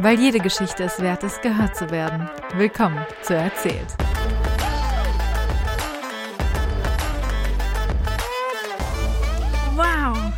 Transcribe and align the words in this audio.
Weil 0.00 0.20
jede 0.20 0.38
Geschichte 0.38 0.84
es 0.84 1.00
wert 1.00 1.24
ist, 1.24 1.42
gehört 1.42 1.74
zu 1.74 1.90
werden. 1.90 2.30
Willkommen 2.54 3.04
zu 3.22 3.34
Erzählt. 3.34 3.96
Wow! 9.74 10.32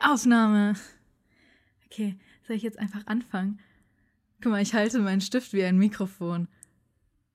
Ausnahme. 0.00 0.74
Okay, 1.86 2.16
soll 2.46 2.54
ich 2.54 2.62
jetzt 2.62 2.78
einfach 2.78 3.04
anfangen? 3.06 3.58
Guck 4.40 4.52
mal, 4.52 4.62
ich 4.62 4.74
halte 4.74 5.00
meinen 5.00 5.20
Stift 5.20 5.52
wie 5.52 5.64
ein 5.64 5.76
Mikrofon. 5.76 6.46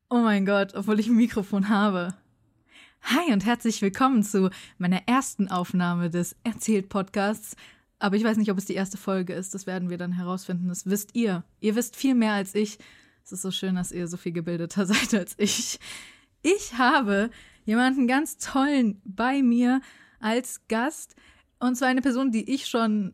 Oh 0.10 0.20
mein 0.20 0.46
Gott, 0.46 0.76
obwohl 0.76 0.98
ich 1.02 1.08
ein 1.08 1.18
Mikrofon 1.18 1.68
habe. 1.68 2.16
Hi 3.02 3.34
und 3.34 3.46
herzlich 3.46 3.82
willkommen 3.82 4.24
zu 4.24 4.50
meiner 4.78 5.02
ersten 5.10 5.50
Aufnahme 5.50 6.10
des 6.10 6.38
Erzählt-Podcasts. 6.46 7.58
Aber 8.02 8.16
ich 8.16 8.24
weiß 8.24 8.38
nicht, 8.38 8.50
ob 8.50 8.58
es 8.58 8.66
die 8.66 8.74
erste 8.74 8.98
Folge 8.98 9.34
ist. 9.34 9.54
Das 9.54 9.68
werden 9.68 9.92
wir 9.92 10.00
dann 10.00 10.12
herausfinden. 10.12 10.70
Das 10.70 10.88
wisst 10.88 11.14
ihr. 11.14 11.44
Ihr 11.60 11.76
wisst 11.76 11.96
viel 11.96 12.16
mehr 12.16 12.34
als 12.34 12.56
ich. 12.56 12.80
Es 13.24 13.32
ist 13.32 13.44
so 13.44 13.52
schön, 13.52 13.76
dass 13.76 13.92
ihr 13.92 14.08
so 14.08 14.18
viel 14.18 14.32
gebildeter 14.32 14.86
seid 14.88 15.14
als 15.14 15.36
ich. 15.38 15.80
Ich 16.42 16.80
habe 16.80 17.30
jemanden 17.64 18.08
ganz 18.08 18.40
tollen 18.40 19.00
bei 19.06 19.44
mir 19.44 19.82
als 20.20 20.68
Gast. 20.68 21.16
Und 21.60 21.76
zwar 21.76 21.90
eine 21.90 22.02
Person, 22.02 22.32
die 22.32 22.52
ich 22.52 22.66
schon 22.66 23.14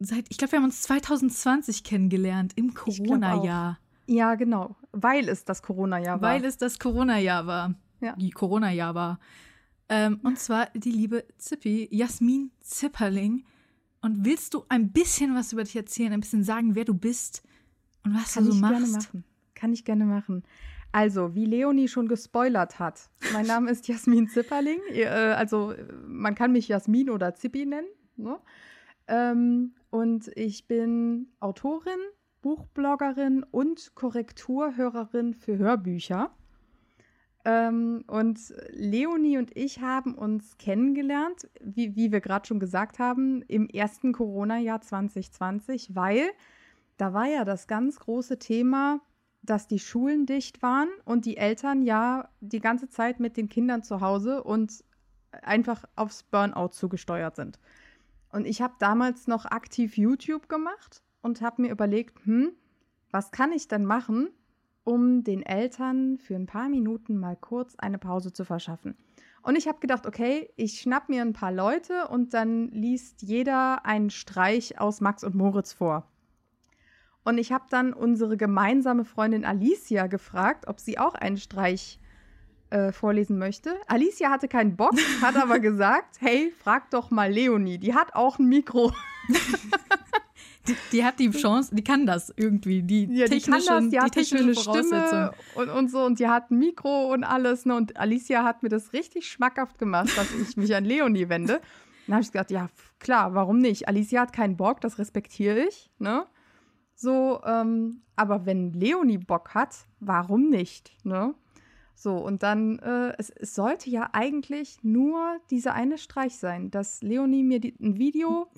seit, 0.00 0.24
ich 0.30 0.38
glaube, 0.38 0.52
wir 0.52 0.60
haben 0.60 0.64
uns 0.64 0.80
2020 0.80 1.84
kennengelernt, 1.84 2.52
im 2.56 2.72
Corona-Jahr. 2.72 3.78
Ja, 4.06 4.34
genau. 4.36 4.76
Weil 4.92 5.28
es 5.28 5.44
das 5.44 5.62
Corona-Jahr 5.62 6.22
war. 6.22 6.30
Weil 6.30 6.46
es 6.46 6.56
das 6.56 6.78
Corona-Jahr 6.78 7.46
war. 7.46 7.74
Ja. 8.00 8.16
Die 8.16 8.30
Corona-Jahr 8.30 8.94
war. 8.94 9.20
Ähm, 9.90 10.20
und 10.22 10.38
zwar 10.38 10.70
die 10.74 10.90
liebe 10.90 11.26
Zippi, 11.36 11.86
Jasmin 11.90 12.50
Zipperling. 12.62 13.44
Und 14.02 14.24
willst 14.24 14.54
du 14.54 14.64
ein 14.68 14.92
bisschen 14.92 15.34
was 15.34 15.52
über 15.52 15.64
dich 15.64 15.76
erzählen, 15.76 16.12
ein 16.12 16.20
bisschen 16.20 16.44
sagen, 16.44 16.74
wer 16.74 16.84
du 16.84 16.94
bist 16.94 17.42
und 18.04 18.14
was 18.14 18.34
Kann 18.34 18.44
du 18.44 18.50
so 18.50 18.56
ich 18.56 18.60
machst? 18.60 18.76
gerne 18.76 18.92
machen. 18.92 19.24
Kann 19.54 19.72
ich 19.72 19.84
gerne 19.84 20.04
machen. 20.04 20.42
Also, 20.90 21.34
wie 21.34 21.46
Leonie 21.46 21.88
schon 21.88 22.06
gespoilert 22.08 22.78
hat, 22.78 23.08
mein 23.32 23.46
Name 23.46 23.70
ist 23.70 23.88
Jasmin 23.88 24.28
Zipperling. 24.28 24.80
Äh, 24.92 25.06
Also, 25.06 25.72
man 26.06 26.34
kann 26.34 26.52
mich 26.52 26.68
Jasmin 26.68 27.08
oder 27.10 27.34
Zippi 27.34 27.64
nennen. 27.64 27.86
Ne? 28.16 28.38
Ähm, 29.08 29.74
und 29.90 30.28
ich 30.36 30.66
bin 30.66 31.28
Autorin, 31.40 31.98
Buchbloggerin 32.42 33.44
und 33.50 33.94
Korrekturhörerin 33.94 35.32
für 35.34 35.56
Hörbücher. 35.58 36.34
Ähm, 37.44 38.04
und 38.06 38.38
Leonie 38.70 39.38
und 39.38 39.56
ich 39.56 39.80
haben 39.80 40.14
uns 40.14 40.56
kennengelernt, 40.58 41.48
wie, 41.60 41.96
wie 41.96 42.12
wir 42.12 42.20
gerade 42.20 42.46
schon 42.46 42.60
gesagt 42.60 42.98
haben, 42.98 43.42
im 43.42 43.68
ersten 43.68 44.12
Corona-Jahr 44.12 44.80
2020, 44.80 45.94
weil 45.94 46.30
da 46.98 47.12
war 47.12 47.26
ja 47.26 47.44
das 47.44 47.66
ganz 47.66 47.98
große 47.98 48.38
Thema, 48.38 49.00
dass 49.42 49.66
die 49.66 49.80
Schulen 49.80 50.24
dicht 50.24 50.62
waren 50.62 50.88
und 51.04 51.24
die 51.24 51.36
Eltern 51.36 51.82
ja 51.82 52.28
die 52.40 52.60
ganze 52.60 52.88
Zeit 52.88 53.18
mit 53.18 53.36
den 53.36 53.48
Kindern 53.48 53.82
zu 53.82 54.00
Hause 54.00 54.44
und 54.44 54.84
einfach 55.42 55.84
aufs 55.96 56.22
Burnout 56.22 56.68
zugesteuert 56.68 57.34
sind. 57.34 57.58
Und 58.30 58.46
ich 58.46 58.62
habe 58.62 58.74
damals 58.78 59.26
noch 59.26 59.44
aktiv 59.46 59.96
YouTube 59.96 60.48
gemacht 60.48 61.02
und 61.22 61.40
habe 61.40 61.62
mir 61.62 61.70
überlegt, 61.72 62.24
hm, 62.24 62.52
was 63.10 63.32
kann 63.32 63.52
ich 63.52 63.66
denn 63.66 63.84
machen, 63.84 64.30
um 64.84 65.22
den 65.24 65.42
Eltern 65.42 66.18
für 66.18 66.34
ein 66.34 66.46
paar 66.46 66.68
Minuten 66.68 67.18
mal 67.18 67.36
kurz 67.36 67.76
eine 67.76 67.98
Pause 67.98 68.32
zu 68.32 68.44
verschaffen. 68.44 68.96
Und 69.42 69.56
ich 69.56 69.66
habe 69.66 69.80
gedacht, 69.80 70.06
okay, 70.06 70.50
ich 70.56 70.80
schnapp 70.80 71.08
mir 71.08 71.22
ein 71.22 71.32
paar 71.32 71.52
Leute 71.52 72.08
und 72.08 72.32
dann 72.32 72.68
liest 72.68 73.22
jeder 73.22 73.84
einen 73.84 74.10
Streich 74.10 74.80
aus 74.80 75.00
Max 75.00 75.24
und 75.24 75.34
Moritz 75.34 75.72
vor. 75.72 76.06
Und 77.24 77.38
ich 77.38 77.52
habe 77.52 77.64
dann 77.70 77.92
unsere 77.92 78.36
gemeinsame 78.36 79.04
Freundin 79.04 79.44
Alicia 79.44 80.06
gefragt, 80.06 80.66
ob 80.68 80.80
sie 80.80 80.98
auch 80.98 81.14
einen 81.14 81.36
Streich 81.36 82.00
äh, 82.70 82.92
vorlesen 82.92 83.38
möchte. 83.38 83.76
Alicia 83.86 84.30
hatte 84.30 84.48
keinen 84.48 84.76
Bock, 84.76 84.94
hat 85.20 85.36
aber 85.36 85.58
gesagt, 85.60 86.20
hey, 86.20 86.52
frag 86.62 86.90
doch 86.90 87.10
mal 87.10 87.30
Leonie, 87.30 87.78
die 87.78 87.94
hat 87.94 88.14
auch 88.14 88.38
ein 88.38 88.48
Mikro. 88.48 88.92
Die, 90.68 90.76
die 90.92 91.04
hat 91.04 91.18
die 91.18 91.30
Chance, 91.30 91.74
die 91.74 91.82
kann 91.82 92.06
das 92.06 92.32
irgendwie, 92.36 92.82
die 92.82 93.06
Ja, 93.06 93.26
die 93.26 93.40
kann 93.40 93.58
technischen, 93.58 93.66
das, 93.66 93.88
die 93.88 94.00
hat 94.00 94.12
technische. 94.12 94.60
Stimme 94.60 95.32
und, 95.56 95.68
und 95.70 95.90
so 95.90 96.04
und 96.04 96.20
die 96.20 96.28
hat 96.28 96.50
ein 96.50 96.58
Mikro 96.58 97.12
und 97.12 97.24
alles. 97.24 97.66
Ne? 97.66 97.74
Und 97.74 97.96
Alicia 97.96 98.44
hat 98.44 98.62
mir 98.62 98.68
das 98.68 98.92
richtig 98.92 99.28
schmackhaft 99.28 99.78
gemacht, 99.78 100.16
dass 100.16 100.28
ich 100.34 100.56
mich 100.56 100.74
an 100.74 100.84
Leonie 100.84 101.28
wende. 101.28 101.60
Dann 102.06 102.14
habe 102.14 102.22
ich 102.22 102.32
gedacht, 102.32 102.50
ja, 102.50 102.68
klar, 102.98 103.34
warum 103.34 103.58
nicht? 103.58 103.88
Alicia 103.88 104.22
hat 104.22 104.32
keinen 104.32 104.56
Bock, 104.56 104.80
das 104.80 104.98
respektiere 104.98 105.60
ich. 105.60 105.90
Ne? 105.98 106.26
So, 106.94 107.40
ähm, 107.44 108.02
aber 108.16 108.46
wenn 108.46 108.72
Leonie 108.72 109.18
Bock 109.18 109.54
hat, 109.54 109.86
warum 110.00 110.48
nicht? 110.48 110.92
Ne? 111.04 111.34
So, 111.94 112.16
und 112.16 112.42
dann, 112.42 112.78
äh, 112.80 113.14
es, 113.18 113.30
es 113.30 113.54
sollte 113.54 113.88
ja 113.90 114.10
eigentlich 114.12 114.82
nur 114.82 115.38
dieser 115.50 115.74
eine 115.74 115.98
Streich 115.98 116.36
sein, 116.36 116.70
dass 116.70 117.02
Leonie 117.02 117.44
mir 117.44 117.60
die, 117.60 117.74
ein 117.80 117.98
Video 117.98 118.48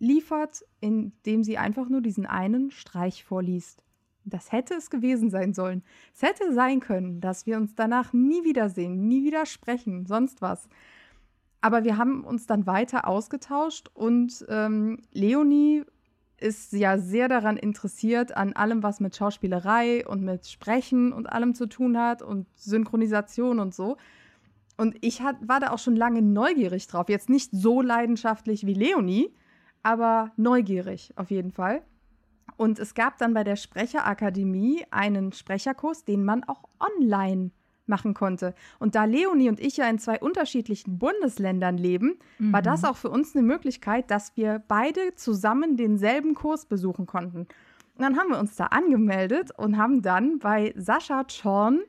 liefert, 0.00 0.64
in 0.80 1.12
dem 1.26 1.44
sie 1.44 1.58
einfach 1.58 1.88
nur 1.88 2.00
diesen 2.00 2.26
einen 2.26 2.72
Streich 2.72 3.22
vorliest. 3.22 3.84
Das 4.24 4.50
hätte 4.50 4.74
es 4.74 4.90
gewesen 4.90 5.30
sein 5.30 5.54
sollen. 5.54 5.82
Es 6.14 6.22
hätte 6.22 6.52
sein 6.52 6.80
können, 6.80 7.20
dass 7.20 7.46
wir 7.46 7.56
uns 7.56 7.74
danach 7.74 8.12
nie 8.12 8.44
wiedersehen, 8.44 9.06
nie 9.06 9.24
wieder 9.24 9.46
sprechen, 9.46 10.06
sonst 10.06 10.42
was. 10.42 10.68
Aber 11.60 11.84
wir 11.84 11.96
haben 11.96 12.24
uns 12.24 12.46
dann 12.46 12.66
weiter 12.66 13.06
ausgetauscht 13.06 13.88
und 13.94 14.44
ähm, 14.48 14.98
Leonie 15.12 15.84
ist 16.38 16.72
ja 16.72 16.96
sehr 16.96 17.28
daran 17.28 17.58
interessiert, 17.58 18.34
an 18.34 18.54
allem, 18.54 18.82
was 18.82 19.00
mit 19.00 19.14
Schauspielerei 19.14 20.06
und 20.06 20.22
mit 20.22 20.46
Sprechen 20.46 21.12
und 21.12 21.30
allem 21.30 21.54
zu 21.54 21.66
tun 21.66 21.98
hat 21.98 22.22
und 22.22 22.46
Synchronisation 22.56 23.58
und 23.60 23.74
so. 23.74 23.98
Und 24.78 24.96
ich 25.02 25.20
hat, 25.20 25.36
war 25.46 25.60
da 25.60 25.72
auch 25.72 25.78
schon 25.78 25.96
lange 25.96 26.22
neugierig 26.22 26.86
drauf. 26.86 27.10
Jetzt 27.10 27.28
nicht 27.28 27.50
so 27.52 27.82
leidenschaftlich 27.82 28.64
wie 28.64 28.72
Leonie, 28.72 29.34
aber 29.82 30.32
neugierig 30.36 31.12
auf 31.16 31.30
jeden 31.30 31.50
Fall. 31.50 31.82
Und 32.56 32.78
es 32.78 32.94
gab 32.94 33.18
dann 33.18 33.32
bei 33.32 33.44
der 33.44 33.56
Sprecherakademie 33.56 34.84
einen 34.90 35.32
Sprecherkurs, 35.32 36.04
den 36.04 36.24
man 36.24 36.44
auch 36.44 36.64
online 36.78 37.50
machen 37.86 38.14
konnte. 38.14 38.54
Und 38.78 38.94
da 38.94 39.04
Leonie 39.04 39.48
und 39.48 39.60
ich 39.60 39.76
ja 39.76 39.88
in 39.88 39.98
zwei 39.98 40.20
unterschiedlichen 40.20 40.98
Bundesländern 40.98 41.76
leben, 41.76 42.18
war 42.38 42.62
das 42.62 42.84
auch 42.84 42.96
für 42.96 43.10
uns 43.10 43.34
eine 43.34 43.44
Möglichkeit, 43.44 44.10
dass 44.10 44.36
wir 44.36 44.62
beide 44.68 45.14
zusammen 45.16 45.76
denselben 45.76 46.34
Kurs 46.34 46.66
besuchen 46.66 47.06
konnten. 47.06 47.40
Und 47.40 47.48
dann 47.98 48.16
haben 48.16 48.30
wir 48.30 48.38
uns 48.38 48.56
da 48.56 48.66
angemeldet 48.66 49.50
und 49.56 49.76
haben 49.76 50.00
dann 50.02 50.38
bei 50.38 50.72
Sascha 50.76 51.24
Chorn 51.24 51.80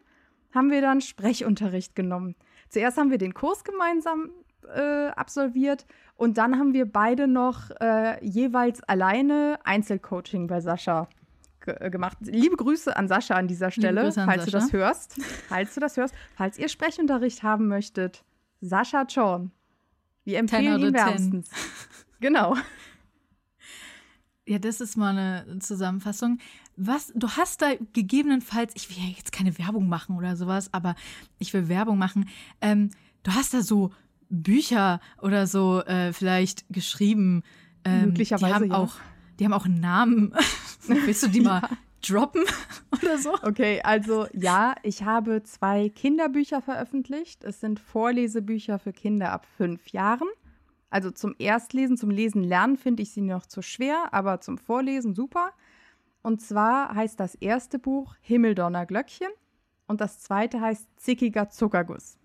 haben 0.54 0.70
wir 0.70 0.82
dann 0.82 1.00
Sprechunterricht 1.00 1.96
genommen. 1.96 2.36
Zuerst 2.68 2.98
haben 2.98 3.12
wir 3.12 3.18
den 3.18 3.34
Kurs 3.34 3.64
gemeinsam 3.64 4.32
äh, 4.76 5.08
absolviert 5.08 5.86
und 6.22 6.38
dann 6.38 6.60
haben 6.60 6.76
wir 6.76 6.86
beide 6.86 7.28
noch 7.28 7.72
äh, 7.80 8.24
jeweils 8.24 8.84
alleine 8.84 9.58
Einzelcoaching 9.64 10.46
bei 10.46 10.62
Sascha 10.62 11.10
ge 11.66 11.76
äh, 11.80 11.90
gemacht. 11.90 12.16
Liebe 12.22 12.58
Grüße 12.58 12.96
an 12.96 13.08
Sascha 13.08 13.34
an 13.34 13.48
dieser 13.48 13.72
Stelle, 13.72 14.02
an 14.02 14.12
falls 14.14 14.46
Sascha. 14.46 14.46
du 14.46 14.52
das 14.52 14.72
hörst. 14.72 15.16
Falls 15.50 15.74
du 15.74 15.80
das 15.80 15.98
hörst, 15.98 16.14
falls 16.36 16.60
ihr 16.60 16.70
Sprechunterricht 16.70 17.42
haben 17.42 17.68
möchtet, 17.68 18.24
Sascha 18.62 19.06
Chorn. 19.06 19.50
Wir 20.24 20.38
empfehlen 20.38 20.80
ihn 20.80 20.90
of 20.90 20.94
10. 20.94 20.94
wärmstens. 20.94 21.50
Genau. 22.20 22.56
Ja, 24.46 24.60
das 24.60 24.80
ist 24.80 24.98
mal 24.98 25.18
eine 25.18 25.58
Zusammenfassung. 25.58 26.38
Was, 26.78 27.12
du 27.16 27.30
hast 27.30 27.64
da 27.64 27.72
gegebenenfalls, 27.94 28.74
ich 28.76 28.92
will 28.92 29.04
ja 29.04 29.10
jetzt 29.10 29.32
keine 29.32 29.58
Werbung 29.58 29.90
machen 29.90 30.16
oder 30.16 30.36
sowas, 30.36 30.72
aber 30.72 30.94
ich 31.40 31.52
will 31.56 31.68
Werbung 31.68 31.98
machen. 31.98 32.30
Ähm, 32.62 32.92
du 33.24 33.32
hast 33.32 33.56
da 33.56 33.64
so 33.64 33.90
Bücher 34.32 35.00
oder 35.22 35.46
so 35.46 35.82
äh, 35.82 36.14
vielleicht 36.14 36.66
geschrieben. 36.70 37.44
Ähm, 37.84 38.08
Möglicherweise, 38.08 38.48
Die 38.48 38.54
haben 38.54 38.70
ja. 38.72 38.78
auch, 38.78 38.96
die 39.40 39.46
haben 39.46 39.54
auch 39.54 39.66
einen 39.66 39.80
Namen. 39.80 40.34
Willst 40.88 41.24
du 41.24 41.28
die 41.28 41.42
mal 41.42 41.62
droppen 42.02 42.44
oder 42.92 43.18
so? 43.18 43.34
Okay, 43.44 43.82
also 43.84 44.28
ja, 44.34 44.76
ich 44.84 45.04
habe 45.04 45.44
zwei 45.44 45.90
Kinderbücher 45.90 46.62
veröffentlicht. 46.62 47.44
Es 47.44 47.60
sind 47.60 47.80
Vorlesebücher 47.80 48.80
für 48.80 48.94
Kinder 48.94 49.32
ab 49.32 49.46
fünf 49.58 49.90
Jahren. 49.90 50.28
Also 50.90 51.12
zum 51.12 51.36
Erstlesen, 51.40 51.98
zum 51.98 52.10
Lesen 52.10 52.44
lernen 52.44 52.78
finde 52.78 53.04
ich 53.04 53.12
sie 53.12 53.22
noch 53.22 53.46
zu 53.46 53.62
schwer, 53.62 54.14
aber 54.14 54.42
zum 54.42 54.58
Vorlesen 54.58 55.14
super. 55.14 55.52
Und 56.22 56.42
zwar 56.42 56.94
heißt 56.94 57.20
das 57.20 57.36
erste 57.36 57.80
Buch 57.80 58.16
Himmeldonner 58.22 58.86
Glöckchen 58.86 59.30
und 59.88 60.02
das 60.02 60.20
zweite 60.20 60.62
heißt 60.62 60.88
Zickiger 60.98 61.50
Zuckerguss. 61.50 62.18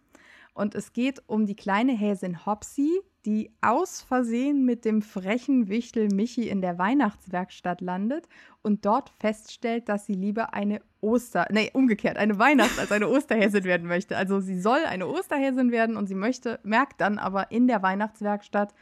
Und 0.56 0.74
es 0.74 0.94
geht 0.94 1.22
um 1.26 1.44
die 1.44 1.54
kleine 1.54 1.92
Häsin 1.92 2.46
Hopsi, 2.46 3.02
die 3.26 3.52
aus 3.60 4.00
Versehen 4.00 4.64
mit 4.64 4.86
dem 4.86 5.02
frechen 5.02 5.68
Wichtel 5.68 6.08
Michi 6.08 6.48
in 6.48 6.62
der 6.62 6.78
Weihnachtswerkstatt 6.78 7.82
landet 7.82 8.26
und 8.62 8.86
dort 8.86 9.10
feststellt, 9.10 9.90
dass 9.90 10.06
sie 10.06 10.14
lieber 10.14 10.54
eine 10.54 10.80
Oster, 11.02 11.46
nee, 11.50 11.70
umgekehrt, 11.74 12.16
eine 12.16 12.38
Weihnachts- 12.38 12.78
als 12.78 12.90
eine 12.90 13.06
Osterhäsin 13.10 13.64
werden 13.64 13.86
möchte. 13.86 14.16
Also 14.16 14.40
sie 14.40 14.58
soll 14.58 14.78
eine 14.86 15.08
Osterhäsin 15.08 15.72
werden 15.72 15.98
und 15.98 16.06
sie 16.06 16.14
möchte, 16.14 16.58
merkt 16.62 17.02
dann 17.02 17.18
aber 17.18 17.50
in 17.50 17.66
der 17.66 17.82
Weihnachtswerkstatt, 17.82 18.74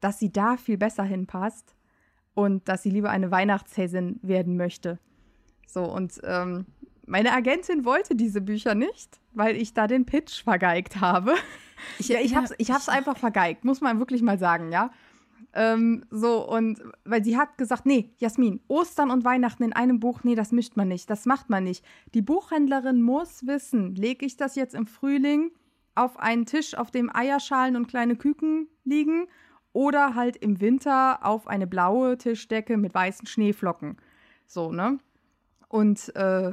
dass 0.00 0.18
sie 0.18 0.30
da 0.30 0.58
viel 0.58 0.76
besser 0.76 1.04
hinpasst 1.04 1.74
und 2.34 2.68
dass 2.68 2.82
sie 2.82 2.90
lieber 2.90 3.08
eine 3.08 3.30
Weihnachtshäsin 3.30 4.20
werden 4.20 4.58
möchte. 4.58 4.98
So, 5.66 5.84
und 5.84 6.20
ähm, 6.24 6.66
meine 7.06 7.32
Agentin 7.32 7.84
wollte 7.84 8.14
diese 8.14 8.40
Bücher 8.40 8.74
nicht, 8.74 9.20
weil 9.32 9.56
ich 9.56 9.74
da 9.74 9.86
den 9.86 10.06
Pitch 10.06 10.42
vergeigt 10.42 11.00
habe. 11.00 11.34
Ich, 11.98 12.08
ja, 12.08 12.20
ich 12.20 12.34
habe 12.34 12.46
es 12.46 12.54
ich 12.58 12.70
hab's 12.70 12.88
einfach 12.88 13.16
vergeigt, 13.16 13.64
muss 13.64 13.80
man 13.80 13.98
wirklich 13.98 14.22
mal 14.22 14.38
sagen, 14.38 14.72
ja. 14.72 14.90
Ähm, 15.52 16.04
so, 16.10 16.46
und 16.46 16.82
weil 17.04 17.24
sie 17.24 17.36
hat 17.36 17.56
gesagt, 17.58 17.86
nee, 17.86 18.10
Jasmin, 18.18 18.60
Ostern 18.68 19.10
und 19.10 19.24
Weihnachten 19.24 19.62
in 19.62 19.72
einem 19.72 20.00
Buch, 20.00 20.20
nee, 20.22 20.34
das 20.34 20.52
mischt 20.52 20.76
man 20.76 20.88
nicht, 20.88 21.08
das 21.08 21.24
macht 21.24 21.48
man 21.48 21.64
nicht. 21.64 21.84
Die 22.14 22.22
Buchhändlerin 22.22 23.02
muss 23.02 23.46
wissen, 23.46 23.94
lege 23.94 24.26
ich 24.26 24.36
das 24.36 24.54
jetzt 24.54 24.74
im 24.74 24.86
Frühling 24.86 25.50
auf 25.94 26.18
einen 26.18 26.44
Tisch, 26.44 26.76
auf 26.76 26.90
dem 26.90 27.14
Eierschalen 27.14 27.76
und 27.76 27.88
kleine 27.88 28.16
Küken 28.16 28.68
liegen 28.84 29.28
oder 29.72 30.14
halt 30.14 30.36
im 30.36 30.60
Winter 30.60 31.24
auf 31.24 31.46
eine 31.46 31.66
blaue 31.66 32.18
Tischdecke 32.18 32.76
mit 32.76 32.94
weißen 32.94 33.26
Schneeflocken. 33.26 33.96
So, 34.46 34.72
ne? 34.72 34.98
Und 35.68 36.14
äh, 36.16 36.52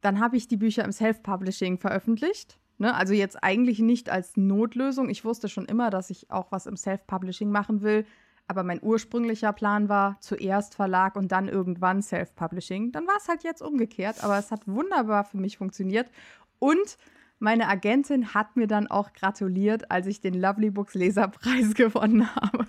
dann 0.00 0.20
habe 0.20 0.36
ich 0.36 0.48
die 0.48 0.56
Bücher 0.56 0.84
im 0.84 0.92
Self-Publishing 0.92 1.78
veröffentlicht. 1.78 2.58
Ne? 2.78 2.94
Also 2.94 3.14
jetzt 3.14 3.42
eigentlich 3.42 3.80
nicht 3.80 4.10
als 4.10 4.36
Notlösung. 4.36 5.08
Ich 5.08 5.24
wusste 5.24 5.48
schon 5.48 5.64
immer, 5.66 5.90
dass 5.90 6.10
ich 6.10 6.30
auch 6.30 6.52
was 6.52 6.66
im 6.66 6.76
Self-Publishing 6.76 7.50
machen 7.50 7.82
will. 7.82 8.06
Aber 8.46 8.62
mein 8.62 8.82
ursprünglicher 8.82 9.52
Plan 9.52 9.88
war 9.88 10.16
zuerst 10.20 10.74
Verlag 10.74 11.16
und 11.16 11.32
dann 11.32 11.48
irgendwann 11.48 12.00
Self-Publishing. 12.00 12.92
Dann 12.92 13.06
war 13.06 13.16
es 13.18 13.28
halt 13.28 13.42
jetzt 13.44 13.60
umgekehrt, 13.60 14.24
aber 14.24 14.38
es 14.38 14.50
hat 14.50 14.66
wunderbar 14.66 15.24
für 15.24 15.36
mich 15.36 15.58
funktioniert. 15.58 16.10
Und 16.58 16.96
meine 17.40 17.68
Agentin 17.68 18.32
hat 18.34 18.56
mir 18.56 18.66
dann 18.66 18.86
auch 18.86 19.12
gratuliert, 19.12 19.90
als 19.90 20.06
ich 20.06 20.20
den 20.20 20.34
Lovely 20.34 20.70
Books 20.70 20.94
Leserpreis 20.94 21.74
gewonnen 21.74 22.34
habe. 22.34 22.66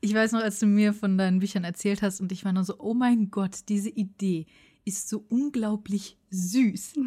Ich 0.00 0.14
weiß 0.14 0.32
noch, 0.32 0.42
als 0.42 0.58
du 0.58 0.66
mir 0.66 0.92
von 0.92 1.16
deinen 1.16 1.38
Büchern 1.38 1.64
erzählt 1.64 2.02
hast 2.02 2.20
und 2.20 2.32
ich 2.32 2.44
war 2.44 2.52
nur 2.52 2.64
so, 2.64 2.74
oh 2.78 2.94
mein 2.94 3.30
Gott, 3.30 3.68
diese 3.68 3.90
Idee 3.90 4.46
ist 4.88 5.08
so 5.08 5.24
unglaublich 5.28 6.18
süß. 6.30 6.94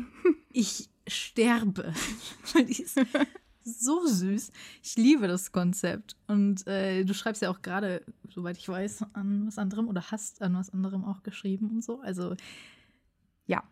Ich 0.54 0.90
sterbe. 1.08 1.94
Weil 2.54 2.66
die 2.66 2.82
ist 2.82 3.00
so 3.64 4.06
süß. 4.06 4.52
Ich 4.84 4.98
liebe 4.98 5.30
das 5.30 5.54
Konzept. 5.54 6.18
Und 6.28 6.68
äh, 6.68 7.06
du 7.06 7.14
schreibst 7.14 7.42
ja 7.42 7.50
auch 7.50 7.62
gerade, 7.62 8.04
soweit 8.28 8.58
ich 8.58 8.68
weiß, 8.68 9.06
an 9.14 9.48
was 9.48 9.58
anderem 9.58 9.88
oder 9.88 10.12
hast 10.12 10.42
an 10.42 10.56
was 10.56 10.70
anderem 10.70 11.06
auch 11.06 11.24
geschrieben 11.24 11.70
und 11.70 11.86
so. 11.86 12.02
Also 12.02 12.36
ja. 13.46 13.64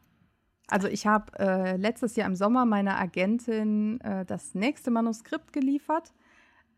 Also 0.68 0.88
ich 0.88 1.06
habe 1.06 1.38
äh, 1.38 1.76
letztes 1.76 2.16
Jahr 2.16 2.28
im 2.28 2.36
Sommer 2.36 2.64
meiner 2.64 2.98
Agentin 2.98 4.00
äh, 4.00 4.24
das 4.24 4.56
nächste 4.56 4.90
Manuskript 4.90 5.52
geliefert. 5.52 6.14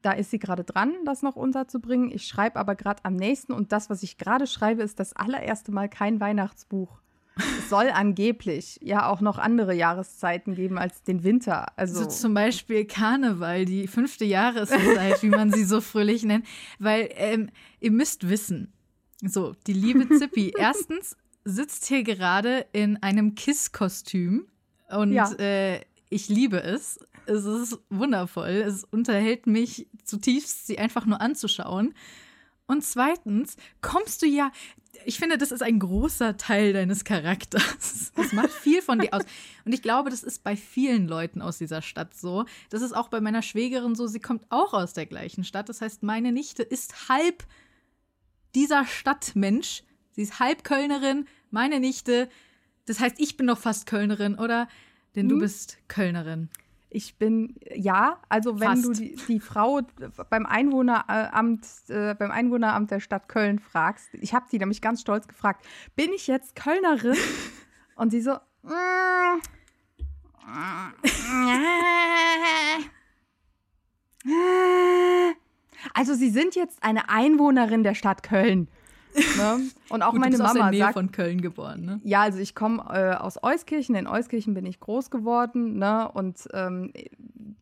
Da 0.01 0.13
ist 0.13 0.31
sie 0.31 0.39
gerade 0.39 0.63
dran, 0.63 0.95
das 1.05 1.21
noch 1.21 1.35
unterzubringen. 1.35 2.09
Ich 2.11 2.25
schreibe 2.25 2.59
aber 2.59 2.73
gerade 2.73 3.05
am 3.05 3.15
nächsten 3.15 3.53
und 3.53 3.71
das, 3.71 3.91
was 3.91 4.01
ich 4.01 4.17
gerade 4.17 4.47
schreibe, 4.47 4.81
ist 4.81 4.99
das 4.99 5.13
allererste 5.13 5.71
Mal 5.71 5.89
kein 5.89 6.19
Weihnachtsbuch. 6.19 7.00
Es 7.37 7.69
soll 7.69 7.89
angeblich 7.89 8.77
ja 8.81 9.09
auch 9.09 9.21
noch 9.21 9.37
andere 9.37 9.73
Jahreszeiten 9.73 10.55
geben 10.55 10.77
als 10.77 11.03
den 11.03 11.23
Winter. 11.23 11.77
Also 11.77 12.03
so 12.03 12.09
zum 12.09 12.33
Beispiel 12.33 12.85
Karneval, 12.85 13.65
die 13.65 13.87
fünfte 13.87 14.25
Jahreszeit, 14.25 15.23
wie 15.23 15.29
man 15.29 15.51
sie 15.51 15.63
so 15.63 15.81
fröhlich 15.81 16.23
nennt. 16.23 16.45
Weil 16.79 17.09
ähm, 17.15 17.49
ihr 17.79 17.91
müsst 17.91 18.29
wissen, 18.29 18.73
so, 19.23 19.53
die 19.67 19.73
liebe 19.73 20.09
Zippi, 20.17 20.53
erstens 20.57 21.15
sitzt 21.43 21.85
hier 21.85 22.03
gerade 22.03 22.65
in 22.73 23.01
einem 23.01 23.35
Kiss-Kostüm 23.35 24.47
und 24.89 25.13
ja. 25.13 25.31
äh, 25.33 25.81
ich 26.09 26.27
liebe 26.27 26.61
es. 26.61 26.99
Es 27.25 27.45
ist 27.45 27.79
wundervoll. 27.89 28.49
Es 28.49 28.83
unterhält 28.83 29.47
mich 29.47 29.87
zutiefst, 30.03 30.67
sie 30.67 30.79
einfach 30.79 31.05
nur 31.05 31.21
anzuschauen. 31.21 31.93
Und 32.67 32.83
zweitens 32.83 33.57
kommst 33.81 34.21
du 34.21 34.27
ja 34.27 34.51
ich 35.05 35.17
finde, 35.17 35.37
das 35.37 35.51
ist 35.51 35.61
ein 35.61 35.79
großer 35.79 36.37
Teil 36.37 36.73
deines 36.73 37.03
Charakters. 37.03 38.11
Das 38.21 38.33
macht 38.33 38.51
viel 38.51 38.81
von 38.81 38.99
dir 38.99 39.13
aus. 39.13 39.23
Und 39.65 39.73
ich 39.73 39.81
glaube, 39.81 40.09
das 40.09 40.23
ist 40.23 40.43
bei 40.43 40.55
vielen 40.55 41.07
Leuten 41.07 41.41
aus 41.41 41.57
dieser 41.57 41.81
Stadt 41.81 42.13
so. 42.13 42.45
Das 42.69 42.81
ist 42.81 42.93
auch 42.93 43.09
bei 43.09 43.19
meiner 43.19 43.41
Schwägerin 43.41 43.95
so. 43.95 44.07
Sie 44.07 44.19
kommt 44.19 44.45
auch 44.49 44.73
aus 44.73 44.93
der 44.93 45.05
gleichen 45.05 45.43
Stadt. 45.43 45.69
Das 45.69 45.81
heißt, 45.81 46.03
meine 46.03 46.31
Nichte 46.31 46.63
ist 46.63 47.09
halb 47.09 47.45
dieser 48.55 48.85
Stadtmensch. 48.85 49.83
Sie 50.11 50.21
ist 50.21 50.39
halb 50.39 50.63
Kölnerin, 50.63 51.25
meine 51.49 51.79
Nichte. 51.79 52.29
Das 52.85 52.99
heißt, 52.99 53.15
ich 53.19 53.37
bin 53.37 53.47
doch 53.47 53.57
fast 53.57 53.85
Kölnerin, 53.85 54.35
oder? 54.35 54.67
Denn 55.15 55.23
hm. 55.23 55.29
du 55.29 55.39
bist 55.39 55.77
Kölnerin. 55.87 56.49
Ich 56.93 57.17
bin, 57.17 57.55
ja, 57.73 58.19
also 58.27 58.59
wenn 58.59 58.67
Fast. 58.67 58.85
du 58.85 58.91
die, 58.91 59.15
die, 59.29 59.39
Frau 59.39 59.79
beim 60.29 60.45
Einwohneramt, 60.45 61.65
äh, 61.87 62.15
beim 62.15 62.31
Einwohneramt 62.31 62.91
der 62.91 62.99
Stadt 62.99 63.29
Köln 63.29 63.59
fragst, 63.59 64.13
ich 64.15 64.33
habe 64.33 64.47
sie 64.49 64.59
nämlich 64.59 64.81
ganz 64.81 64.99
stolz 64.99 65.25
gefragt, 65.25 65.65
bin 65.95 66.11
ich 66.11 66.27
jetzt 66.27 66.53
Kölnerin? 66.53 67.15
Und 67.95 68.09
sie 68.09 68.19
so, 68.19 68.35
also 75.93 76.13
sie 76.13 76.29
sind 76.29 76.55
jetzt 76.55 76.83
eine 76.83 77.07
Einwohnerin 77.07 77.83
der 77.83 77.95
Stadt 77.95 78.21
Köln. 78.21 78.67
Ne? 79.37 79.69
Und 79.89 80.01
auch 80.03 80.11
Gut, 80.11 80.19
meine 80.19 80.37
du 80.37 80.43
bist 80.43 80.53
Mama 80.53 80.65
aus 80.67 80.71
der 80.71 80.71
Nähe 80.71 80.79
sagt, 80.79 80.93
von 80.93 81.11
Köln 81.11 81.41
geboren, 81.41 81.85
ne? 81.85 82.01
Ja, 82.03 82.21
also 82.21 82.39
ich 82.39 82.55
komme 82.55 82.83
äh, 82.89 83.15
aus 83.15 83.41
Euskirchen. 83.43 83.95
In 83.95 84.07
Euskirchen 84.07 84.53
bin 84.53 84.65
ich 84.65 84.79
groß 84.79 85.09
geworden, 85.09 85.77
ne? 85.77 86.09
Und 86.11 86.47
ähm, 86.53 86.93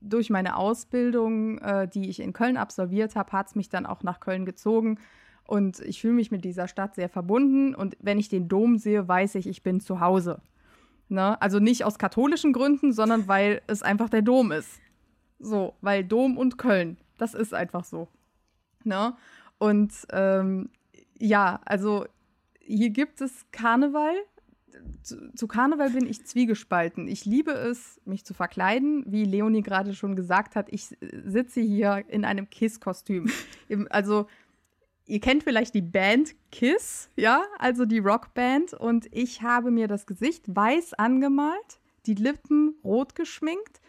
durch 0.02 0.30
meine 0.30 0.56
Ausbildung, 0.56 1.58
äh, 1.60 1.88
die 1.88 2.10
ich 2.10 2.20
in 2.20 2.34
Köln 2.34 2.58
absolviert 2.58 3.16
habe, 3.16 3.32
hat 3.32 3.48
es 3.48 3.56
mich 3.56 3.70
dann 3.70 3.86
auch 3.86 4.04
nach 4.04 4.20
Köln 4.20 4.46
gezogen. 4.46 5.00
Und 5.46 5.80
ich 5.80 6.02
fühle 6.02 6.14
mich 6.14 6.30
mit 6.30 6.46
dieser 6.46 6.68
Stadt 6.68 6.94
sehr 6.96 7.10
verbunden. 7.10 7.74
Und 7.74 7.98
wenn 8.00 8.20
ich 8.20 8.30
den 8.30 8.48
Dom 8.48 8.78
sehe, 8.78 9.08
weiß 9.08 9.36
ich, 9.36 9.48
ich 9.48 9.64
bin 9.64 9.80
zu 9.80 10.00
Hause. 10.00 10.42
Ne? 11.08 11.42
Also 11.42 11.60
nicht 11.60 11.84
aus 11.86 11.98
katholischen 11.98 12.54
Gründen, 12.54 12.94
sondern 12.94 13.28
weil 13.28 13.62
es 13.66 13.82
einfach 13.82 14.10
der 14.10 14.22
Dom 14.22 14.52
ist. 14.52 14.80
So, 15.40 15.74
weil 15.82 16.04
Dom 16.04 16.38
und 16.38 16.58
Köln, 16.58 16.98
das 17.18 17.34
ist 17.34 17.54
einfach 17.54 17.84
so. 17.84 18.10
Ne? 18.84 19.16
Und 19.58 19.92
ähm, 20.12 20.70
ja, 21.20 21.62
also 21.66 22.06
hier 22.60 22.90
gibt 22.90 23.22
es 23.22 23.46
Karneval. 23.52 24.16
Zu, 25.02 25.34
zu, 25.34 25.48
Karneval 25.48 25.90
bin 25.92 26.08
ich 26.08 26.26
zwiegespalten. 26.26 27.08
Ich 27.08 27.26
liebe 27.26 27.52
es, 27.52 28.00
mich 28.06 28.26
zu 28.26 28.34
verkleiden. 28.34 29.04
Wie 29.08 29.26
Leonie 29.26 29.62
gerade 29.62 29.94
schon 29.94 30.16
gesagt 30.16 30.56
hat, 30.56 30.68
ich 30.72 30.96
sitze 31.26 31.62
hier 31.62 32.06
in 32.08 32.26
einem 32.26 32.50
Kiss-Kostüm. 32.50 33.30
also, 33.90 34.28
ihr 35.06 35.20
kennt 35.20 35.44
vielleicht 35.44 35.74
die 35.74 35.82
Band 35.82 36.36
Kiss, 36.52 37.10
ja, 37.16 37.44
also 37.58 37.86
die 37.86 38.00
Rockband. 38.00 38.74
Und 38.74 39.08
ich 39.12 39.42
habe 39.42 39.72
mir 39.72 39.88
das 39.88 40.06
Gesicht 40.06 40.56
weiß 40.56 40.94
angemalt, 40.94 41.80
die 42.06 42.16
Lippen 42.16 42.76
rot 42.84 43.16
geschminkt 43.16 43.82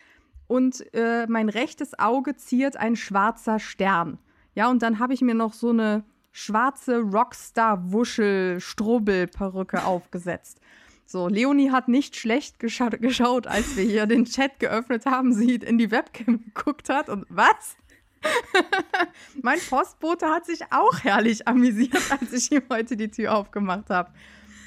und 0.50 0.92
äh, 0.94 1.26
mein 1.28 1.48
rechtes 1.48 1.96
Auge 1.98 2.34
ziert 2.36 2.76
ein 2.76 2.96
schwarzer 2.96 3.60
Stern. 3.60 4.18
Ja, 4.56 4.68
und 4.68 4.82
dann 4.82 4.98
habe 4.98 5.14
ich 5.14 5.20
mir 5.20 5.34
noch 5.34 5.52
so 5.52 5.68
eine 5.68 6.02
schwarze 6.32 7.00
Rockstar-Wuschel-Strubbel-Perücke 7.00 9.84
aufgesetzt. 9.88 10.60
So, 11.06 11.26
Leonie 11.26 11.72
hat 11.72 11.88
nicht 11.88 12.14
schlecht 12.14 12.60
gescha 12.60 12.88
geschaut, 12.88 13.48
als 13.48 13.76
wir 13.76 13.82
hier 13.84 14.06
den 14.06 14.26
Chat 14.26 14.60
geöffnet 14.60 15.06
haben, 15.06 15.32
sie 15.32 15.56
in 15.56 15.76
die 15.76 15.90
Webcam 15.90 16.44
geguckt 16.44 16.88
hat 16.88 17.08
und 17.08 17.26
was? 17.28 17.76
mein 19.42 19.58
Postbote 19.68 20.28
hat 20.28 20.46
sich 20.46 20.60
auch 20.70 21.02
herrlich 21.02 21.48
amüsiert, 21.48 22.12
als 22.12 22.32
ich 22.32 22.52
ihm 22.52 22.62
heute 22.70 22.96
die 22.96 23.10
Tür 23.10 23.34
aufgemacht 23.34 23.90
habe. 23.90 24.12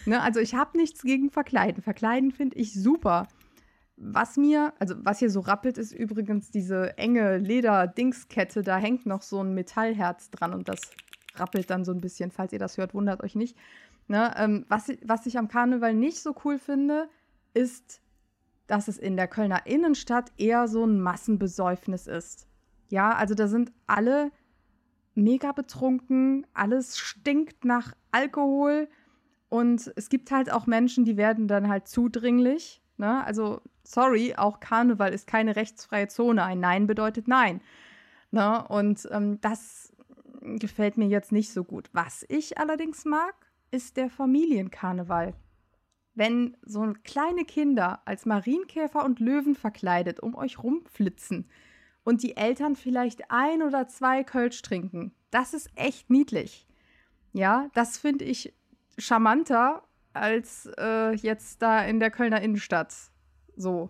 Ne, 0.05 0.22
also 0.22 0.39
ich 0.39 0.53
habe 0.53 0.77
nichts 0.77 1.03
gegen 1.03 1.29
Verkleiden. 1.29 1.82
Verkleiden 1.82 2.32
finde 2.32 2.58
ich 2.58 2.74
super. 2.74 3.27
Was 3.96 4.38
mir, 4.38 4.74
also 4.79 4.96
was 4.98 5.20
hier 5.20 5.29
so 5.29 5.39
rappelt, 5.39 5.77
ist 5.77 5.93
übrigens 5.93 6.51
diese 6.51 6.98
enge 6.98 7.38
Leder-Dingskette. 7.38 8.63
Da 8.63 8.77
hängt 8.77 9.05
noch 9.05 9.22
so 9.22 9.41
ein 9.41 9.53
Metallherz 9.53 10.29
dran 10.29 10.53
und 10.53 10.67
das 10.67 10.82
rappelt 11.36 11.70
dann 11.70 11.86
so 11.86 11.92
ein 11.92 12.02
bisschen. 12.02 12.32
Falls 12.32 12.54
ihr 12.54 12.60
das 12.60 12.78
hört, 12.78 12.94
wundert 12.94 13.24
euch 13.24 13.36
nicht. 13.36 13.58
Ne? 14.08 14.34
Ähm, 14.38 14.66
was, 14.70 14.92
was 15.04 15.25
ich 15.25 15.38
am 15.38 15.48
Karneval 15.48 15.94
nicht 15.94 16.20
so 16.20 16.36
cool 16.44 16.60
finde, 16.60 17.10
ist, 17.54 18.02
dass 18.68 18.88
es 18.88 18.98
in 18.98 19.16
der 19.16 19.28
Kölner 19.28 19.66
Innenstadt 19.66 20.32
eher 20.38 20.68
so 20.68 20.86
ein 20.86 21.00
Massenbesäufnis 21.00 22.08
ist. 22.08 22.48
Ja, 22.90 23.13
also 23.13 23.36
da 23.36 23.48
sind 23.48 23.72
alle 23.88 24.32
mega 25.16 25.52
betrunken, 25.52 26.46
alles 26.54 26.98
stinkt 26.98 27.66
nach 27.66 27.94
Alkohol 28.12 28.88
und 29.54 29.94
es 29.96 30.10
gibt 30.10 30.32
halt 30.32 30.52
auch 30.52 30.66
Menschen, 30.66 31.06
die 31.06 31.16
werden 31.16 31.48
dann 31.48 31.70
halt 31.70 31.88
zudringlich. 31.88 32.82
Ne? 32.98 33.24
Also, 33.24 33.62
sorry, 33.84 34.34
auch 34.36 34.60
Karneval 34.60 35.13
ist 35.13 35.28
keine 35.28 35.56
rechtsfreie 35.56 36.08
Zone. 36.08 36.44
Ein 36.44 36.60
Nein 36.60 36.88
bedeutet 36.88 37.28
Nein. 37.28 37.62
Ne? 38.32 38.68
Und 38.68 39.08
ähm, 39.12 39.40
das 39.42 39.93
gefällt 40.44 40.98
mir 40.98 41.08
jetzt 41.08 41.32
nicht 41.32 41.52
so 41.52 41.64
gut. 41.64 41.90
Was 41.94 42.26
ich 42.30 42.58
allerdings 42.58 43.06
mag, 43.06 43.34
ist 43.72 43.98
der 43.98 44.10
Familienkarneval. 44.10 45.34
Wenn 46.16 46.58
so 46.62 46.94
kleine 47.04 47.44
Kinder 47.44 48.02
als 48.06 48.26
Marienkäfer 48.26 49.04
und 49.04 49.20
Löwen 49.20 49.56
verkleidet 49.56 50.20
um 50.20 50.36
euch 50.36 50.62
rumflitzen 50.62 51.50
und 52.04 52.22
die 52.22 52.38
Eltern 52.38 52.76
vielleicht 52.76 53.32
ein 53.32 53.64
oder 53.64 53.88
zwei 53.88 54.24
Kölsch 54.24 54.62
trinken, 54.62 55.14
das 55.32 55.54
ist 55.54 55.70
echt 55.76 56.12
niedlich. 56.12 56.68
Ja, 57.32 57.70
das 57.74 57.98
finde 57.98 58.26
ich 58.26 58.54
charmanter 59.00 59.84
als 60.14 60.70
äh, 60.78 61.16
jetzt 61.16 61.64
da 61.64 61.84
in 61.84 62.00
der 62.00 62.12
Kölner 62.12 62.42
Innenstadt. 62.42 62.94
So. 63.56 63.90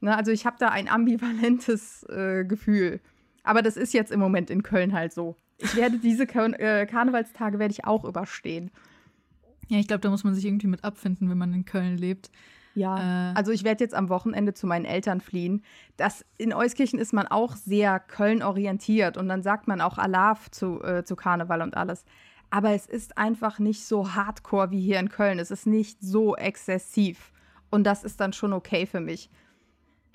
Ne, 0.00 0.16
also 0.16 0.30
ich 0.30 0.46
habe 0.46 0.56
da 0.60 0.68
ein 0.68 0.88
ambivalentes 0.88 2.04
äh, 2.04 2.44
Gefühl. 2.44 3.00
Aber 3.42 3.62
das 3.62 3.76
ist 3.76 3.92
jetzt 3.92 4.12
im 4.12 4.20
Moment 4.20 4.50
in 4.50 4.62
Köln 4.62 4.92
halt 4.92 5.12
so. 5.12 5.36
Ich 5.58 5.74
werde 5.76 5.98
diese 5.98 6.26
Kar 6.26 6.58
äh, 6.60 6.86
Karnevalstage 6.86 7.58
werde 7.58 7.72
ich 7.72 7.84
auch 7.84 8.04
überstehen. 8.04 8.70
Ja, 9.68 9.78
ich 9.78 9.88
glaube, 9.88 10.00
da 10.00 10.10
muss 10.10 10.24
man 10.24 10.34
sich 10.34 10.44
irgendwie 10.44 10.66
mit 10.66 10.84
abfinden, 10.84 11.28
wenn 11.28 11.38
man 11.38 11.52
in 11.52 11.64
Köln 11.64 11.96
lebt. 11.96 12.30
Ja, 12.74 13.30
äh, 13.30 13.34
also 13.34 13.52
ich 13.52 13.64
werde 13.64 13.82
jetzt 13.82 13.94
am 13.94 14.10
Wochenende 14.10 14.52
zu 14.52 14.66
meinen 14.66 14.84
Eltern 14.84 15.20
fliehen. 15.20 15.64
Das, 15.96 16.24
in 16.36 16.52
Euskirchen 16.52 16.98
ist 16.98 17.14
man 17.14 17.26
auch 17.26 17.56
sehr 17.56 17.98
Köln 17.98 18.42
orientiert 18.42 19.16
und 19.16 19.28
dann 19.28 19.42
sagt 19.42 19.66
man 19.66 19.80
auch 19.80 19.98
Alaf 19.98 20.50
zu, 20.50 20.82
äh, 20.82 21.02
zu 21.02 21.16
Karneval 21.16 21.62
und 21.62 21.76
alles. 21.76 22.04
Aber 22.50 22.72
es 22.72 22.86
ist 22.86 23.18
einfach 23.18 23.58
nicht 23.58 23.84
so 23.84 24.14
hardcore 24.14 24.70
wie 24.70 24.80
hier 24.80 25.00
in 25.00 25.08
Köln. 25.08 25.38
Es 25.38 25.50
ist 25.50 25.66
nicht 25.66 26.00
so 26.00 26.36
exzessiv. 26.36 27.32
Und 27.70 27.84
das 27.84 28.04
ist 28.04 28.20
dann 28.20 28.32
schon 28.32 28.52
okay 28.52 28.86
für 28.86 29.00
mich. 29.00 29.30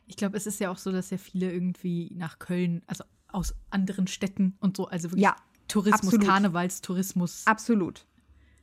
Ich 0.08 0.16
glaube, 0.16 0.38
es 0.38 0.46
ist 0.46 0.60
ja 0.60 0.70
auch 0.70 0.78
so, 0.78 0.92
dass 0.92 1.10
ja 1.10 1.18
viele 1.18 1.52
irgendwie 1.52 2.12
nach 2.16 2.40
Köln, 2.40 2.84
also 2.88 3.04
aus 3.34 3.54
anderen 3.70 4.08
Städten 4.08 4.56
und 4.60 4.78
so, 4.78 4.88
also 4.88 5.12
wirklich 5.12 5.24
ja, 5.24 5.36
Tourismus, 5.68 6.14
absolut. 6.14 6.28
Karnevalstourismus. 6.28 7.44
Absolut. 7.46 8.06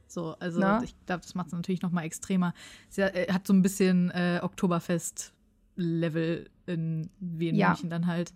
So, 0.06 0.34
also 0.38 0.60
Na? 0.60 0.82
ich 0.82 0.94
glaube, 1.06 1.22
das 1.22 1.34
macht 1.34 1.48
es 1.48 1.52
natürlich 1.52 1.82
noch 1.82 1.92
mal 1.92 2.02
extremer. 2.02 2.54
Sie 2.88 3.02
äh, 3.02 3.30
hat 3.32 3.46
so 3.46 3.52
ein 3.52 3.60
bisschen 3.62 4.10
äh, 4.10 4.40
Oktoberfest-Level 4.42 6.48
in 6.66 7.10
Wien 7.20 7.54
ja. 7.54 7.68
München 7.68 7.90
dann 7.90 8.06
halt. 8.06 8.32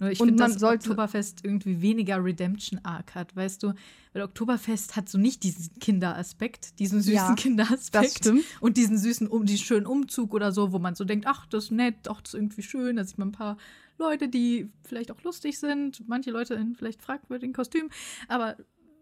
Nur 0.00 0.10
ich 0.10 0.18
finde, 0.18 0.36
dass 0.36 0.62
Oktoberfest 0.62 1.44
irgendwie 1.44 1.82
weniger 1.82 2.22
Redemption-Arc 2.22 3.16
hat, 3.16 3.34
weißt 3.34 3.64
du? 3.64 3.74
Weil 4.12 4.22
Oktoberfest 4.22 4.94
hat 4.94 5.08
so 5.08 5.18
nicht 5.18 5.42
diesen 5.42 5.76
Kinderaspekt, 5.80 6.78
diesen 6.78 7.00
süßen 7.00 7.14
ja, 7.14 7.34
Kinderaspekt. 7.34 8.30
Und 8.60 8.76
diesen 8.76 8.96
süßen, 8.96 9.26
um, 9.26 9.44
diesen 9.44 9.64
schönen 9.64 9.86
Umzug 9.86 10.34
oder 10.34 10.52
so, 10.52 10.70
wo 10.72 10.78
man 10.78 10.94
so 10.94 11.04
denkt, 11.04 11.26
ach, 11.26 11.46
das 11.46 11.64
ist 11.64 11.70
nett, 11.72 11.96
ach, 12.08 12.20
das 12.20 12.34
ist 12.34 12.40
irgendwie 12.40 12.62
schön. 12.62 12.94
Da 12.94 13.02
sieht 13.04 13.18
man 13.18 13.30
ein 13.30 13.32
paar 13.32 13.56
Leute, 13.98 14.28
die 14.28 14.70
vielleicht 14.84 15.10
auch 15.10 15.22
lustig 15.22 15.58
sind, 15.58 16.06
manche 16.08 16.30
Leute 16.30 16.54
in 16.54 16.74
vielleicht 16.74 17.02
fragwürdigen 17.02 17.52
Kostümen, 17.52 17.90
aber 18.28 18.56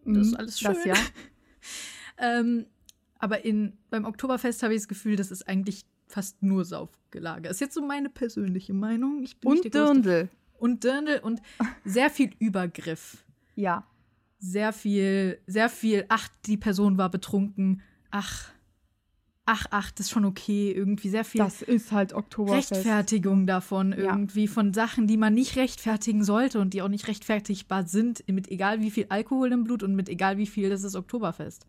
das 0.05 0.27
ist 0.27 0.33
mhm, 0.33 0.37
alles 0.37 0.61
schön. 0.61 0.75
Das, 0.75 0.85
ja. 0.85 0.95
ähm, 2.19 2.67
aber 3.19 3.45
in, 3.45 3.77
beim 3.91 4.05
Oktoberfest 4.05 4.63
habe 4.63 4.75
ich 4.75 4.81
das 4.81 4.89
Gefühl, 4.89 5.17
das 5.17 5.31
ist 5.31 5.49
eigentlich 5.49 5.85
fast 6.07 6.43
nur 6.43 6.65
Saufgelage. 6.65 7.49
Ist 7.49 7.61
jetzt 7.61 7.75
so 7.75 7.83
meine 7.83 8.09
persönliche 8.09 8.75
Meinung. 8.75 9.23
Ich 9.23 9.39
bin 9.41 9.53
und 9.53 9.75
Dirndl. 9.75 10.29
Und 10.59 10.85
Dirndl 10.85 11.21
und 11.23 11.43
sehr 11.85 12.11
viel 12.11 12.31
Übergriff. 12.39 13.25
Ja. 13.55 13.87
Sehr 14.39 14.73
viel, 14.73 15.41
sehr 15.47 15.69
viel, 15.69 16.05
ach, 16.09 16.29
die 16.45 16.57
Person 16.57 16.99
war 16.99 17.11
betrunken, 17.11 17.83
ach, 18.11 18.51
ach, 19.47 19.67
ach, 19.71 19.93
das 19.93 20.07
ist 20.07 20.11
schon 20.11 20.25
okay, 20.25 20.73
irgendwie 20.73 21.09
sehr 21.09 21.25
viel. 21.25 21.39
Das 21.39 21.63
ist 21.63 21.93
halt 21.93 22.13
Oktoberfest. 22.13 22.73
Rechtfertigung 22.73 23.47
davon, 23.47 23.93
irgendwie 23.93 24.45
ja. 24.45 24.51
von 24.51 24.75
Sachen, 24.75 25.07
die 25.07 25.17
man 25.17 25.33
nicht 25.33 25.57
rechtfertigen 25.57 26.25
sollte 26.25 26.61
und 26.61 26.75
die 26.75 26.83
auch 26.83 26.89
nicht 26.89 27.07
rechtfertigbar 27.07 27.87
sind, 27.87 28.25
mit 28.29 28.51
egal 28.51 28.81
wie 28.81 28.91
viel 28.91 29.07
Alkohol 29.09 29.53
im 29.53 29.65
Blut 29.65 29.85
und 29.85 29.95
mit 29.95 30.09
egal 30.09 30.37
wie 30.37 30.47
viel, 30.47 30.69
das 30.69 30.83
ist 30.83 30.97
Oktoberfest. 30.97 31.67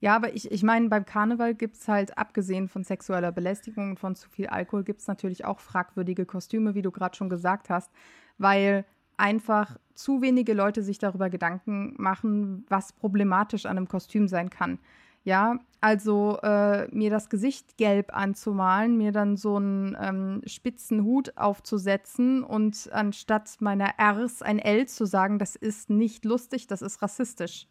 Ja, 0.00 0.16
aber 0.16 0.34
ich, 0.34 0.50
ich 0.50 0.62
meine, 0.62 0.88
beim 0.88 1.04
Karneval 1.04 1.54
gibt 1.54 1.76
es 1.76 1.88
halt, 1.88 2.16
abgesehen 2.18 2.68
von 2.68 2.84
sexueller 2.84 3.32
Belästigung 3.32 3.90
und 3.90 4.00
von 4.00 4.14
zu 4.14 4.28
viel 4.28 4.46
Alkohol, 4.46 4.82
gibt 4.82 5.00
es 5.00 5.06
natürlich 5.06 5.44
auch 5.44 5.60
fragwürdige 5.60 6.26
Kostüme, 6.26 6.74
wie 6.74 6.82
du 6.82 6.90
gerade 6.90 7.16
schon 7.16 7.28
gesagt 7.28 7.70
hast, 7.70 7.90
weil 8.38 8.84
einfach 9.18 9.78
zu 9.94 10.22
wenige 10.22 10.52
Leute 10.52 10.82
sich 10.82 10.98
darüber 10.98 11.30
Gedanken 11.30 11.94
machen, 11.98 12.64
was 12.68 12.92
problematisch 12.92 13.66
an 13.66 13.76
einem 13.76 13.88
Kostüm 13.88 14.28
sein 14.28 14.50
kann. 14.50 14.78
Ja, 15.26 15.58
also 15.80 16.38
äh, 16.44 16.86
mir 16.94 17.10
das 17.10 17.28
Gesicht 17.28 17.76
gelb 17.78 18.16
anzumalen, 18.16 18.96
mir 18.96 19.10
dann 19.10 19.36
so 19.36 19.56
einen 19.56 19.96
ähm, 20.00 20.40
spitzen 20.46 21.02
Hut 21.02 21.36
aufzusetzen 21.36 22.44
und 22.44 22.88
anstatt 22.92 23.56
meiner 23.58 23.92
Rs 24.00 24.42
ein 24.42 24.60
L 24.60 24.86
zu 24.86 25.04
sagen, 25.04 25.40
das 25.40 25.56
ist 25.56 25.90
nicht 25.90 26.24
lustig, 26.24 26.68
das 26.68 26.80
ist 26.80 27.02
rassistisch. 27.02 27.66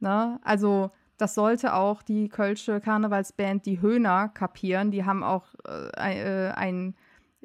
Ne? 0.00 0.40
Also 0.42 0.90
das 1.16 1.36
sollte 1.36 1.74
auch 1.74 2.02
die 2.02 2.28
Kölsche 2.28 2.80
Karnevalsband 2.80 3.66
Die 3.66 3.80
Höhner 3.80 4.28
kapieren. 4.28 4.90
Die 4.90 5.04
haben 5.04 5.22
auch 5.22 5.46
äh, 5.68 6.48
äh, 6.48 6.50
ein 6.50 6.96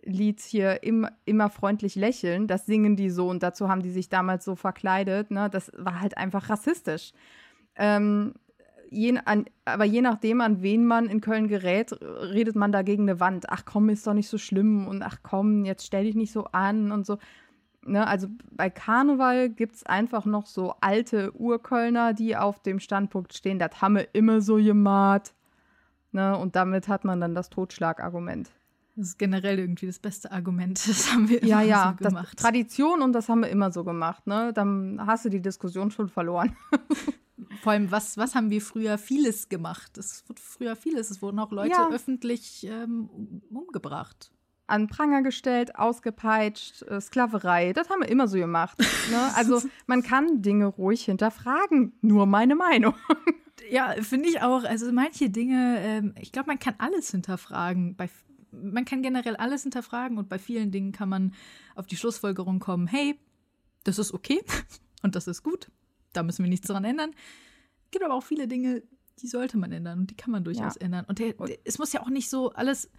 Lied 0.01 0.41
hier 0.41 0.81
im, 0.81 1.07
immer 1.25 1.51
freundlich 1.51 1.93
lächeln. 1.93 2.47
Das 2.47 2.65
singen 2.65 2.95
die 2.95 3.11
so 3.11 3.29
und 3.29 3.43
dazu 3.43 3.69
haben 3.69 3.83
die 3.83 3.91
sich 3.91 4.09
damals 4.09 4.43
so 4.43 4.55
verkleidet. 4.55 5.29
Ne? 5.29 5.51
Das 5.51 5.71
war 5.77 6.01
halt 6.01 6.17
einfach 6.17 6.49
rassistisch. 6.49 7.13
Ähm, 7.75 8.33
je, 8.89 9.19
an, 9.25 9.45
aber 9.65 9.85
je 9.85 10.01
nachdem, 10.01 10.41
an 10.41 10.61
wen 10.61 10.85
man 10.85 11.07
in 11.07 11.21
Köln 11.21 11.47
gerät, 11.47 11.91
redet 12.01 12.55
man 12.55 12.71
da 12.71 12.81
gegen 12.81 13.03
eine 13.03 13.19
Wand. 13.19 13.49
Ach 13.49 13.63
komm, 13.65 13.89
ist 13.89 14.05
doch 14.07 14.13
nicht 14.13 14.29
so 14.29 14.37
schlimm 14.37 14.87
und 14.87 15.01
ach 15.01 15.17
komm, 15.23 15.65
jetzt 15.65 15.85
stell 15.85 16.05
dich 16.05 16.15
nicht 16.15 16.31
so 16.31 16.45
an 16.45 16.91
und 16.91 17.05
so. 17.05 17.17
Ne, 17.87 18.07
also 18.07 18.27
bei 18.51 18.71
Karneval 18.71 19.49
gibt 19.49 19.75
es 19.75 19.85
einfach 19.85 20.25
noch 20.25 20.47
so 20.47 20.73
alte 20.81 21.31
Urkölner, 21.39 22.13
die 22.13 22.35
auf 22.35 22.59
dem 22.59 22.79
Standpunkt 22.79 23.33
stehen, 23.35 23.59
das 23.59 23.79
haben 23.81 23.95
wir 23.95 24.07
immer 24.13 24.41
so 24.41 24.55
gemacht. 24.55 25.35
Ne, 26.11 26.35
und 26.37 26.55
damit 26.55 26.87
hat 26.87 27.05
man 27.05 27.21
dann 27.21 27.35
das 27.35 27.49
Totschlagargument. 27.49 28.49
Das 28.95 29.09
ist 29.09 29.19
generell 29.19 29.59
irgendwie 29.59 29.87
das 29.87 29.99
beste 29.99 30.31
Argument. 30.31 30.79
Das 30.87 31.11
haben 31.11 31.29
wir 31.29 31.41
immer 31.41 31.49
ja, 31.49 31.61
ja, 31.61 31.95
so 31.99 32.09
gemacht. 32.09 32.39
Tradition 32.39 33.01
und 33.01 33.13
das 33.13 33.29
haben 33.29 33.41
wir 33.41 33.49
immer 33.49 33.71
so 33.71 33.83
gemacht. 33.83 34.25
Ne? 34.25 34.53
Dann 34.53 35.01
hast 35.05 35.25
du 35.25 35.29
die 35.29 35.41
Diskussion 35.41 35.91
schon 35.91 36.07
verloren. 36.07 36.55
Vor 37.61 37.73
allem, 37.73 37.91
was, 37.91 38.17
was 38.17 38.33
haben 38.33 38.49
wir 38.49 38.61
früher 38.61 38.97
vieles 38.97 39.49
gemacht? 39.49 39.97
Es 39.97 40.23
wurde 40.27 40.41
früher 40.41 40.75
vieles. 40.75 41.09
Es 41.09 41.21
wurden 41.21 41.39
auch 41.39 41.51
Leute 41.51 41.71
ja. 41.71 41.89
öffentlich 41.89 42.65
ähm, 42.69 43.41
umgebracht. 43.49 44.31
An 44.67 44.87
Pranger 44.87 45.21
gestellt, 45.21 45.75
ausgepeitscht, 45.75 46.83
äh, 46.83 46.99
Sklaverei. 47.01 47.73
Das 47.73 47.89
haben 47.89 48.01
wir 48.01 48.09
immer 48.09 48.27
so 48.27 48.37
gemacht. 48.37 48.77
Ne? 49.11 49.31
Also 49.35 49.61
man 49.85 50.01
kann 50.01 50.41
Dinge 50.41 50.65
ruhig 50.65 51.05
hinterfragen. 51.05 51.93
Nur 52.01 52.25
meine 52.25 52.55
Meinung. 52.55 52.95
Ja, 53.71 53.95
finde 53.99 54.29
ich 54.29 54.41
auch. 54.43 54.63
Also 54.63 54.91
manche 54.91 55.31
Dinge, 55.31 55.79
ähm, 55.79 56.13
ich 56.19 56.31
glaube, 56.31 56.47
man 56.47 56.59
kann 56.59 56.75
alles 56.77 57.09
hinterfragen. 57.09 57.95
Bei, 57.95 58.09
man 58.51 58.85
kann 58.85 59.01
generell 59.01 59.35
alles 59.37 59.63
hinterfragen 59.63 60.19
und 60.19 60.29
bei 60.29 60.37
vielen 60.37 60.69
Dingen 60.69 60.91
kann 60.91 61.09
man 61.09 61.33
auf 61.73 61.87
die 61.87 61.95
Schlussfolgerung 61.95 62.59
kommen, 62.59 62.85
hey, 62.85 63.17
das 63.83 63.97
ist 63.97 64.13
okay 64.13 64.43
und 65.01 65.15
das 65.15 65.25
ist 65.25 65.41
gut 65.41 65.71
da 66.15 66.23
müssen 66.23 66.43
wir 66.43 66.49
nichts 66.49 66.67
dran 66.67 66.83
ändern. 66.83 67.11
Es 67.85 67.91
gibt 67.91 68.03
aber 68.03 68.13
auch 68.13 68.23
viele 68.23 68.47
Dinge, 68.47 68.83
die 69.19 69.27
sollte 69.27 69.57
man 69.57 69.71
ändern 69.71 69.99
und 69.99 70.11
die 70.11 70.15
kann 70.15 70.31
man 70.31 70.43
durchaus 70.43 70.75
ja. 70.75 70.81
ändern. 70.81 71.05
Und 71.05 71.19
der, 71.19 71.33
der, 71.33 71.57
es 71.63 71.77
muss 71.77 71.93
ja 71.93 72.01
auch 72.01 72.09
nicht 72.09 72.29
so 72.29 72.51
alles 72.51 72.89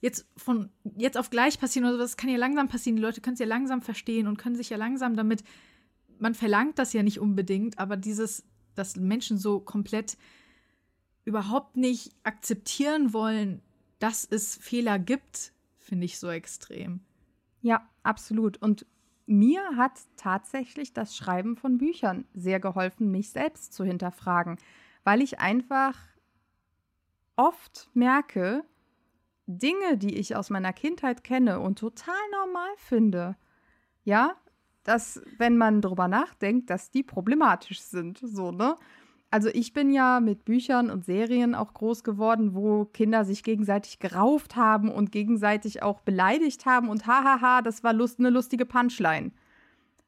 jetzt 0.00 0.26
von 0.36 0.70
jetzt 0.96 1.16
auf 1.16 1.30
gleich 1.30 1.58
passieren 1.58 1.86
oder 1.86 1.96
sowas. 1.96 2.10
Es 2.10 2.16
kann 2.16 2.30
ja 2.30 2.36
langsam 2.36 2.68
passieren. 2.68 2.96
Die 2.96 3.02
Leute 3.02 3.20
können 3.20 3.34
es 3.34 3.40
ja 3.40 3.46
langsam 3.46 3.82
verstehen 3.82 4.26
und 4.26 4.36
können 4.36 4.56
sich 4.56 4.70
ja 4.70 4.76
langsam 4.76 5.16
damit. 5.16 5.42
Man 6.18 6.34
verlangt 6.34 6.78
das 6.78 6.92
ja 6.92 7.02
nicht 7.02 7.18
unbedingt, 7.18 7.78
aber 7.78 7.96
dieses, 7.96 8.44
dass 8.74 8.96
Menschen 8.96 9.38
so 9.38 9.60
komplett 9.60 10.16
überhaupt 11.24 11.76
nicht 11.76 12.12
akzeptieren 12.22 13.12
wollen, 13.12 13.62
dass 13.98 14.26
es 14.30 14.56
Fehler 14.56 14.98
gibt, 14.98 15.52
finde 15.78 16.04
ich 16.04 16.18
so 16.18 16.28
extrem. 16.28 17.00
Ja, 17.62 17.88
absolut. 18.02 18.60
Und 18.60 18.86
mir 19.26 19.76
hat 19.76 20.00
tatsächlich 20.16 20.92
das 20.92 21.16
Schreiben 21.16 21.56
von 21.56 21.78
Büchern 21.78 22.26
sehr 22.34 22.60
geholfen, 22.60 23.10
mich 23.10 23.30
selbst 23.30 23.72
zu 23.72 23.84
hinterfragen, 23.84 24.58
weil 25.02 25.22
ich 25.22 25.40
einfach 25.40 25.98
oft 27.36 27.90
merke, 27.94 28.64
Dinge, 29.46 29.98
die 29.98 30.16
ich 30.16 30.36
aus 30.36 30.50
meiner 30.50 30.72
Kindheit 30.72 31.24
kenne 31.24 31.60
und 31.60 31.78
total 31.78 32.16
normal 32.32 32.70
finde, 32.76 33.36
ja, 34.04 34.36
dass, 34.84 35.22
wenn 35.38 35.56
man 35.56 35.80
drüber 35.80 36.08
nachdenkt, 36.08 36.70
dass 36.70 36.90
die 36.90 37.02
problematisch 37.02 37.80
sind, 37.80 38.18
so, 38.22 38.52
ne? 38.52 38.76
Also 39.34 39.48
ich 39.52 39.72
bin 39.72 39.90
ja 39.90 40.20
mit 40.20 40.44
Büchern 40.44 40.90
und 40.90 41.04
Serien 41.04 41.56
auch 41.56 41.74
groß 41.74 42.04
geworden, 42.04 42.54
wo 42.54 42.84
Kinder 42.84 43.24
sich 43.24 43.42
gegenseitig 43.42 43.98
gerauft 43.98 44.54
haben 44.54 44.92
und 44.92 45.10
gegenseitig 45.10 45.82
auch 45.82 45.98
beleidigt 46.02 46.66
haben 46.66 46.88
und 46.88 47.08
hahaha, 47.08 47.60
das 47.60 47.82
war 47.82 47.92
lust, 47.92 48.20
eine 48.20 48.30
lustige 48.30 48.64
Punchline. 48.64 49.32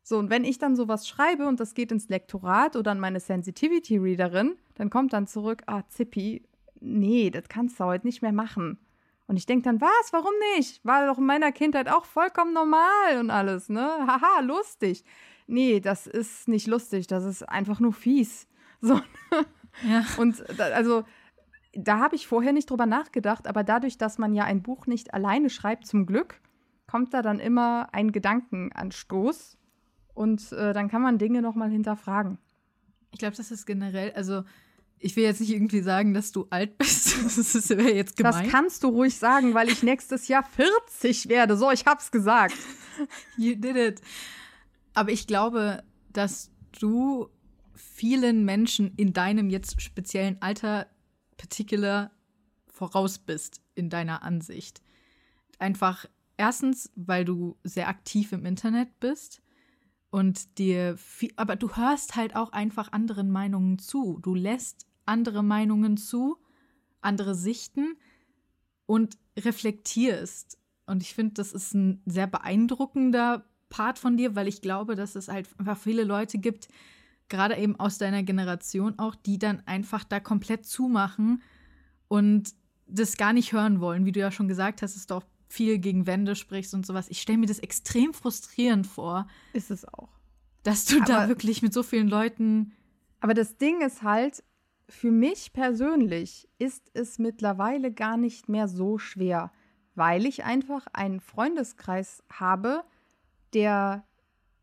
So, 0.04 0.16
und 0.18 0.30
wenn 0.30 0.44
ich 0.44 0.58
dann 0.58 0.76
sowas 0.76 1.08
schreibe 1.08 1.48
und 1.48 1.58
das 1.58 1.74
geht 1.74 1.90
ins 1.90 2.08
Lektorat 2.08 2.76
oder 2.76 2.92
an 2.92 3.00
meine 3.00 3.18
Sensitivity 3.18 3.96
Readerin, 3.96 4.54
dann 4.76 4.90
kommt 4.90 5.12
dann 5.12 5.26
zurück, 5.26 5.64
ah, 5.66 5.82
Zippi, 5.88 6.44
nee, 6.78 7.30
das 7.30 7.48
kannst 7.48 7.80
du 7.80 7.84
heute 7.84 8.06
nicht 8.06 8.22
mehr 8.22 8.30
machen. 8.30 8.78
Und 9.26 9.38
ich 9.38 9.46
denke 9.46 9.64
dann, 9.64 9.80
was, 9.80 10.12
warum 10.12 10.34
nicht? 10.56 10.84
War 10.84 11.04
doch 11.04 11.18
in 11.18 11.26
meiner 11.26 11.50
Kindheit 11.50 11.88
auch 11.88 12.04
vollkommen 12.04 12.52
normal 12.52 13.18
und 13.18 13.30
alles, 13.30 13.70
ne? 13.70 13.90
Haha, 14.06 14.38
lustig. 14.42 15.02
Nee, 15.48 15.80
das 15.80 16.06
ist 16.06 16.46
nicht 16.46 16.68
lustig, 16.68 17.08
das 17.08 17.24
ist 17.24 17.42
einfach 17.42 17.80
nur 17.80 17.92
fies. 17.92 18.46
So. 18.80 19.00
Ja. 19.82 20.04
Und 20.16 20.42
da, 20.56 20.64
also 20.68 21.04
da 21.74 21.98
habe 21.98 22.16
ich 22.16 22.26
vorher 22.26 22.52
nicht 22.52 22.70
drüber 22.70 22.86
nachgedacht, 22.86 23.46
aber 23.46 23.62
dadurch, 23.64 23.98
dass 23.98 24.18
man 24.18 24.34
ja 24.34 24.44
ein 24.44 24.62
Buch 24.62 24.86
nicht 24.86 25.14
alleine 25.14 25.50
schreibt, 25.50 25.86
zum 25.86 26.06
Glück, 26.06 26.40
kommt 26.86 27.12
da 27.12 27.22
dann 27.22 27.38
immer 27.38 27.88
ein 27.92 28.12
Gedankenanstoß 28.12 29.58
und 30.14 30.52
äh, 30.52 30.72
dann 30.72 30.88
kann 30.88 31.02
man 31.02 31.18
Dinge 31.18 31.42
nochmal 31.42 31.70
hinterfragen. 31.70 32.38
Ich 33.12 33.18
glaube, 33.18 33.36
das 33.36 33.50
ist 33.50 33.66
generell, 33.66 34.12
also 34.12 34.44
ich 34.98 35.14
will 35.16 35.24
jetzt 35.24 35.40
nicht 35.40 35.52
irgendwie 35.52 35.82
sagen, 35.82 36.14
dass 36.14 36.32
du 36.32 36.46
alt 36.50 36.78
bist. 36.78 37.06
Das 37.26 37.68
wäre 37.70 37.92
jetzt 37.92 38.16
gemein. 38.16 38.44
Das 38.44 38.50
kannst 38.50 38.82
du 38.82 38.88
ruhig 38.88 39.16
sagen, 39.16 39.52
weil 39.52 39.68
ich 39.68 39.82
nächstes 39.82 40.28
Jahr 40.28 40.44
40 40.44 41.28
werde. 41.28 41.56
So, 41.56 41.70
ich 41.70 41.84
hab's 41.86 42.10
gesagt. 42.10 42.56
You 43.36 43.54
did 43.56 43.76
it. 43.76 44.00
Aber 44.94 45.10
ich 45.10 45.26
glaube, 45.26 45.82
dass 46.12 46.50
du 46.78 47.28
vielen 47.76 48.44
Menschen 48.44 48.94
in 48.96 49.12
deinem 49.12 49.50
jetzt 49.50 49.80
speziellen 49.80 50.40
Alter 50.40 50.86
particular 51.36 52.10
voraus 52.66 53.18
bist 53.18 53.60
in 53.74 53.90
deiner 53.90 54.22
Ansicht. 54.22 54.82
Einfach 55.58 56.06
erstens, 56.36 56.90
weil 56.94 57.24
du 57.24 57.56
sehr 57.62 57.88
aktiv 57.88 58.32
im 58.32 58.44
Internet 58.44 58.98
bist 59.00 59.42
und 60.10 60.58
dir 60.58 60.96
viel, 60.96 61.32
aber 61.36 61.56
du 61.56 61.76
hörst 61.76 62.16
halt 62.16 62.34
auch 62.34 62.52
einfach 62.52 62.92
anderen 62.92 63.30
Meinungen 63.30 63.78
zu. 63.78 64.18
Du 64.22 64.34
lässt 64.34 64.86
andere 65.04 65.42
Meinungen 65.42 65.96
zu, 65.96 66.38
andere 67.00 67.34
Sichten 67.34 67.96
und 68.86 69.18
reflektierst. 69.38 70.58
Und 70.86 71.02
ich 71.02 71.14
finde, 71.14 71.34
das 71.34 71.52
ist 71.52 71.74
ein 71.74 72.02
sehr 72.06 72.26
beeindruckender 72.26 73.44
Part 73.68 73.98
von 73.98 74.16
dir, 74.16 74.36
weil 74.36 74.48
ich 74.48 74.60
glaube, 74.60 74.94
dass 74.94 75.16
es 75.16 75.28
halt 75.28 75.48
einfach 75.58 75.78
viele 75.78 76.04
Leute 76.04 76.38
gibt, 76.38 76.68
gerade 77.28 77.56
eben 77.56 77.78
aus 77.78 77.98
deiner 77.98 78.22
Generation 78.22 78.98
auch, 78.98 79.14
die 79.14 79.38
dann 79.38 79.62
einfach 79.66 80.04
da 80.04 80.20
komplett 80.20 80.66
zumachen 80.66 81.42
und 82.08 82.54
das 82.86 83.16
gar 83.16 83.32
nicht 83.32 83.52
hören 83.52 83.80
wollen. 83.80 84.04
Wie 84.04 84.12
du 84.12 84.20
ja 84.20 84.30
schon 84.30 84.48
gesagt 84.48 84.82
hast, 84.82 84.96
ist 84.96 85.10
doch 85.10 85.24
viel 85.48 85.78
gegen 85.78 86.06
Wände 86.06 86.36
sprichst 86.36 86.74
und 86.74 86.86
sowas. 86.86 87.08
Ich 87.08 87.20
stelle 87.20 87.38
mir 87.38 87.46
das 87.46 87.58
extrem 87.58 88.12
frustrierend 88.12 88.86
vor. 88.86 89.26
Ist 89.52 89.70
es 89.70 89.84
auch. 89.86 90.10
Dass 90.62 90.84
du 90.84 90.96
aber, 90.96 91.06
da 91.06 91.28
wirklich 91.28 91.62
mit 91.62 91.72
so 91.72 91.82
vielen 91.82 92.08
Leuten. 92.08 92.72
Aber 93.20 93.34
das 93.34 93.56
Ding 93.56 93.80
ist 93.80 94.02
halt, 94.02 94.42
für 94.88 95.10
mich 95.10 95.52
persönlich 95.52 96.48
ist 96.58 96.90
es 96.94 97.18
mittlerweile 97.18 97.92
gar 97.92 98.16
nicht 98.16 98.48
mehr 98.48 98.68
so 98.68 98.98
schwer, 98.98 99.52
weil 99.94 100.26
ich 100.26 100.44
einfach 100.44 100.86
einen 100.92 101.20
Freundeskreis 101.20 102.22
habe, 102.30 102.84
der 103.52 104.04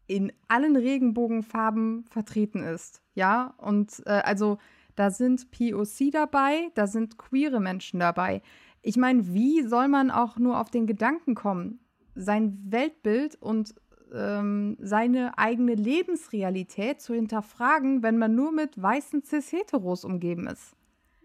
in 0.08 0.32
allen 0.48 0.76
Regenbogenfarben 0.76 2.06
vertreten 2.06 2.64
ist. 2.64 3.02
Ja, 3.16 3.54
und 3.58 4.02
äh, 4.06 4.22
also 4.24 4.58
da 4.96 5.10
sind 5.12 5.50
POC 5.52 6.12
dabei, 6.12 6.70
da 6.76 6.88
sind 6.88 7.18
queere 7.18 7.60
Menschen 7.60 8.00
dabei. 8.00 8.42
Ich 8.82 8.98
meine, 8.98 9.34
wie 9.34 9.64
soll 9.64 9.88
man 9.88 10.12
auch 10.12 10.38
nur 10.38 10.60
auf 10.60 10.70
den 10.70 10.88
Gedanken 10.88 11.36
kommen, 11.36 11.80
sein 12.16 12.60
Weltbild 12.66 13.36
und 13.42 13.76
ähm, 14.14 14.78
seine 14.80 15.38
eigene 15.38 15.74
Lebensrealität 15.74 17.02
zu 17.02 17.14
hinterfragen, 17.14 18.04
wenn 18.04 18.18
man 18.18 18.36
nur 18.36 18.52
mit 18.52 18.80
weißen 18.80 19.24
Cis-Heteros 19.24 20.06
umgeben 20.06 20.48
ist? 20.48 20.76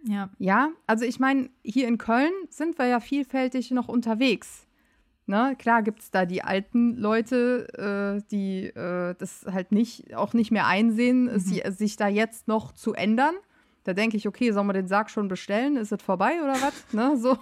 Ja. 0.04 0.30
Ja, 0.38 0.70
also 0.86 1.04
ich 1.04 1.18
meine, 1.18 1.50
hier 1.62 1.88
in 1.88 1.98
Köln 1.98 2.32
sind 2.48 2.78
wir 2.78 2.86
ja 2.86 3.00
vielfältig 3.00 3.70
noch 3.72 3.88
unterwegs. 3.88 4.67
Ne? 5.28 5.54
Klar 5.58 5.82
gibt 5.82 6.00
es 6.00 6.10
da 6.10 6.24
die 6.24 6.42
alten 6.42 6.96
Leute, 6.96 7.68
äh, 7.76 8.26
die 8.30 8.64
äh, 8.64 9.14
das 9.18 9.44
halt 9.44 9.72
nicht, 9.72 10.16
auch 10.16 10.32
nicht 10.32 10.50
mehr 10.50 10.66
einsehen, 10.66 11.24
mhm. 11.24 11.38
sie, 11.38 11.62
sich 11.68 11.96
da 11.96 12.08
jetzt 12.08 12.48
noch 12.48 12.72
zu 12.72 12.94
ändern. 12.94 13.34
Da 13.84 13.92
denke 13.92 14.16
ich, 14.16 14.26
okay, 14.26 14.52
sollen 14.52 14.66
wir 14.66 14.72
den 14.72 14.88
Sarg 14.88 15.10
schon 15.10 15.28
bestellen? 15.28 15.76
Ist 15.76 15.92
es 15.92 16.02
vorbei 16.02 16.42
oder 16.42 16.54
was? 16.54 16.82
ne, 16.94 17.18
so. 17.18 17.36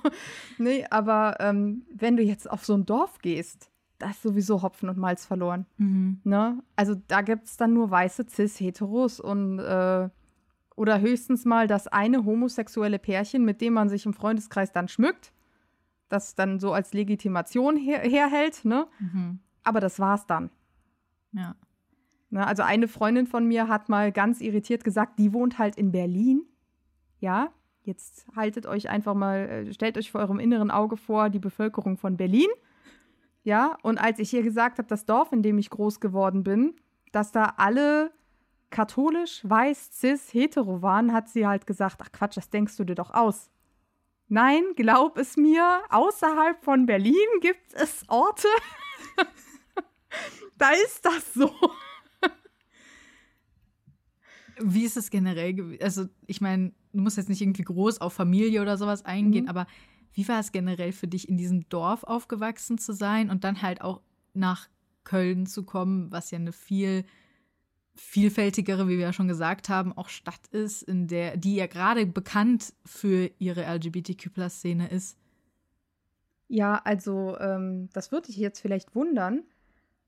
Nee, 0.58 0.84
aber 0.90 1.36
ähm, 1.38 1.86
wenn 1.94 2.16
du 2.16 2.24
jetzt 2.24 2.50
auf 2.50 2.64
so 2.64 2.74
ein 2.74 2.86
Dorf 2.86 3.18
gehst, 3.18 3.70
da 3.98 4.10
ist 4.10 4.22
sowieso 4.22 4.62
Hopfen 4.62 4.88
und 4.88 4.98
Malz 4.98 5.24
verloren. 5.24 5.66
Mhm. 5.76 6.20
Ne? 6.24 6.60
Also 6.74 6.96
da 7.06 7.22
gibt 7.22 7.46
es 7.46 7.56
dann 7.56 7.72
nur 7.72 7.92
weiße 7.92 8.26
Cis-Heteros 8.28 9.20
und 9.20 9.60
äh, 9.60 10.08
oder 10.74 11.00
höchstens 11.00 11.44
mal 11.44 11.68
das 11.68 11.86
eine 11.86 12.24
homosexuelle 12.24 12.98
Pärchen, 12.98 13.44
mit 13.44 13.60
dem 13.60 13.74
man 13.74 13.88
sich 13.88 14.06
im 14.06 14.12
Freundeskreis 14.12 14.72
dann 14.72 14.88
schmückt, 14.88 15.32
das 16.08 16.34
dann 16.34 16.60
so 16.60 16.73
als 16.73 16.92
Legitimation 16.92 17.76
her 17.76 18.00
herhält, 18.00 18.64
ne? 18.64 18.86
Mhm. 18.99 19.40
Aber 19.62 19.80
das 19.80 19.99
war's 19.99 20.26
dann. 20.26 20.50
Ja. 21.32 21.56
Ne, 22.30 22.47
also 22.47 22.62
eine 22.62 22.88
Freundin 22.88 23.26
von 23.26 23.47
mir 23.47 23.69
hat 23.69 23.88
mal 23.88 24.10
ganz 24.12 24.40
irritiert 24.40 24.84
gesagt, 24.84 25.19
die 25.19 25.32
wohnt 25.32 25.58
halt 25.58 25.76
in 25.76 25.92
Berlin. 25.92 26.42
Ja, 27.21 27.52
jetzt 27.82 28.26
haltet 28.34 28.66
euch 28.66 28.88
einfach 28.88 29.14
mal, 29.14 29.49
äh, 29.49 29.73
stellt 29.73 29.97
euch 29.97 30.10
vor 30.10 30.21
eurem 30.21 30.40
inneren 30.40 30.71
Auge 30.71 30.97
vor, 30.97 31.30
die 31.30 31.38
Bevölkerung 31.38 31.97
von 31.97 32.16
Berlin. 32.16 32.49
Ja, 33.45 33.78
und 33.82 33.99
als 33.99 34.19
ich 34.19 34.34
ihr 34.34 34.42
gesagt 34.42 34.78
habe, 34.78 34.88
das 34.88 35.06
Dorf, 35.06 35.32
in 35.32 35.42
dem 35.42 35.56
ich 35.58 35.71
groß 35.71 36.00
geworden 36.00 36.42
bin, 36.42 36.75
dass 37.12 37.30
da 37.30 37.54
alle 37.58 38.10
katholisch, 38.71 39.40
weiß, 39.45 39.90
cis, 39.92 40.34
hetero 40.34 40.82
waren, 40.82 41.12
hat 41.12 41.28
sie 41.28 41.47
halt 41.47 41.66
gesagt, 41.66 42.00
ach 42.02 42.10
Quatsch, 42.10 42.36
das 42.36 42.50
denkst 42.50 42.76
du 42.76 42.84
dir 42.84 42.97
doch 42.97 43.14
aus. 43.14 43.50
Nein, 44.28 44.62
glaub 44.75 45.19
es 45.19 45.36
mir, 45.36 45.82
außerhalb 45.89 46.62
von 46.65 46.86
Berlin 46.86 47.15
gibt 47.41 47.73
es 47.75 48.02
Orte, 48.08 48.49
da 50.58 50.71
ist 50.71 51.04
das 51.04 51.34
so. 51.34 51.52
Wie 54.58 54.84
ist 54.84 54.97
es 54.97 55.10
generell 55.10 55.54
gewesen? 55.54 55.82
Also, 55.82 56.06
ich 56.26 56.41
meine, 56.41 56.73
du 56.93 57.00
musst 57.02 57.19
jetzt 57.19 57.28
nicht 57.28 57.43
irgendwie 57.43 57.62
groß 57.62 58.00
auf 58.00 58.15
Familie 58.15 58.62
oder 58.62 58.78
sowas 58.78 59.04
eingehen, 59.04 59.45
mhm. 59.45 59.50
aber 59.50 59.67
wie 60.15 60.26
war 60.28 60.41
es 60.41 60.50
generell 60.50 60.93
für 60.93 61.06
dich, 61.06 61.28
in 61.28 61.36
diesem 61.36 61.69
Dorf 61.69 62.02
aufgewachsen 62.02 62.78
zu 62.78 62.95
sein 62.95 63.30
und 63.30 63.45
dann 63.45 63.60
halt 63.60 63.82
auch 63.82 64.00
nach 64.32 64.69
Köln 65.04 65.47
zu 65.47 65.65
kommen, 65.65 66.10
was 66.10 66.30
ja 66.30 66.39
eine 66.39 66.52
viel 66.52 67.04
vielfältigere, 67.97 68.89
wie 68.89 68.99
wir 68.99 69.06
ja 69.06 69.13
schon 69.13 69.28
gesagt 69.28 69.69
haben, 69.69 69.93
auch 69.97 70.09
Stadt 70.09 70.47
ist, 70.50 70.82
in 70.82 71.09
der, 71.09 71.37
die 71.37 71.56
ja 71.56 71.67
gerade 71.67 72.06
bekannt 72.06 72.75
für 72.85 73.30
ihre 73.39 73.63
LGBTQ-Szene 73.63 74.89
ist? 74.89 75.19
Ja, 76.49 76.80
also 76.85 77.37
ähm, 77.39 77.89
das 77.93 78.13
würde 78.13 78.28
dich 78.28 78.37
jetzt 78.37 78.61
vielleicht 78.61 78.95
wundern. 78.95 79.43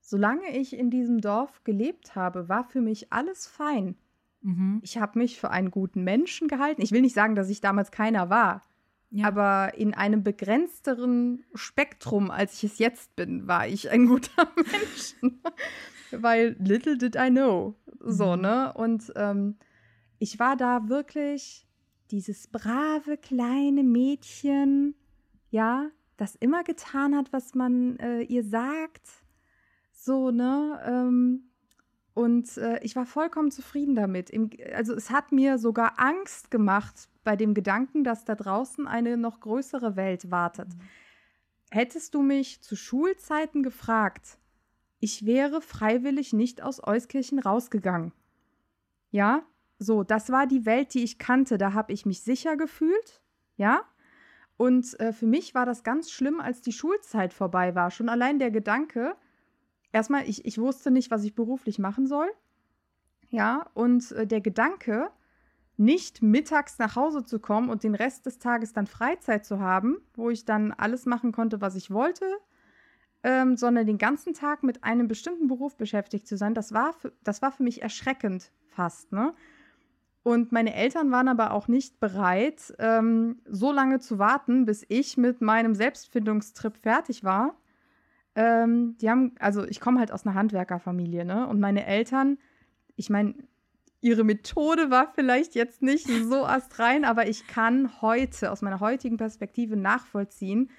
Solange 0.01 0.57
ich 0.57 0.77
in 0.77 0.91
diesem 0.91 1.21
Dorf 1.21 1.65
gelebt 1.65 2.15
habe, 2.15 2.49
war 2.49 2.65
für 2.65 2.81
mich 2.81 3.13
alles 3.13 3.47
fein. 3.47 3.97
Mhm. 4.43 4.81
Ich 4.83 4.99
habe 4.99 5.19
mich 5.19 5.41
für 5.41 5.51
einen 5.51 5.71
guten 5.71 6.05
Menschen 6.05 6.49
gehalten. 6.49 6.83
Ich 6.83 6.93
will 6.93 7.01
nicht 7.01 7.15
sagen, 7.15 7.35
dass 7.35 7.51
ich 7.51 7.61
damals 7.61 7.91
keiner 7.91 8.31
war. 8.31 8.63
Ja. 9.11 9.27
Aber 9.27 9.73
in 9.77 9.95
einem 9.95 10.23
begrenzteren 10.23 11.45
Spektrum, 11.55 12.31
als 12.31 12.55
ich 12.63 12.73
es 12.73 12.79
jetzt 12.79 13.17
bin, 13.17 13.49
war 13.49 13.67
ich 13.67 13.91
ein 13.91 14.07
guter 14.07 14.49
Mensch. 14.57 15.15
Weil 16.11 16.57
little 16.59 16.97
did 16.97 17.17
I 17.17 17.31
know. 17.31 17.75
So, 18.01 18.37
mhm. 18.37 18.43
ne? 18.43 18.73
Und 18.75 19.13
ähm, 19.17 19.57
ich 20.19 20.39
war 20.39 20.57
da 20.57 20.89
wirklich 20.89 21.67
dieses 22.11 22.49
brave 22.49 23.17
kleine 23.19 23.83
Mädchen, 23.83 24.95
ja, 25.51 25.91
das 26.17 26.35
immer 26.37 26.65
getan 26.65 27.17
hat, 27.17 27.33
was 27.33 27.55
man 27.55 27.97
äh, 27.99 28.23
ihr 28.23 28.45
sagt. 28.45 29.09
So, 29.93 30.31
ne? 30.31 30.81
Ähm, 30.85 31.51
und 32.15 32.57
äh, 32.57 32.81
ich 32.83 32.97
war 32.97 33.07
vollkommen 33.07 33.53
zufrieden 33.53 33.95
damit. 33.95 34.31
Im, 34.31 34.51
also 34.75 34.95
es 34.95 35.11
hat 35.11 35.31
mir 35.31 35.59
sogar 35.59 36.01
Angst 36.01 36.51
gemacht 36.51 37.09
bei 37.23 37.37
dem 37.37 37.55
Gedanken, 37.55 38.03
dass 38.03 38.25
da 38.25 38.35
draußen 38.35 38.89
eine 38.89 39.17
noch 39.17 39.39
größere 39.41 39.95
Welt 39.95 40.31
wartet. 40.31 40.69
Mhm. 40.69 40.81
Hättest 41.71 42.15
du 42.15 42.23
mich 42.23 42.63
zu 42.63 42.75
Schulzeiten 42.75 43.63
gefragt, 43.63 44.39
ich 45.01 45.25
wäre 45.27 45.61
freiwillig 45.61 46.33
nicht 46.33 46.63
aus 46.63 46.83
Euskirchen 46.85 47.39
rausgegangen. 47.39 48.13
Ja, 49.11 49.43
so, 49.79 50.03
das 50.03 50.31
war 50.31 50.47
die 50.47 50.67
Welt, 50.67 50.95
die 50.95 51.05
ich 51.05 51.19
kannte. 51.19 51.57
Da 51.57 51.73
habe 51.73 51.93
ich 51.93 52.05
mich 52.05 52.23
sicher 52.23 52.57
gefühlt. 52.57 53.23
Ja. 53.57 53.83
Und 54.57 54.99
äh, 54.99 55.13
für 55.13 55.27
mich 55.27 55.55
war 55.55 55.67
das 55.67 55.85
ganz 55.85 56.11
schlimm, 56.11 56.41
als 56.41 56.63
die 56.63 56.73
Schulzeit 56.73 57.33
vorbei 57.33 57.75
war. 57.77 57.91
Schon 57.91 58.09
allein 58.09 58.41
der 58.41 58.51
Gedanke, 58.51 59.15
erstmal, 59.93 60.29
ich, 60.29 60.45
ich 60.45 60.59
wusste 60.59 60.91
nicht, 60.91 61.13
was 61.13 61.23
ich 61.23 61.37
beruflich 61.37 61.79
machen 61.79 62.07
soll. 62.07 62.29
Ja, 63.31 63.71
und 63.75 64.11
äh, 64.13 64.27
der 64.27 64.41
Gedanke, 64.41 65.11
nicht 65.77 66.23
mittags 66.23 66.79
nach 66.79 66.97
Hause 66.97 67.25
zu 67.25 67.39
kommen 67.39 67.71
und 67.71 67.85
den 67.85 67.95
Rest 67.95 68.27
des 68.27 68.41
Tages 68.41 68.73
dann 68.73 68.89
Freizeit 68.89 69.47
zu 69.47 69.61
haben, 69.61 69.99
wo 70.15 70.29
ich 70.29 70.45
dann 70.45 70.73
alles 70.73 71.07
machen 71.07 71.31
konnte, 71.31 71.61
was 71.61 71.77
ich 71.77 71.93
wollte, 71.93 72.27
ähm, 73.23 73.57
sondern 73.57 73.87
den 73.87 73.99
ganzen 73.99 74.35
Tag 74.35 74.63
mit 74.63 74.85
einem 74.85 75.09
bestimmten 75.09 75.49
Beruf 75.49 75.77
beschäftigt 75.77 76.27
zu 76.27 76.37
sein, 76.37 76.55
das 76.55 76.73
war 76.73 76.93
für, 76.93 77.13
das 77.25 77.43
war 77.43 77.53
für 77.53 77.63
mich 77.63 77.83
erschreckend 77.83 78.53
fast. 78.69 79.13
Ne? 79.13 79.35
Und 80.23 80.53
meine 80.53 80.75
Eltern 80.75 81.11
waren 81.11 81.29
aber 81.29 81.53
auch 81.53 81.69
nicht 81.69 82.01
bereit, 82.01 82.75
ähm, 82.79 83.41
so 83.49 83.73
lange 83.73 83.99
zu 83.99 84.19
warten, 84.19 84.67
bis 84.67 84.85
ich 84.89 85.17
mit 85.17 85.41
meinem 85.41 85.75
Selbstfindungstrip 85.75 86.77
fertig 86.77 87.25
war 87.25 87.57
ähm, 88.39 88.97
die 88.99 89.11
haben, 89.11 89.33
also 89.41 89.65
ich 89.67 89.81
komme 89.81 89.99
halt 89.99 90.13
aus 90.13 90.25
einer 90.25 90.37
Handwerkerfamilie, 90.37 91.25
ne? 91.25 91.49
Und 91.49 91.59
meine 91.59 91.85
Eltern, 91.87 92.39
ich 92.95 93.11
meine, 93.11 93.35
ihre 94.01 94.23
Methode 94.23 94.93
war 94.93 95.13
vielleicht 95.13 95.57
jetzt 95.57 95.83
nicht 95.83 96.07
so 96.07 96.47
astrein, 96.47 97.05
aber 97.05 97.29
ich 97.29 97.49
kann 97.49 98.01
heute, 98.01 98.53
aus 98.53 98.63
meiner 98.63 98.79
heutigen 98.79 99.17
Perspektive 99.17 99.77
nachvollziehen, 99.77 100.71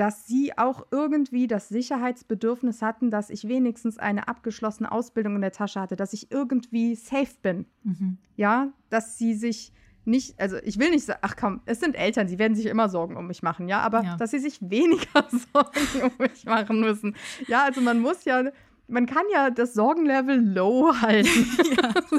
dass 0.00 0.26
sie 0.26 0.56
auch 0.56 0.86
irgendwie 0.90 1.46
das 1.46 1.68
Sicherheitsbedürfnis 1.68 2.80
hatten, 2.80 3.10
dass 3.10 3.28
ich 3.28 3.46
wenigstens 3.46 3.98
eine 3.98 4.28
abgeschlossene 4.28 4.90
Ausbildung 4.90 5.34
in 5.34 5.42
der 5.42 5.52
Tasche 5.52 5.78
hatte, 5.78 5.94
dass 5.94 6.14
ich 6.14 6.30
irgendwie 6.32 6.94
safe 6.94 7.34
bin. 7.42 7.66
Mhm. 7.82 8.16
Ja, 8.34 8.72
dass 8.88 9.18
sie 9.18 9.34
sich 9.34 9.74
nicht, 10.06 10.40
also 10.40 10.56
ich 10.64 10.78
will 10.78 10.90
nicht 10.90 11.04
sagen, 11.04 11.18
ach 11.22 11.36
komm, 11.36 11.60
es 11.66 11.80
sind 11.80 11.94
Eltern, 11.96 12.28
sie 12.28 12.38
werden 12.38 12.54
sich 12.54 12.64
immer 12.64 12.88
Sorgen 12.88 13.16
um 13.18 13.26
mich 13.26 13.42
machen, 13.42 13.68
ja, 13.68 13.80
aber 13.80 14.02
Ja. 14.02 14.16
dass 14.16 14.30
sie 14.30 14.38
sich 14.38 14.58
weniger 14.62 15.26
Sorgen 15.52 16.02
um 16.02 16.12
mich 16.18 16.46
machen 16.46 16.80
müssen. 16.80 17.14
Ja, 17.46 17.64
also 17.64 17.82
man 17.82 18.00
muss 18.00 18.24
ja, 18.24 18.42
man 18.88 19.04
kann 19.04 19.24
ja 19.32 19.50
das 19.50 19.74
Sorgenlevel 19.74 20.40
low 20.54 20.94
halten. 21.02 21.46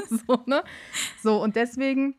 so, 0.28 0.38
ne? 0.46 0.62
So, 1.20 1.42
und 1.42 1.56
deswegen 1.56 2.14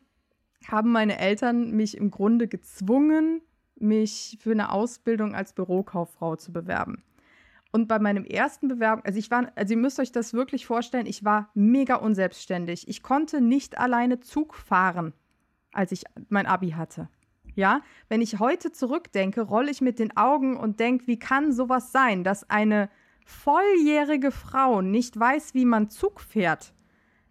haben 0.68 0.92
meine 0.92 1.18
Eltern 1.18 1.70
mich 1.72 1.96
im 1.96 2.10
Grunde 2.10 2.48
gezwungen, 2.48 3.40
mich 3.76 4.38
für 4.40 4.52
eine 4.52 4.72
Ausbildung 4.72 5.34
als 5.34 5.52
Bürokauffrau 5.52 6.36
zu 6.36 6.52
bewerben. 6.52 7.02
Und 7.72 7.88
bei 7.88 7.98
meinem 7.98 8.24
ersten 8.24 8.68
Bewerbung, 8.68 9.04
also 9.04 9.18
ich 9.18 9.32
war, 9.32 9.50
also 9.56 9.74
ihr 9.74 9.80
müsst 9.80 9.98
euch 9.98 10.12
das 10.12 10.32
wirklich 10.32 10.64
vorstellen, 10.64 11.06
ich 11.06 11.24
war 11.24 11.50
mega 11.54 11.96
unselbstständig. 11.96 12.86
Ich 12.86 13.02
konnte 13.02 13.40
nicht 13.40 13.78
alleine 13.78 14.20
Zug 14.20 14.54
fahren, 14.54 15.12
als 15.72 15.90
ich 15.90 16.04
mein 16.28 16.46
Abi 16.46 16.70
hatte. 16.70 17.08
Ja, 17.56 17.80
wenn 18.08 18.20
ich 18.20 18.38
heute 18.38 18.70
zurückdenke, 18.70 19.42
rolle 19.42 19.70
ich 19.70 19.80
mit 19.80 19.98
den 19.98 20.16
Augen 20.16 20.56
und 20.56 20.78
denke, 20.78 21.08
wie 21.08 21.18
kann 21.18 21.52
sowas 21.52 21.90
sein, 21.90 22.22
dass 22.22 22.48
eine 22.48 22.90
volljährige 23.26 24.30
Frau 24.30 24.80
nicht 24.80 25.18
weiß, 25.18 25.54
wie 25.54 25.64
man 25.64 25.90
Zug 25.90 26.20
fährt? 26.20 26.74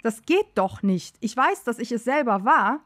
Das 0.02 0.24
geht 0.24 0.48
doch 0.56 0.84
nicht. 0.84 1.16
Ich 1.22 1.38
weiß, 1.38 1.64
dass 1.64 1.80
ich 1.80 1.92
es 1.92 2.04
selber 2.04 2.44
war, 2.44 2.84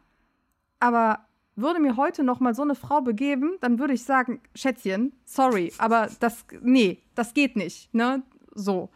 aber 0.80 1.27
würde 1.58 1.80
mir 1.80 1.98
heute 1.98 2.24
noch 2.24 2.40
mal 2.40 2.56
so 2.56 2.62
eine 2.62 2.76
Frau 2.76 3.02
begeben, 3.02 3.58
dann 3.62 3.80
würde 3.80 3.94
ich 3.94 4.04
sagen, 4.04 4.40
Schätzchen, 4.56 5.14
sorry, 5.26 5.74
aber 5.78 6.10
das, 6.20 6.46
nee, 6.62 7.00
das 7.16 7.34
geht 7.34 7.56
nicht, 7.56 7.94
ne? 7.94 8.24
So. 8.54 8.90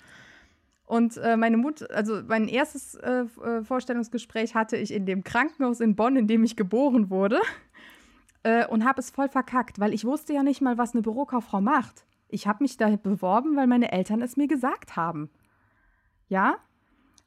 Und 0.86 1.18
äh, 1.18 1.38
meine 1.38 1.58
Mutter, 1.58 1.88
also 1.92 2.22
mein 2.28 2.48
erstes 2.48 2.96
äh, 2.96 3.24
äh, 3.44 3.64
Vorstellungsgespräch 3.64 4.56
hatte 4.56 4.76
ich 4.76 4.92
in 4.92 5.06
dem 5.06 5.24
Krankenhaus 5.24 5.80
in 5.80 5.96
Bonn, 5.96 6.18
in 6.18 6.28
dem 6.28 6.44
ich 6.44 6.56
geboren 6.56 7.10
wurde. 7.10 7.40
Äh, 8.44 8.66
und 8.66 8.86
habe 8.86 9.00
es 9.00 9.12
voll 9.12 9.30
verkackt, 9.30 9.80
weil 9.80 9.94
ich 9.94 10.04
wusste 10.04 10.34
ja 10.34 10.44
nicht 10.44 10.62
mal, 10.62 10.78
was 10.78 10.94
eine 10.94 11.04
Bürokauffrau 11.04 11.62
macht. 11.62 12.06
Ich 12.28 12.48
habe 12.48 12.64
mich 12.64 12.76
da 12.76 12.90
beworben, 12.96 13.56
weil 13.56 13.68
meine 13.68 13.92
Eltern 13.92 14.22
es 14.22 14.36
mir 14.36 14.48
gesagt 14.48 14.96
haben. 14.96 15.30
Ja? 16.28 16.58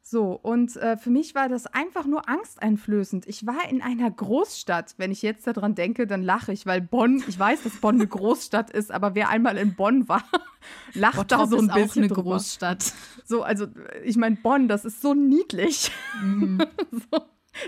So, 0.07 0.33
und 0.33 0.75
äh, 0.75 0.97
für 0.97 1.09
mich 1.09 1.33
war 1.33 1.49
das 1.49 1.65
einfach 1.65 2.05
nur 2.05 2.29
angsteinflößend. 2.29 3.25
Ich 3.27 3.47
war 3.47 3.67
in 3.67 3.81
einer 3.81 4.11
Großstadt. 4.11 4.93
Wenn 4.97 5.11
ich 5.11 5.23
jetzt 5.23 5.47
daran 5.47 5.73
denke, 5.73 6.05
dann 6.05 6.21
lache 6.21 6.53
ich, 6.53 6.67
weil 6.67 6.79
Bonn, 6.79 7.23
ich 7.27 7.39
weiß, 7.39 7.63
dass 7.63 7.77
Bonn 7.77 7.95
eine 7.95 8.05
Großstadt 8.05 8.69
ist, 8.69 8.91
aber 8.91 9.15
wer 9.15 9.29
einmal 9.29 9.57
in 9.57 9.73
Bonn 9.73 10.07
war, 10.07 10.23
lacht 10.93 11.31
da 11.31 11.37
Bottrop 11.37 11.49
so 11.49 11.57
ein 11.57 11.63
ist 11.65 11.71
auch 11.71 11.75
bisschen 11.75 12.03
eine 12.03 12.13
drüber. 12.13 12.33
Großstadt. 12.33 12.93
So, 13.25 13.41
also 13.41 13.65
ich 14.03 14.15
meine, 14.15 14.35
Bonn, 14.35 14.67
das 14.67 14.85
ist 14.85 15.01
so 15.01 15.15
niedlich, 15.15 15.89
Mhm. 16.21 16.61
so, 16.91 17.21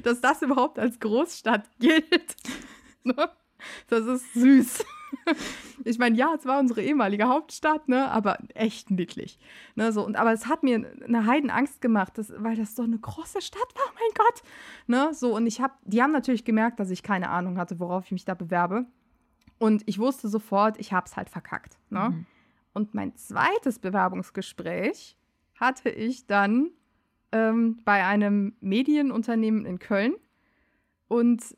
dass 0.04 0.22
das 0.22 0.44
überhaupt 0.44 0.78
als 0.78 1.00
Großstadt 1.00 1.68
gilt. 1.80 2.36
Das 3.90 4.06
ist 4.06 4.34
süß. 4.36 4.86
Ich 5.84 6.00
meine, 6.00 6.18
ja, 6.18 6.34
es 6.38 6.46
war 6.46 6.60
unsere 6.60 6.82
ehemalige 6.82 7.30
Hauptstadt, 7.30 7.88
ne, 7.88 8.12
aber 8.12 8.40
echt 8.56 8.92
niedlich. 8.92 9.40
Ne, 9.76 9.94
so, 9.94 10.06
und, 10.06 10.18
aber 10.18 10.34
es 10.34 10.48
hat 10.48 10.64
mir 10.64 10.92
eine 11.06 11.26
Heidenangst 11.26 11.80
gemacht, 11.80 12.18
das, 12.18 12.34
weil 12.36 12.58
das 12.58 12.76
so 12.76 12.84
eine 12.84 12.98
große 12.98 13.42
Stadt 13.42 13.74
war, 13.76 13.94
mein 13.94 14.14
Gott. 14.16 14.44
Ne, 14.88 15.14
so, 15.14 15.34
und 15.34 15.48
ich 15.48 15.62
habe, 15.62 15.74
die 15.86 16.02
haben 16.02 16.12
natürlich 16.12 16.44
gemerkt, 16.44 16.80
dass 16.82 16.90
ich 16.90 17.04
keine 17.04 17.30
Ahnung 17.30 17.58
hatte, 17.58 17.80
worauf 17.80 18.06
ich 18.06 18.12
mich 18.12 18.26
da 18.26 18.34
bewerbe. 18.34 18.86
Und 19.60 19.84
ich 19.86 20.00
wusste 20.00 20.28
sofort, 20.28 20.78
ich 20.78 20.94
habe 20.94 21.08
es 21.08 21.16
halt 21.16 21.30
verkackt. 21.30 21.78
Ne? 21.90 22.10
Mhm. 22.10 22.26
Und 22.74 22.94
mein 22.94 23.16
zweites 23.16 23.80
Bewerbungsgespräch 23.80 25.18
hatte 25.56 25.90
ich 25.90 26.28
dann 26.28 26.70
ähm, 27.32 27.80
bei 27.84 28.06
einem 28.06 28.56
Medienunternehmen 28.60 29.66
in 29.66 29.80
Köln. 29.80 30.16
Und 31.08 31.58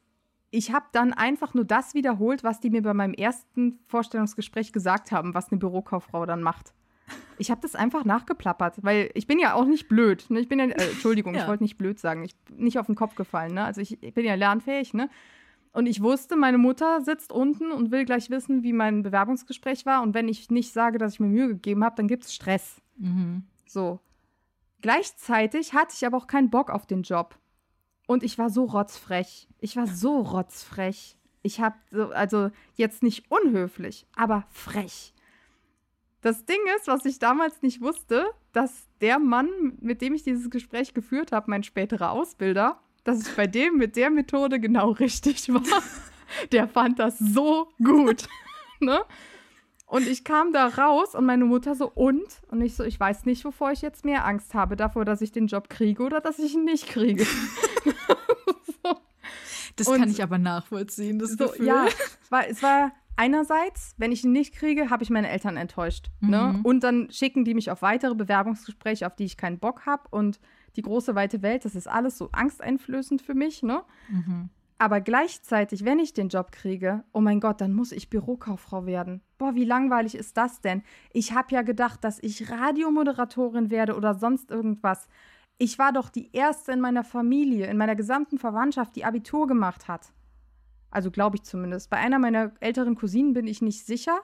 ich 0.51 0.73
habe 0.73 0.85
dann 0.91 1.13
einfach 1.13 1.53
nur 1.53 1.65
das 1.65 1.93
wiederholt, 1.93 2.43
was 2.43 2.59
die 2.59 2.69
mir 2.69 2.81
bei 2.81 2.93
meinem 2.93 3.13
ersten 3.13 3.79
Vorstellungsgespräch 3.87 4.73
gesagt 4.73 5.11
haben, 5.11 5.33
was 5.33 5.51
eine 5.51 5.59
Bürokauffrau 5.59 6.25
dann 6.25 6.41
macht. 6.41 6.73
Ich 7.37 7.49
habe 7.49 7.61
das 7.61 7.75
einfach 7.75 8.05
nachgeplappert, 8.05 8.83
weil 8.83 9.09
ich 9.13 9.25
bin 9.25 9.39
ja 9.39 9.53
auch 9.53 9.65
nicht 9.65 9.87
blöd. 9.87 10.25
Ne? 10.29 10.39
Ich 10.39 10.47
bin 10.49 10.59
ja, 10.59 10.65
äh, 10.65 10.89
Entschuldigung, 10.91 11.33
Ja. 11.35 11.41
ich 11.41 11.47
wollte 11.47 11.63
nicht 11.63 11.77
blöd 11.77 11.99
sagen. 11.99 12.23
Ich 12.23 12.35
bin 12.35 12.57
nicht 12.63 12.77
auf 12.79 12.85
den 12.87 12.95
Kopf 12.95 13.15
gefallen. 13.15 13.53
Ne? 13.53 13.63
Also 13.63 13.81
ich, 13.81 14.01
ich 14.03 14.13
bin 14.13 14.25
ja 14.25 14.35
lernfähig. 14.35 14.93
Ne? 14.93 15.09
Und 15.71 15.85
ich 15.85 16.01
wusste, 16.01 16.35
meine 16.35 16.57
Mutter 16.57 17.01
sitzt 17.01 17.31
unten 17.31 17.71
und 17.71 17.91
will 17.91 18.05
gleich 18.05 18.29
wissen, 18.29 18.63
wie 18.63 18.73
mein 18.73 19.01
Bewerbungsgespräch 19.03 19.85
war. 19.85 20.01
Und 20.03 20.13
wenn 20.13 20.27
ich 20.27 20.49
nicht 20.51 20.73
sage, 20.73 20.97
dass 20.97 21.13
ich 21.13 21.19
mir 21.19 21.27
Mühe 21.27 21.47
gegeben 21.47 21.83
habe, 21.83 21.95
dann 21.95 22.07
gibt 22.07 22.25
es 22.25 22.33
Stress. 22.33 22.81
Mhm. 22.97 23.43
So. 23.67 23.99
Gleichzeitig 24.81 25.73
hatte 25.73 25.93
ich 25.95 26.05
aber 26.05 26.17
auch 26.17 26.27
keinen 26.27 26.49
Bock 26.49 26.69
auf 26.69 26.85
den 26.85 27.03
Job. 27.03 27.37
Und 28.09 28.23
ich 28.23 28.39
war 28.39 28.49
so 28.49 28.63
rotzfrech. 28.63 29.47
Ich 29.59 29.75
war 29.75 29.85
so 29.85 30.21
rotzfrech. 30.21 31.15
Ich 31.43 31.61
habe 31.61 31.75
so, 31.91 32.09
also 32.09 32.49
jetzt 32.73 33.03
nicht 33.03 33.29
unhöflich, 33.29 34.07
aber 34.15 34.47
frech. 34.49 35.13
Das 36.21 36.43
Ding 36.43 36.57
ist, 36.75 36.87
was 36.87 37.05
ich 37.05 37.19
damals 37.19 37.61
nicht 37.61 37.81
wusste, 37.81 38.25
dass 38.51 38.87
der 38.99 39.19
Mann, 39.19 39.47
mit 39.79 40.01
dem 40.01 40.15
ich 40.15 40.23
dieses 40.23 40.49
Gespräch 40.49 40.95
geführt 40.95 41.31
habe, 41.31 41.51
mein 41.51 41.61
späterer 41.61 42.09
Ausbilder, 42.09 42.79
dass 43.03 43.27
ich 43.27 43.35
bei 43.35 43.45
dem 43.45 43.77
mit 43.77 43.95
der 43.95 44.09
Methode 44.09 44.59
genau 44.59 44.89
richtig 44.89 45.53
war. 45.53 45.61
Der 46.51 46.67
fand 46.67 46.97
das 46.97 47.19
so 47.19 47.69
gut. 47.77 48.27
ne? 48.79 49.01
Und 49.89 50.07
ich 50.07 50.23
kam 50.23 50.53
da 50.53 50.67
raus 50.67 51.15
und 51.15 51.25
meine 51.25 51.45
Mutter 51.45 51.73
so, 51.75 51.89
und? 51.89 52.21
Und 52.49 52.61
ich 52.61 52.75
so, 52.75 52.83
ich 52.83 52.99
weiß 52.99 53.25
nicht, 53.25 53.43
wovor 53.43 53.71
ich 53.71 53.81
jetzt 53.81 54.05
mehr 54.05 54.23
Angst 54.25 54.53
habe. 54.53 54.75
Davor, 54.75 55.03
dass 55.03 55.19
ich 55.21 55.31
den 55.31 55.47
Job 55.47 55.67
kriege 55.67 56.03
oder 56.03 56.21
dass 56.21 56.37
ich 56.39 56.53
ihn 56.53 56.63
nicht 56.65 56.87
kriege. 56.87 57.25
Das 59.75 59.87
Und- 59.87 59.99
kann 59.99 60.09
ich 60.09 60.21
aber 60.21 60.37
nachvollziehen, 60.37 61.19
das 61.19 61.31
so, 61.31 61.45
Gefühl. 61.47 61.65
ja, 61.67 61.87
war, 62.29 62.45
es 62.49 62.61
war 62.61 62.91
einerseits, 63.15 63.95
wenn 63.97 64.11
ich 64.11 64.25
ihn 64.25 64.33
nicht 64.33 64.53
kriege, 64.53 64.89
habe 64.89 65.03
ich 65.03 65.09
meine 65.09 65.29
Eltern 65.29 65.55
enttäuscht. 65.55 66.09
Ne? 66.19 66.55
Mhm. 66.57 66.65
Und 66.65 66.83
dann 66.83 67.09
schicken 67.11 67.45
die 67.45 67.53
mich 67.53 67.71
auf 67.71 67.81
weitere 67.81 68.13
Bewerbungsgespräche, 68.13 69.07
auf 69.07 69.15
die 69.15 69.23
ich 69.23 69.37
keinen 69.37 69.57
Bock 69.57 69.85
habe. 69.85 70.03
Und 70.09 70.39
die 70.75 70.81
große 70.81 71.15
weite 71.15 71.41
Welt, 71.41 71.63
das 71.63 71.75
ist 71.75 71.87
alles 71.87 72.17
so 72.17 72.29
angsteinflößend 72.33 73.21
für 73.21 73.35
mich. 73.35 73.63
Ne? 73.63 73.83
Mhm. 74.09 74.49
Aber 74.81 75.01
gleichzeitig, 75.01 75.83
wenn 75.83 75.99
ich 75.99 76.13
den 76.13 76.29
Job 76.29 76.53
kriege, 76.53 77.03
oh 77.11 77.19
mein 77.19 77.41
Gott, 77.41 77.59
dann 77.59 77.73
muss 77.73 77.91
ich 77.91 78.09
Bürokauffrau 78.09 78.85
werden. 78.85 79.21
Boah, 79.37 79.53
wie 79.53 79.65
langweilig 79.65 80.15
ist 80.15 80.37
das 80.37 80.61
denn? 80.61 80.83
Ich 81.11 81.33
habe 81.33 81.53
ja 81.53 81.63
gedacht, 81.63 82.01
dass 82.05 82.17
ich 82.23 82.49
Radiomoderatorin 82.49 83.71
werde 83.71 83.95
oder 83.97 84.13
sonst 84.15 84.49
irgendwas. 84.49 85.09
Ich 85.57 85.77
war 85.77 85.91
doch 85.91 86.07
die 86.07 86.29
erste 86.31 86.71
in 86.71 86.79
meiner 86.79 87.03
Familie, 87.03 87.67
in 87.67 87.75
meiner 87.75 87.97
gesamten 87.97 88.37
Verwandtschaft, 88.37 88.95
die 88.95 89.03
Abitur 89.03 89.47
gemacht 89.47 89.89
hat. 89.89 90.13
Also 90.91 91.11
glaube 91.11 91.35
ich 91.35 91.43
zumindest. 91.43 91.89
Bei 91.89 91.97
einer 91.97 92.17
meiner 92.17 92.53
älteren 92.61 92.95
Cousinen 92.95 93.33
bin 93.33 93.47
ich 93.47 93.61
nicht 93.61 93.85
sicher. 93.85 94.21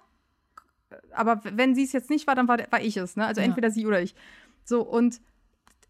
Aber 1.12 1.42
wenn 1.44 1.76
sie 1.76 1.84
es 1.84 1.92
jetzt 1.92 2.10
nicht 2.10 2.28
war, 2.28 2.36
dann 2.36 2.48
war, 2.48 2.60
war 2.72 2.82
ich 2.82 2.96
es. 2.96 3.18
Ne? 3.18 3.26
Also 3.26 3.42
Ja. 3.42 3.48
entweder 3.48 3.72
sie 3.72 3.86
oder 3.86 4.02
ich. 4.02 4.16
So, 4.64 4.84
und 4.84 5.20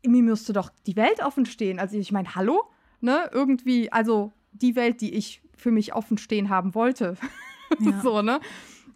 mir 0.04 0.24
müsste 0.24 0.54
doch 0.54 0.72
die 0.88 0.96
Welt 0.96 1.24
offen 1.24 1.46
stehen. 1.46 1.78
Also 1.78 1.98
ich 2.00 2.12
meine, 2.12 2.34
hallo? 2.34 2.64
Ne? 3.00 3.30
Irgendwie, 3.32 3.92
also 3.92 4.34
die 4.62 4.76
Welt, 4.76 5.02
die 5.02 5.14
ich 5.14 5.42
für 5.56 5.72
mich 5.72 5.94
offen 5.94 6.18
stehen 6.18 6.50
haben 6.50 6.76
wollte. 6.76 7.16
Ja. 7.80 8.00
so, 8.04 8.22
ne? 8.22 8.40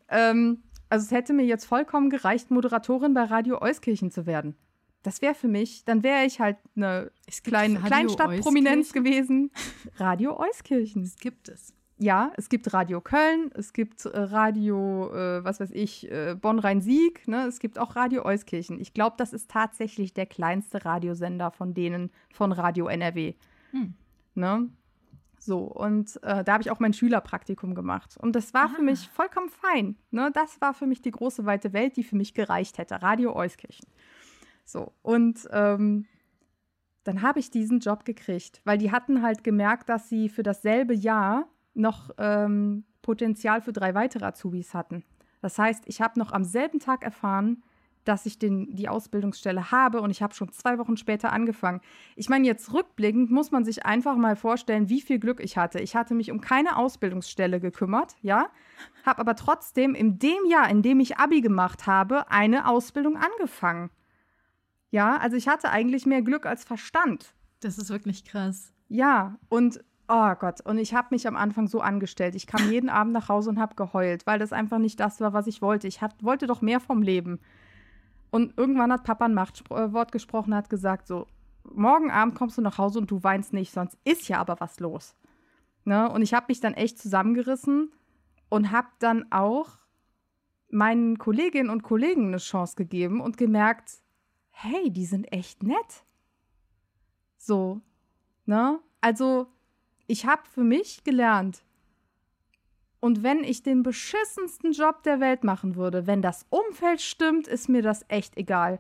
Ähm, 0.10 0.64
also 0.90 1.06
es 1.06 1.12
hätte 1.12 1.34
mir 1.34 1.46
jetzt 1.46 1.66
vollkommen 1.66 2.10
gereicht, 2.10 2.52
Moderatorin 2.52 3.14
bei 3.14 3.24
Radio 3.24 3.62
Euskirchen 3.62 4.12
zu 4.12 4.26
werden. 4.26 4.56
Das 5.04 5.22
wäre 5.22 5.36
für 5.36 5.48
mich, 5.48 5.86
dann 5.86 6.04
wäre 6.04 6.26
ich 6.26 6.40
halt 6.40 6.58
eine 6.76 7.12
Es 7.26 7.42
kleine 7.42 7.80
Kleinstadtprominenz 7.80 8.92
gewesen. 8.92 9.52
Radio 9.98 10.38
Euskirchen. 10.38 11.04
Das 11.04 11.16
gibt 11.16 11.48
es. 11.48 11.74
Ja, 12.02 12.32
es 12.38 12.48
gibt 12.48 12.72
Radio 12.74 13.02
Köln, 13.02 13.52
es 13.56 13.74
gibt 13.74 14.06
äh, 14.06 14.18
Radio, 14.18 15.14
äh, 15.14 15.44
was 15.44 15.60
weiß 15.60 15.72
ich, 15.72 16.10
äh, 16.10 16.34
Bonn-Rhein-Sieg, 16.40 17.28
ne? 17.28 17.46
es 17.46 17.60
gibt 17.60 17.78
auch 17.78 17.98
Radio 17.98 18.24
Euskirchen. 18.24 18.80
Ich 18.80 18.94
glaube, 18.94 19.16
das 19.18 19.34
ist 19.34 19.52
tatsächlich 19.52 20.14
der 20.14 20.26
kleinste 20.26 20.86
Radiosender 20.86 21.52
von 21.52 21.74
denen 21.74 22.10
von 22.32 22.54
Radio 22.54 22.88
NRW. 22.88 23.34
Hm. 23.72 23.96
Ne? 24.34 24.70
So, 25.40 25.60
und 25.64 26.22
äh, 26.24 26.44
da 26.44 26.54
habe 26.54 26.62
ich 26.64 26.70
auch 26.72 26.80
mein 26.80 26.94
Schülerpraktikum 26.94 27.74
gemacht. 27.76 28.18
Und 28.20 28.36
das 28.36 28.54
war 28.54 28.70
für 28.70 28.80
Ah. 28.82 28.84
mich 28.84 29.08
vollkommen 29.10 29.50
fein. 29.50 29.96
Ne? 30.12 30.32
Das 30.34 30.60
war 30.62 30.74
für 30.74 30.86
mich 30.86 31.02
die 31.02 31.12
große 31.12 31.46
weite 31.46 31.72
Welt, 31.74 31.96
die 31.98 32.04
für 32.04 32.16
mich 32.18 32.34
gereicht 32.34 32.78
hätte. 32.78 33.02
Radio 33.02 33.36
Euskirchen. 33.36 33.88
So, 34.66 34.94
und 35.02 35.48
ähm, 35.52 36.06
dann 37.04 37.22
habe 37.22 37.40
ich 37.40 37.50
diesen 37.50 37.80
Job 37.80 38.06
gekriegt, 38.06 38.62
weil 38.66 38.78
die 38.78 38.92
hatten 38.92 39.22
halt 39.24 39.44
gemerkt, 39.44 39.90
dass 39.90 40.10
sie 40.10 40.30
für 40.30 40.44
dasselbe 40.44 40.94
Jahr 40.94 41.48
noch 41.74 42.12
ähm, 42.18 42.84
Potenzial 43.02 43.62
für 43.62 43.72
drei 43.74 43.96
weitere 43.96 44.26
Azubis 44.26 44.74
hatten. 44.74 45.04
Das 45.42 45.58
heißt, 45.58 45.86
ich 45.88 46.02
habe 46.02 46.20
noch 46.20 46.34
am 46.34 46.44
selben 46.44 46.80
Tag 46.80 47.04
erfahren, 47.04 47.64
dass 48.10 48.26
ich 48.26 48.40
den, 48.40 48.76
die 48.76 48.90
Ausbildungsstelle 48.90 49.72
habe 49.72 50.02
und 50.02 50.10
ich 50.10 50.24
habe 50.24 50.34
schon 50.34 50.52
zwei 50.52 50.80
Wochen 50.80 50.98
später 50.98 51.32
angefangen. 51.32 51.80
Ich 52.16 52.28
meine, 52.28 52.48
jetzt 52.48 52.74
rückblickend 52.74 53.30
muss 53.30 53.52
man 53.52 53.64
sich 53.64 53.86
einfach 53.86 54.16
mal 54.16 54.36
vorstellen, 54.36 54.90
wie 54.90 55.00
viel 55.00 55.20
Glück 55.20 55.40
ich 55.40 55.58
hatte. 55.58 55.80
Ich 55.80 55.96
hatte 55.96 56.16
mich 56.16 56.32
um 56.32 56.42
keine 56.42 56.78
Ausbildungsstelle 56.78 57.60
gekümmert, 57.60 58.16
ja, 58.24 58.50
habe 59.06 59.20
aber 59.20 59.36
trotzdem 59.36 59.94
in 59.94 60.18
dem 60.18 60.44
Jahr, 60.50 60.68
in 60.70 60.82
dem 60.82 61.00
ich 61.00 61.18
Abi 61.18 61.42
gemacht 61.42 61.86
habe, 61.86 62.32
eine 62.32 62.68
Ausbildung 62.68 63.16
angefangen. 63.16 63.92
Ja, 64.90 65.18
also 65.18 65.38
ich 65.38 65.48
hatte 65.48 65.70
eigentlich 65.70 66.08
mehr 66.08 66.24
Glück 66.24 66.48
als 66.48 66.64
Verstand. 66.64 67.36
Das 67.60 67.78
ist 67.78 67.92
wirklich 67.92 68.26
krass. 68.26 68.74
Ja, 68.88 69.38
und 69.50 69.84
oh 70.08 70.34
Gott, 70.40 70.62
und 70.62 70.80
ich 70.80 70.96
habe 70.96 71.10
mich 71.12 71.28
am 71.28 71.36
Anfang 71.36 71.68
so 71.68 71.80
angestellt. 71.80 72.34
Ich 72.34 72.48
kam 72.48 72.72
jeden 72.72 72.90
Abend 72.90 73.14
nach 73.14 73.30
Hause 73.30 73.52
und 73.52 73.60
habe 73.60 73.76
geheult, 73.76 74.26
weil 74.26 74.40
das 74.40 74.52
einfach 74.52 74.80
nicht 74.80 75.00
das 75.00 75.22
war, 75.22 75.34
was 75.34 75.46
ich 75.46 75.62
wollte. 75.62 75.88
Ich 75.88 76.02
hab, 76.02 76.24
wollte 76.24 76.48
doch 76.48 76.62
mehr 76.62 76.80
vom 76.80 77.04
Leben. 77.04 77.40
Und 78.32 78.58
irgendwann 78.58 78.92
hat 78.92 79.04
Papa 79.04 79.26
ein 79.26 79.34
Machtwort 79.34 80.12
gesprochen, 80.12 80.54
hat 80.54 80.70
gesagt 80.70 81.08
so, 81.08 81.28
morgen 81.64 82.12
Abend 82.12 82.36
kommst 82.36 82.58
du 82.58 82.62
nach 82.62 82.78
Hause 82.78 83.00
und 83.00 83.12
du 83.12 83.24
weinst 83.24 83.54
nicht, 83.54 83.72
sonst 83.72 83.98
ist 84.04 84.28
ja 84.28 84.40
aber 84.40 84.60
was 84.60 84.80
los. 84.80 85.16
Ne? 85.86 86.10
Und 86.12 86.22
ich 86.22 86.34
habe 86.34 86.48
mich 86.50 86.60
dann 86.60 86.74
echt 86.74 87.00
zusammengerissen 87.00 87.92
und 88.50 88.72
habe 88.72 88.90
dann 89.00 89.32
auch 89.32 89.80
meinen 90.70 91.18
Kolleginnen 91.18 91.70
und 91.70 91.84
Kollegen 91.84 92.28
eine 92.28 92.38
Chance 92.38 92.76
gegeben 92.76 93.22
und 93.22 93.38
gemerkt, 93.38 94.00
hey, 94.52 94.92
die 94.92 95.06
sind 95.06 95.32
echt 95.32 95.64
nett. 95.64 96.04
So, 97.38 97.82
ne? 98.46 98.80
Also, 99.02 99.48
ich 100.08 100.26
habe 100.26 100.42
für 100.46 100.64
mich 100.64 101.04
gelernt, 101.04 101.64
und 103.00 103.24
wenn 103.24 103.44
ich 103.44 103.64
den 103.64 103.84
beschissensten 103.84 104.74
Job 104.74 105.04
der 105.04 105.20
Welt 105.20 105.44
machen 105.44 105.76
würde, 105.76 106.06
wenn 106.06 106.22
das 106.22 106.46
Umfeld 106.50 107.02
stimmt, 107.02 107.48
ist 107.48 107.70
mir 107.70 107.82
das 107.82 108.04
echt 108.10 108.38
egal. 108.38 108.80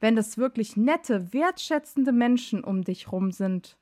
Wenn 0.00 0.16
das 0.16 0.38
wirklich 0.38 0.76
nette, 0.76 1.32
wertschätzende 1.32 2.12
Menschen 2.12 2.64
um 2.64 2.82
dich 2.82 3.12
rum 3.12 3.30
sind, 3.30 3.76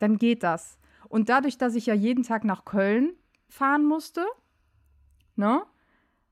dann 0.00 0.18
geht 0.18 0.42
das. 0.42 0.78
Und 1.08 1.28
dadurch, 1.28 1.56
dass 1.56 1.76
ich 1.76 1.86
ja 1.86 1.94
jeden 1.94 2.24
Tag 2.24 2.44
nach 2.44 2.64
Köln 2.64 3.14
fahren 3.48 3.84
musste, 3.84 4.24
ne, 5.36 5.62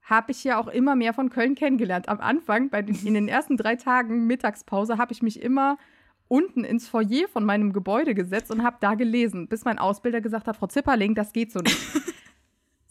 habe 0.03 0.33
ich 0.33 0.43
ja 0.45 0.59
auch 0.59 0.67
immer 0.67 0.97
mehr 0.97 1.15
von 1.15 1.31
Köln 1.31 1.55
kennengelernt. 1.55 2.09
Am 2.09 2.21
Anfang, 2.21 2.69
bei 2.69 2.83
den, 2.83 2.97
in 3.07 3.15
den 3.15 3.29
ersten 3.29 3.57
drei 3.57 3.77
Tagen 3.77 4.27
Mittagspause, 4.27 4.99
habe 4.99 5.13
ich 5.13 5.23
mich 5.23 5.41
immer 5.41 5.79
unten 6.29 6.65
ins 6.65 6.89
Foyer 6.89 7.29
von 7.29 7.45
meinem 7.45 7.73
Gebäude 7.73 8.15
gesetzt 8.15 8.51
und 8.51 8.63
habe 8.63 8.79
da 8.81 8.95
gelesen, 8.95 9.49
bis 9.49 9.65
mein 9.65 9.79
Ausbilder 9.79 10.21
gesagt 10.21 10.49
hat, 10.49 10.57
Frau 10.57 10.67
Zipperling, 10.67 11.15
das 11.15 11.33
geht 11.33 11.53
so 11.53 11.61
nicht. 11.61 11.79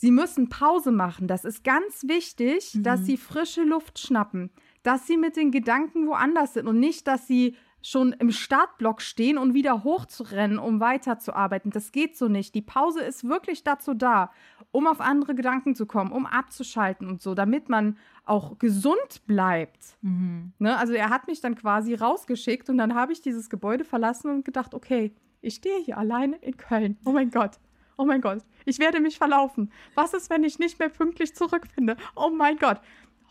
Sie 0.01 0.09
müssen 0.09 0.49
Pause 0.49 0.91
machen. 0.91 1.27
Das 1.27 1.45
ist 1.45 1.63
ganz 1.63 2.07
wichtig, 2.07 2.73
mhm. 2.73 2.81
dass 2.81 3.05
Sie 3.05 3.17
frische 3.17 3.61
Luft 3.61 3.99
schnappen, 3.99 4.49
dass 4.81 5.05
Sie 5.05 5.15
mit 5.15 5.35
den 5.35 5.51
Gedanken 5.51 6.07
woanders 6.07 6.55
sind 6.55 6.67
und 6.67 6.79
nicht, 6.79 7.05
dass 7.05 7.27
Sie 7.27 7.55
schon 7.83 8.11
im 8.13 8.31
Startblock 8.31 9.03
stehen 9.03 9.37
und 9.37 9.53
wieder 9.53 9.83
hochzurennen, 9.83 10.57
um 10.57 10.79
weiterzuarbeiten. 10.79 11.69
Das 11.69 11.91
geht 11.91 12.17
so 12.17 12.29
nicht. 12.29 12.55
Die 12.55 12.63
Pause 12.63 13.01
ist 13.01 13.25
wirklich 13.29 13.63
dazu 13.63 13.93
da, 13.93 14.31
um 14.71 14.87
auf 14.87 15.01
andere 15.01 15.35
Gedanken 15.35 15.75
zu 15.75 15.85
kommen, 15.85 16.11
um 16.11 16.25
abzuschalten 16.25 17.07
und 17.07 17.21
so, 17.21 17.35
damit 17.35 17.69
man 17.69 17.95
auch 18.25 18.57
gesund 18.57 19.27
bleibt. 19.27 19.97
Mhm. 20.01 20.53
Ne? 20.57 20.77
Also 20.77 20.93
er 20.93 21.11
hat 21.11 21.27
mich 21.27 21.41
dann 21.41 21.53
quasi 21.53 21.93
rausgeschickt 21.93 22.71
und 22.71 22.79
dann 22.79 22.95
habe 22.95 23.13
ich 23.13 23.21
dieses 23.21 23.51
Gebäude 23.51 23.85
verlassen 23.85 24.31
und 24.31 24.45
gedacht, 24.45 24.73
okay, 24.73 25.13
ich 25.41 25.55
stehe 25.55 25.79
hier 25.83 25.99
alleine 25.99 26.37
in 26.37 26.57
Köln. 26.57 26.97
Oh 27.05 27.11
mein 27.11 27.29
Gott 27.29 27.59
oh 28.01 28.05
mein 28.05 28.21
Gott, 28.21 28.43
ich 28.65 28.79
werde 28.79 28.99
mich 28.99 29.19
verlaufen. 29.19 29.71
Was 29.93 30.15
ist, 30.15 30.31
wenn 30.31 30.43
ich 30.43 30.57
nicht 30.57 30.79
mehr 30.79 30.89
pünktlich 30.89 31.35
zurückfinde? 31.35 31.95
Oh 32.15 32.31
mein 32.31 32.57
Gott. 32.57 32.81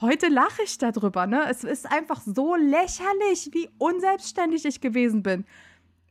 Heute 0.01 0.29
lache 0.29 0.63
ich 0.63 0.79
darüber, 0.79 1.27
ne? 1.27 1.45
Es 1.51 1.65
ist 1.65 1.91
einfach 1.91 2.21
so 2.21 2.55
lächerlich, 2.55 3.51
wie 3.53 3.69
unselbstständig 3.79 4.65
ich 4.65 4.81
gewesen 4.81 5.25
bin. 5.25 5.45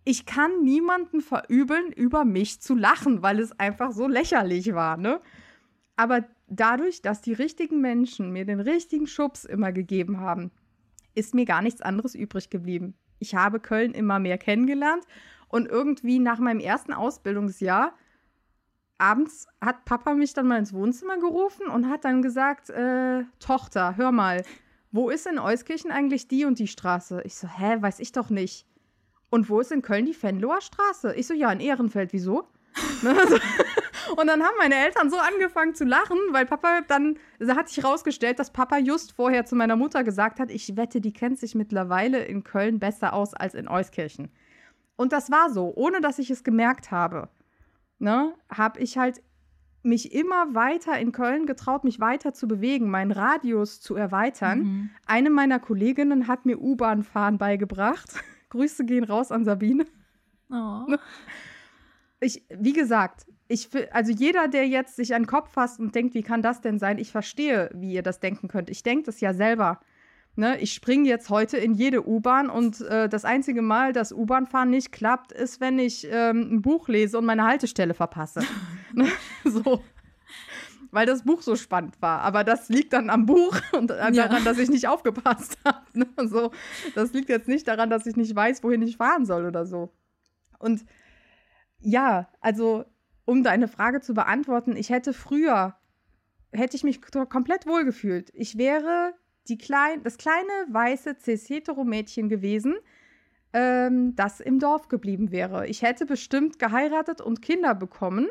Ich 0.04 0.26
kann 0.26 0.62
niemanden 0.62 1.22
verübeln, 1.22 1.93
über 1.93 2.26
mich 2.26 2.60
zu 2.60 2.76
lachen, 2.76 3.24
weil 3.24 3.39
es 3.39 3.58
einfach 3.58 3.93
so 3.93 4.10
lächerlich 4.10 4.74
war, 4.74 4.98
ne? 4.98 5.22
Aber 5.95 6.26
dadurch, 6.48 7.02
dass 7.02 7.22
die 7.22 7.34
richtigen 7.34 7.80
Menschen 7.80 8.34
mir 8.34 8.43
den 8.43 8.60
richtigen 8.60 9.08
Schubs 9.08 9.45
immer 9.45 9.72
gegeben 9.72 10.19
haben, 10.19 10.52
ist 11.15 11.34
mir 11.34 11.45
gar 11.45 11.62
nichts 11.62 11.82
anderes 11.82 12.13
übrig 12.13 12.50
geblieben. 12.50 12.93
Ich 13.19 13.36
habe 13.36 13.62
Köln 13.62 13.93
immer 13.93 14.19
mehr 14.19 14.38
kennengelernt 14.38 15.06
und 15.48 15.65
irgendwie 15.65 16.19
nach 16.19 16.39
meinem 16.39 16.60
ersten 16.60 16.91
Ausbildungsjahr 16.91 17.93
abends 18.99 19.47
hat 19.62 19.85
Papa 19.85 20.13
mich 20.13 20.33
dann 20.33 20.47
mal 20.47 20.59
ins 20.59 20.73
Wohnzimmer 20.73 21.17
gerufen 21.17 21.67
und 21.67 21.89
hat 21.89 22.05
dann 22.05 22.21
gesagt, 22.21 22.69
äh, 22.69 23.23
Tochter, 23.39 23.97
hör 23.97 24.12
mal, 24.12 24.43
wo 24.91 25.09
ist 25.09 25.25
in 25.25 25.39
Euskirchen 25.39 25.91
eigentlich 25.91 26.27
die 26.27 26.45
und 26.45 26.59
die 26.59 26.67
Straße? 26.67 27.21
Ich 27.23 27.35
so, 27.35 27.47
hä, 27.47 27.77
weiß 27.79 27.99
ich 27.99 28.12
doch 28.12 28.29
nicht. 28.29 28.65
Und 29.29 29.49
wo 29.49 29.59
ist 29.59 29.71
in 29.71 29.81
Köln 29.81 30.05
die 30.05 30.13
Fenloher 30.13 30.62
Straße? 30.62 31.15
Ich 31.15 31.27
so, 31.27 31.33
ja, 31.33 31.51
in 31.51 31.59
Ehrenfeld, 31.59 32.13
wieso? 32.13 32.47
Ne, 33.01 33.15
und 34.17 34.27
dann 34.27 34.43
haben 34.43 34.55
meine 34.57 34.75
Eltern 34.75 35.09
so 35.09 35.17
angefangen 35.17 35.75
zu 35.75 35.85
lachen, 35.85 36.17
weil 36.31 36.45
Papa 36.45 36.81
dann, 36.88 37.17
da 37.39 37.55
hat 37.55 37.69
sich 37.69 37.83
rausgestellt, 37.83 38.39
dass 38.39 38.51
Papa 38.51 38.77
just 38.77 39.12
vorher 39.12 39.45
zu 39.45 39.55
meiner 39.55 39.75
Mutter 39.75 40.03
gesagt 40.03 40.39
hat, 40.39 40.49
ich 40.49 40.75
wette, 40.75 40.99
die 40.99 41.13
kennt 41.13 41.39
sich 41.39 41.55
mittlerweile 41.55 42.23
in 42.23 42.43
Köln 42.43 42.79
besser 42.79 43.13
aus 43.13 43.33
als 43.33 43.53
in 43.53 43.67
Euskirchen. 43.67 44.31
Und 44.95 45.13
das 45.13 45.31
war 45.31 45.49
so, 45.49 45.73
ohne 45.75 46.01
dass 46.01 46.19
ich 46.19 46.29
es 46.29 46.43
gemerkt 46.43 46.91
habe 46.91 47.29
ne, 47.99 48.33
habe 48.49 48.79
ich 48.79 48.97
halt 48.97 49.21
mich 49.81 50.13
immer 50.13 50.53
weiter 50.55 50.99
in 50.99 51.12
Köln 51.12 51.45
getraut, 51.45 51.83
mich 51.83 51.99
weiter 51.99 52.33
zu 52.33 52.47
bewegen, 52.47 52.89
meinen 52.89 53.12
Radius 53.12 53.79
zu 53.79 53.95
erweitern. 53.95 54.59
Mhm. 54.59 54.89
Eine 55.05 55.29
meiner 55.29 55.59
Kolleginnen 55.59 56.27
hat 56.27 56.45
mir 56.45 56.59
U-Bahn-Fahren 56.59 57.38
beigebracht. 57.38 58.09
Grüße 58.49 58.85
gehen 58.85 59.03
raus 59.03 59.31
an 59.31 59.45
Sabine. 59.45 59.85
Oh. 60.49 60.85
Ich, 62.21 62.43
wie 62.49 62.73
gesagt, 62.73 63.25
ich, 63.47 63.69
also 63.93 64.12
jeder, 64.12 64.49
der 64.49 64.67
jetzt 64.67 64.97
sich 64.97 65.15
an 65.15 65.21
den 65.21 65.27
Kopf 65.27 65.53
fasst 65.53 65.79
und 65.79 65.95
denkt, 65.95 66.15
wie 66.15 66.21
kann 66.21 66.41
das 66.41 66.59
denn 66.59 66.77
sein? 66.77 66.97
Ich 66.97 67.13
verstehe, 67.13 67.69
wie 67.73 67.93
ihr 67.93 68.03
das 68.03 68.19
denken 68.19 68.49
könnt. 68.49 68.69
Ich 68.69 68.83
denke 68.83 69.05
das 69.05 69.21
ja 69.21 69.33
selber. 69.33 69.79
Ne, 70.39 70.58
ich 70.62 70.71
springe 70.71 71.06
jetzt 71.06 71.30
heute 71.30 71.58
in 71.58 71.73
jede 71.73 72.08
U-Bahn 72.08 72.49
und 72.49 72.80
äh, 72.80 73.10
das 73.10 73.25
einzige 73.25 73.62
Mal, 73.62 73.91
dass 73.91 74.13
U-Bahn-Fahren 74.13 74.69
nicht 74.69 74.93
klappt, 74.93 75.34
ist, 75.34 75.60
wenn 75.60 75.78
ich 75.78 76.08
ähm, 76.10 76.54
ein 76.54 76.62
Buch 76.62 76.88
lese 76.88 77.17
und 77.17 77.25
meine 77.25 77.43
Haltestelle 77.43 77.93
verpasse. 77.93 78.39
ne? 78.93 79.08
So. 79.43 79.84
Weil 80.91 81.06
das 81.06 81.23
Buch 81.23 81.41
so 81.41 81.58
spannend 81.58 82.02
war. 82.02 82.21
Aber 82.21 82.45
das 82.45 82.69
liegt 82.69 82.93
dann 82.93 83.10
am 83.10 83.25
Buch 83.25 83.60
und 83.73 83.89
ja. 83.89 84.12
daran, 84.12 84.45
dass 84.45 84.58
ich 84.60 84.69
nicht 84.69 84.88
aufgepasst 84.88 85.58
habe. 85.65 85.82
Ne? 85.91 86.08
So. 86.30 86.52
Das 86.95 87.12
liegt 87.12 87.28
jetzt 87.28 87.49
nicht 87.49 87.67
daran, 87.67 87.89
dass 87.89 88.06
ich 88.06 88.15
nicht 88.15 88.34
weiß, 88.34 88.63
wohin 88.63 88.82
ich 88.82 88.95
fahren 88.95 89.25
soll 89.25 89.45
oder 89.45 89.65
so. 89.65 89.91
Und 90.58 90.86
ja, 91.80 92.30
also 92.39 92.86
um 93.25 93.43
deine 93.43 93.67
Frage 93.67 93.99
zu 93.99 94.13
beantworten, 94.13 94.78
ich 94.78 94.89
hätte 94.89 95.12
früher, 95.12 95.75
hätte 96.54 96.78
ich 96.78 96.86
mich 96.86 97.02
komplett 97.28 97.67
wohlgefühlt. 97.67 98.32
Ich 98.34 98.58
wäre 98.58 99.18
die 99.47 99.58
klein, 99.58 100.04
das 100.04 100.17
kleine 100.17 100.67
weiße 100.69 101.15
cis-hetero-Mädchen 101.19 102.30
gewesen, 102.30 102.75
ähm, 103.54 104.15
das 104.15 104.39
im 104.39 104.60
Dorf 104.60 104.88
geblieben 104.88 105.32
wäre. 105.32 105.67
Ich 105.67 105.82
hätte 105.82 106.06
bestimmt 106.06 106.60
geheiratet 106.60 107.21
und 107.21 107.41
Kinder 107.41 107.73
bekommen. 107.73 108.30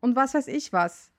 Und 0.00 0.16
was 0.16 0.34
weiß 0.34 0.48
ich 0.48 0.72
was. 0.72 1.12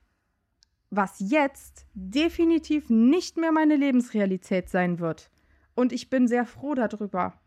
Was 0.90 1.18
jetzt 1.20 1.86
definitiv 1.94 2.90
nicht 2.90 3.38
mehr 3.38 3.52
meine 3.52 3.78
Lebensrealität 3.78 4.70
sein 4.70 5.00
wird. 5.00 5.32
Und 5.74 5.94
ich 5.94 6.10
bin 6.10 6.28
sehr 6.28 6.46
froh 6.46 6.76
darüber, 6.76 7.40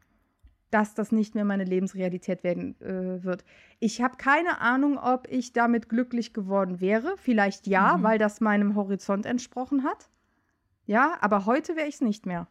dass 0.70 0.94
das 0.94 1.12
nicht 1.12 1.35
mehr 1.35 1.44
meine 1.44 1.64
Lebensrealität 1.64 2.42
werden 2.42 2.81
äh, 2.81 3.23
wird. 3.23 3.44
Ich 3.81 4.01
habe 4.01 4.16
keine 4.16 4.61
Ahnung, 4.61 4.99
ob 4.99 5.29
ich 5.31 5.53
damit 5.53 5.88
glücklich 5.88 6.33
geworden 6.33 6.81
wäre. 6.81 7.16
Vielleicht 7.18 7.66
ja, 7.66 7.99
mhm. 7.99 8.03
weil 8.03 8.18
das 8.18 8.40
meinem 8.40 8.75
Horizont 8.75 9.27
entsprochen 9.27 9.85
hat. 9.85 10.09
Ja, 10.87 11.16
aber 11.20 11.47
heute 11.47 11.77
wäre 11.77 11.88
ich 11.88 11.97
es 11.97 12.01
nicht 12.01 12.27
mehr. 12.27 12.47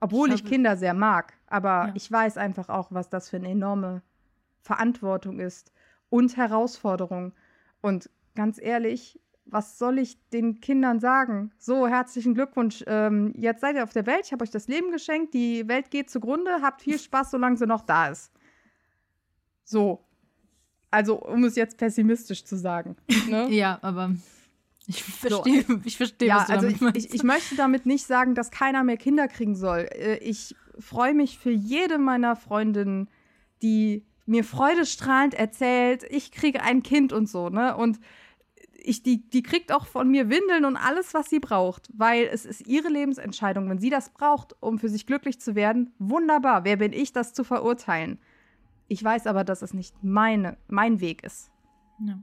Obwohl 0.00 0.30
ich, 0.30 0.42
ich 0.42 0.44
Kinder 0.44 0.76
sehr 0.76 0.94
mag. 0.94 1.34
Aber 1.46 1.86
ja. 1.86 1.92
ich 1.94 2.10
weiß 2.10 2.36
einfach 2.36 2.68
auch, 2.68 2.90
was 2.90 3.08
das 3.08 3.30
für 3.30 3.36
eine 3.36 3.50
enorme 3.50 4.02
Verantwortung 4.60 5.38
ist 5.38 5.72
und 6.08 6.36
Herausforderung. 6.36 7.32
Und 7.80 8.10
ganz 8.34 8.60
ehrlich, 8.60 9.20
was 9.44 9.78
soll 9.78 9.98
ich 9.98 10.18
den 10.30 10.60
Kindern 10.60 11.00
sagen? 11.00 11.52
So, 11.58 11.86
herzlichen 11.86 12.34
Glückwunsch. 12.34 12.84
Ähm, 12.86 13.32
jetzt 13.36 13.60
seid 13.60 13.76
ihr 13.76 13.84
auf 13.84 13.92
der 13.92 14.06
Welt. 14.06 14.22
Ich 14.24 14.32
habe 14.32 14.42
euch 14.42 14.50
das 14.50 14.68
Leben 14.68 14.90
geschenkt. 14.90 15.34
Die 15.34 15.66
Welt 15.68 15.90
geht 15.90 16.10
zugrunde. 16.10 16.62
Habt 16.62 16.82
viel 16.82 16.98
Spaß, 17.00 17.32
solange 17.32 17.56
sie 17.56 17.66
noch 17.66 17.82
da 17.82 18.08
ist. 18.08 18.32
So. 19.64 20.04
Also, 20.90 21.20
um 21.20 21.44
es 21.44 21.56
jetzt 21.56 21.78
pessimistisch 21.78 22.44
zu 22.44 22.56
sagen. 22.56 22.96
Ne? 23.28 23.48
ja, 23.50 23.78
aber 23.82 24.14
ich 24.86 25.02
verstehe, 25.02 25.62
so, 25.62 25.80
ich 25.84 25.96
verstehe, 25.96 26.28
ja, 26.28 26.36
was 26.36 26.46
du 26.46 26.52
also 26.52 26.66
damit 26.66 26.80
meinst. 26.80 27.06
Ich, 27.06 27.14
ich, 27.14 27.22
möchte 27.22 27.56
damit 27.56 27.86
nicht 27.86 28.06
sagen, 28.06 28.34
dass 28.34 28.50
keiner 28.50 28.84
mehr 28.84 28.96
Kinder 28.96 29.28
kriegen 29.28 29.54
soll. 29.54 29.88
Äh, 29.92 30.18
ich 30.18 30.56
freue 30.78 31.14
mich 31.14 31.38
für 31.38 31.50
jede 31.50 31.98
meiner 31.98 32.36
Freundinnen, 32.36 33.08
die 33.62 34.04
mir 34.26 34.44
freudestrahlend 34.44 35.34
erzählt, 35.34 36.04
ich 36.08 36.32
kriege 36.32 36.62
ein 36.62 36.82
Kind 36.82 37.12
und 37.12 37.28
so, 37.28 37.48
ne? 37.48 37.76
Und 37.76 38.00
ich, 38.84 39.02
die, 39.02 39.28
die 39.28 39.42
kriegt 39.42 39.72
auch 39.72 39.86
von 39.86 40.10
mir 40.10 40.28
Windeln 40.28 40.64
und 40.64 40.76
alles, 40.76 41.14
was 41.14 41.30
sie 41.30 41.38
braucht, 41.38 41.88
weil 41.94 42.24
es 42.24 42.44
ist 42.44 42.66
ihre 42.66 42.88
Lebensentscheidung. 42.88 43.70
Wenn 43.70 43.78
sie 43.78 43.90
das 43.90 44.10
braucht, 44.10 44.56
um 44.60 44.78
für 44.80 44.88
sich 44.88 45.06
glücklich 45.06 45.40
zu 45.40 45.54
werden, 45.54 45.92
wunderbar. 45.98 46.64
Wer 46.64 46.76
bin 46.76 46.92
ich, 46.92 47.12
das 47.12 47.32
zu 47.32 47.44
verurteilen? 47.44 48.18
Ich 48.88 49.02
weiß 49.02 49.28
aber, 49.28 49.44
dass 49.44 49.62
es 49.62 49.72
nicht 49.72 49.94
meine, 50.02 50.56
mein 50.66 51.00
Weg 51.00 51.22
ist. 51.22 51.50
Ja. 52.00 52.18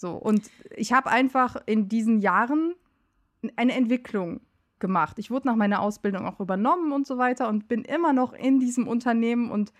So, 0.00 0.12
und 0.12 0.50
ich 0.76 0.94
habe 0.94 1.10
einfach 1.10 1.56
in 1.66 1.88
diesen 1.88 2.20
Jahren 2.20 2.74
eine 3.56 3.74
Entwicklung 3.74 4.40
gemacht. 4.78 5.18
Ich 5.18 5.30
wurde 5.30 5.46
nach 5.48 5.56
meiner 5.56 5.80
Ausbildung 5.80 6.24
auch 6.26 6.40
übernommen 6.40 6.92
und 6.92 7.06
so 7.06 7.18
weiter 7.18 7.48
und 7.48 7.68
bin 7.68 7.82
immer 7.84 8.14
noch 8.14 8.32
in 8.32 8.60
diesem 8.60 8.88
Unternehmen 8.88 9.50
und 9.50 9.74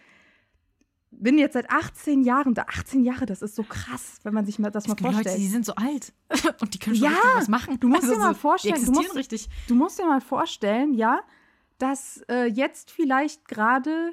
bin 1.11 1.39
jetzt 1.39 1.55
seit 1.55 1.71
18 1.71 2.23
Jahren 2.23 2.53
da. 2.55 2.63
18 2.69 3.03
Jahre, 3.03 3.25
das 3.25 3.41
ist 3.41 3.57
so 3.57 3.63
krass, 3.63 4.19
wenn 4.23 4.35
man 4.35 4.45
sich 4.45 4.59
mal 4.59 4.71
das 4.71 4.85
Es 4.85 4.89
mal 4.89 4.95
gibt 4.95 5.07
vorstellt. 5.11 5.27
Leute, 5.37 5.39
die 5.41 5.49
sind 5.49 5.65
so 5.65 5.75
alt 5.75 6.13
und 6.61 6.75
die 6.75 6.79
können 6.79 6.97
schon 6.97 7.07
Ja, 7.07 7.17
was 7.35 7.49
machen. 7.49 7.81
du 7.81 7.89
musst 7.89 8.03
Also 8.03 8.15
dir 8.15 8.21
mal 8.21 8.35
vorstellen, 8.35 8.85
du 8.85 8.93
musst- 8.93 9.17
richtig. 9.17 9.49
Du 9.69 9.75
musst 9.75 9.99
dir 9.99 10.05
mal 10.07 10.21
vorstellen, 10.21 10.93
ja, 10.93 11.21
dass 11.79 12.23
äh, 12.29 12.45
jetzt 12.45 12.91
vielleicht 12.91 13.49
gerade 13.49 14.13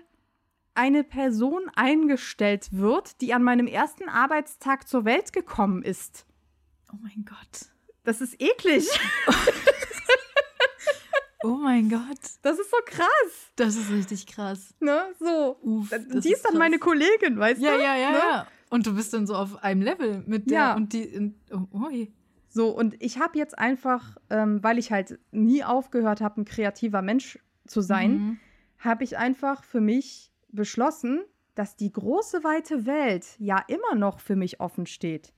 eine 0.78 1.04
Person 1.04 1.70
eingestellt 1.76 2.70
wird, 2.72 3.20
die 3.22 3.34
an 3.34 3.44
meinem 3.44 3.68
ersten 3.68 4.08
Arbeitstag 4.10 4.88
zur 4.88 5.04
Welt 5.06 5.34
gekommen 5.34 5.82
ist. 5.84 6.26
Oh 6.94 6.98
mein 7.02 7.26
Gott. 7.26 7.68
Das 8.04 8.22
ist 8.22 8.42
eklig. 8.42 8.88
Oh 11.44 11.56
mein 11.62 11.88
Gott. 11.90 12.20
Das 12.42 12.58
ist 12.60 12.72
so 12.72 12.78
krass. 12.86 13.52
Das 13.56 13.76
ist 13.76 13.92
richtig 13.92 14.26
krass. 14.28 14.74
Ne? 14.80 15.00
So. 15.20 15.58
Uff, 15.62 15.90
die 15.90 16.32
ist 16.32 16.44
dann 16.44 16.52
krass. 16.54 16.60
meine 16.60 16.80
Kollegin, 16.80 17.38
weißt 17.38 17.62
Ja, 17.62 17.76
du? 17.78 17.84
ja, 17.84 17.96
ja, 17.96 18.12
Ne? 18.12 18.18
ja. 18.18 18.48
Und 18.70 18.86
du 18.88 18.96
bist 18.96 19.13
dann 19.13 19.28
so 19.28 19.36
auf 19.36 19.63
einem 19.63 19.82
Level 19.82 20.24
mit 20.26 20.50
der 20.50 20.58
Ja. 20.60 20.76
und 20.76 20.94
die. 20.94 21.04
in- 21.04 21.40
Oh, 21.52 21.86
ui. 21.86 22.12
So, 22.50 22.70
und 22.70 22.96
ich 23.02 23.20
habe 23.20 23.38
jetzt 23.38 23.58
einfach, 23.58 24.18
ähm, 24.30 24.63
weil 24.63 24.78
ich 24.78 24.92
halt 24.92 25.20
nie 25.32 25.63
aufgehört 25.63 26.22
habe, 26.22 26.42
ein 26.42 26.46
kreativer 26.46 27.02
Mensch 27.02 27.40
zu 27.68 27.82
sein, 27.82 28.12
Mhm. 28.18 28.40
habe 28.80 29.04
ich 29.04 29.18
einfach 29.18 29.63
für 29.63 29.80
mich 29.82 30.32
beschlossen, 30.50 31.24
dass 31.56 31.76
die 31.76 31.92
große 31.92 32.44
weite 32.44 32.86
Welt 32.86 33.26
ja 33.40 33.64
immer 33.68 33.96
noch 33.96 34.20
für 34.20 34.36
mich 34.36 34.60
offen 34.60 34.86
steht. 34.86 35.34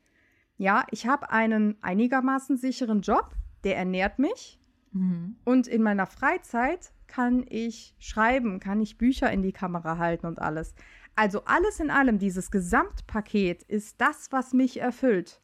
Ja, 0.57 0.85
ich 0.91 1.07
habe 1.07 1.29
einen 1.31 1.77
einigermaßen 1.81 2.57
sicheren 2.57 3.01
Job, 3.01 3.35
der 3.63 3.77
ernährt 3.77 4.19
mich 4.19 4.59
Mhm. 4.91 5.35
und 5.45 5.67
in 5.67 5.83
meiner 5.83 6.07
Freizeit 6.07 6.91
kann 7.07 7.45
ich 7.47 7.95
schreiben, 7.99 8.59
kann 8.59 8.81
ich 8.81 8.97
Bücher 8.97 9.31
in 9.31 9.41
die 9.43 9.51
Kamera 9.53 9.97
halten 9.97 10.25
und 10.25 10.39
alles. 10.39 10.73
Also 11.15 11.43
alles 11.45 11.79
in 11.79 11.89
allem, 11.91 12.17
dieses 12.17 12.49
Gesamtpaket 12.51 13.63
ist 13.63 14.01
das, 14.01 14.31
was 14.31 14.53
mich 14.53 14.79
erfüllt. 14.79 15.41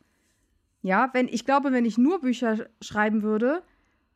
Ja, 0.82 1.10
wenn 1.13 1.28
ich 1.28 1.45
glaube, 1.45 1.71
wenn 1.71 1.86
ich 1.86 1.97
nur 1.97 2.21
Bücher 2.21 2.54
sch- 2.54 2.69
schreiben 2.82 3.23
würde, 3.23 3.63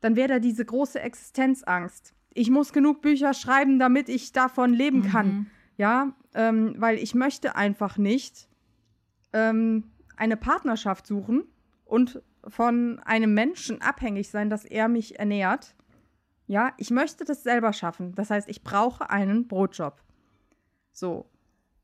dann 0.01 0.15
wäre 0.15 0.27
da 0.29 0.39
diese 0.39 0.63
große 0.65 0.99
Existenzangst. 0.99 2.13
Ich 2.33 2.49
muss 2.49 2.73
genug 2.73 3.01
Bücher 3.01 3.33
schreiben, 3.33 3.79
damit 3.79 4.09
ich 4.09 4.31
davon 4.31 4.73
leben 4.73 5.03
kann. 5.03 5.27
Mhm. 5.27 5.47
Ja, 5.77 6.13
ähm, 6.33 6.75
weil 6.77 6.97
ich 6.97 7.15
möchte 7.15 7.55
einfach 7.55 7.97
nicht 7.97 8.49
ähm, 9.33 9.91
eine 10.17 10.37
Partnerschaft 10.37 11.07
suchen 11.07 11.43
und 11.85 12.21
von 12.47 12.99
einem 13.05 13.33
Menschen 13.33 13.81
abhängig 13.81 14.29
sein, 14.29 14.49
dass 14.49 14.65
er 14.65 14.87
mich 14.87 15.19
ernährt. 15.19 15.75
Ja, 16.47 16.73
ich 16.77 16.89
möchte 16.91 17.25
das 17.25 17.43
selber 17.43 17.73
schaffen. 17.73 18.13
Das 18.15 18.29
heißt, 18.29 18.49
ich 18.49 18.63
brauche 18.63 19.09
einen 19.09 19.47
Brotjob. 19.47 20.01
So. 20.91 21.29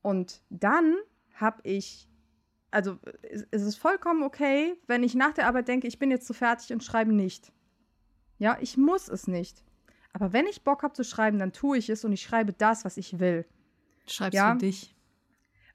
Und 0.02 0.42
dann 0.50 0.96
habe 1.34 1.60
ich, 1.62 2.08
also 2.70 2.98
es 3.22 3.46
es 3.50 3.62
ist 3.62 3.76
vollkommen 3.76 4.22
okay, 4.22 4.74
wenn 4.86 5.02
ich 5.02 5.14
nach 5.14 5.32
der 5.32 5.46
Arbeit 5.46 5.68
denke, 5.68 5.86
ich 5.86 5.98
bin 5.98 6.10
jetzt 6.10 6.26
so 6.26 6.34
fertig 6.34 6.72
und 6.72 6.82
schreibe 6.84 7.12
nicht. 7.12 7.52
Ja, 8.38 8.58
ich 8.60 8.76
muss 8.76 9.08
es 9.08 9.26
nicht. 9.26 9.64
Aber 10.16 10.32
wenn 10.32 10.46
ich 10.46 10.64
Bock 10.64 10.82
habe 10.82 10.94
zu 10.94 11.04
schreiben, 11.04 11.38
dann 11.38 11.52
tue 11.52 11.76
ich 11.76 11.90
es 11.90 12.02
und 12.02 12.10
ich 12.10 12.22
schreibe 12.22 12.54
das, 12.54 12.86
was 12.86 12.96
ich 12.96 13.18
will. 13.18 13.44
Du 14.06 14.12
schreibst 14.12 14.34
Ja. 14.34 14.52
für 14.52 14.60
dich. 14.60 14.96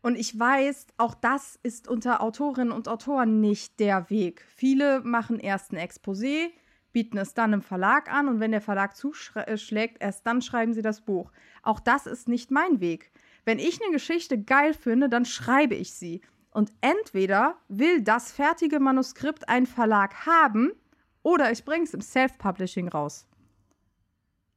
Und 0.01 0.15
ich 0.15 0.39
weiß, 0.39 0.87
auch 0.97 1.13
das 1.13 1.59
ist 1.61 1.87
unter 1.87 2.21
Autorinnen 2.21 2.71
und 2.71 2.87
Autoren 2.87 3.39
nicht 3.39 3.79
der 3.79 4.09
Weg. 4.09 4.43
Viele 4.55 5.01
machen 5.01 5.37
erst 5.37 5.71
ein 5.71 5.77
Exposé, 5.77 6.49
bieten 6.91 7.19
es 7.19 7.35
dann 7.35 7.53
im 7.53 7.61
Verlag 7.61 8.11
an 8.11 8.27
und 8.27 8.39
wenn 8.39 8.49
der 8.49 8.61
Verlag 8.61 8.95
zuschlägt, 8.95 10.01
erst 10.01 10.25
dann 10.25 10.41
schreiben 10.41 10.73
sie 10.73 10.81
das 10.81 11.01
Buch. 11.01 11.31
Auch 11.61 11.79
das 11.79 12.07
ist 12.07 12.27
nicht 12.27 12.49
mein 12.49 12.79
Weg. 12.79 13.11
Wenn 13.45 13.59
ich 13.59 13.79
eine 13.79 13.91
Geschichte 13.91 14.41
geil 14.41 14.73
finde, 14.73 15.07
dann 15.07 15.25
schreibe 15.25 15.75
ich 15.75 15.93
sie. 15.93 16.21
Und 16.49 16.71
entweder 16.81 17.57
will 17.67 18.01
das 18.01 18.31
fertige 18.31 18.79
Manuskript 18.79 19.47
ein 19.47 19.67
Verlag 19.67 20.25
haben 20.25 20.71
oder 21.21 21.51
ich 21.51 21.63
bringe 21.63 21.83
es 21.83 21.93
im 21.93 22.01
Self-Publishing 22.01 22.87
raus. 22.87 23.27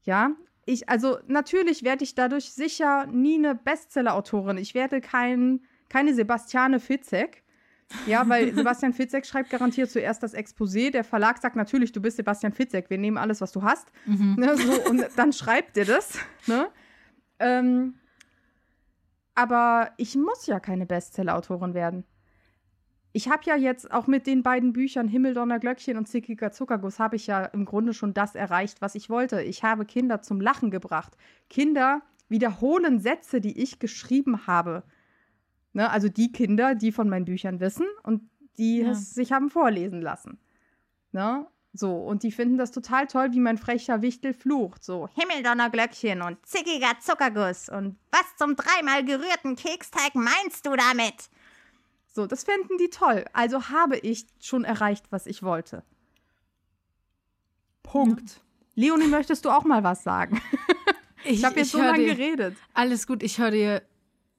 Ja, 0.04 0.30
ich, 0.66 0.88
also 0.88 1.18
natürlich 1.26 1.82
werde 1.82 2.04
ich 2.04 2.14
dadurch 2.14 2.52
sicher 2.52 3.06
nie 3.06 3.36
eine 3.36 3.54
Bestseller-Autorin. 3.54 4.56
Ich 4.56 4.74
werde 4.74 5.00
kein, 5.00 5.60
keine 5.88 6.14
Sebastiane 6.14 6.80
Fitzek. 6.80 7.42
Ja, 8.06 8.28
weil 8.28 8.54
Sebastian 8.54 8.92
Fitzek 8.92 9.26
schreibt 9.26 9.50
garantiert 9.50 9.90
zuerst 9.90 10.22
das 10.22 10.34
Exposé. 10.34 10.90
Der 10.90 11.04
Verlag 11.04 11.38
sagt 11.38 11.56
natürlich, 11.56 11.92
du 11.92 12.00
bist 12.00 12.16
Sebastian 12.16 12.52
Fitzek, 12.52 12.88
wir 12.88 12.98
nehmen 12.98 13.18
alles, 13.18 13.40
was 13.40 13.52
du 13.52 13.62
hast. 13.62 13.92
Mhm. 14.06 14.36
Ne, 14.38 14.56
so, 14.56 14.90
und 14.90 15.06
dann 15.16 15.32
schreibt 15.32 15.76
er 15.76 15.84
das. 15.84 16.18
Ne? 16.46 16.68
Ähm, 17.38 17.94
aber 19.34 19.90
ich 19.96 20.16
muss 20.16 20.46
ja 20.46 20.60
keine 20.60 20.86
Bestseller-Autorin 20.86 21.74
werden. 21.74 22.04
Ich 23.16 23.29
habe 23.29 23.44
ja 23.44 23.55
jetzt 23.55 23.92
auch 23.92 24.09
mit 24.09 24.27
den 24.27 24.42
beiden 24.42 24.72
Büchern 24.72 25.07
Himmeldonner 25.07 25.61
Glöckchen 25.61 25.96
und 25.96 26.09
Zickiger 26.09 26.50
Zuckerguss 26.50 26.98
habe 26.98 27.14
ich 27.14 27.29
ja 27.29 27.44
im 27.44 27.64
Grunde 27.64 27.94
schon 27.94 28.12
das 28.12 28.35
erreicht, 28.35 28.83
was 28.83 28.96
ich 28.96 29.09
wollte. 29.09 29.40
Ich 29.40 29.62
habe 29.62 29.85
Kinder 29.85 30.20
zum 30.20 30.40
Lachen 30.40 30.72
gebracht. 30.72 31.16
Kinder 31.48 32.03
wiederholen 32.29 32.98
Sätze, 32.98 33.40
die 33.40 33.62
ich 33.62 33.79
geschrieben 33.79 34.48
habe. 34.48 34.83
Ne, 35.74 35.88
also 35.90 36.09
die 36.09 36.33
Kinder, 36.33 36.74
die 36.74 36.90
von 36.90 37.09
meinen 37.09 37.24
Büchern 37.24 37.61
wissen 37.61 37.87
und 38.03 38.29
die 38.59 38.81
Ja. 38.81 38.90
es 38.90 39.14
sich 39.14 39.31
haben 39.31 39.48
vorlesen 39.48 40.03
lassen. 40.03 40.38
Ne? 41.12 41.46
So, 41.72 41.96
und 41.96 42.24
die 42.24 42.33
finden 42.33 42.59
das 42.59 42.72
total 42.72 43.07
toll, 43.07 43.33
wie 43.33 43.40
mein 43.40 43.59
frecher 43.59 44.03
Wichtel 44.03 44.35
flucht. 44.35 44.83
So, 44.83 45.09
Himmeldonnerglöckchen 45.14 46.20
und 46.20 46.44
zickiger 46.44 46.98
Zuckerguss 46.98 47.68
und 47.68 47.96
was 48.11 48.37
zum 48.38 48.57
dreimal 48.57 49.05
gerührten 49.05 49.55
Keksteig 49.55 50.16
meinst 50.16 50.66
du 50.66 50.70
damit? 50.74 51.31
So, 52.14 52.29
das 52.29 52.44
finden 52.44 52.79
die 52.79 52.90
toll. 52.90 53.24
Also 53.33 53.70
habe 53.70 53.98
ich 53.98 54.27
schon 54.40 54.62
erreicht, 54.62 55.07
was 55.11 55.27
ich 55.27 55.42
wollte. 55.42 55.83
Punkt. 57.83 58.40
Leonie, 58.77 59.09
möchtest 59.09 59.44
du 59.44 59.50
auch 59.50 59.64
mal 59.64 59.83
was 59.83 60.03
sagen? 60.03 60.40
Ich 61.27 61.42
habe 61.42 61.59
jetzt 61.59 61.70
so 61.70 61.79
hör 61.79 61.92
lange 61.92 62.05
geredet. 62.05 62.55
Alles 62.74 63.07
gut, 63.07 63.22
ich 63.22 63.38
höre 63.38 63.50
dir 63.50 63.83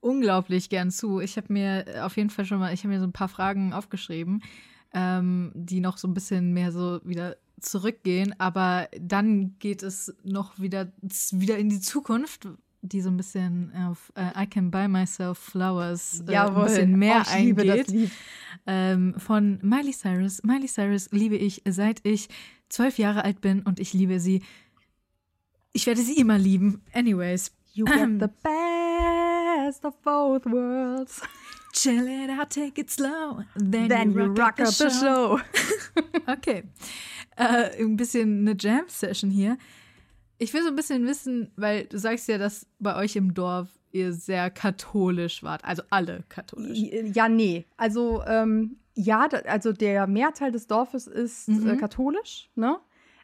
unglaublich 0.01 0.69
gern 0.69 0.91
zu. 0.91 1.19
Ich 1.19 1.35
habe 1.35 1.51
mir 1.51 2.05
auf 2.05 2.15
jeden 2.15 2.29
Fall 2.29 2.45
schon 2.45 2.59
mal, 2.59 2.71
ich 2.71 2.81
habe 2.81 2.89
mir 2.89 2.99
so 2.99 3.07
ein 3.07 3.11
paar 3.11 3.27
Fragen 3.27 3.73
aufgeschrieben, 3.73 4.43
ähm, 4.93 5.51
die 5.55 5.79
noch 5.79 5.97
so 5.97 6.07
ein 6.07 6.13
bisschen 6.13 6.53
mehr 6.53 6.71
so 6.71 7.01
wieder 7.03 7.37
zurückgehen, 7.59 8.39
aber 8.39 8.87
dann 9.01 9.57
geht 9.57 9.81
es 9.81 10.15
noch 10.21 10.59
wieder, 10.59 10.91
wieder 11.31 11.57
in 11.57 11.69
die 11.69 11.79
Zukunft, 11.79 12.49
die 12.85 13.01
so 13.01 13.09
ein 13.09 13.17
bisschen 13.17 13.71
auf 13.75 14.11
äh, 14.15 14.43
I 14.43 14.47
Can 14.47 14.71
Buy 14.71 14.87
Myself 14.87 15.37
Flowers 15.37 16.23
äh, 16.27 16.35
ein 16.35 16.53
bisschen 16.55 16.97
mehr 16.97 17.23
oh, 17.25 17.31
eingeht. 17.31 18.11
ähm, 18.67 19.15
von 19.17 19.59
Miley 19.61 19.91
Cyrus. 19.91 20.43
Miley 20.43 20.67
Cyrus 20.67 21.09
liebe 21.11 21.35
ich, 21.35 21.61
seit 21.67 22.05
ich 22.05 22.29
zwölf 22.69 22.97
Jahre 22.97 23.23
alt 23.23 23.41
bin 23.41 23.61
und 23.61 23.79
ich 23.79 23.93
liebe 23.93 24.19
sie. 24.19 24.43
Ich 25.73 25.85
werde 25.87 26.01
sie 26.01 26.17
immer 26.17 26.37
lieben. 26.37 26.81
Anyways. 26.93 27.51
You 27.73 27.83
get 27.83 28.21
the 28.21 28.29
best 28.41 29.83
of 29.83 30.01
both 30.01 30.45
worlds. 30.45 31.21
Chill 31.73 32.07
it 32.07 32.29
out, 32.29 32.49
take 32.49 32.79
it 32.79 32.89
slow. 32.89 33.43
Then, 33.55 33.89
Then 33.89 34.11
you 34.13 34.27
rock 34.27 34.61
up 34.61 34.73
the 34.73 34.89
show. 34.89 35.39
Okay. 36.27 36.63
Äh, 37.37 37.83
ein 37.83 37.97
bisschen 37.97 38.47
eine 38.47 38.55
Jam-Session 38.57 39.29
hier. 39.29 39.57
Ich 40.37 40.53
will 40.53 40.61
so 40.63 40.69
ein 40.69 40.75
bisschen 40.75 41.05
wissen, 41.05 41.51
weil 41.55 41.85
du 41.85 41.97
sagst 41.97 42.27
ja, 42.27 42.37
dass 42.37 42.67
bei 42.79 42.95
euch 42.97 43.15
im 43.15 43.33
Dorf 43.33 43.69
ihr 43.91 44.11
sehr 44.13 44.49
katholisch 44.49 45.43
wart. 45.43 45.63
Also 45.63 45.83
alle 45.89 46.23
katholisch. 46.27 46.77
Ja, 47.13 47.29
nee. 47.29 47.65
Also, 47.77 48.23
ähm, 48.27 48.77
ja, 48.95 49.27
also 49.47 49.71
der 49.71 50.07
Mehrteil 50.07 50.51
des 50.51 50.67
Dorfes 50.67 51.07
ist 51.07 51.47
Mhm. 51.47 51.69
äh, 51.69 51.75
katholisch, 51.77 52.49
ne? 52.55 52.77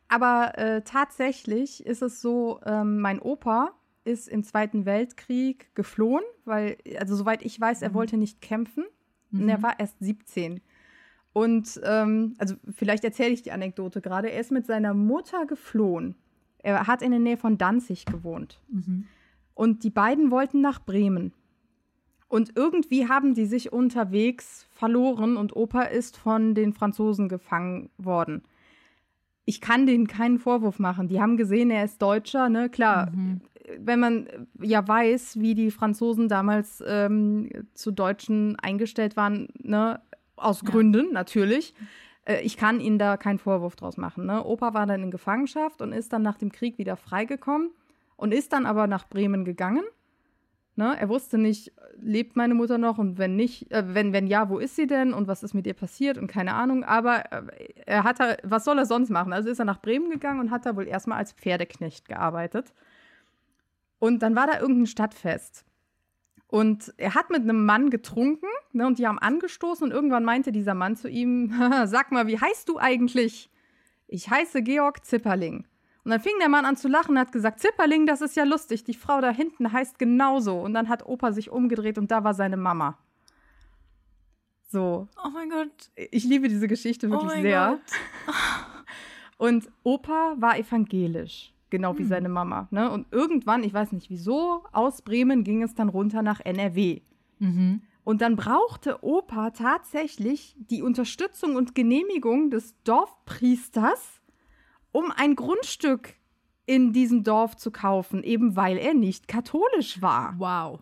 Aber 0.07 0.57
äh, 0.57 0.81
tatsächlich 0.83 1.85
ist 1.85 2.01
es 2.01 2.21
so, 2.21 2.59
ähm, 2.65 2.99
mein 2.99 3.19
Opa 3.21 3.71
ist 4.03 4.27
im 4.27 4.43
Zweiten 4.43 4.85
Weltkrieg 4.85 5.73
geflohen, 5.75 6.23
weil, 6.43 6.77
also 6.99 7.15
soweit 7.15 7.43
ich 7.43 7.59
weiß, 7.59 7.81
er 7.81 7.89
Mhm. 7.89 7.93
wollte 7.93 8.17
nicht 8.17 8.41
kämpfen. 8.41 8.83
Und 9.31 9.43
Mhm. 9.43 9.49
er 9.49 9.61
war 9.63 9.79
erst 9.79 9.95
17. 9.99 10.59
Und, 11.33 11.79
ähm, 11.85 12.33
also 12.39 12.55
vielleicht 12.75 13.05
erzähle 13.05 13.29
ich 13.31 13.41
die 13.41 13.53
Anekdote 13.53 14.01
gerade. 14.01 14.29
Er 14.31 14.39
ist 14.41 14.51
mit 14.51 14.65
seiner 14.65 14.93
Mutter 14.93 15.45
geflohen. 15.45 16.15
Er 16.63 16.87
hat 16.87 17.01
in 17.01 17.11
der 17.11 17.19
Nähe 17.19 17.37
von 17.37 17.57
Danzig 17.57 18.05
gewohnt. 18.05 18.59
Mhm. 18.69 19.05
Und 19.53 19.83
die 19.83 19.89
beiden 19.89 20.31
wollten 20.31 20.61
nach 20.61 20.79
Bremen. 20.83 21.33
Und 22.27 22.53
irgendwie 22.55 23.09
haben 23.09 23.33
die 23.33 23.45
sich 23.45 23.73
unterwegs 23.73 24.65
verloren 24.71 25.35
und 25.37 25.55
Opa 25.55 25.81
ist 25.83 26.17
von 26.17 26.55
den 26.55 26.71
Franzosen 26.73 27.27
gefangen 27.27 27.89
worden. 27.97 28.43
Ich 29.43 29.59
kann 29.59 29.85
denen 29.85 30.07
keinen 30.07 30.39
Vorwurf 30.39 30.79
machen. 30.79 31.07
Die 31.09 31.19
haben 31.19 31.35
gesehen, 31.35 31.71
er 31.71 31.83
ist 31.83 32.01
Deutscher, 32.01 32.47
ne? 32.47 32.69
Klar, 32.69 33.11
Mhm. 33.11 33.41
wenn 33.79 33.99
man 33.99 34.27
ja 34.61 34.87
weiß, 34.87 35.39
wie 35.39 35.55
die 35.55 35.71
Franzosen 35.71 36.29
damals 36.29 36.81
ähm, 36.87 37.49
zu 37.73 37.91
Deutschen 37.91 38.55
eingestellt 38.59 39.17
waren, 39.17 39.49
ne? 39.61 39.99
Aus 40.37 40.61
Ja. 40.63 40.69
Gründen 40.71 41.11
natürlich. 41.11 41.73
Äh, 42.25 42.41
ich 42.41 42.57
kann 42.57 42.79
ihnen 42.79 42.99
da 42.99 43.17
keinen 43.17 43.39
Vorwurf 43.39 43.75
draus 43.75 43.97
machen. 43.97 44.25
Ne? 44.25 44.43
Opa 44.43 44.73
war 44.73 44.85
dann 44.85 45.03
in 45.03 45.11
Gefangenschaft 45.11 45.81
und 45.81 45.91
ist 45.91 46.13
dann 46.13 46.21
nach 46.21 46.37
dem 46.37 46.51
Krieg 46.51 46.77
wieder 46.77 46.95
freigekommen 46.95 47.71
und 48.15 48.33
ist 48.33 48.53
dann 48.53 48.65
aber 48.65 48.87
nach 48.87 49.07
Bremen 49.07 49.45
gegangen. 49.45 49.83
Ne? 50.75 50.95
Er 50.97 51.09
wusste 51.09 51.37
nicht, 51.37 51.73
lebt 51.97 52.35
meine 52.35 52.53
Mutter 52.53 52.77
noch 52.77 52.97
und 52.97 53.17
wenn 53.17 53.35
nicht, 53.35 53.71
äh, 53.71 53.93
wenn, 53.93 54.13
wenn 54.13 54.27
ja, 54.27 54.49
wo 54.49 54.57
ist 54.57 54.75
sie 54.75 54.87
denn 54.87 55.13
und 55.13 55.27
was 55.27 55.43
ist 55.43 55.53
mit 55.53 55.67
ihr 55.67 55.73
passiert 55.73 56.17
und 56.17 56.27
keine 56.27 56.53
Ahnung. 56.53 56.83
Aber 56.83 57.31
äh, 57.31 57.43
er 57.85 58.03
hat 58.03 58.19
da, 58.19 58.37
was 58.43 58.63
soll 58.63 58.77
er 58.77 58.85
sonst 58.85 59.09
machen? 59.09 59.33
Also 59.33 59.49
ist 59.49 59.59
er 59.59 59.65
nach 59.65 59.81
Bremen 59.81 60.09
gegangen 60.09 60.39
und 60.39 60.51
hat 60.51 60.65
da 60.65 60.75
wohl 60.75 60.87
erstmal 60.87 61.17
als 61.17 61.33
Pferdeknecht 61.33 62.07
gearbeitet. 62.07 62.73
Und 63.99 64.23
dann 64.23 64.35
war 64.35 64.47
da 64.47 64.59
irgendein 64.59 64.87
Stadtfest. 64.87 65.65
Und 66.51 66.93
er 66.97 67.15
hat 67.15 67.29
mit 67.29 67.43
einem 67.43 67.65
Mann 67.65 67.89
getrunken 67.89 68.45
ne, 68.73 68.85
und 68.85 68.99
die 68.99 69.07
haben 69.07 69.17
angestoßen 69.19 69.85
und 69.85 69.91
irgendwann 69.91 70.25
meinte 70.25 70.51
dieser 70.51 70.73
Mann 70.73 70.97
zu 70.97 71.07
ihm, 71.07 71.53
sag 71.85 72.11
mal, 72.11 72.27
wie 72.27 72.37
heißt 72.39 72.67
du 72.67 72.77
eigentlich? 72.77 73.49
Ich 74.07 74.29
heiße 74.29 74.61
Georg 74.61 75.05
Zipperling. 75.05 75.65
Und 76.03 76.11
dann 76.11 76.19
fing 76.19 76.33
der 76.41 76.49
Mann 76.49 76.65
an 76.65 76.75
zu 76.75 76.89
lachen 76.89 77.11
und 77.11 77.19
hat 77.19 77.31
gesagt, 77.31 77.61
Zipperling, 77.61 78.05
das 78.05 78.19
ist 78.19 78.35
ja 78.35 78.43
lustig, 78.43 78.83
die 78.83 78.93
Frau 78.93 79.21
da 79.21 79.29
hinten 79.29 79.71
heißt 79.71 79.97
genauso. 79.97 80.59
Und 80.59 80.73
dann 80.73 80.89
hat 80.89 81.05
Opa 81.05 81.31
sich 81.31 81.49
umgedreht 81.51 81.97
und 81.97 82.11
da 82.11 82.25
war 82.25 82.33
seine 82.33 82.57
Mama. 82.57 82.97
So, 84.67 85.07
Oh 85.23 85.29
mein 85.29 85.49
Gott. 85.49 85.71
ich 85.95 86.25
liebe 86.25 86.49
diese 86.49 86.67
Geschichte 86.67 87.07
Oh 87.07 87.11
wirklich 87.11 87.31
mein 87.31 87.41
sehr. 87.43 87.79
Gott. 88.27 88.35
Und 89.37 89.69
Opa 89.83 90.35
war 90.37 90.57
evangelisch, 90.57 91.53
genau 91.71 91.97
wie 91.97 92.03
Hm. 92.03 92.09
seine 92.09 92.29
Mama. 92.29 92.67
Ne? 92.69 92.91
Und 92.91 93.07
irgendwann, 93.11 93.63
ich 93.63 93.73
weiß 93.73 93.91
nicht 93.93 94.09
wieso, 94.11 94.63
aus 94.71 95.01
Bremen 95.01 95.43
ging 95.43 95.63
es 95.63 95.73
dann 95.73 95.89
runter 95.89 96.21
nach 96.21 96.39
NRW. 96.39 97.01
Mhm. 97.39 97.81
Und 98.03 98.21
dann 98.21 98.35
brauchte 98.35 99.03
Opa 99.03 99.51
tatsächlich 99.51 100.55
die 100.57 100.81
Unterstützung 100.83 101.55
und 101.55 101.73
Genehmigung 101.75 102.49
des 102.49 102.75
Dorfpriesters, 102.83 104.21
um 104.91 105.11
ein 105.15 105.35
Grundstück 105.35 106.15
in 106.65 106.93
diesem 106.93 107.23
Dorf 107.23 107.55
zu 107.57 107.71
kaufen, 107.71 108.23
eben 108.23 108.55
weil 108.55 108.77
er 108.77 108.93
nicht 108.93 109.27
katholisch 109.27 110.01
war. 110.01 110.35
Wow. 110.37 110.79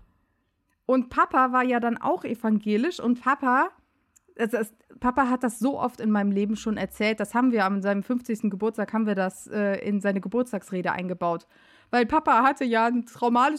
Und 0.85 1.09
Papa 1.09 1.51
war 1.51 1.63
ja 1.63 1.79
dann 1.79 1.97
auch 1.97 2.23
evangelisch 2.23 2.99
und 2.99 3.21
Papa, 3.21 3.69
also 4.39 4.57
es, 4.57 4.73
Papa 4.99 5.29
hat 5.29 5.43
das 5.43 5.59
so 5.59 5.79
oft 5.79 5.99
in 5.99 6.11
meinem 6.11 6.31
Leben 6.31 6.55
schon 6.55 6.77
erzählt, 6.77 7.19
das 7.19 7.33
haben 7.33 7.51
wir 7.51 7.65
an 7.65 7.81
seinem 7.81 8.03
50. 8.03 8.49
Geburtstag, 8.49 8.93
haben 8.93 9.05
wir 9.05 9.15
das 9.15 9.47
äh, 9.47 9.75
in 9.87 10.01
seine 10.01 10.21
Geburtstagsrede 10.21 10.91
eingebaut. 10.91 11.47
Weil 11.91 12.05
Papa 12.05 12.43
hatte 12.43 12.65
ja 12.65 12.85
eine 12.85 13.05
trauma, 13.05 13.51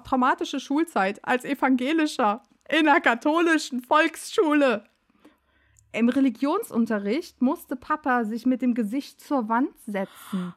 traumatische 0.00 0.60
Schulzeit 0.60 1.24
als 1.24 1.44
Evangelischer 1.44 2.42
in 2.68 2.88
einer 2.88 3.00
katholischen 3.00 3.80
Volksschule. 3.80 4.84
Im 5.92 6.08
Religionsunterricht 6.08 7.40
musste 7.40 7.76
Papa 7.76 8.24
sich 8.24 8.44
mit 8.44 8.60
dem 8.60 8.74
Gesicht 8.74 9.20
zur 9.20 9.48
Wand 9.48 9.70
setzen. 9.86 10.54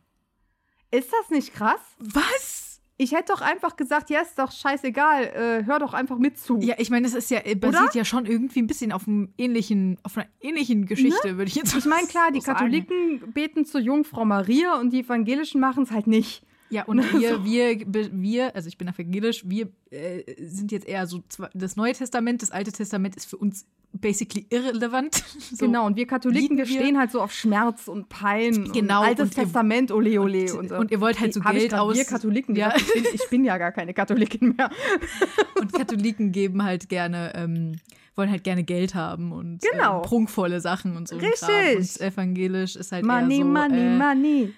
Ist 0.91 1.13
das 1.13 1.29
nicht 1.29 1.53
krass? 1.53 1.79
Was? 1.99 2.68
Ich 3.01 3.13
hätte 3.13 3.31
doch 3.31 3.39
einfach 3.39 3.77
gesagt, 3.77 4.09
ja, 4.09 4.19
ist 4.19 4.37
doch 4.37 4.51
scheißegal, 4.51 5.23
äh, 5.23 5.65
hör 5.65 5.79
doch 5.79 5.93
einfach 5.93 6.17
mit 6.17 6.37
zu. 6.37 6.59
Ja, 6.59 6.75
ich 6.79 6.89
meine, 6.89 7.07
das 7.07 7.15
ist 7.15 7.31
ja 7.31 7.39
äh, 7.45 7.55
basiert 7.55 7.95
ja 7.95 8.03
schon 8.03 8.25
irgendwie 8.25 8.59
ein 8.59 8.67
bisschen 8.67 8.91
auf 8.91 9.07
einem 9.07 9.33
ähnlichen, 9.37 9.97
auf 10.03 10.17
einer 10.17 10.27
ähnlichen 10.41 10.85
Geschichte, 10.85 11.37
würde 11.37 11.47
ich 11.47 11.55
jetzt 11.55 11.73
Ich 11.73 11.85
meine, 11.85 12.07
klar, 12.07 12.29
die 12.33 12.41
so 12.41 12.47
sagen. 12.47 12.57
Katholiken 12.59 13.31
beten 13.33 13.63
zur 13.63 13.79
Jungfrau 13.79 14.25
Maria 14.25 14.77
und 14.77 14.91
die 14.91 14.99
Evangelischen 14.99 15.61
machen 15.61 15.83
es 15.83 15.91
halt 15.91 16.07
nicht. 16.07 16.43
Ja, 16.69 16.83
und 16.85 16.99
wir, 17.19 17.43
wir, 17.43 17.85
wir, 18.11 18.55
also 18.55 18.67
ich 18.67 18.77
bin 18.77 18.87
evangelisch, 18.87 19.43
wir 19.47 19.69
äh, 19.91 20.23
sind 20.39 20.71
jetzt 20.71 20.87
eher 20.87 21.07
so 21.07 21.23
das 21.53 21.75
Neue 21.75 21.93
Testament, 21.93 22.41
das 22.41 22.51
Alte 22.51 22.71
Testament 22.71 23.15
ist 23.15 23.25
für 23.25 23.37
uns 23.37 23.65
basically 23.91 24.45
irrelevant. 24.49 25.23
So. 25.51 25.65
Genau, 25.65 25.87
und 25.87 25.95
wir 25.97 26.05
Katholiken, 26.05 26.57
wir 26.57 26.67
stehen 26.67 26.99
halt 26.99 27.11
so 27.11 27.21
auf 27.21 27.31
Schmerz 27.33 27.87
und 27.87 28.07
Pein 28.07 28.69
Genau, 28.71 29.01
und 29.01 29.07
Altes 29.07 29.23
und 29.29 29.37
ihr- 29.37 29.43
Testament, 29.45 29.91
ole 29.91 30.21
ole. 30.21 30.43
und- 30.53 30.59
Und, 30.59 30.69
so. 30.69 30.75
und 30.77 30.91
ihr 30.91 31.01
wollt 31.01 31.19
halt 31.19 31.33
so 31.33 31.39
Geld 31.39 31.73
aus- 31.73 31.95
Wir 31.97 32.05
Katholiken, 32.05 32.55
Ja. 32.55 32.69
ja. 32.69 32.75
ich, 32.77 32.93
bin, 32.93 33.03
ich 33.15 33.29
bin 33.31 33.43
ja 33.45 33.57
gar 33.57 33.71
keine 33.71 33.93
Katholikin 33.95 34.53
mehr. 34.55 34.69
Und 35.59 35.73
Katholiken 35.73 36.31
geben 36.31 36.63
halt 36.63 36.87
gerne, 36.87 37.33
ähm, 37.35 37.77
wollen 38.15 38.29
halt 38.29 38.43
gerne 38.43 38.63
Geld 38.63 38.93
haben 38.95 39.31
und 39.31 39.61
Genau. 39.71 39.97
ähm, 39.97 40.01
prunkvolle 40.03 40.61
Sachen 40.61 40.95
und 40.95 41.07
so. 41.07 41.15
Richtig. 41.17 41.77
Und 41.77 42.01
evangelisch 42.01 42.75
ist 42.75 42.91
halt 42.91 43.03
Money, 43.05 43.37
eher 43.39 43.43
so, 43.43 43.49
money, 43.49 43.77
äh, 43.79 43.97
money. 43.97 44.53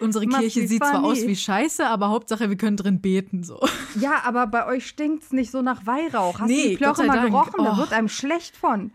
Unsere 0.00 0.26
Must 0.26 0.38
Kirche 0.40 0.66
sieht 0.68 0.82
zwar 0.84 1.00
funny. 1.02 1.06
aus 1.06 1.26
wie 1.26 1.36
Scheiße, 1.36 1.86
aber 1.86 2.08
Hauptsache 2.10 2.48
wir 2.50 2.56
können 2.56 2.76
drin 2.76 3.00
beten 3.00 3.42
so. 3.44 3.60
Ja, 4.00 4.22
aber 4.24 4.46
bei 4.46 4.66
euch 4.66 4.86
stinkt's 4.86 5.32
nicht 5.32 5.50
so 5.50 5.62
nach 5.62 5.86
Weihrauch. 5.86 6.40
Hast 6.40 6.48
Nee, 6.48 6.62
du 6.64 6.68
die 6.70 6.76
Plörre 6.76 6.96
sei 6.96 7.06
mal 7.06 7.16
Dank. 7.16 7.30
gerochen? 7.30 7.64
Da 7.64 7.74
Oh. 7.74 7.78
wird 7.78 7.92
einem 7.92 8.08
schlecht 8.08 8.56
von. 8.56 8.92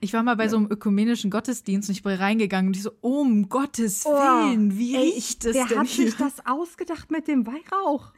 Ich 0.00 0.12
war 0.12 0.22
mal 0.22 0.36
bei 0.36 0.46
so 0.48 0.56
einem 0.56 0.70
ökumenischen 0.70 1.28
Gottesdienst 1.28 1.88
und 1.88 1.96
ich 1.96 2.04
bin 2.04 2.12
reingegangen 2.12 2.68
und 2.68 2.76
ich 2.76 2.84
so, 2.84 2.92
oh, 3.00 3.20
um 3.22 3.48
Gottes 3.48 4.04
Oh, 4.06 4.12
Willen, 4.12 4.78
wie 4.78 4.94
Ey, 4.94 5.10
riecht 5.10 5.44
es 5.44 5.54
Wer 5.56 5.66
denn 5.66 5.78
hat 5.80 5.86
hier? 5.88 6.06
sich 6.06 6.16
das 6.16 6.34
ausgedacht 6.46 7.10
mit 7.10 7.26
dem 7.26 7.44
Weihrauch? 7.46 8.12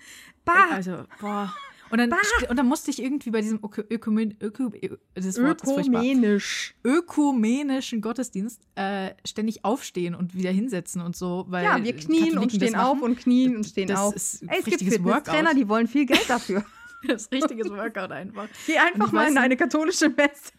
Bah! 0.44 0.52
Also, 0.72 1.04
boah. 1.20 1.54
Und 1.90 1.98
dann, 1.98 2.10
und 2.48 2.56
dann 2.58 2.66
musste 2.66 2.90
ich 2.90 3.02
irgendwie 3.02 3.30
bei 3.30 3.40
diesem 3.40 3.58
Öko, 3.58 3.82
Ökumen, 3.90 4.36
Öko, 4.40 4.72
das 5.14 5.42
Wort. 5.42 5.62
Ökumenisch. 5.64 6.74
ökumenischen 6.84 8.00
Gottesdienst 8.00 8.62
äh, 8.76 9.10
ständig 9.26 9.64
aufstehen 9.64 10.14
und 10.14 10.34
wieder 10.34 10.50
hinsetzen 10.50 11.02
und 11.02 11.16
so, 11.16 11.46
weil 11.48 11.64
Ja, 11.64 11.82
wir 11.82 11.96
knien 11.96 12.20
Katholiken 12.20 12.38
und 12.38 12.52
stehen 12.52 12.74
auf 12.76 13.02
und 13.02 13.18
knien 13.18 13.56
und 13.56 13.64
stehen 13.66 13.88
Das 13.88 13.98
auf. 14.00 14.14
ist 14.16 14.42
Ey, 14.42 14.58
es 14.60 14.64
gibt 14.64 14.82
Fitnesstrainer, 14.82 15.54
die 15.54 15.68
wollen 15.68 15.86
viel 15.88 16.06
Geld 16.06 16.28
dafür. 16.28 16.64
Das 17.08 17.22
ist 17.22 17.32
richtiges 17.32 17.70
Workout 17.70 18.12
einfach. 18.12 18.46
Geh 18.66 18.76
einfach 18.76 19.10
mal 19.10 19.26
in 19.26 19.38
eine 19.38 19.56
katholische 19.56 20.10
Messe. 20.10 20.52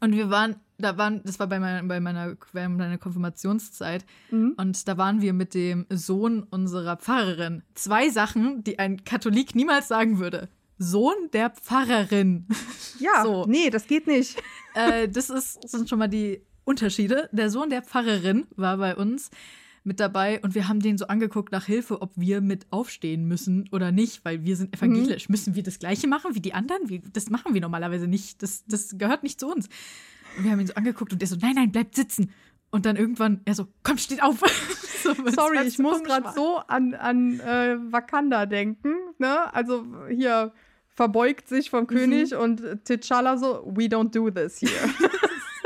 Und 0.00 0.14
wir 0.14 0.28
waren, 0.28 0.56
da 0.76 0.98
waren, 0.98 1.22
das 1.24 1.38
war 1.38 1.46
bei 1.46 1.58
meiner, 1.58 1.82
bei 1.88 2.00
meiner, 2.00 2.36
während 2.52 2.76
meiner 2.76 2.98
Konfirmationszeit. 2.98 4.04
Mhm. 4.30 4.54
Und 4.58 4.86
da 4.88 4.98
waren 4.98 5.22
wir 5.22 5.32
mit 5.32 5.54
dem 5.54 5.86
Sohn 5.88 6.42
unserer 6.42 6.96
Pfarrerin. 6.96 7.62
Zwei 7.74 8.10
Sachen, 8.10 8.62
die 8.62 8.78
ein 8.78 9.04
Katholik 9.04 9.54
niemals 9.54 9.88
sagen 9.88 10.18
würde. 10.18 10.50
Sohn 10.82 11.14
der 11.34 11.50
Pfarrerin. 11.50 12.46
Ja, 12.98 13.22
So. 13.22 13.44
nee, 13.46 13.68
das 13.70 13.86
geht 13.86 14.06
nicht. 14.06 14.42
äh, 14.74 15.08
das 15.08 15.28
ist, 15.28 15.68
sind 15.68 15.88
schon 15.90 15.98
mal 15.98 16.08
die 16.08 16.40
Unterschiede. 16.64 17.28
Der 17.32 17.50
Sohn 17.50 17.68
der 17.68 17.82
Pfarrerin 17.82 18.46
war 18.56 18.78
bei 18.78 18.96
uns 18.96 19.30
mit 19.84 20.00
dabei 20.00 20.40
und 20.40 20.54
wir 20.54 20.68
haben 20.68 20.80
den 20.80 20.96
so 20.96 21.06
angeguckt 21.06 21.52
nach 21.52 21.66
Hilfe, 21.66 22.00
ob 22.00 22.12
wir 22.16 22.40
mit 22.40 22.66
aufstehen 22.70 23.26
müssen 23.28 23.68
oder 23.72 23.92
nicht, 23.92 24.24
weil 24.24 24.44
wir 24.44 24.56
sind 24.56 24.74
evangelisch. 24.74 25.28
Müssen 25.28 25.54
wir 25.54 25.62
das 25.62 25.78
Gleiche 25.78 26.08
machen 26.08 26.34
wie 26.34 26.40
die 26.40 26.54
anderen? 26.54 26.88
Wir, 26.88 27.00
das 27.12 27.28
machen 27.28 27.52
wir 27.54 27.60
normalerweise 27.60 28.06
nicht. 28.06 28.42
Das, 28.42 28.64
das 28.66 28.96
gehört 28.96 29.22
nicht 29.22 29.38
zu 29.38 29.48
uns. 29.48 29.68
Und 30.38 30.44
wir 30.44 30.50
haben 30.52 30.60
ihn 30.60 30.66
so 30.66 30.74
angeguckt 30.74 31.12
und 31.12 31.20
der 31.20 31.28
so, 31.28 31.36
nein, 31.40 31.54
nein, 31.56 31.72
bleibt 31.72 31.94
sitzen. 31.94 32.30
Und 32.70 32.86
dann 32.86 32.96
irgendwann, 32.96 33.40
er 33.44 33.54
so, 33.54 33.66
komm, 33.82 33.98
steht 33.98 34.22
auf. 34.22 34.40
so, 35.02 35.12
Sorry, 35.30 35.66
ich 35.66 35.78
muss 35.78 36.02
gerade 36.04 36.30
so 36.34 36.58
an, 36.68 36.94
an 36.94 37.40
äh, 37.40 37.76
Wakanda 37.90 38.46
denken. 38.46 38.94
Ne? 39.18 39.52
Also 39.52 39.84
hier 40.08 40.52
verbeugt 41.00 41.48
sich 41.48 41.70
vom 41.70 41.86
König 41.86 42.34
und 42.34 42.60
T'Challa 42.60 43.38
so, 43.38 43.64
we 43.74 43.84
don't 43.84 44.10
do 44.10 44.30
this 44.30 44.60
here. 44.60 44.70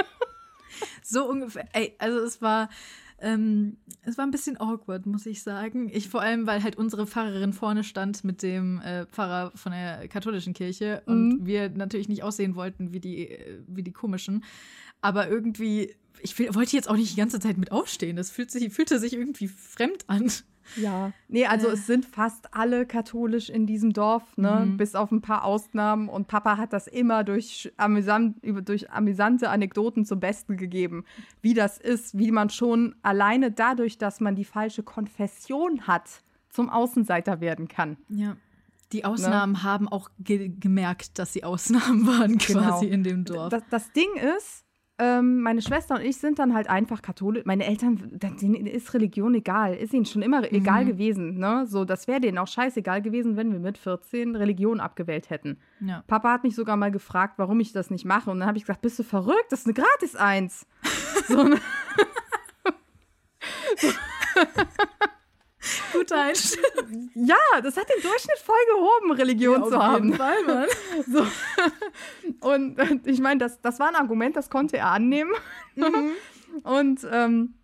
So 1.03 1.29
ungefähr. 1.29 1.69
Ey, 1.73 1.97
also 1.99 2.21
es 2.21 2.41
war, 2.41 2.71
ähm, 3.19 3.77
es 4.03 4.17
war 4.17 4.25
ein 4.25 4.31
bisschen 4.31 4.61
awkward, 4.61 5.07
muss 5.07 5.27
ich 5.27 5.43
sagen. 5.43 5.91
Ich 5.93 6.09
vor 6.09 6.23
allem, 6.23 6.47
weil 6.47 6.63
halt 6.63 6.77
unsere 6.77 7.09
Pfarrerin 7.09 7.53
vorne 7.53 7.83
stand 7.83 8.23
mit 8.23 8.45
dem 8.45 8.81
äh, 8.81 9.07
Pfarrer 9.07 9.51
von 9.57 9.73
der 9.73 10.07
katholischen 10.07 10.55
Kirche 10.55 11.03
und 11.07 11.45
wir 11.45 11.69
natürlich 11.69 12.09
nicht 12.09 12.23
aussehen 12.23 12.55
wollten 12.55 12.93
wie 12.93 13.01
die, 13.01 13.29
äh, 13.29 13.59
wie 13.67 13.83
die 13.83 13.93
komischen. 13.93 14.45
Aber 15.01 15.29
irgendwie, 15.29 15.97
ich 16.23 16.39
will, 16.39 16.55
wollte 16.55 16.77
jetzt 16.77 16.89
auch 16.89 16.97
nicht 16.97 17.11
die 17.11 17.19
ganze 17.19 17.41
Zeit 17.41 17.59
mit 17.59 17.73
aufstehen. 17.73 18.15
Das 18.15 18.31
fühlt 18.31 18.53
sich, 18.53 18.73
fühlte 18.73 19.01
sich 19.01 19.15
irgendwie 19.15 19.49
fremd 19.49 20.05
an. 20.07 20.31
Ja. 20.77 21.13
Nee, 21.29 21.47
also 21.47 21.69
es 21.69 21.87
sind 21.87 22.05
fast 22.05 22.55
alle 22.55 22.87
katholisch 22.87 23.51
in 23.51 23.67
diesem 23.67 23.93
Dorf, 23.93 24.37
ne? 24.37 24.65
Mhm. 24.67 24.77
Bis 24.77 24.95
auf 24.95 25.11
ein 25.11 25.21
paar 25.21 25.45
Ausnahmen. 25.45 26.09
Und 26.09 26.29
Papa 26.29 26.57
hat 26.57 26.73
das 26.73 26.87
immer 26.87 27.25
durch, 27.25 27.73
amüsant, 27.77 28.37
durch 28.43 28.91
amüsante 28.91 29.51
Anekdoten 29.51 30.05
zum 30.05 30.21
Besten 30.21 30.57
gegeben, 30.57 31.05
wie 31.43 31.55
das 31.55 31.79
ist, 31.79 32.19
wie 32.19 32.31
man 32.31 32.51
schon 32.51 32.95
alleine 33.03 33.51
dadurch, 33.51 33.99
dass 33.99 34.21
man 34.21 34.35
die 34.35 34.45
falsche 34.45 34.83
Konfession 34.83 35.87
hat, 35.87 36.23
zum 36.51 36.71
Außenseiter 36.71 37.41
werden 37.41 37.69
kann. 37.69 37.97
Ja. 38.09 38.37
Die 38.93 39.05
Ausnahmen 39.05 39.65
haben 39.65 39.89
auch 39.89 40.09
ge 40.21 40.53
gemerkt, 40.61 41.19
dass 41.19 41.33
sie 41.33 41.43
Ausnahmen 41.43 42.07
waren 42.07 42.39
Genau. 42.39 42.61
quasi 42.61 42.87
in 42.87 43.03
dem 43.03 43.25
Dorf. 43.25 43.49
Das, 43.49 43.63
das 43.71 43.93
Ding 43.93 44.09
ist, 44.37 44.64
ähm, 44.99 45.41
meine 45.41 45.61
Schwester 45.61 45.97
und 45.97 46.03
ich 46.03 46.19
sind 46.19 46.39
dann 46.39 46.55
halt 46.55 46.69
einfach 46.69 47.03
katholisch. 47.03 47.45
Meine 47.45 47.65
Eltern, 47.67 47.99
denen 48.13 48.67
ist 48.67 48.95
Religion 48.95 49.35
egal, 49.35 49.75
ist 49.75 49.93
ihnen 49.93 50.05
schon 50.05 50.23
immer 50.23 50.41
mhm. 50.41 50.49
egal 50.51 50.85
gewesen. 50.85 51.39
Ne? 51.39 51.67
So, 51.67 51.85
das 51.85 52.07
wäre 52.07 52.21
denen 52.21 52.39
auch 52.39 52.47
scheißegal 52.47 53.03
gewesen, 53.03 53.37
wenn 53.37 53.53
wir 53.53 53.59
mit 53.59 53.77
14 53.77 54.37
Religion 54.37 54.79
abgewählt 54.79 55.31
hätten. 55.31 55.59
Ja. 55.81 56.05
Papa 56.07 56.33
hat 56.33 56.45
mich 56.45 56.55
sogar 56.55 56.77
mal 56.77 56.93
gefragt, 56.93 57.35
warum 57.39 57.59
ich 57.61 57.73
das 57.73 57.91
nicht 57.91 58.05
mache. 58.05 58.31
Und 58.31 58.39
dann 58.39 58.49
habe 58.49 58.59
ich 58.59 58.65
gesagt, 58.65 58.83
bist 58.83 58.99
du 58.99 59.03
verrückt? 59.03 59.47
Das 59.51 59.61
ist 59.61 59.67
eine 59.67 59.75
Gratis-Eins. 59.75 60.67
so, 61.29 61.49
so. 61.49 61.55
Gute 65.93 66.17
Einstellung. 66.17 67.11
Ja, 67.15 67.37
das 67.63 67.77
hat 67.77 67.89
den 67.89 68.03
Durchschnitt 68.03 68.39
voll 68.39 68.57
gehoben, 68.75 69.13
Religion 69.13 69.63
ja, 69.63 69.69
zu 69.69 69.83
haben. 69.83 70.15
Fall, 70.15 70.45
Mann. 70.45 70.67
So. 71.07 71.27
Und 72.41 72.77
ich 73.07 73.21
meine, 73.21 73.39
das, 73.39 73.61
das 73.61 73.79
war 73.81 73.89
ein 73.89 73.97
Argument, 73.97 74.37
das 74.37 74.51
konnte 74.51 74.77
er 74.77 74.91
annehmen. 74.91 75.33
Mhm. 75.75 76.13
Und 76.63 77.07
ähm, 77.11 77.55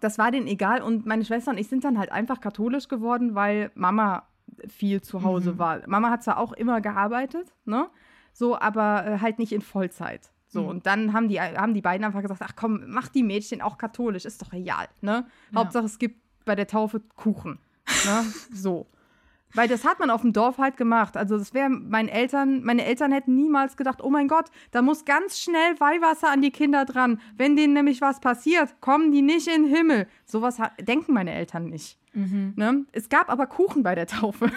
das 0.00 0.18
war 0.18 0.30
denen 0.30 0.46
egal. 0.46 0.82
Und 0.82 1.06
meine 1.06 1.24
Schwester 1.24 1.52
und 1.52 1.58
ich 1.58 1.68
sind 1.68 1.84
dann 1.84 1.98
halt 1.98 2.12
einfach 2.12 2.40
katholisch 2.40 2.88
geworden, 2.88 3.34
weil 3.34 3.70
Mama 3.74 4.28
viel 4.68 5.00
zu 5.00 5.22
Hause 5.22 5.52
mhm. 5.52 5.58
war. 5.58 5.80
Mama 5.86 6.10
hat 6.10 6.22
zwar 6.22 6.38
auch 6.38 6.52
immer 6.52 6.82
gearbeitet, 6.82 7.54
ne? 7.64 7.88
So, 8.32 8.58
aber 8.58 9.06
äh, 9.06 9.18
halt 9.20 9.38
nicht 9.38 9.52
in 9.52 9.62
Vollzeit. 9.62 10.30
So, 10.48 10.62
mhm. 10.62 10.68
und 10.68 10.86
dann 10.86 11.12
haben 11.14 11.28
die, 11.28 11.40
haben 11.40 11.72
die 11.72 11.80
beiden 11.80 12.04
einfach 12.04 12.20
gesagt, 12.20 12.42
ach 12.44 12.54
komm, 12.56 12.84
mach 12.88 13.08
die 13.08 13.22
Mädchen 13.22 13.62
auch 13.62 13.78
katholisch, 13.78 14.26
ist 14.26 14.42
doch 14.42 14.52
real, 14.52 14.86
ne? 15.00 15.26
Ja. 15.52 15.60
Hauptsache 15.60 15.86
es 15.86 15.98
gibt 15.98 16.20
bei 16.46 16.54
der 16.54 16.66
Taufe 16.66 17.02
Kuchen. 17.16 17.58
Ne? 18.06 18.24
so. 18.52 18.86
Weil 19.54 19.68
das 19.68 19.84
hat 19.84 20.00
man 20.00 20.10
auf 20.10 20.20
dem 20.20 20.32
Dorf 20.32 20.58
halt 20.58 20.76
gemacht. 20.76 21.16
Also 21.16 21.38
das 21.38 21.54
wäre 21.54 21.70
meinen 21.70 22.08
Eltern, 22.08 22.62
meine 22.62 22.84
Eltern 22.84 23.12
hätten 23.12 23.34
niemals 23.34 23.76
gedacht, 23.76 24.02
oh 24.02 24.10
mein 24.10 24.28
Gott, 24.28 24.46
da 24.70 24.82
muss 24.82 25.04
ganz 25.04 25.38
schnell 25.38 25.78
Weihwasser 25.78 26.30
an 26.30 26.42
die 26.42 26.50
Kinder 26.50 26.84
dran. 26.84 27.20
Wenn 27.36 27.56
denen 27.56 27.72
nämlich 27.72 28.00
was 28.00 28.20
passiert, 28.20 28.80
kommen 28.80 29.12
die 29.12 29.22
nicht 29.22 29.46
in 29.48 29.64
den 29.64 29.74
Himmel. 29.74 30.08
Sowas 30.24 30.58
denken 30.80 31.14
meine 31.14 31.32
Eltern 31.32 31.68
nicht. 31.68 31.98
Mhm. 32.12 32.54
Ne? 32.56 32.84
Es 32.92 33.08
gab 33.08 33.30
aber 33.30 33.46
Kuchen 33.46 33.82
bei 33.82 33.94
der 33.94 34.06
Taufe. 34.06 34.50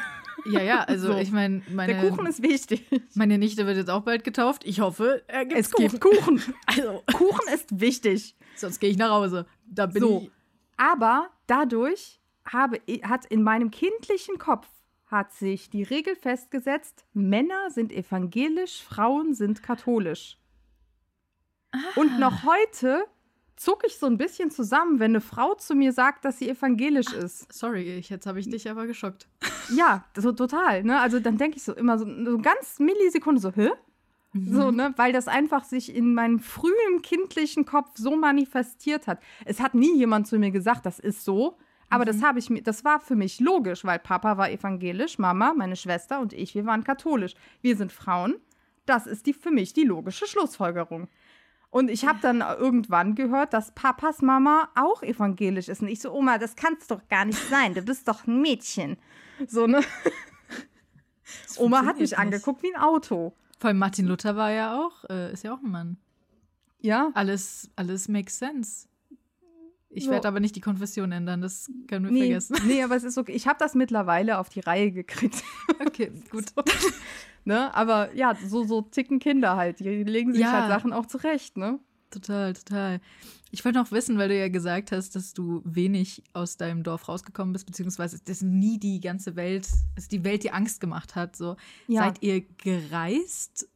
Ja, 0.45 0.61
ja, 0.61 0.79
also 0.87 1.13
so. 1.13 1.17
ich 1.17 1.31
mein, 1.31 1.63
meine. 1.73 1.93
Der 1.93 2.09
Kuchen 2.09 2.25
ist 2.25 2.41
wichtig. 2.41 2.85
Meine 3.15 3.37
Nichte 3.37 3.65
wird 3.65 3.77
jetzt 3.77 3.89
auch 3.89 4.01
bald 4.01 4.23
getauft. 4.23 4.63
Ich 4.65 4.79
hoffe, 4.79 5.23
er 5.27 5.45
es 5.55 5.71
Kuchen. 5.71 5.89
gibt 5.89 6.01
Kuchen. 6.01 6.41
Also 6.65 7.03
Kuchen 7.13 7.53
ist 7.53 7.79
wichtig. 7.79 8.35
Sonst 8.55 8.79
gehe 8.79 8.89
ich 8.89 8.97
nach 8.97 9.11
Hause. 9.11 9.45
Da 9.65 9.85
bin 9.85 10.01
so. 10.01 10.21
ich. 10.23 10.31
Aber 10.79 11.29
dadurch 11.45 12.21
habe, 12.45 12.79
hat 13.03 13.25
in 13.25 13.43
meinem 13.43 13.69
kindlichen 13.69 14.37
Kopf 14.37 14.65
hat 15.07 15.33
sich 15.33 15.69
die 15.69 15.83
Regel 15.83 16.15
festgesetzt, 16.15 17.05
Männer 17.13 17.69
sind 17.69 17.91
evangelisch, 17.91 18.81
Frauen 18.81 19.33
sind 19.33 19.61
katholisch. 19.61 20.37
Ah. 21.71 21.79
Und 21.97 22.17
noch 22.17 22.43
heute 22.45 23.03
zucke 23.57 23.87
ich 23.87 23.97
so 23.97 24.05
ein 24.05 24.17
bisschen 24.17 24.51
zusammen, 24.51 24.99
wenn 24.99 25.11
eine 25.11 25.21
Frau 25.21 25.53
zu 25.55 25.75
mir 25.75 25.91
sagt, 25.91 26.23
dass 26.23 26.39
sie 26.39 26.47
evangelisch 26.47 27.11
ist. 27.11 27.51
Sorry, 27.51 27.97
ich, 27.97 28.09
jetzt 28.09 28.25
habe 28.25 28.39
ich 28.39 28.49
dich 28.49 28.69
aber 28.69 28.87
geschockt. 28.87 29.27
Ja, 29.75 30.05
so 30.15 30.31
total. 30.31 30.83
Ne? 30.83 30.97
Also 30.97 31.19
dann 31.19 31.37
denke 31.37 31.57
ich 31.57 31.63
so 31.63 31.73
immer 31.73 31.97
so, 31.99 32.05
so 32.05 32.37
ganz 32.37 32.79
Millisekunde 32.79 33.41
so, 33.41 33.51
hä? 33.51 33.71
Mhm. 34.33 34.53
So, 34.53 34.71
ne, 34.71 34.93
weil 34.97 35.11
das 35.11 35.27
einfach 35.27 35.63
sich 35.63 35.95
in 35.95 36.13
meinem 36.13 36.39
frühen 36.39 37.01
kindlichen 37.01 37.65
Kopf 37.65 37.91
so 37.95 38.15
manifestiert 38.15 39.07
hat. 39.07 39.19
Es 39.45 39.59
hat 39.59 39.73
nie 39.73 39.95
jemand 39.97 40.27
zu 40.27 40.37
mir 40.37 40.51
gesagt, 40.51 40.85
das 40.85 40.99
ist 40.99 41.23
so, 41.25 41.57
aber 41.89 42.03
mhm. 42.03 42.07
das 42.07 42.23
habe 42.23 42.39
ich 42.39 42.49
mir, 42.49 42.61
das 42.61 42.85
war 42.85 42.99
für 42.99 43.15
mich 43.15 43.39
logisch, 43.39 43.83
weil 43.83 43.99
Papa 43.99 44.37
war 44.37 44.51
evangelisch, 44.51 45.17
Mama, 45.17 45.53
meine 45.55 45.75
Schwester 45.75 46.19
und 46.19 46.33
ich, 46.33 46.53
wir 46.55 46.65
waren 46.65 46.83
katholisch. 46.83 47.33
Wir 47.61 47.75
sind 47.75 47.91
Frauen. 47.91 48.35
Das 48.85 49.07
ist 49.07 49.25
die 49.25 49.33
für 49.33 49.51
mich 49.51 49.73
die 49.73 49.83
logische 49.83 50.27
Schlussfolgerung. 50.27 51.07
Und 51.71 51.91
ich 51.91 52.07
habe 52.07 52.17
dann 52.21 52.41
irgendwann 52.41 53.13
gehört, 53.13 53.53
dass 53.53 53.73
Papas 53.75 54.23
Mama 54.23 54.69
auch 54.75 55.03
evangelisch 55.03 55.69
ist. 55.69 55.81
Und 55.83 55.87
ich 55.87 56.01
so, 56.01 56.11
Oma, 56.11 56.39
das 56.39 56.55
kannst 56.55 56.89
doch 56.89 57.07
gar 57.07 57.25
nicht 57.25 57.37
sein. 57.49 57.75
Du 57.75 57.83
bist 57.83 58.07
doch 58.07 58.25
ein 58.25 58.41
Mädchen. 58.41 58.97
So, 59.47 59.67
ne? 59.67 59.81
Oma 61.57 61.85
hat 61.85 61.99
mich 61.99 62.11
nicht. 62.11 62.17
angeguckt 62.17 62.63
wie 62.63 62.73
ein 62.73 62.81
Auto. 62.81 63.33
Vor 63.59 63.67
allem 63.67 63.77
Martin 63.77 64.07
Luther 64.07 64.35
war 64.35 64.51
ja 64.51 64.79
auch, 64.79 65.03
äh, 65.09 65.33
ist 65.33 65.43
ja 65.43 65.53
auch 65.53 65.61
ein 65.61 65.69
Mann. 65.69 65.97
Ja. 66.79 67.11
Alles, 67.13 67.69
alles 67.75 68.07
makes 68.07 68.39
sense. 68.39 68.87
Ich 69.89 70.05
so. 70.05 70.11
werde 70.11 70.27
aber 70.27 70.39
nicht 70.39 70.55
die 70.55 70.61
Konfession 70.61 71.11
ändern, 71.11 71.41
das 71.41 71.69
können 71.87 72.05
wir 72.05 72.11
nee, 72.11 72.19
vergessen. 72.19 72.57
Nee, 72.67 72.83
aber 72.83 72.95
es 72.95 73.03
ist 73.03 73.17
okay. 73.17 73.31
Ich 73.31 73.47
habe 73.47 73.57
das 73.59 73.73
mittlerweile 73.73 74.37
auf 74.37 74.49
die 74.49 74.61
Reihe 74.61 74.91
gekriegt. 74.91 75.43
Okay, 75.85 76.11
gut. 76.29 76.45
So. 76.55 76.63
ne? 77.45 77.73
Aber 77.73 78.13
ja, 78.13 78.35
so, 78.35 78.63
so 78.63 78.81
ticken 78.81 79.19
Kinder 79.19 79.55
halt. 79.55 79.79
Die 79.79 80.03
legen 80.03 80.33
sich 80.33 80.41
ja. 80.41 80.51
halt 80.51 80.69
Sachen 80.69 80.93
auch 80.93 81.05
zurecht, 81.05 81.57
ne? 81.57 81.79
Total, 82.09 82.53
total. 82.53 82.99
Ich 83.51 83.63
wollte 83.65 83.77
noch 83.77 83.91
wissen, 83.91 84.17
weil 84.17 84.29
du 84.29 84.37
ja 84.37 84.49
gesagt 84.49 84.91
hast, 84.91 85.15
dass 85.15 85.33
du 85.33 85.61
wenig 85.63 86.23
aus 86.33 86.57
deinem 86.57 86.83
Dorf 86.83 87.07
rausgekommen 87.07 87.53
bist, 87.53 87.65
beziehungsweise 87.65 88.19
dass 88.23 88.41
nie 88.41 88.79
die 88.79 88.99
ganze 88.99 89.35
Welt, 89.35 89.67
dass 89.95 90.07
die 90.07 90.23
Welt 90.23 90.43
dir 90.43 90.53
Angst 90.53 90.81
gemacht 90.81 91.15
hat. 91.15 91.35
So. 91.35 91.55
Ja. 91.87 92.03
Seid 92.03 92.21
ihr 92.21 92.41
gereist 92.41 93.67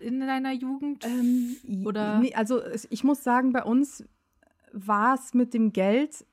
in 0.00 0.20
deiner 0.20 0.52
Jugend? 0.52 1.04
Ähm, 1.04 1.56
Oder? 1.86 2.18
Nee, 2.18 2.34
also 2.34 2.60
ich 2.90 3.04
muss 3.04 3.24
sagen, 3.24 3.52
bei 3.52 3.62
uns 3.62 4.04
war 4.72 5.14
es 5.14 5.34
mit 5.34 5.54
dem 5.54 5.72
Geld 5.72 6.24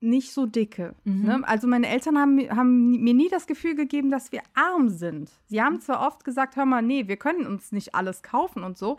nicht 0.00 0.32
so 0.32 0.46
dicke. 0.46 0.94
Mhm. 1.04 1.22
Ne? 1.22 1.40
Also 1.44 1.66
meine 1.66 1.88
Eltern 1.88 2.18
haben, 2.18 2.38
haben 2.50 3.02
mir 3.02 3.14
nie 3.14 3.28
das 3.28 3.46
Gefühl 3.46 3.74
gegeben, 3.74 4.10
dass 4.10 4.32
wir 4.32 4.42
arm 4.54 4.88
sind. 4.88 5.30
Sie 5.46 5.62
haben 5.62 5.80
zwar 5.80 6.06
oft 6.06 6.24
gesagt, 6.24 6.56
hör 6.56 6.66
mal, 6.66 6.82
nee, 6.82 7.08
wir 7.08 7.16
können 7.16 7.46
uns 7.46 7.72
nicht 7.72 7.94
alles 7.94 8.22
kaufen 8.22 8.62
und 8.62 8.76
so, 8.76 8.98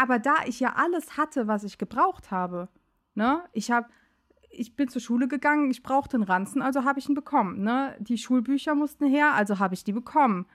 aber 0.00 0.18
da 0.18 0.36
ich 0.46 0.60
ja 0.60 0.76
alles 0.76 1.18
hatte, 1.18 1.46
was 1.46 1.62
ich 1.62 1.76
gebraucht 1.76 2.30
habe, 2.30 2.70
ne, 3.14 3.42
ich 3.52 3.70
habe 3.70 3.88
ich 4.52 4.74
bin 4.74 4.88
zur 4.88 5.02
Schule 5.02 5.28
gegangen, 5.28 5.70
ich 5.70 5.82
brauchte 5.82 6.16
einen 6.16 6.24
Ranzen, 6.24 6.62
also 6.62 6.84
habe 6.84 6.98
ich 6.98 7.08
ihn 7.08 7.14
bekommen. 7.14 7.62
Ne? 7.62 7.94
Die 8.00 8.18
Schulbücher 8.18 8.74
mussten 8.74 9.06
her, 9.06 9.34
also 9.34 9.60
habe 9.60 9.74
ich 9.74 9.84
die 9.84 9.92
bekommen. 9.92 10.46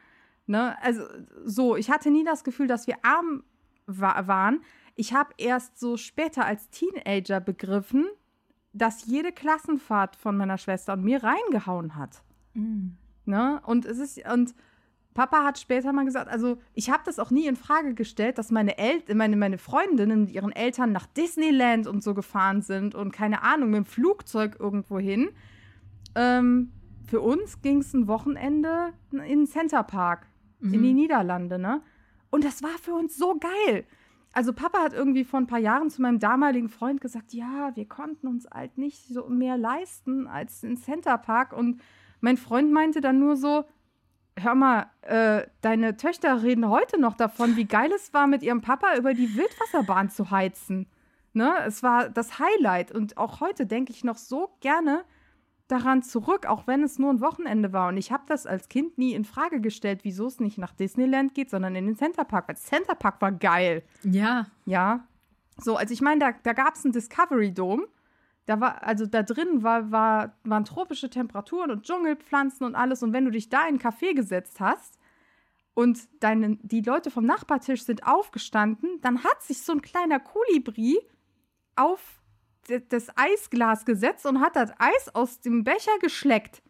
Ne? 0.47 0.75
Also 0.81 1.03
so, 1.45 1.77
ich 1.77 1.89
hatte 1.89 2.11
nie 2.11 2.25
das 2.25 2.43
Gefühl, 2.43 2.67
dass 2.67 2.87
wir 2.87 2.97
arm 3.03 3.43
wa 3.85 4.27
waren. 4.27 4.61
Ich 4.95 5.13
habe 5.13 5.33
erst 5.37 5.79
so 5.79 5.95
später 5.95 6.45
als 6.45 6.69
Teenager 6.71 7.39
begriffen, 7.39 8.05
dass 8.73 9.05
jede 9.05 9.31
Klassenfahrt 9.31 10.17
von 10.17 10.35
meiner 10.35 10.57
Schwester 10.57 10.93
und 10.93 11.03
mir 11.03 11.23
reingehauen 11.23 11.95
hat. 11.95 12.21
Mhm. 12.53 12.97
Ne? 13.23 13.61
Und 13.65 13.85
es 13.85 13.99
ist 13.99 14.27
und 14.29 14.55
Papa 15.15 15.45
hat 15.45 15.57
später 15.57 15.93
mal 15.93 16.03
gesagt, 16.03 16.29
also 16.29 16.57
ich 16.73 16.89
habe 16.89 17.03
das 17.05 17.19
auch 17.19 17.31
nie 17.31 17.47
in 17.47 17.55
Frage 17.55 17.93
gestellt, 17.93 18.37
dass 18.37 18.51
meine, 18.51 18.77
El 18.77 19.01
meine, 19.15 19.37
meine 19.37 19.57
Freundinnen 19.57 20.25
mit 20.25 20.31
ihren 20.31 20.51
Eltern 20.51 20.91
nach 20.91 21.07
Disneyland 21.07 21.87
und 21.87 22.03
so 22.03 22.13
gefahren 22.13 22.61
sind 22.61 22.95
und 22.95 23.13
keine 23.13 23.41
Ahnung, 23.41 23.69
mit 23.69 23.77
dem 23.77 23.85
Flugzeug 23.85 24.57
irgendwo 24.59 24.99
hin. 24.99 25.29
Ähm, 26.15 26.73
für 27.07 27.21
uns 27.21 27.61
ging 27.61 27.77
es 27.79 27.93
ein 27.93 28.09
Wochenende 28.09 28.91
in 29.11 29.19
den 29.19 29.47
Center 29.47 29.83
Park 29.83 30.27
mhm. 30.59 30.73
in 30.73 30.83
die 30.83 30.89
mhm. 30.89 30.95
Niederlande, 30.95 31.59
ne? 31.59 31.81
Und 32.29 32.43
das 32.43 32.61
war 32.61 32.77
für 32.81 32.93
uns 32.93 33.17
so 33.17 33.39
geil. 33.39 33.85
Also 34.33 34.51
Papa 34.51 34.79
hat 34.79 34.93
irgendwie 34.93 35.23
vor 35.23 35.39
ein 35.39 35.47
paar 35.47 35.59
Jahren 35.59 35.89
zu 35.89 36.01
meinem 36.01 36.19
damaligen 36.19 36.67
Freund 36.67 36.99
gesagt, 36.99 37.31
ja, 37.31 37.73
wir 37.75 37.87
konnten 37.87 38.27
uns 38.27 38.45
halt 38.53 38.77
nicht 38.77 39.07
so 39.07 39.29
mehr 39.29 39.57
leisten 39.57 40.27
als 40.27 40.61
in 40.61 40.75
Center 40.75 41.17
Park. 41.17 41.53
Und 41.53 41.79
mein 42.19 42.35
Freund 42.35 42.69
meinte 42.73 42.99
dann 42.99 43.17
nur 43.17 43.37
so, 43.37 43.63
hör 44.39 44.55
mal, 44.55 44.87
äh, 45.01 45.47
deine 45.61 45.97
Töchter 45.97 46.43
reden 46.43 46.69
heute 46.69 46.99
noch 46.99 47.15
davon, 47.15 47.55
wie 47.55 47.65
geil 47.65 47.91
es 47.95 48.13
war, 48.13 48.27
mit 48.27 48.43
ihrem 48.43 48.61
Papa 48.61 48.95
über 48.97 49.13
die 49.13 49.35
Wildwasserbahn 49.35 50.09
zu 50.09 50.31
heizen. 50.31 50.87
Ne? 51.33 51.53
Es 51.65 51.83
war 51.83 52.09
das 52.09 52.39
Highlight. 52.39 52.91
Und 52.91 53.17
auch 53.17 53.39
heute 53.41 53.65
denke 53.65 53.91
ich 53.91 54.03
noch 54.03 54.17
so 54.17 54.49
gerne 54.61 55.03
daran 55.67 56.03
zurück, 56.03 56.45
auch 56.45 56.67
wenn 56.67 56.83
es 56.83 56.99
nur 56.99 57.11
ein 57.11 57.21
Wochenende 57.21 57.73
war. 57.73 57.89
Und 57.89 57.97
ich 57.97 58.11
habe 58.11 58.23
das 58.27 58.45
als 58.45 58.69
Kind 58.69 58.97
nie 58.97 59.13
in 59.13 59.25
Frage 59.25 59.61
gestellt, 59.61 60.01
wieso 60.03 60.27
es 60.27 60.39
nicht 60.39 60.57
nach 60.57 60.73
Disneyland 60.73 61.33
geht, 61.33 61.49
sondern 61.49 61.75
in 61.75 61.85
den 61.85 61.95
Centerpark. 61.95 62.47
Weil 62.47 62.57
Centerpark 62.57 63.21
war 63.21 63.31
geil. 63.31 63.83
Ja. 64.03 64.47
Ja. 64.65 65.07
So, 65.57 65.75
also 65.75 65.93
ich 65.93 66.01
meine, 66.01 66.19
da, 66.19 66.31
da 66.43 66.53
gab 66.53 66.75
es 66.75 66.83
einen 66.83 66.93
Discovery 66.93 67.53
Dome 67.53 67.87
da 68.45 68.59
war, 68.59 68.83
also 68.83 69.05
da 69.05 69.23
drin 69.23 69.63
war, 69.63 69.91
war, 69.91 70.35
waren 70.43 70.65
tropische 70.65 71.09
Temperaturen 71.09 71.71
und 71.71 71.83
Dschungelpflanzen 71.83 72.65
und 72.65 72.75
alles. 72.75 73.01
Und 73.01 73.13
wenn 73.13 73.25
du 73.25 73.31
dich 73.31 73.49
da 73.49 73.61
in 73.61 73.67
einen 73.67 73.79
Café 73.79 74.13
gesetzt 74.13 74.59
hast 74.59 74.99
und 75.73 76.07
deine, 76.21 76.57
die 76.61 76.81
Leute 76.81 77.09
vom 77.09 77.25
Nachbartisch 77.25 77.83
sind 77.83 78.05
aufgestanden, 78.05 79.01
dann 79.01 79.23
hat 79.23 79.41
sich 79.41 79.63
so 79.63 79.73
ein 79.73 79.81
kleiner 79.81 80.19
Kolibri 80.19 80.99
auf 81.75 82.21
das 82.67 83.07
Eisglas 83.15 83.85
gesetzt 83.85 84.25
und 84.25 84.41
hat 84.41 84.55
das 84.55 84.71
Eis 84.79 85.13
aus 85.13 85.39
dem 85.39 85.63
Becher 85.63 85.97
geschleckt. 85.99 86.61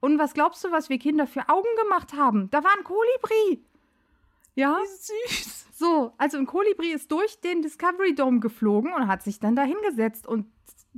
Und 0.00 0.18
was 0.18 0.32
glaubst 0.32 0.64
du, 0.64 0.72
was 0.72 0.88
wir 0.88 0.98
Kinder 0.98 1.26
für 1.26 1.48
Augen 1.48 1.68
gemacht 1.82 2.14
haben? 2.14 2.50
Da 2.50 2.64
war 2.64 2.72
ein 2.76 2.84
Kolibri. 2.84 3.64
Ja. 4.54 4.78
Wie 4.80 5.28
süß. 5.28 5.66
So, 5.78 6.12
also 6.18 6.36
ein 6.36 6.46
Kolibri 6.46 6.88
ist 6.88 7.10
durch 7.10 7.40
den 7.40 7.62
Discovery 7.62 8.14
Dome 8.14 8.40
geflogen 8.40 8.92
und 8.92 9.08
hat 9.08 9.22
sich 9.22 9.40
dann 9.40 9.56
da 9.56 9.62
hingesetzt. 9.62 10.26
Und 10.26 10.46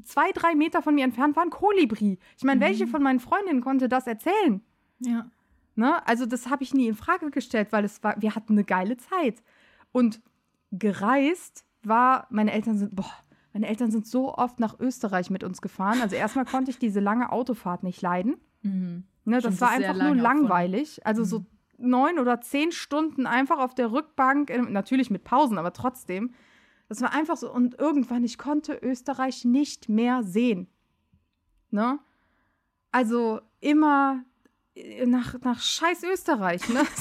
zwei, 0.05 0.33
drei 0.33 0.55
Meter 0.55 0.83
von 0.83 0.95
mir 0.95 1.05
entfernt 1.05 1.37
war 1.37 1.45
ein 1.45 1.51
Kolibri. 1.51 2.19
Ich 2.37 2.45
meine, 2.45 2.61
mhm. 2.61 2.65
welche 2.65 2.87
von 2.87 3.03
meinen 3.03 3.21
Freundinnen 3.21 3.61
konnte 3.61 3.89
das 3.89 4.07
erzählen? 4.07 4.63
Ja. 5.01 5.27
Ne? 5.75 6.07
Also, 6.07 6.27
das 6.27 6.49
habe 6.51 6.63
ich 6.63 6.75
nie 6.75 6.87
in 6.89 6.95
Frage 6.95 7.31
gestellt, 7.31 7.69
weil 7.73 7.85
es 7.85 8.03
war, 8.03 8.21
wir 8.21 8.35
hatten 8.35 8.55
eine 8.55 8.65
geile 8.65 8.97
Zeit. 8.97 9.43
Und 9.93 10.21
gereist 10.71 11.65
war, 11.83 12.27
meine 12.31 12.53
Eltern 12.53 12.79
sind, 12.79 12.97
boah, 12.97 13.13
meine 13.53 13.67
Eltern 13.67 13.91
sind 13.91 14.07
so 14.07 14.35
oft 14.35 14.61
nach 14.61 14.79
Österreich 14.81 15.29
mit 15.31 15.45
uns 15.45 15.61
gefahren. 15.61 16.01
Also 16.01 16.17
erstmal 16.17 16.47
konnte 16.47 16.71
ich 16.71 16.79
diese 16.79 17.01
lange 17.01 17.31
Autofahrt 17.31 17.83
nicht 17.83 18.01
leiden. 18.01 18.37
Mhm. 18.63 19.05
Ne, 19.25 19.41
das 19.41 19.55
Stimmt, 19.55 19.61
war 19.61 19.79
das 19.79 19.89
einfach 19.89 19.95
nur 19.95 20.15
lange 20.15 20.23
auch 20.23 20.33
von- 20.33 20.41
langweilig. 20.41 21.07
Also 21.07 21.25
so 21.25 21.45
neun 21.79 22.19
oder 22.19 22.41
zehn 22.41 22.73
Stunden 22.73 23.27
einfach 23.27 23.59
auf 23.59 23.75
der 23.75 23.93
Rückbank, 23.93 24.51
äh, 24.51 24.63
natürlich 24.63 25.11
mit 25.11 25.25
Pausen, 25.25 25.59
aber 25.59 25.73
trotzdem. 25.73 26.33
Das 26.93 27.01
war 27.01 27.15
einfach 27.15 27.39
so. 27.39 27.51
Und 27.51 27.79
irgendwann, 27.79 28.23
ich 28.23 28.37
konnte 28.37 28.75
Österreich 28.75 29.47
nicht 29.47 29.89
mehr 29.89 30.23
sehen. 30.25 30.67
Ne? 31.71 31.99
Also 32.91 33.41
immer 33.61 34.23
äh, 34.75 35.07
nach, 35.07 35.41
nach 35.41 35.59
scheiß 35.59 36.03
Österreich. 36.03 36.69
Ne? 36.69 36.83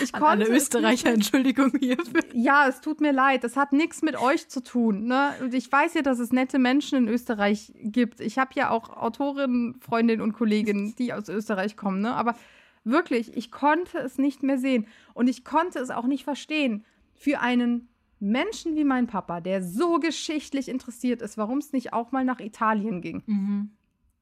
Ich 0.00 0.14
An 0.14 0.22
alle 0.22 0.46
Österreicher, 0.46 1.12
Entschuldigung 1.12 1.72
hierfür. 1.76 2.22
ja, 2.32 2.68
es 2.68 2.80
tut 2.80 3.00
mir 3.00 3.12
leid. 3.12 3.42
Das 3.42 3.56
hat 3.56 3.72
nichts 3.72 4.02
mit 4.02 4.16
euch 4.16 4.48
zu 4.48 4.62
tun. 4.62 5.06
Ne? 5.06 5.32
Und 5.40 5.52
ich 5.52 5.70
weiß 5.70 5.94
ja, 5.94 6.02
dass 6.02 6.20
es 6.20 6.30
nette 6.30 6.60
Menschen 6.60 6.96
in 6.96 7.08
Österreich 7.08 7.72
gibt. 7.74 8.20
Ich 8.20 8.38
habe 8.38 8.52
ja 8.54 8.70
auch 8.70 8.90
Autorinnen, 8.90 9.80
Freundinnen 9.80 10.22
und 10.22 10.32
Kolleginnen, 10.32 10.94
die 10.96 11.12
aus 11.12 11.28
Österreich 11.28 11.76
kommen. 11.76 12.02
Ne? 12.02 12.14
Aber 12.14 12.36
wirklich, 12.84 13.36
ich 13.36 13.50
konnte 13.50 13.98
es 13.98 14.16
nicht 14.16 14.44
mehr 14.44 14.58
sehen. 14.58 14.86
Und 15.12 15.28
ich 15.28 15.44
konnte 15.44 15.80
es 15.80 15.90
auch 15.90 16.06
nicht 16.06 16.22
verstehen. 16.22 16.84
Für 17.14 17.40
einen 17.40 17.88
Menschen 18.20 18.76
wie 18.76 18.84
mein 18.84 19.06
Papa, 19.06 19.40
der 19.40 19.62
so 19.62 19.98
geschichtlich 19.98 20.68
interessiert 20.68 21.22
ist, 21.22 21.38
warum 21.38 21.58
es 21.58 21.72
nicht 21.72 21.92
auch 21.92 22.12
mal 22.12 22.24
nach 22.24 22.40
Italien 22.40 23.00
ging. 23.00 23.22
Mhm. 23.26 23.70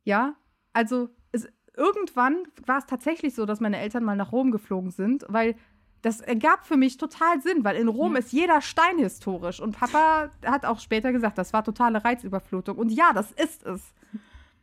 Ja, 0.05 0.35
also 0.73 1.09
es, 1.33 1.49
irgendwann 1.77 2.45
war 2.65 2.79
es 2.79 2.87
tatsächlich 2.87 3.35
so, 3.35 3.45
dass 3.45 3.61
meine 3.61 3.79
Eltern 3.79 4.05
mal 4.05 4.17
nach 4.17 4.33
Rom 4.33 4.51
geflogen 4.53 4.91
sind, 4.91 5.25
weil 5.29 5.57
das 6.03 6.21
ergab 6.21 6.65
für 6.65 6.77
mich 6.77 6.97
total 6.97 7.43
Sinn, 7.43 7.65
weil 7.65 7.77
in 7.77 7.89
Rom 7.89 8.13
Ja. 8.13 8.21
ist 8.21 8.33
jeder 8.33 8.61
Stein 8.61 8.99
historisch. 8.99 9.59
Und 9.61 9.77
Papa 9.77 10.31
hat 10.47 10.65
auch 10.65 10.79
später 10.79 11.11
gesagt, 11.13 11.37
das 11.39 11.53
war 11.53 11.65
totale 11.65 12.05
Reizüberflutung. 12.05 12.79
Und 12.79 12.91
ja, 12.91 13.13
das 13.13 13.33
ist 13.33 13.65
es. 13.67 13.95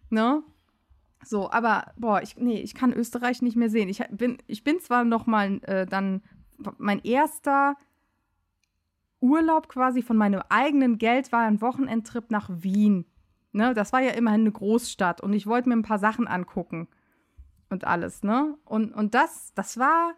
Ne? 0.09 0.43
So, 1.25 1.51
aber 1.51 1.91
boah, 1.97 2.21
ich, 2.21 2.37
nee, 2.37 2.61
ich 2.61 2.73
kann 2.73 2.93
Österreich 2.93 3.41
nicht 3.41 3.57
mehr 3.57 3.69
sehen. 3.69 3.89
Ich 3.89 4.01
bin, 4.11 4.37
ich 4.47 4.63
bin 4.63 4.79
zwar 4.79 5.03
noch 5.03 5.25
mal 5.25 5.59
äh, 5.63 5.85
dann 5.85 6.21
mein 6.77 6.99
erster 7.03 7.75
Urlaub 9.21 9.67
quasi 9.69 10.01
von 10.01 10.17
meinem 10.17 10.41
eigenen 10.49 10.97
Geld 10.97 11.31
war 11.31 11.41
ein 11.41 11.61
Wochenendtrip 11.61 12.31
nach 12.31 12.49
Wien. 12.51 13.05
Ne, 13.51 13.73
das 13.73 13.93
war 13.93 14.01
ja 14.01 14.11
immerhin 14.11 14.41
eine 14.41 14.51
Großstadt 14.51 15.21
und 15.21 15.31
ich 15.31 15.47
wollte 15.47 15.69
mir 15.69 15.75
ein 15.77 15.81
paar 15.81 15.99
Sachen 15.99 16.27
angucken 16.27 16.89
und 17.69 17.85
alles, 17.85 18.21
ne? 18.21 18.57
Und, 18.65 18.93
und 18.93 19.15
das, 19.15 19.53
das 19.55 19.77
war 19.77 20.13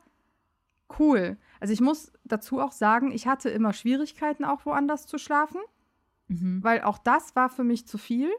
cool. 0.97 1.37
Also 1.59 1.71
ich 1.71 1.81
muss 1.81 2.11
dazu 2.23 2.59
auch 2.59 2.71
sagen, 2.71 3.11
ich 3.11 3.27
hatte 3.27 3.49
immer 3.49 3.73
Schwierigkeiten, 3.73 4.43
auch 4.43 4.65
woanders 4.65 5.05
zu 5.05 5.17
schlafen, 5.17 5.61
Mhm. 6.29 6.61
weil 6.63 6.81
auch 6.81 6.97
das 6.97 7.35
war 7.35 7.49
für 7.49 7.63
mich 7.63 7.87
zu 7.87 7.97
viel. 7.97 8.29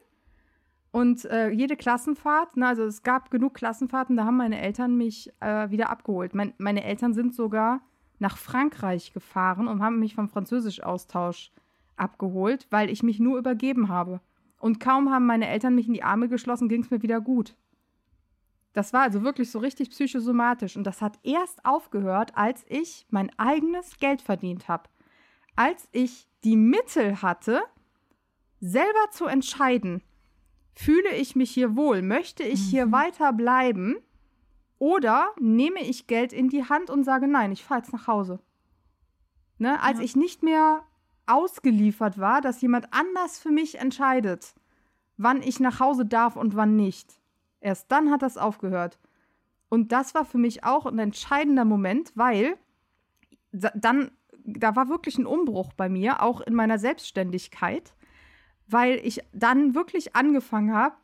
Und 0.91 1.25
äh, 1.27 1.51
jede 1.51 1.77
Klassenfahrt, 1.77 2.57
ne, 2.57 2.67
also 2.67 2.85
es 2.85 3.03
gab 3.03 3.31
genug 3.31 3.55
Klassenfahrten, 3.55 4.17
da 4.17 4.25
haben 4.25 4.37
meine 4.37 4.61
Eltern 4.61 4.97
mich 4.97 5.33
äh, 5.41 5.71
wieder 5.71 5.91
abgeholt. 5.91 6.35
Mein, 6.35 6.55
meine 6.59 6.83
Eltern 6.85 7.15
sind 7.15 7.35
sogar 7.35 7.81
nach 8.19 8.37
Frankreich 8.37 9.13
gefahren 9.13 9.69
und 9.69 9.83
haben 9.83 10.01
mich 10.01 10.15
vom 10.15 10.29
Französisch-Austausch 10.29 11.53
abgeholt, 11.97 12.67
weil 12.71 12.91
ich 12.91 13.03
mich 13.03 13.21
nur 13.21 13.39
übergeben 13.39 13.89
habe. 13.89 14.21
Und 14.59 14.81
kaum 14.81 15.11
haben 15.11 15.27
meine 15.27 15.49
Eltern 15.49 15.75
mich 15.75 15.87
in 15.87 15.95
die 15.95 16.03
Arme 16.03 16.29
geschlossen, 16.29 16.69
ging 16.69 16.83
es 16.83 16.91
mir 16.91 17.03
wieder 17.03 17.21
gut. 17.21 17.55
Das 18.73 18.93
war 18.93 19.03
also 19.03 19.23
wirklich 19.23 19.51
so 19.51 19.59
richtig 19.59 19.91
psychosomatisch. 19.91 20.77
Und 20.77 20.85
das 20.85 21.01
hat 21.01 21.19
erst 21.23 21.65
aufgehört, 21.65 22.37
als 22.37 22.65
ich 22.69 23.07
mein 23.11 23.31
eigenes 23.39 23.99
Geld 23.99 24.23
verdient 24.23 24.69
habe. 24.69 24.89
Als 25.57 25.89
ich 25.93 26.29
die 26.45 26.57
Mittel 26.57 27.23
hatte, 27.23 27.63
selber 28.61 29.11
zu 29.11 29.27
entscheiden, 29.27 30.03
fühle 30.75 31.15
ich 31.17 31.35
mich 31.35 31.51
hier 31.51 31.77
wohl, 31.77 32.03
möchte 32.03 32.45
ich 32.45 32.61
hier 32.61 32.93
weiter 32.93 33.33
bleiben 33.33 33.97
oder 34.79 35.31
nehme 35.41 35.81
ich 35.81 36.07
Geld 36.07 36.33
in 36.33 36.49
die 36.49 36.65
Hand 36.65 36.91
und 36.91 37.05
sage, 37.05 37.27
nein, 37.27 37.53
ich 37.53 37.65
fahre 37.65 37.81
jetzt 37.81 37.93
nach 37.93 38.07
Hause. 38.07 38.41
Ne? 39.59 39.81
Als 39.83 39.99
Ja. 39.99 40.05
ich 40.05 40.17
nicht 40.17 40.43
mehr 40.43 40.85
ausgeliefert 41.27 42.19
war, 42.19 42.41
dass 42.41 42.61
jemand 42.61 42.93
anders 42.93 43.39
für 43.39 43.51
mich 43.51 43.79
entscheidet, 43.79 44.55
wann 45.17 45.43
ich 45.43 45.61
nach 45.61 45.81
Hause 45.81 46.07
darf 46.07 46.37
und 46.37 46.55
wann 46.57 46.77
nicht. 46.77 47.21
Erst 47.61 47.91
dann 47.91 48.11
hat 48.11 48.23
das 48.23 48.39
aufgehört. 48.39 48.99
Und 49.69 49.93
das 49.93 50.15
war 50.15 50.25
für 50.25 50.39
mich 50.39 50.65
auch 50.65 50.87
ein 50.87 50.99
entscheidender 50.99 51.65
Moment, 51.65 52.13
weil 52.15 52.57
dann, 53.53 54.11
da 54.45 54.77
war 54.77 54.89
wirklich 54.89 55.19
ein 55.19 55.27
Umbruch 55.27 55.73
bei 55.75 55.89
mir, 55.89 56.23
auch 56.23 56.41
in 56.41 56.55
meiner 56.55 56.79
Selbstständigkeit, 56.79 57.95
weil 58.67 59.01
ich 59.05 59.21
dann 59.33 59.75
wirklich 59.75 60.15
angefangen 60.15 60.73
habe, 60.73 60.97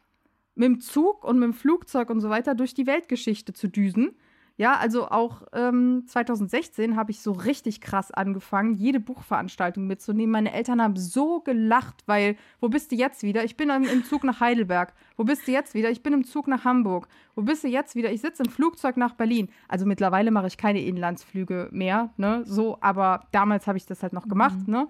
mit 0.54 0.66
dem 0.66 0.80
Zug 0.80 1.24
und 1.24 1.38
mit 1.38 1.46
dem 1.46 1.54
Flugzeug 1.54 2.10
und 2.10 2.20
so 2.20 2.30
weiter 2.30 2.54
durch 2.54 2.74
die 2.74 2.86
Weltgeschichte 2.86 3.52
zu 3.52 3.68
düsen. 3.68 4.16
Ja, 4.56 4.76
also 4.76 5.08
auch 5.08 5.42
ähm, 5.52 6.04
2016 6.06 6.94
habe 6.94 7.10
ich 7.10 7.20
so 7.20 7.32
richtig 7.32 7.80
krass 7.80 8.12
angefangen, 8.12 8.74
jede 8.74 9.00
Buchveranstaltung 9.00 9.88
mitzunehmen. 9.88 10.30
Meine 10.30 10.52
Eltern 10.52 10.80
haben 10.80 10.94
so 10.96 11.40
gelacht, 11.40 12.04
weil, 12.06 12.36
wo 12.60 12.68
bist 12.68 12.92
du 12.92 12.96
jetzt 12.96 13.24
wieder? 13.24 13.42
Ich 13.42 13.56
bin 13.56 13.68
im, 13.68 13.82
im 13.82 14.04
Zug 14.04 14.22
nach 14.22 14.38
Heidelberg. 14.38 14.94
Wo 15.16 15.24
bist 15.24 15.48
du 15.48 15.50
jetzt 15.50 15.74
wieder? 15.74 15.90
Ich 15.90 16.04
bin 16.04 16.12
im 16.12 16.22
Zug 16.22 16.46
nach 16.46 16.64
Hamburg. 16.64 17.08
Wo 17.34 17.42
bist 17.42 17.64
du 17.64 17.68
jetzt 17.68 17.96
wieder? 17.96 18.12
Ich 18.12 18.20
sitze 18.20 18.44
im 18.44 18.50
Flugzeug 18.50 18.96
nach 18.96 19.14
Berlin. 19.14 19.48
Also 19.66 19.86
mittlerweile 19.86 20.30
mache 20.30 20.46
ich 20.46 20.56
keine 20.56 20.84
Inlandsflüge 20.84 21.68
mehr, 21.72 22.10
ne? 22.16 22.44
So, 22.46 22.78
aber 22.80 23.26
damals 23.32 23.66
habe 23.66 23.78
ich 23.78 23.86
das 23.86 24.04
halt 24.04 24.12
noch 24.12 24.28
gemacht, 24.28 24.68
ne? 24.68 24.86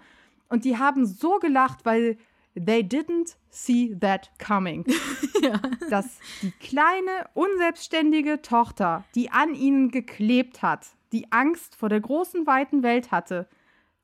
Und 0.50 0.66
die 0.66 0.76
haben 0.76 1.06
so 1.06 1.38
gelacht, 1.38 1.86
weil 1.86 2.18
they 2.54 2.80
didn't 2.82 3.36
see 3.50 3.96
that 3.98 4.30
coming 4.38 4.84
Ja. 5.42 5.60
dass 5.90 6.18
die 6.42 6.52
kleine, 6.52 7.28
unselbstständige 7.34 8.42
Tochter, 8.42 9.04
die 9.14 9.30
an 9.30 9.54
ihnen 9.54 9.90
geklebt 9.90 10.62
hat, 10.62 10.86
die 11.12 11.30
Angst 11.32 11.74
vor 11.76 11.88
der 11.88 12.00
großen, 12.00 12.46
weiten 12.46 12.82
Welt 12.82 13.10
hatte, 13.10 13.48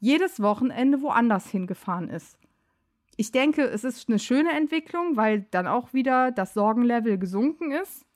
jedes 0.01 0.41
Wochenende 0.43 1.03
woanders 1.03 1.49
hingefahren 1.49 2.09
ist. 2.09 2.39
Ich 3.17 3.33
denke, 3.33 3.65
es 3.65 3.85
ist 3.85 4.09
eine 4.09 4.19
schöne 4.19 4.53
Entwicklung, 4.53 5.17
weil 5.17 5.43
dann 5.51 5.67
auch 5.67 5.93
wieder 5.93 6.31
das 6.31 6.55
Sorgenlevel 6.55 7.19
gesunken 7.19 7.71
ist. 7.73 8.07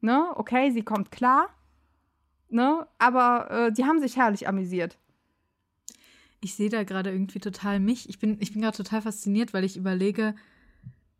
Ne? 0.00 0.26
Okay, 0.34 0.70
sie 0.72 0.82
kommt 0.82 1.12
klar. 1.12 1.48
Ne? 2.48 2.86
Aber 2.98 3.50
äh, 3.50 3.72
die 3.72 3.84
haben 3.84 4.00
sich 4.00 4.16
herrlich 4.16 4.48
amüsiert. 4.48 4.98
Ich 6.42 6.54
sehe 6.54 6.68
da 6.68 6.82
gerade 6.82 7.10
irgendwie 7.10 7.38
total 7.38 7.80
mich. 7.80 8.08
Ich 8.08 8.18
bin, 8.18 8.36
ich 8.40 8.52
bin 8.52 8.60
gerade 8.60 8.76
total 8.76 9.00
fasziniert, 9.00 9.54
weil 9.54 9.64
ich 9.64 9.76
überlege, 9.76 10.34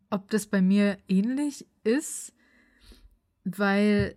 ob 0.09 0.29
das 0.29 0.45
bei 0.45 0.61
mir 0.61 0.97
ähnlich 1.07 1.65
ist. 1.83 2.33
Weil, 3.45 4.15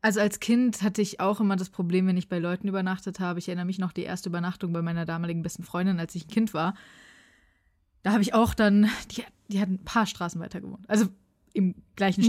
also 0.00 0.20
als 0.20 0.40
Kind 0.40 0.82
hatte 0.82 1.02
ich 1.02 1.20
auch 1.20 1.38
immer 1.38 1.56
das 1.56 1.68
Problem, 1.68 2.06
wenn 2.06 2.16
ich 2.16 2.28
bei 2.28 2.38
Leuten 2.38 2.66
übernachtet 2.66 3.20
habe. 3.20 3.38
Ich 3.38 3.48
erinnere 3.48 3.66
mich 3.66 3.78
noch 3.78 3.92
die 3.92 4.02
erste 4.02 4.30
Übernachtung 4.30 4.72
bei 4.72 4.82
meiner 4.82 5.04
damaligen 5.04 5.42
besten 5.42 5.64
Freundin, 5.64 6.00
als 6.00 6.14
ich 6.14 6.24
ein 6.24 6.30
Kind 6.30 6.54
war. 6.54 6.74
Da 8.02 8.12
habe 8.12 8.22
ich 8.22 8.34
auch 8.34 8.54
dann, 8.54 8.88
die, 9.10 9.22
die 9.48 9.60
hat 9.60 9.68
ein 9.68 9.84
paar 9.84 10.06
Straßen 10.06 10.40
weiter 10.40 10.60
gewohnt. 10.60 10.88
Also 10.88 11.06
im 11.52 11.74
gleichen 11.94 12.22
Mhm. 12.22 12.26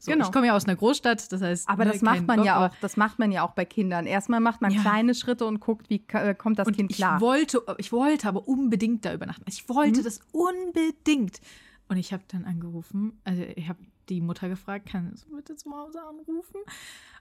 So, 0.00 0.12
Genau. 0.12 0.26
Ich 0.26 0.32
komme 0.32 0.46
ja 0.46 0.54
aus 0.54 0.64
einer 0.66 0.76
Großstadt, 0.76 1.32
das 1.32 1.42
heißt. 1.42 1.68
Aber 1.68 1.84
ne, 1.84 1.90
das 1.92 2.02
macht 2.02 2.26
man 2.26 2.36
Dorf, 2.36 2.46
ja 2.46 2.66
auch, 2.66 2.70
das 2.80 2.96
macht 2.96 3.18
man 3.18 3.32
ja 3.32 3.42
auch 3.42 3.50
bei 3.52 3.64
Kindern. 3.64 4.06
Erstmal 4.06 4.38
macht 4.40 4.60
man 4.62 4.70
Ja. 4.72 4.80
kleine 4.80 5.14
Schritte 5.14 5.44
und 5.44 5.58
guckt, 5.60 5.90
wie 5.90 6.02
äh, 6.12 6.34
kommt 6.34 6.58
das 6.58 6.68
Und 6.68 6.76
Kind 6.76 6.90
ich 6.92 6.96
klar. 6.98 7.20
wollte, 7.20 7.62
ich 7.78 7.90
wollte 7.90 8.28
aber 8.28 8.46
unbedingt 8.46 9.04
da 9.04 9.12
übernachten. 9.12 9.44
Ich 9.48 9.68
wollte 9.68 10.00
Mhm. 10.00 10.04
das 10.04 10.20
unbedingt. 10.32 11.40
Und 11.88 11.96
ich 11.96 12.12
habe 12.12 12.22
dann 12.28 12.44
angerufen, 12.44 13.18
also 13.24 13.42
ich 13.42 13.68
habe 13.68 13.78
die 14.08 14.20
Mutter 14.20 14.48
gefragt, 14.48 14.88
kannst 14.90 15.26
du 15.26 15.36
bitte 15.36 15.56
zu 15.56 15.70
Hause 15.70 16.00
anrufen? 16.02 16.60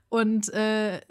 Und 0.10 0.54
äh, 0.54 1.02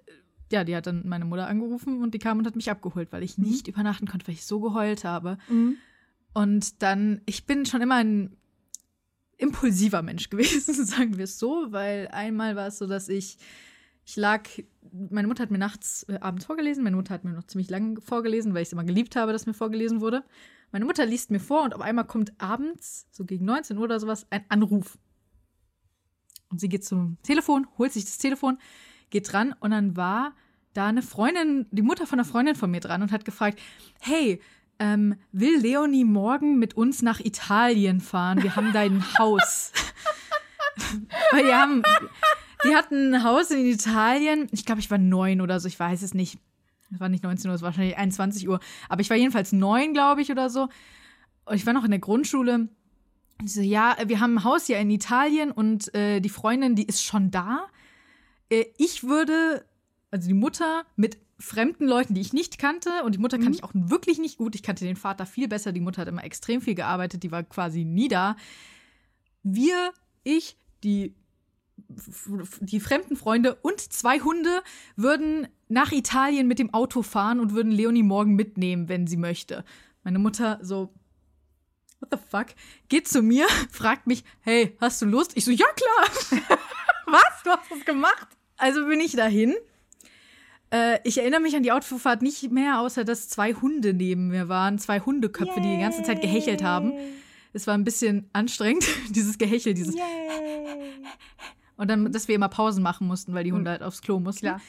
ja, 0.52 0.62
die 0.62 0.76
hat 0.76 0.86
dann 0.86 1.08
meine 1.08 1.24
Mutter 1.24 1.48
angerufen 1.48 2.02
und 2.02 2.14
die 2.14 2.18
kam 2.18 2.38
und 2.38 2.46
hat 2.46 2.54
mich 2.56 2.70
abgeholt, 2.70 3.10
weil 3.12 3.22
ich 3.22 3.38
Mhm. 3.38 3.44
nicht 3.44 3.66
übernachten 3.68 4.06
konnte, 4.06 4.26
weil 4.28 4.34
ich 4.34 4.44
so 4.46 4.60
geheult 4.60 5.04
habe. 5.04 5.38
Mhm. 5.48 5.76
Und 6.34 6.82
dann, 6.82 7.22
ich 7.26 7.46
bin 7.46 7.66
schon 7.66 7.80
immer 7.82 7.96
ein 7.96 8.36
impulsiver 9.38 10.02
Mensch 10.02 10.30
gewesen, 10.30 10.84
sagen 10.84 11.16
wir 11.16 11.24
es 11.24 11.38
so, 11.38 11.66
weil 11.70 12.08
einmal 12.08 12.56
war 12.56 12.68
es 12.68 12.78
so, 12.78 12.86
dass 12.86 13.08
ich, 13.08 13.38
ich 14.04 14.16
lag, 14.16 14.48
meine 14.92 15.28
Mutter 15.28 15.42
hat 15.42 15.50
mir 15.50 15.58
nachts, 15.58 16.04
äh, 16.04 16.18
abends 16.20 16.46
vorgelesen, 16.46 16.84
meine 16.84 16.96
Mutter 16.96 17.14
hat 17.14 17.24
mir 17.24 17.32
noch 17.32 17.46
ziemlich 17.46 17.70
lang 17.70 18.00
vorgelesen, 18.00 18.54
weil 18.54 18.62
ich 18.62 18.68
es 18.68 18.72
immer 18.72 18.84
geliebt 18.84 19.16
habe, 19.16 19.32
dass 19.32 19.46
mir 19.46 19.54
vorgelesen 19.54 20.00
wurde. 20.00 20.24
Meine 20.72 20.84
Mutter 20.84 21.06
liest 21.06 21.30
mir 21.30 21.40
vor 21.40 21.62
und 21.62 21.74
auf 21.74 21.80
einmal 21.80 22.06
kommt 22.06 22.32
abends, 22.40 23.06
so 23.10 23.24
gegen 23.24 23.44
19 23.44 23.76
Uhr 23.76 23.84
oder 23.84 24.00
sowas, 24.00 24.26
ein 24.30 24.44
Anruf. 24.48 24.98
Und 26.48 26.60
sie 26.60 26.68
geht 26.68 26.84
zum 26.84 27.18
Telefon, 27.22 27.66
holt 27.78 27.92
sich 27.92 28.04
das 28.04 28.18
Telefon, 28.18 28.58
geht 29.10 29.32
dran 29.32 29.54
und 29.60 29.70
dann 29.70 29.96
war 29.96 30.34
da 30.76 30.86
eine 30.86 31.02
Freundin, 31.02 31.66
die 31.70 31.82
Mutter 31.82 32.06
von 32.06 32.18
einer 32.18 32.28
Freundin 32.28 32.54
von 32.54 32.70
mir 32.70 32.80
dran 32.80 33.02
und 33.02 33.12
hat 33.12 33.24
gefragt, 33.24 33.58
hey, 34.00 34.40
ähm, 34.78 35.16
will 35.32 35.58
Leonie 35.58 36.04
morgen 36.04 36.58
mit 36.58 36.74
uns 36.74 37.02
nach 37.02 37.20
Italien 37.20 38.00
fahren? 38.00 38.42
Wir 38.42 38.56
haben 38.56 38.72
da 38.72 38.80
ein 38.80 39.04
Haus. 39.18 39.72
Weil 41.32 41.44
die 41.44 41.52
haben, 41.52 41.82
die 42.64 42.74
hatten 42.74 43.14
ein 43.14 43.24
Haus 43.24 43.50
in 43.50 43.66
Italien. 43.66 44.48
Ich 44.52 44.64
glaube, 44.64 44.80
ich 44.80 44.90
war 44.90 44.98
neun 44.98 45.40
oder 45.40 45.58
so, 45.60 45.68
ich 45.68 45.78
weiß 45.78 46.02
es 46.02 46.14
nicht. 46.14 46.38
Das 46.90 47.00
war 47.00 47.08
nicht 47.08 47.24
19 47.24 47.48
Uhr, 47.48 47.54
das 47.54 47.62
war 47.62 47.68
wahrscheinlich 47.68 47.96
21 47.96 48.48
Uhr. 48.48 48.60
Aber 48.88 49.00
ich 49.00 49.10
war 49.10 49.16
jedenfalls 49.16 49.52
neun, 49.52 49.92
glaube 49.92 50.22
ich, 50.22 50.30
oder 50.30 50.50
so. 50.50 50.68
Und 51.44 51.56
ich 51.56 51.66
war 51.66 51.72
noch 51.72 51.84
in 51.84 51.90
der 51.90 52.00
Grundschule. 52.00 52.68
Und 53.40 53.50
sie 53.50 53.60
so, 53.60 53.66
ja, 53.66 53.96
wir 54.06 54.20
haben 54.20 54.36
ein 54.38 54.44
Haus 54.44 54.66
hier 54.66 54.78
in 54.78 54.90
Italien 54.90 55.50
und 55.50 55.92
äh, 55.94 56.20
die 56.20 56.28
Freundin, 56.28 56.74
die 56.74 56.86
ist 56.86 57.02
schon 57.02 57.30
da. 57.30 57.66
Äh, 58.50 58.66
ich 58.78 59.04
würde, 59.04 59.64
also 60.10 60.28
die 60.28 60.34
Mutter, 60.34 60.84
mit 60.96 61.18
fremden 61.38 61.86
Leuten, 61.86 62.14
die 62.14 62.20
ich 62.20 62.32
nicht 62.32 62.58
kannte, 62.58 62.90
und 63.04 63.14
die 63.14 63.18
Mutter 63.18 63.36
Mhm. 63.38 63.42
kannte 63.42 63.58
ich 63.58 63.64
auch 63.64 63.72
wirklich 63.74 64.18
nicht 64.18 64.38
gut. 64.38 64.54
Ich 64.54 64.62
kannte 64.62 64.84
den 64.84 64.96
Vater 64.96 65.26
viel 65.26 65.48
besser. 65.48 65.72
Die 65.72 65.80
Mutter 65.80 66.00
hat 66.02 66.08
immer 66.08 66.24
extrem 66.24 66.60
viel 66.60 66.74
gearbeitet, 66.74 67.22
die 67.22 67.30
war 67.30 67.42
quasi 67.42 67.84
nie 67.84 68.08
da. 68.08 68.36
Wir, 69.42 69.92
ich, 70.24 70.56
die 70.82 71.14
die 72.60 72.80
fremden 72.80 73.16
Freunde 73.16 73.54
und 73.56 73.80
zwei 73.80 74.18
Hunde 74.20 74.62
würden 74.96 75.46
nach 75.68 75.92
Italien 75.92 76.48
mit 76.48 76.58
dem 76.58 76.72
Auto 76.72 77.02
fahren 77.02 77.38
und 77.38 77.52
würden 77.52 77.70
Leonie 77.70 78.02
morgen 78.02 78.34
mitnehmen, 78.34 78.88
wenn 78.88 79.06
sie 79.06 79.18
möchte. 79.18 79.62
Meine 80.02 80.18
Mutter 80.18 80.58
so, 80.62 80.94
what 82.00 82.08
the 82.12 82.18
fuck, 82.30 82.46
geht 82.88 83.06
zu 83.08 83.20
mir, 83.20 83.46
fragt 83.70 84.06
mich, 84.06 84.24
hey, 84.40 84.74
hast 84.80 85.02
du 85.02 85.06
Lust? 85.06 85.36
Ich 85.36 85.44
so, 85.44 85.50
ja 85.50 85.66
klar. 85.76 86.40
Was? 87.06 87.42
Du 87.44 87.50
hast 87.50 87.70
das 87.70 87.84
gemacht? 87.84 88.26
Also 88.56 88.86
bin 88.86 89.00
ich 89.00 89.12
dahin. 89.12 89.54
Äh, 90.70 90.98
ich 91.04 91.18
erinnere 91.18 91.40
mich 91.40 91.56
an 91.56 91.62
die 91.62 91.72
Autofahrt 91.72 92.22
nicht 92.22 92.50
mehr, 92.50 92.80
außer 92.80 93.04
dass 93.04 93.28
zwei 93.28 93.54
Hunde 93.54 93.94
neben 93.94 94.28
mir 94.28 94.48
waren, 94.48 94.78
zwei 94.78 95.00
Hundeköpfe, 95.00 95.60
die 95.60 95.76
die 95.76 95.80
ganze 95.80 96.02
Zeit 96.02 96.20
gehechelt 96.20 96.62
haben. 96.62 96.92
Es 97.52 97.66
war 97.66 97.74
ein 97.74 97.84
bisschen 97.84 98.28
anstrengend, 98.32 98.84
dieses 99.10 99.38
Gehechel, 99.38 99.74
dieses 99.74 99.94
und 101.78 101.90
dann, 101.90 102.10
dass 102.10 102.26
wir 102.26 102.34
immer 102.34 102.48
Pausen 102.48 102.82
machen 102.82 103.06
mussten, 103.06 103.34
weil 103.34 103.44
die 103.44 103.52
Hunde 103.52 103.70
halt 103.70 103.82
aufs 103.82 104.00
Klo 104.00 104.18
mussten. 104.18 104.46
Klar. 104.46 104.60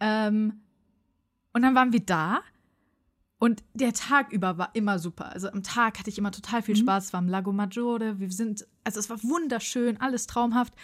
Ähm, 0.00 0.60
und 1.52 1.62
dann 1.62 1.74
waren 1.74 1.92
wir 1.92 2.00
da 2.00 2.40
und 3.38 3.62
der 3.74 3.92
Tag 3.92 4.32
über 4.32 4.58
war 4.58 4.70
immer 4.74 4.98
super. 4.98 5.32
Also 5.32 5.50
am 5.50 5.62
Tag 5.62 5.98
hatte 5.98 6.10
ich 6.10 6.18
immer 6.18 6.30
total 6.30 6.62
viel 6.62 6.76
Spaß. 6.76 7.06
Es 7.06 7.12
war 7.12 7.20
im 7.20 7.28
Lago 7.28 7.52
Maggiore. 7.52 8.20
Wir 8.20 8.30
sind, 8.30 8.66
also 8.84 9.00
es 9.00 9.10
war 9.10 9.22
wunderschön, 9.22 10.00
alles 10.00 10.26
traumhaft. 10.26 10.74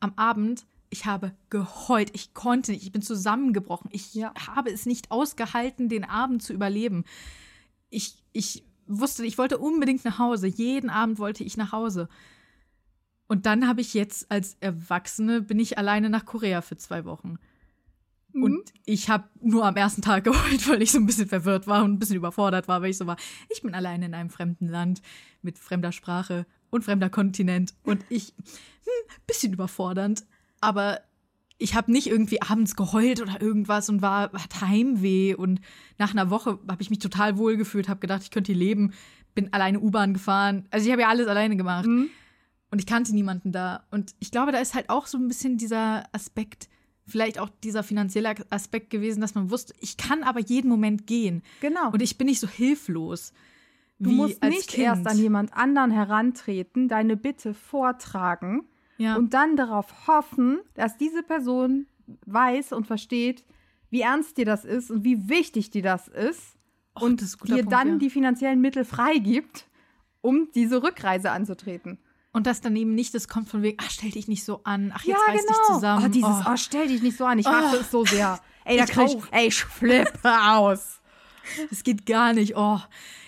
Am 0.00 0.12
Abend, 0.16 0.64
ich 0.94 1.06
habe 1.06 1.32
geheult. 1.50 2.10
Ich 2.14 2.34
konnte 2.34 2.70
nicht. 2.70 2.84
Ich 2.84 2.92
bin 2.92 3.02
zusammengebrochen. 3.02 3.90
Ich 3.92 4.14
Ja. 4.14 4.32
habe 4.46 4.70
es 4.70 4.86
nicht 4.86 5.10
ausgehalten, 5.10 5.88
den 5.88 6.04
Abend 6.04 6.40
zu 6.40 6.52
überleben. 6.52 7.04
Ich, 7.90 8.22
ich 8.32 8.64
wusste, 8.86 9.26
ich 9.26 9.36
wollte 9.36 9.58
unbedingt 9.58 10.04
nach 10.04 10.20
Hause. 10.20 10.46
Jeden 10.46 10.90
Abend 10.90 11.18
wollte 11.18 11.42
ich 11.42 11.56
nach 11.56 11.72
Hause. 11.72 12.08
Und 13.26 13.44
dann 13.44 13.66
habe 13.66 13.80
ich 13.80 13.92
jetzt 13.92 14.30
als 14.30 14.56
Erwachsene 14.60 15.42
bin 15.42 15.58
ich 15.58 15.78
alleine 15.78 16.10
nach 16.10 16.26
Korea 16.26 16.62
für 16.62 16.76
zwei 16.76 17.04
Wochen. 17.04 17.38
Mhm. 18.32 18.42
Und 18.44 18.72
ich 18.84 19.08
habe 19.10 19.28
nur 19.40 19.64
am 19.64 19.76
ersten 19.76 20.00
Tag 20.00 20.22
geheult, 20.22 20.68
weil 20.68 20.80
ich 20.80 20.92
so 20.92 20.98
ein 20.98 21.06
bisschen 21.06 21.28
verwirrt 21.28 21.66
war 21.66 21.82
und 21.82 21.94
ein 21.94 21.98
bisschen 21.98 22.16
überfordert 22.16 22.68
war, 22.68 22.82
weil 22.82 22.90
ich 22.90 22.98
so 22.98 23.08
war, 23.08 23.16
ich 23.48 23.62
bin 23.62 23.74
alleine 23.74 24.06
in 24.06 24.14
einem 24.14 24.30
fremden 24.30 24.68
Land 24.68 25.02
mit 25.42 25.58
fremder 25.58 25.90
Sprache 25.90 26.46
und 26.70 26.84
fremder 26.84 27.10
Kontinent 27.10 27.74
und 27.82 28.04
ich 28.10 28.32
hm, 28.38 29.18
bisschen 29.26 29.52
überfordernd, 29.52 30.24
aber 30.64 31.00
ich 31.58 31.74
habe 31.74 31.92
nicht 31.92 32.08
irgendwie 32.08 32.42
abends 32.42 32.74
geheult 32.76 33.20
oder 33.22 33.40
irgendwas 33.40 33.88
und 33.88 34.02
war 34.02 34.32
hat 34.32 34.60
Heimweh 34.60 35.34
und 35.34 35.60
nach 35.98 36.10
einer 36.12 36.28
Woche 36.30 36.58
habe 36.68 36.82
ich 36.82 36.90
mich 36.90 36.98
total 36.98 37.38
wohl 37.38 37.56
gefühlt, 37.56 37.88
habe 37.88 38.00
gedacht, 38.00 38.22
ich 38.22 38.30
könnte 38.30 38.52
hier 38.52 38.58
leben, 38.58 38.92
bin 39.34 39.52
alleine 39.52 39.78
U-Bahn 39.80 40.12
gefahren. 40.14 40.66
Also 40.70 40.86
ich 40.86 40.92
habe 40.92 41.02
ja 41.02 41.08
alles 41.08 41.28
alleine 41.28 41.56
gemacht 41.56 41.86
Mhm. 41.86 42.08
und 42.70 42.78
ich 42.80 42.86
kannte 42.86 43.14
niemanden 43.14 43.52
da. 43.52 43.84
Und 43.90 44.14
ich 44.18 44.30
glaube, 44.32 44.50
da 44.52 44.58
ist 44.58 44.74
halt 44.74 44.90
auch 44.90 45.06
so 45.06 45.16
ein 45.16 45.28
bisschen 45.28 45.56
dieser 45.56 46.04
Aspekt, 46.12 46.68
vielleicht 47.06 47.38
auch 47.38 47.50
dieser 47.62 47.82
finanzielle 47.84 48.34
Aspekt 48.50 48.90
gewesen, 48.90 49.20
dass 49.20 49.34
man 49.36 49.50
wusste, 49.50 49.74
ich 49.80 49.96
kann 49.96 50.22
aber 50.24 50.40
jeden 50.40 50.68
Moment 50.68 51.06
gehen. 51.06 51.42
Genau. 51.60 51.90
Und 51.92 52.02
ich 52.02 52.18
bin 52.18 52.26
nicht 52.26 52.40
so 52.40 52.48
hilflos. 52.48 53.32
du 54.00 54.10
wie 54.10 54.14
musst 54.14 54.42
als 54.42 54.54
nicht 54.54 54.70
kind. 54.70 54.86
erst 54.86 55.06
an 55.06 55.18
jemand 55.18 55.52
anderen 55.54 55.92
herantreten, 55.92 56.88
deine 56.88 57.16
Bitte 57.16 57.54
vortragen 57.54 58.64
ja. 58.98 59.16
und 59.16 59.34
dann 59.34 59.56
darauf 59.56 60.06
hoffen, 60.06 60.60
dass 60.74 60.96
diese 60.96 61.22
Person 61.22 61.86
weiß 62.26 62.72
und 62.72 62.86
versteht, 62.86 63.44
wie 63.90 64.02
ernst 64.02 64.36
dir 64.36 64.44
das 64.44 64.64
ist 64.64 64.90
und 64.90 65.04
wie 65.04 65.28
wichtig 65.28 65.70
dir 65.70 65.82
das 65.82 66.08
ist 66.08 66.56
Och, 66.96 67.02
und 67.02 67.20
das 67.22 67.30
ist 67.30 67.44
dir 67.44 67.56
Punkt, 67.56 67.72
dann 67.72 67.88
ja. 67.88 67.96
die 67.96 68.10
finanziellen 68.10 68.60
Mittel 68.60 68.84
freigibt, 68.84 69.66
um 70.20 70.48
diese 70.54 70.82
Rückreise 70.82 71.30
anzutreten. 71.30 71.98
Und 72.32 72.46
dass 72.48 72.60
dann 72.60 72.74
eben 72.74 72.94
nicht 72.94 73.14
das 73.14 73.28
kommt 73.28 73.48
von 73.48 73.62
wegen, 73.62 73.78
ach, 73.80 73.90
stell 73.90 74.10
dich 74.10 74.26
nicht 74.26 74.44
so 74.44 74.60
an, 74.64 74.92
ach, 74.94 75.04
jetzt 75.04 75.18
ja, 75.26 75.32
reiß 75.32 75.40
genau. 75.40 75.52
dich 75.52 75.66
zusammen. 75.66 76.04
Oh, 76.04 76.08
dieses, 76.08 76.30
oh. 76.30 76.50
oh. 76.50 76.56
stell 76.56 76.88
dich 76.88 77.02
nicht 77.02 77.16
so 77.16 77.24
an. 77.24 77.38
Ich 77.38 77.46
hasse 77.46 77.76
Oh. 77.76 77.80
es 77.80 77.90
so 77.90 78.04
sehr. 78.04 78.40
Ey, 78.64 78.76
da 78.78 78.84
Ich 78.84 78.90
krieg 78.90 79.06
ich, 79.08 79.22
ey, 79.30 79.46
ich 79.46 79.62
flippe 79.62 80.32
aus. 80.42 81.00
Das 81.68 81.84
geht 81.84 82.06
gar 82.06 82.32
nicht. 82.32 82.56
Oh, 82.56 82.80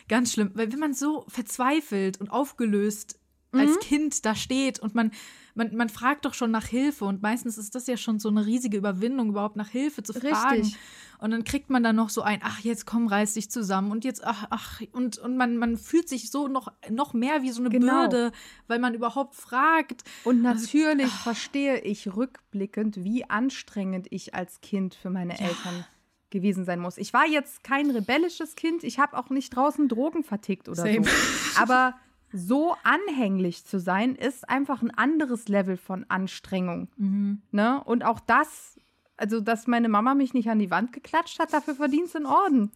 ganz 0.09 0.33
schlimm. 0.33 0.51
Weil 0.55 0.73
wenn 0.73 0.79
man 0.79 0.95
so 0.95 1.27
verzweifelt 1.29 2.19
und 2.21 2.31
aufgelöst 2.31 3.21
Mhm. 3.57 3.61
als 3.61 3.79
Kind 3.81 4.25
da 4.25 4.35
steht 4.35 4.79
und 4.79 4.95
man, 4.95 5.11
man, 5.57 5.75
man 5.75 5.89
fragt 5.89 6.25
doch 6.25 6.35
schon 6.35 6.51
nach 6.51 6.67
Hilfe 6.67 7.07
und 7.07 7.23
meistens 7.23 7.59
ist 7.59 7.75
das 7.75 7.87
ja 7.87 7.97
schon 7.97 8.19
so 8.19 8.29
eine 8.29 8.47
riesige 8.47 8.77
Überwindung, 8.77 9.31
überhaupt 9.31 9.57
nach 9.57 9.69
Hilfe 9.69 10.03
zu 10.03 10.13
fragen. 10.13 10.61
Richtig. 10.61 10.79
Und 11.19 11.31
dann 11.31 11.45
kriegt 11.45 11.71
man 11.71 11.83
dann 11.83 11.97
noch 11.97 12.11
so 12.11 12.21
ein, 12.21 12.41
ach, 12.43 12.61
jetzt 12.61 12.85
komm, 12.85 13.07
reiß 13.07 13.35
dich 13.35 13.51
zusammen 13.51 13.91
und 13.91 14.05
jetzt, 14.05 14.23
ach, 14.23 14.47
ach, 14.51 14.83
und, 14.93 15.17
und 15.17 15.39
man, 15.39 15.57
man 15.57 15.79
fühlt 15.79 16.11
sich 16.11 16.31
so 16.31 16.47
noch, 16.47 16.71
noch 16.91 17.15
mehr 17.15 17.43
wie 17.43 17.51
so 17.51 17.63
eine 17.63 17.71
Genau. 17.71 18.03
Bürde, 18.03 18.33
weil 18.67 18.79
man 18.79 18.93
überhaupt 18.95 19.35
fragt. 19.35 20.05
Und 20.25 20.43
natürlich 20.43 21.11
verstehe 21.11 21.81
ich 21.81 22.15
rückblickend, 22.15 23.03
wie 23.03 23.29
anstrengend 23.29 24.09
ich 24.11 24.35
als 24.35 24.61
Kind 24.61 24.95
für 24.95 25.09
meine 25.09 25.39
Eltern 25.39 25.87
gewesen 26.29 26.67
sein 26.67 26.81
muss. 26.81 26.99
Ich 26.99 27.15
war 27.15 27.27
jetzt 27.27 27.65
kein 27.65 27.91
rebellisches 27.91 28.57
Kind, 28.57 28.85
ich 28.85 28.99
habe 28.99 29.17
auch 29.17 29.31
nicht 29.31 29.57
draußen 29.57 29.89
Drogen 29.89 30.23
vertickt 30.23 30.69
oder 30.69 30.83
Same. 30.83 31.05
so. 31.05 31.63
Aber 31.63 31.95
so 32.33 32.75
anhänglich 32.83 33.65
zu 33.65 33.79
sein, 33.81 34.15
ist 34.15 34.49
einfach 34.49 34.83
ein 34.83 34.91
anderes 34.91 35.49
Level 35.49 35.77
von 35.77 36.05
Anstrengung. 36.09 36.89
Mhm. 36.97 37.43
Ne? 37.53 37.83
Und 37.85 38.05
auch 38.05 38.21
das, 38.21 38.79
also 39.17 39.41
dass 39.41 39.67
meine 39.67 39.89
Mama 39.89 40.15
mich 40.15 40.35
nicht 40.35 40.49
an 40.49 40.59
die 40.59 40.71
Wand 40.71 40.93
geklatscht 40.93 41.39
hat, 41.39 41.53
dafür 41.53 41.75
verdient 41.75 42.09
sie 42.09 42.17
einen 42.19 42.27
Orden. 42.27 42.71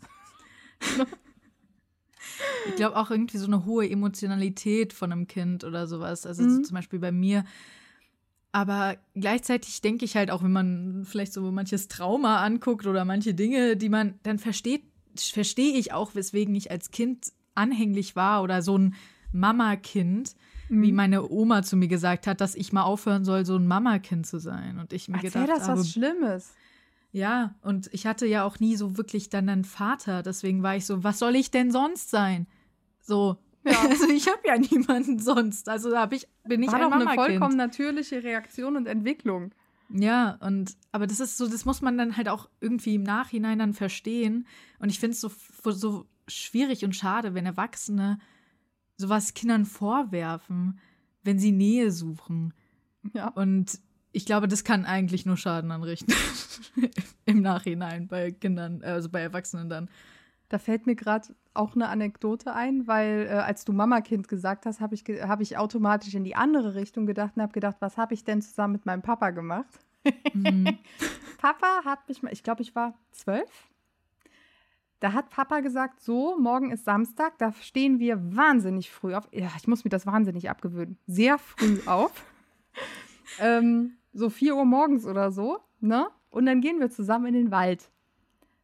Ich 2.69 2.75
glaube 2.77 2.97
auch 2.97 3.11
irgendwie 3.11 3.39
so 3.39 3.47
eine 3.47 3.65
hohe 3.65 3.89
Emotionalität 3.89 4.93
von 4.93 5.11
einem 5.11 5.27
Kind 5.27 5.65
oder 5.65 5.87
sowas. 5.87 6.27
Also 6.27 6.43
so 6.49 6.59
Mhm. 6.59 6.65
zum 6.65 6.75
Beispiel 6.75 6.99
bei 6.99 7.13
mir. 7.13 7.45
Aber 8.53 8.97
gleichzeitig 9.15 9.81
denke 9.81 10.05
ich 10.05 10.17
halt 10.17 10.31
auch, 10.31 10.43
wenn 10.43 10.53
man 10.53 11.05
vielleicht 11.05 11.33
so 11.33 11.51
manches 11.51 11.89
Trauma 11.89 12.43
anguckt 12.45 12.87
oder 12.87 13.05
manche 13.05 13.33
Dinge, 13.33 13.77
die 13.77 13.89
man, 13.89 14.19
dann 14.23 14.39
versteht, 14.39 14.83
verstehe 15.17 15.79
ich 15.79 15.93
auch, 15.93 16.15
weswegen 16.15 16.55
ich 16.55 16.71
als 16.71 16.91
Kind 16.91 17.33
anhänglich 17.55 18.17
war 18.17 18.43
oder 18.43 18.61
so 18.63 18.77
ein 18.77 18.95
Mama-Kind, 19.33 20.35
Mhm. 20.69 20.83
wie 20.83 20.93
meine 20.93 21.29
Oma 21.29 21.63
zu 21.65 21.77
mir 21.77 21.89
gesagt 21.89 22.27
hat, 22.29 22.41
dass 22.41 22.55
ich 22.55 22.73
mal 22.73 22.85
aufhören 22.85 23.25
soll, 23.25 23.45
so 23.45 23.57
ein 23.57 23.67
Mama-Kind 23.67 24.25
zu 24.27 24.39
sein. 24.39 24.79
Und 24.79 24.93
ich 24.93 25.09
mir 25.09 25.17
Als 25.17 25.25
gedacht 25.33 25.49
das 25.49 25.69
habe, 25.69 25.81
was 25.81 25.91
Schlimmes. 25.91 26.55
ja, 27.11 27.55
und 27.63 27.89
ich 27.93 28.07
hatte 28.07 28.25
ja 28.27 28.45
auch 28.45 28.61
nie 28.61 28.77
so 28.77 28.97
wirklich 28.97 29.29
dann 29.31 29.49
einen 29.49 29.65
Vater. 29.65 30.23
Deswegen 30.23 30.63
war 30.63 30.77
ich 30.77 30.87
so, 30.87 31.03
was 31.03 31.19
soll 31.19 31.35
ich 31.35 31.51
denn 31.51 31.73
sonst 31.73 32.11
sein? 32.11 32.47
So. 33.01 33.37
Ja. 33.65 33.73
Also 33.91 34.09
ich 34.09 34.27
habe 34.29 34.41
ja 34.47 34.57
niemanden 34.59 35.19
sonst. 35.19 35.69
Also 35.69 35.97
hab 35.97 36.13
ich, 36.13 36.27
bin 36.45 36.63
ich 36.63 36.69
War 36.71 36.77
ein 36.77 36.83
doch 36.91 36.93
eine 36.93 37.15
vollkommen 37.15 37.57
natürliche 37.57 38.23
Reaktion 38.23 38.77
und 38.77 38.87
Entwicklung. 38.87 39.51
Ja, 39.93 40.39
und 40.41 40.77
aber 40.93 41.09
das 41.09 41.19
ist 41.19 41.37
so, 41.37 41.49
das 41.49 41.65
muss 41.65 41.83
man 41.83 41.99
dann 41.99 42.17
halt 42.17 42.29
auch 42.29 42.49
irgendwie 42.61 42.95
im 42.95 43.03
Nachhinein 43.03 43.59
dann 43.59 43.75
verstehen. 43.75 44.47
Und 44.79 44.89
ich 44.91 45.01
finde 45.01 45.15
es 45.15 45.21
so, 45.21 45.31
so 45.73 46.07
schwierig 46.29 46.85
und 46.85 46.95
schade, 46.95 47.35
wenn 47.35 47.45
Erwachsene 47.45 48.19
sowas 49.01 49.35
Kindern 49.35 49.65
vorwerfen, 49.65 50.79
wenn 51.23 51.39
sie 51.39 51.53
Nähe 51.53 51.91
suchen. 51.91 52.55
Ja. 53.13 53.29
Und 53.29 53.81
ich 54.13 54.27
glaube, 54.27 54.49
das 54.49 54.65
kann 54.65 54.85
eigentlich 54.85 55.27
nur 55.27 55.37
Schaden 55.37 55.71
anrichten. 55.71 56.15
Im 57.25 57.43
Nachhinein 57.43 58.09
bei 58.09 58.31
Kindern, 58.31 58.83
also 58.83 59.09
bei 59.09 59.21
Erwachsenen 59.21 59.69
dann. 59.69 59.89
Da 60.49 60.59
fällt 60.59 60.87
mir 60.87 60.97
gerade 60.97 61.29
auch 61.55 61.75
eine 61.75 61.89
Anekdote 61.89 62.53
ein, 62.53 62.87
weil 62.89 63.29
äh, 63.29 63.35
als 63.35 63.65
du 63.65 63.73
Mama-Kind 63.73 64.27
gesagt 64.27 64.67
hast, 64.67 64.81
habe 64.81 64.95
ich, 64.95 65.05
ge 65.05 65.23
hab 65.23 65.41
ich 65.41 65.57
automatisch 65.57 66.15
in 66.15 66.25
die 66.25 66.35
andere 66.35 66.75
Richtung 66.75 67.07
gedacht 67.07 67.37
und 67.37 67.43
habe 67.43 67.53
gedacht, 67.53 67.77
was 67.81 67.97
habe 67.97 68.15
ich 68.15 68.25
denn 68.25 68.43
zusammen 68.43 68.73
mit 68.73 68.87
meinem 68.87 69.03
Papa 69.03 69.31
gemacht? 69.31 69.79
Mhm. 70.33 70.79
Papa 71.39 71.85
hat 71.85 72.09
mich 72.09 72.23
mal, 72.23 72.33
ich 72.33 72.43
glaube, 72.43 72.63
ich 72.63 72.75
war 72.75 72.95
zwölf. 73.13 73.70
Da 75.01 75.15
hat 75.15 75.31
Papa 75.31 75.61
gesagt, 75.61 76.01
so, 76.03 76.39
morgen 76.39 76.71
ist 76.71 76.85
Samstag, 76.85 77.39
da 77.39 77.53
stehen 77.61 77.99
wir 77.99 78.19
wahnsinnig 78.37 78.91
früh 78.91 79.15
auf. 79.15 79.27
Ja, 79.33 79.49
ich 79.57 79.67
muss 79.67 79.83
mir 79.85 79.91
das 79.91 80.07
wahnsinnig 80.07 80.51
abgewöhnen. 80.51 80.99
Sehr 81.07 81.39
früh 81.39 81.79
auf. 81.87 82.13
ähm, 83.39 83.97
so 84.13 84.29
4 84.29 84.55
Uhr 84.57 84.65
morgens 84.65 85.07
oder 85.07 85.33
so, 85.33 85.59
ne? 85.81 86.09
Und 86.31 86.47
dann 86.47 86.61
gehen 86.61 86.79
wir 86.81 86.91
zusammen 86.91 87.27
in 87.27 87.35
den 87.35 87.51
Wald. 87.51 87.91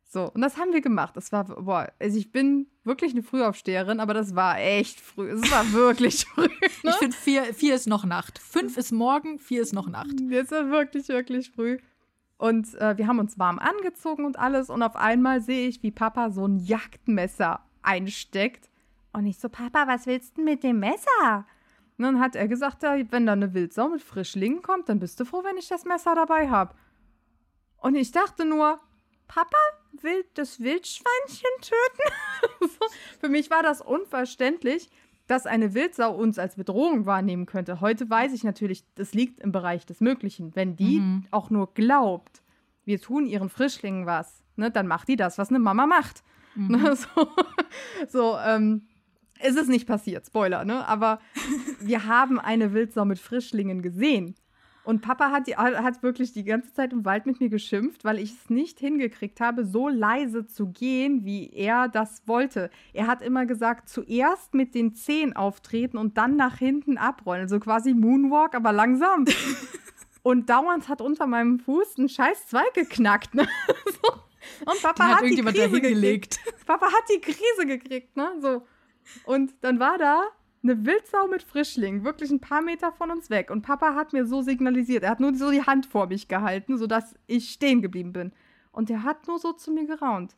So, 0.08 0.30
und 0.32 0.40
das 0.40 0.56
haben 0.56 0.72
wir 0.72 0.80
gemacht. 0.80 1.16
Das 1.16 1.32
war, 1.32 1.44
boah, 1.44 1.90
also 1.98 2.16
ich 2.18 2.30
bin 2.30 2.68
wirklich 2.84 3.12
eine 3.12 3.22
Frühaufsteherin, 3.22 3.98
aber 3.98 4.14
das 4.14 4.36
war 4.36 4.58
echt 4.60 5.00
früh. 5.00 5.30
Es 5.30 5.50
war 5.50 5.72
wirklich 5.72 6.24
früh. 6.34 6.48
Ne? 6.82 6.90
Ich 6.90 6.94
finde, 6.96 7.16
vier, 7.16 7.42
vier 7.54 7.74
ist 7.74 7.86
noch 7.88 8.04
Nacht. 8.04 8.38
Fünf 8.38 8.76
ist 8.76 8.92
morgen, 8.92 9.38
vier 9.38 9.62
ist 9.62 9.72
noch 9.72 9.88
Nacht. 9.88 10.14
Das 10.30 10.50
war 10.52 10.70
wirklich, 10.70 11.08
wirklich 11.08 11.50
früh. 11.50 11.78
Und 12.38 12.74
äh, 12.74 12.98
wir 12.98 13.06
haben 13.06 13.18
uns 13.18 13.38
warm 13.38 13.58
angezogen 13.58 14.24
und 14.24 14.38
alles. 14.38 14.70
Und 14.70 14.82
auf 14.82 14.96
einmal 14.96 15.40
sehe 15.40 15.68
ich, 15.68 15.82
wie 15.82 15.90
Papa 15.90 16.30
so 16.30 16.46
ein 16.46 16.58
Jagdmesser 16.58 17.60
einsteckt. 17.82 18.68
Und 19.12 19.26
ich 19.26 19.38
so, 19.38 19.48
Papa, 19.48 19.86
was 19.86 20.06
willst 20.06 20.36
du 20.36 20.42
mit 20.42 20.62
dem 20.62 20.80
Messer? 20.80 21.46
Und 21.96 22.04
dann 22.04 22.20
hat 22.20 22.36
er 22.36 22.48
gesagt, 22.48 22.82
ja, 22.82 22.94
wenn 23.10 23.24
da 23.24 23.32
eine 23.32 23.54
Wildsau 23.54 23.88
mit 23.88 24.02
Frischlingen 24.02 24.60
kommt, 24.60 24.88
dann 24.88 24.98
bist 24.98 25.18
du 25.18 25.24
froh, 25.24 25.42
wenn 25.44 25.56
ich 25.56 25.68
das 25.68 25.86
Messer 25.86 26.14
dabei 26.14 26.50
habe. 26.50 26.74
Und 27.78 27.94
ich 27.94 28.12
dachte 28.12 28.44
nur, 28.44 28.78
Papa 29.28 29.56
will 30.02 30.24
das 30.34 30.60
Wildschweinchen 30.60 31.50
töten? 31.62 32.68
Für 33.20 33.28
mich 33.30 33.50
war 33.50 33.62
das 33.62 33.80
unverständlich, 33.80 34.90
dass 35.26 35.46
eine 35.46 35.74
Wildsau 35.74 36.14
uns 36.14 36.38
als 36.38 36.56
Bedrohung 36.56 37.06
wahrnehmen 37.06 37.46
könnte. 37.46 37.80
Heute 37.80 38.08
weiß 38.08 38.32
ich 38.32 38.44
natürlich, 38.44 38.84
das 38.94 39.12
liegt 39.14 39.40
im 39.40 39.52
Bereich 39.52 39.84
des 39.86 40.00
Möglichen. 40.00 40.54
Wenn 40.54 40.76
die 40.76 41.00
Mhm. 41.00 41.24
auch 41.30 41.50
nur 41.50 41.74
glaubt, 41.74 42.42
wir 42.84 43.00
tun 43.00 43.26
ihren 43.26 43.48
Frischlingen 43.48 44.06
was, 44.06 44.42
ne, 44.56 44.70
dann 44.70 44.86
macht 44.86 45.08
die 45.08 45.16
das, 45.16 45.38
was 45.38 45.48
eine 45.50 45.58
Mama 45.58 45.86
macht. 45.86 46.22
Ne, 46.54 46.96
so, 46.96 47.28
so 48.08 48.36
ähm, 48.38 48.86
ist 49.42 49.58
es 49.58 49.68
nicht 49.68 49.86
passiert, 49.86 50.26
Spoiler, 50.26 50.64
ne? 50.64 50.86
Aber 50.86 51.18
wir 51.80 52.06
haben 52.06 52.38
eine 52.40 52.72
Wildsau 52.72 53.04
mit 53.04 53.18
Frischlingen 53.18 53.82
gesehen. 53.82 54.34
Und 54.86 55.00
Papa 55.00 55.32
hat, 55.32 55.48
die, 55.48 55.56
hat 55.56 56.04
wirklich 56.04 56.32
die 56.32 56.44
ganze 56.44 56.72
Zeit 56.72 56.92
im 56.92 57.04
Wald 57.04 57.26
mit 57.26 57.40
mir 57.40 57.48
geschimpft, 57.48 58.04
weil 58.04 58.20
ich 58.20 58.34
es 58.34 58.50
nicht 58.50 58.78
hingekriegt 58.78 59.40
habe, 59.40 59.64
so 59.64 59.88
leise 59.88 60.46
zu 60.46 60.68
gehen, 60.68 61.24
wie 61.24 61.50
er 61.52 61.88
das 61.88 62.22
wollte. 62.28 62.70
Er 62.92 63.08
hat 63.08 63.20
immer 63.20 63.46
gesagt, 63.46 63.88
zuerst 63.88 64.54
mit 64.54 64.76
den 64.76 64.94
Zehen 64.94 65.34
auftreten 65.34 65.98
und 65.98 66.16
dann 66.16 66.36
nach 66.36 66.58
hinten 66.58 66.98
abrollen. 66.98 67.42
Also 67.42 67.58
quasi 67.58 67.94
Moonwalk, 67.94 68.54
aber 68.54 68.70
langsam. 68.70 69.24
und 70.22 70.48
dauernd 70.48 70.88
hat 70.88 71.00
unter 71.00 71.26
meinem 71.26 71.58
Fuß 71.58 71.98
ein 71.98 72.08
scheiß 72.08 72.46
Zweig 72.46 72.72
geknackt. 72.74 73.34
Ne? 73.34 73.48
So. 74.02 74.12
Und 74.70 74.80
Papa 74.80 75.04
hat 75.04 75.14
hat, 75.14 75.20
die 75.22 75.24
irgendjemand 75.24 75.56
Krise 75.56 75.68
dahin 75.68 75.82
gekriegt. 75.82 76.38
gelegt. 76.38 76.66
Papa 76.66 76.86
hat 76.86 77.04
die 77.12 77.20
Krise 77.20 77.66
gekriegt, 77.66 78.16
ne? 78.16 78.32
So. 78.40 78.64
Und 79.24 79.52
dann 79.62 79.80
war 79.80 79.98
da 79.98 80.22
eine 80.68 80.84
Wildsau 80.84 81.28
mit 81.28 81.42
Frischlingen, 81.42 82.04
wirklich 82.04 82.30
ein 82.30 82.40
paar 82.40 82.62
Meter 82.62 82.92
von 82.92 83.10
uns 83.10 83.30
weg. 83.30 83.50
Und 83.50 83.62
Papa 83.62 83.94
hat 83.94 84.12
mir 84.12 84.26
so 84.26 84.42
signalisiert, 84.42 85.04
er 85.04 85.10
hat 85.10 85.20
nur 85.20 85.34
so 85.34 85.50
die 85.50 85.62
Hand 85.62 85.86
vor 85.86 86.06
mich 86.08 86.28
gehalten, 86.28 86.76
sodass 86.78 87.14
ich 87.26 87.50
stehen 87.50 87.82
geblieben 87.82 88.12
bin. 88.12 88.32
Und 88.72 88.90
er 88.90 89.02
hat 89.02 89.26
nur 89.26 89.38
so 89.38 89.52
zu 89.52 89.72
mir 89.72 89.86
geraunt. 89.86 90.36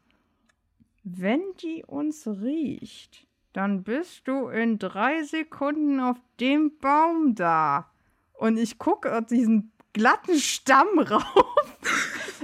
Wenn 1.02 1.40
die 1.62 1.84
uns 1.86 2.26
riecht, 2.26 3.26
dann 3.52 3.82
bist 3.82 4.28
du 4.28 4.48
in 4.48 4.78
drei 4.78 5.22
Sekunden 5.22 6.00
auf 6.00 6.18
dem 6.38 6.76
Baum 6.78 7.34
da. 7.34 7.90
Und 8.34 8.58
ich 8.58 8.78
gucke 8.78 9.20
diesen 9.28 9.72
glatten 9.92 10.38
Stamm 10.38 10.98
rauf. 10.98 11.44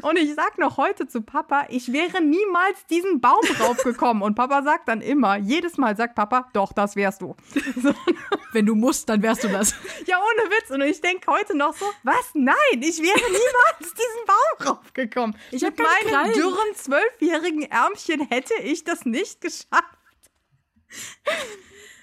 Und 0.02 0.18
ich 0.18 0.34
sag 0.34 0.58
noch 0.58 0.76
heute 0.76 1.06
zu 1.06 1.22
Papa, 1.22 1.66
ich 1.70 1.92
wäre 1.92 2.20
niemals 2.20 2.84
diesen 2.90 3.20
Baum 3.20 3.40
raufgekommen. 3.60 4.22
Und 4.22 4.34
Papa 4.34 4.62
sagt 4.62 4.88
dann 4.88 5.00
immer, 5.00 5.36
jedes 5.36 5.78
Mal 5.78 5.96
sagt 5.96 6.14
Papa, 6.14 6.48
doch, 6.52 6.72
das 6.72 6.96
wärst 6.96 7.22
du. 7.22 7.36
So, 7.80 7.94
Wenn 8.52 8.66
du 8.66 8.74
musst, 8.74 9.08
dann 9.08 9.22
wärst 9.22 9.44
du 9.44 9.48
das. 9.48 9.74
ja, 10.06 10.18
ohne 10.18 10.50
Witz. 10.50 10.70
Und 10.70 10.82
ich 10.82 11.00
denke 11.00 11.30
heute 11.30 11.56
noch 11.56 11.74
so, 11.74 11.86
was? 12.02 12.30
Nein, 12.34 12.54
ich 12.80 12.98
wäre 13.00 13.18
niemals 13.18 13.94
diesen 13.94 14.26
Baum 14.26 14.68
raufgekommen. 14.76 15.36
Ich 15.50 15.62
Mit 15.62 15.78
meinen 15.78 16.08
Krallen. 16.08 16.32
dürren 16.34 16.74
zwölfjährigen 16.74 17.62
Ärmchen 17.62 18.20
hätte 18.28 18.54
ich 18.62 18.84
das 18.84 19.04
nicht 19.04 19.40
geschafft. 19.40 19.98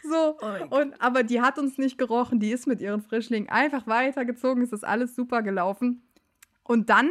So, 0.03 0.37
Oh 0.41 0.75
und, 0.77 0.99
aber 1.01 1.23
die 1.23 1.41
hat 1.41 1.59
uns 1.59 1.77
nicht 1.77 1.97
gerochen, 1.97 2.39
die 2.39 2.51
ist 2.51 2.67
mit 2.67 2.81
ihren 2.81 3.01
Frischlingen 3.01 3.49
einfach 3.49 3.87
weitergezogen, 3.87 4.63
es 4.63 4.71
ist 4.71 4.83
alles 4.83 5.15
super 5.15 5.41
gelaufen. 5.41 6.03
Und 6.63 6.89
dann 6.89 7.09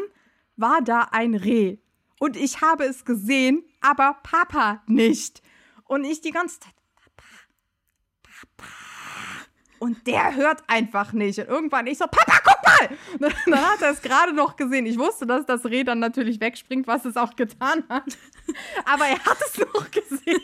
war 0.56 0.82
da 0.82 1.08
ein 1.12 1.34
Reh. 1.34 1.78
Und 2.18 2.36
ich 2.36 2.60
habe 2.60 2.84
es 2.84 3.04
gesehen, 3.04 3.64
aber 3.80 4.18
Papa 4.22 4.82
nicht. 4.86 5.42
Und 5.84 6.04
ich 6.04 6.20
die 6.20 6.32
ganze 6.32 6.60
Zeit, 6.60 6.74
Papa, 6.96 7.28
Papa. 8.22 8.70
Und 9.78 10.06
der 10.06 10.36
hört 10.36 10.62
einfach 10.66 11.12
nicht. 11.12 11.38
Und 11.38 11.48
irgendwann 11.48 11.86
ich 11.86 11.98
so, 11.98 12.06
Papa, 12.06 12.40
guck 12.44 12.62
mal! 12.62 12.98
Und 13.14 13.34
dann 13.46 13.70
hat 13.70 13.82
er 13.82 13.90
es 13.90 14.02
gerade 14.02 14.32
noch 14.34 14.56
gesehen. 14.56 14.84
Ich 14.86 14.98
wusste, 14.98 15.26
dass 15.26 15.46
das 15.46 15.64
Reh 15.64 15.84
dann 15.84 15.98
natürlich 15.98 16.40
wegspringt, 16.40 16.86
was 16.86 17.04
es 17.06 17.16
auch 17.16 17.34
getan 17.36 17.84
hat. 17.88 18.18
Aber 18.84 19.06
er 19.06 19.24
hat 19.24 19.38
es 19.46 19.58
noch 19.58 19.90
gesehen. 19.90 20.42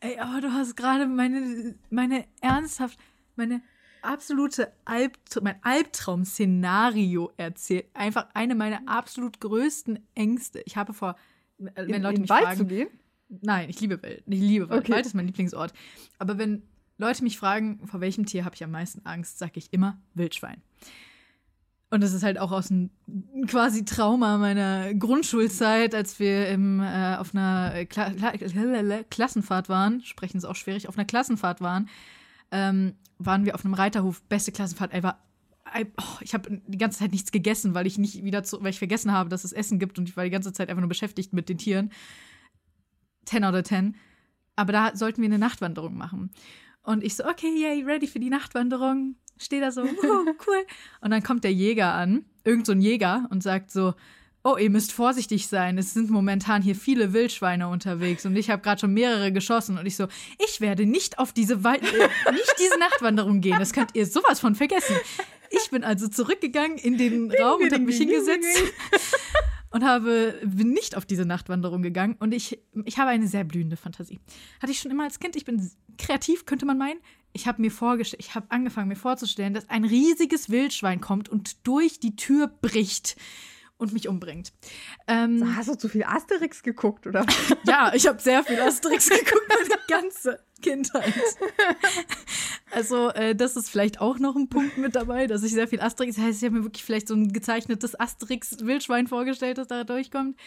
Ey, 0.00 0.18
aber 0.18 0.40
du 0.40 0.52
hast 0.52 0.76
gerade 0.76 1.06
meine, 1.06 1.76
meine 1.90 2.26
ernsthaft, 2.40 2.98
meine 3.36 3.62
absolute 4.02 4.72
Albt 4.84 5.40
mein 5.42 5.62
Albtraum-Szenario 5.62 7.32
erzählt. 7.36 7.86
Einfach 7.94 8.26
eine 8.34 8.54
meiner 8.54 8.82
absolut 8.86 9.40
größten 9.40 10.00
Ängste. 10.14 10.62
Ich 10.66 10.76
habe 10.76 10.92
vor, 10.92 11.16
äh, 11.58 11.70
wenn 11.76 11.94
in, 11.94 12.02
Leute 12.02 12.14
in 12.16 12.20
mich 12.22 12.30
Wald 12.30 12.42
fragen, 12.42 12.58
zu 12.58 12.66
gehen? 12.66 12.88
Nein, 13.28 13.70
ich 13.70 13.80
liebe 13.80 14.02
Wald. 14.02 14.22
Ich 14.26 14.40
liebe 14.40 14.68
Wald. 14.68 14.80
Okay. 14.82 14.92
Wald 14.92 15.06
ist 15.06 15.14
mein 15.14 15.26
Lieblingsort. 15.26 15.72
Aber 16.18 16.36
wenn 16.36 16.62
Leute 16.98 17.22
mich 17.22 17.38
fragen, 17.38 17.86
vor 17.86 18.00
welchem 18.00 18.26
Tier 18.26 18.44
habe 18.44 18.54
ich 18.54 18.64
am 18.64 18.70
meisten 18.70 19.06
Angst, 19.06 19.38
sage 19.38 19.52
ich 19.54 19.72
immer 19.72 20.00
Wildschwein. 20.14 20.62
Und 21.92 22.02
das 22.02 22.14
ist 22.14 22.22
halt 22.22 22.38
auch 22.38 22.52
aus 22.52 22.70
einem 22.70 22.88
quasi 23.46 23.84
Trauma 23.84 24.38
meiner 24.38 24.94
Grundschulzeit, 24.94 25.94
als 25.94 26.18
wir 26.18 26.48
im, 26.48 26.80
äh, 26.80 27.16
auf 27.16 27.34
einer 27.34 27.84
Kla 27.84 28.08
Kla 28.12 29.02
Klassenfahrt 29.10 29.68
waren, 29.68 30.00
sprechen 30.02 30.38
ist 30.38 30.46
auch 30.46 30.56
schwierig, 30.56 30.88
auf 30.88 30.96
einer 30.96 31.04
Klassenfahrt 31.04 31.60
waren, 31.60 31.90
ähm, 32.50 32.94
waren 33.18 33.44
wir 33.44 33.54
auf 33.54 33.66
einem 33.66 33.74
Reiterhof, 33.74 34.22
beste 34.22 34.52
Klassenfahrt 34.52 34.94
ever. 34.94 35.18
Oh, 35.98 36.16
ich 36.22 36.32
habe 36.32 36.62
die 36.66 36.78
ganze 36.78 37.00
Zeit 37.00 37.12
nichts 37.12 37.30
gegessen, 37.30 37.74
weil 37.74 37.86
ich 37.86 37.98
nicht 37.98 38.24
wieder 38.24 38.42
zu, 38.42 38.62
weil 38.62 38.70
ich 38.70 38.78
vergessen 38.78 39.12
habe, 39.12 39.28
dass 39.28 39.44
es 39.44 39.52
Essen 39.52 39.78
gibt 39.78 39.98
und 39.98 40.08
ich 40.08 40.16
war 40.16 40.24
die 40.24 40.30
ganze 40.30 40.54
Zeit 40.54 40.70
einfach 40.70 40.80
nur 40.80 40.88
beschäftigt 40.88 41.34
mit 41.34 41.50
den 41.50 41.58
Tieren. 41.58 41.92
10 43.26 43.44
out 43.44 43.54
of 43.54 43.64
10. 43.64 43.96
Aber 44.56 44.72
da 44.72 44.96
sollten 44.96 45.20
wir 45.20 45.28
eine 45.28 45.38
Nachtwanderung 45.38 45.98
machen. 45.98 46.30
Und 46.84 47.04
ich 47.04 47.16
so, 47.16 47.26
okay, 47.26 47.52
yay, 47.54 47.84
ready 47.84 48.06
für 48.06 48.18
die 48.18 48.30
Nachtwanderung. 48.30 49.16
Stehe 49.42 49.60
da 49.60 49.72
so, 49.72 49.82
wow, 49.82 50.26
cool. 50.46 50.64
Und 51.00 51.10
dann 51.10 51.22
kommt 51.22 51.44
der 51.44 51.52
Jäger 51.52 51.94
an, 51.94 52.24
irgend 52.44 52.66
so 52.66 52.72
ein 52.72 52.80
Jäger, 52.80 53.26
und 53.30 53.42
sagt 53.42 53.70
so, 53.70 53.94
oh, 54.44 54.56
ihr 54.56 54.70
müsst 54.70 54.92
vorsichtig 54.92 55.46
sein. 55.46 55.78
Es 55.78 55.94
sind 55.94 56.10
momentan 56.10 56.62
hier 56.62 56.74
viele 56.74 57.12
Wildschweine 57.12 57.68
unterwegs 57.68 58.26
und 58.26 58.36
ich 58.36 58.50
habe 58.50 58.62
gerade 58.62 58.80
schon 58.80 58.92
mehrere 58.92 59.32
geschossen. 59.32 59.78
Und 59.78 59.86
ich 59.86 59.96
so, 59.96 60.08
ich 60.44 60.60
werde 60.60 60.86
nicht 60.86 61.18
auf 61.18 61.32
diese 61.32 61.64
Wald 61.64 61.82
äh, 61.82 61.86
nicht 62.32 62.54
diese 62.58 62.78
Nachtwanderung 62.78 63.40
gehen. 63.40 63.58
Das 63.58 63.72
könnt 63.72 63.94
ihr 63.94 64.06
sowas 64.06 64.40
von 64.40 64.54
vergessen. 64.54 64.96
Ich 65.50 65.70
bin 65.70 65.84
also 65.84 66.08
zurückgegangen 66.08 66.78
in 66.78 66.96
den 66.96 67.30
Raum 67.30 67.60
und 67.62 67.72
habe 67.72 67.84
mich 67.84 67.98
hingesetzt 67.98 68.72
und 69.70 69.84
habe 69.84 70.34
bin 70.44 70.70
nicht 70.70 70.96
auf 70.96 71.04
diese 71.04 71.26
Nachtwanderung 71.26 71.82
gegangen 71.82 72.16
und 72.18 72.32
ich 72.32 72.58
ich 72.84 72.98
habe 72.98 73.10
eine 73.10 73.28
sehr 73.28 73.44
blühende 73.44 73.76
Fantasie. 73.76 74.18
Hatte 74.60 74.72
ich 74.72 74.80
schon 74.80 74.90
immer 74.90 75.04
als 75.04 75.20
Kind, 75.20 75.36
ich 75.36 75.44
bin 75.44 75.70
kreativ, 75.98 76.46
könnte 76.46 76.64
man 76.64 76.78
meinen. 76.78 77.00
Ich 77.32 77.46
habe 77.46 77.62
mir 77.62 77.70
vorgestellt, 77.70 78.22
ich 78.22 78.34
habe 78.34 78.46
angefangen 78.50 78.88
mir 78.88 78.96
vorzustellen, 78.96 79.54
dass 79.54 79.68
ein 79.70 79.84
riesiges 79.84 80.50
Wildschwein 80.50 81.00
kommt 81.00 81.28
und 81.28 81.66
durch 81.66 81.98
die 81.98 82.16
Tür 82.16 82.46
bricht 82.46 83.16
und 83.82 83.92
mich 83.92 84.08
umbringt. 84.08 84.52
Ähm, 85.08 85.56
Hast 85.56 85.68
du 85.68 85.74
zu 85.74 85.88
viel 85.88 86.04
Asterix 86.04 86.62
geguckt, 86.62 87.06
oder? 87.06 87.26
ja, 87.66 87.92
ich 87.94 88.06
habe 88.06 88.20
sehr 88.20 88.44
viel 88.44 88.60
Asterix 88.60 89.08
geguckt, 89.08 89.48
meine 89.48 89.80
ganze 89.88 90.38
Kindheit. 90.62 91.12
Also, 92.70 93.10
äh, 93.10 93.34
das 93.34 93.56
ist 93.56 93.68
vielleicht 93.68 94.00
auch 94.00 94.18
noch 94.18 94.34
ein 94.34 94.48
Punkt 94.48 94.78
mit 94.78 94.94
dabei, 94.96 95.26
dass 95.26 95.42
ich 95.42 95.52
sehr 95.52 95.68
viel 95.68 95.80
Asterix, 95.80 96.16
das 96.16 96.24
heißt, 96.24 96.38
ich 96.42 96.46
habe 96.46 96.58
mir 96.58 96.64
wirklich 96.64 96.84
vielleicht 96.84 97.08
so 97.08 97.14
ein 97.14 97.32
gezeichnetes 97.32 97.98
Asterix-Wildschwein 97.98 99.08
vorgestellt, 99.08 99.58
das 99.58 99.66
da 99.66 99.84
durchkommt. 99.84 100.38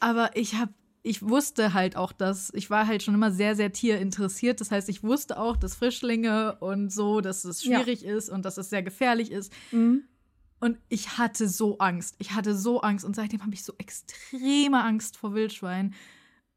Aber 0.00 0.30
ich 0.34 0.56
habe, 0.56 0.74
ich 1.02 1.22
wusste 1.26 1.72
halt 1.72 1.96
auch, 1.96 2.12
dass, 2.12 2.52
ich 2.54 2.68
war 2.70 2.86
halt 2.86 3.02
schon 3.02 3.14
immer 3.14 3.30
sehr, 3.32 3.56
sehr 3.56 3.72
tierinteressiert. 3.72 4.60
Das 4.60 4.70
heißt, 4.70 4.88
ich 4.88 5.02
wusste 5.02 5.38
auch, 5.38 5.56
dass 5.56 5.74
Frischlinge 5.74 6.56
und 6.60 6.90
so, 6.92 7.20
dass 7.20 7.44
es 7.44 7.64
Ja. 7.64 7.78
schwierig 7.80 8.04
ist 8.04 8.28
und 8.28 8.44
dass 8.44 8.58
es 8.58 8.68
sehr 8.70 8.82
gefährlich 8.82 9.30
ist. 9.30 9.52
Mhm. 9.72 10.04
Und 10.60 10.78
ich 10.90 11.16
hatte 11.16 11.48
so 11.48 11.78
Angst. 11.78 12.16
Ich 12.18 12.32
hatte 12.32 12.54
so 12.54 12.82
Angst. 12.82 13.04
Und 13.06 13.16
seitdem 13.16 13.42
habe 13.42 13.54
ich 13.54 13.64
so 13.64 13.72
extreme 13.78 14.82
Angst 14.84 15.16
vor 15.16 15.32
Wildschweinen. 15.34 15.94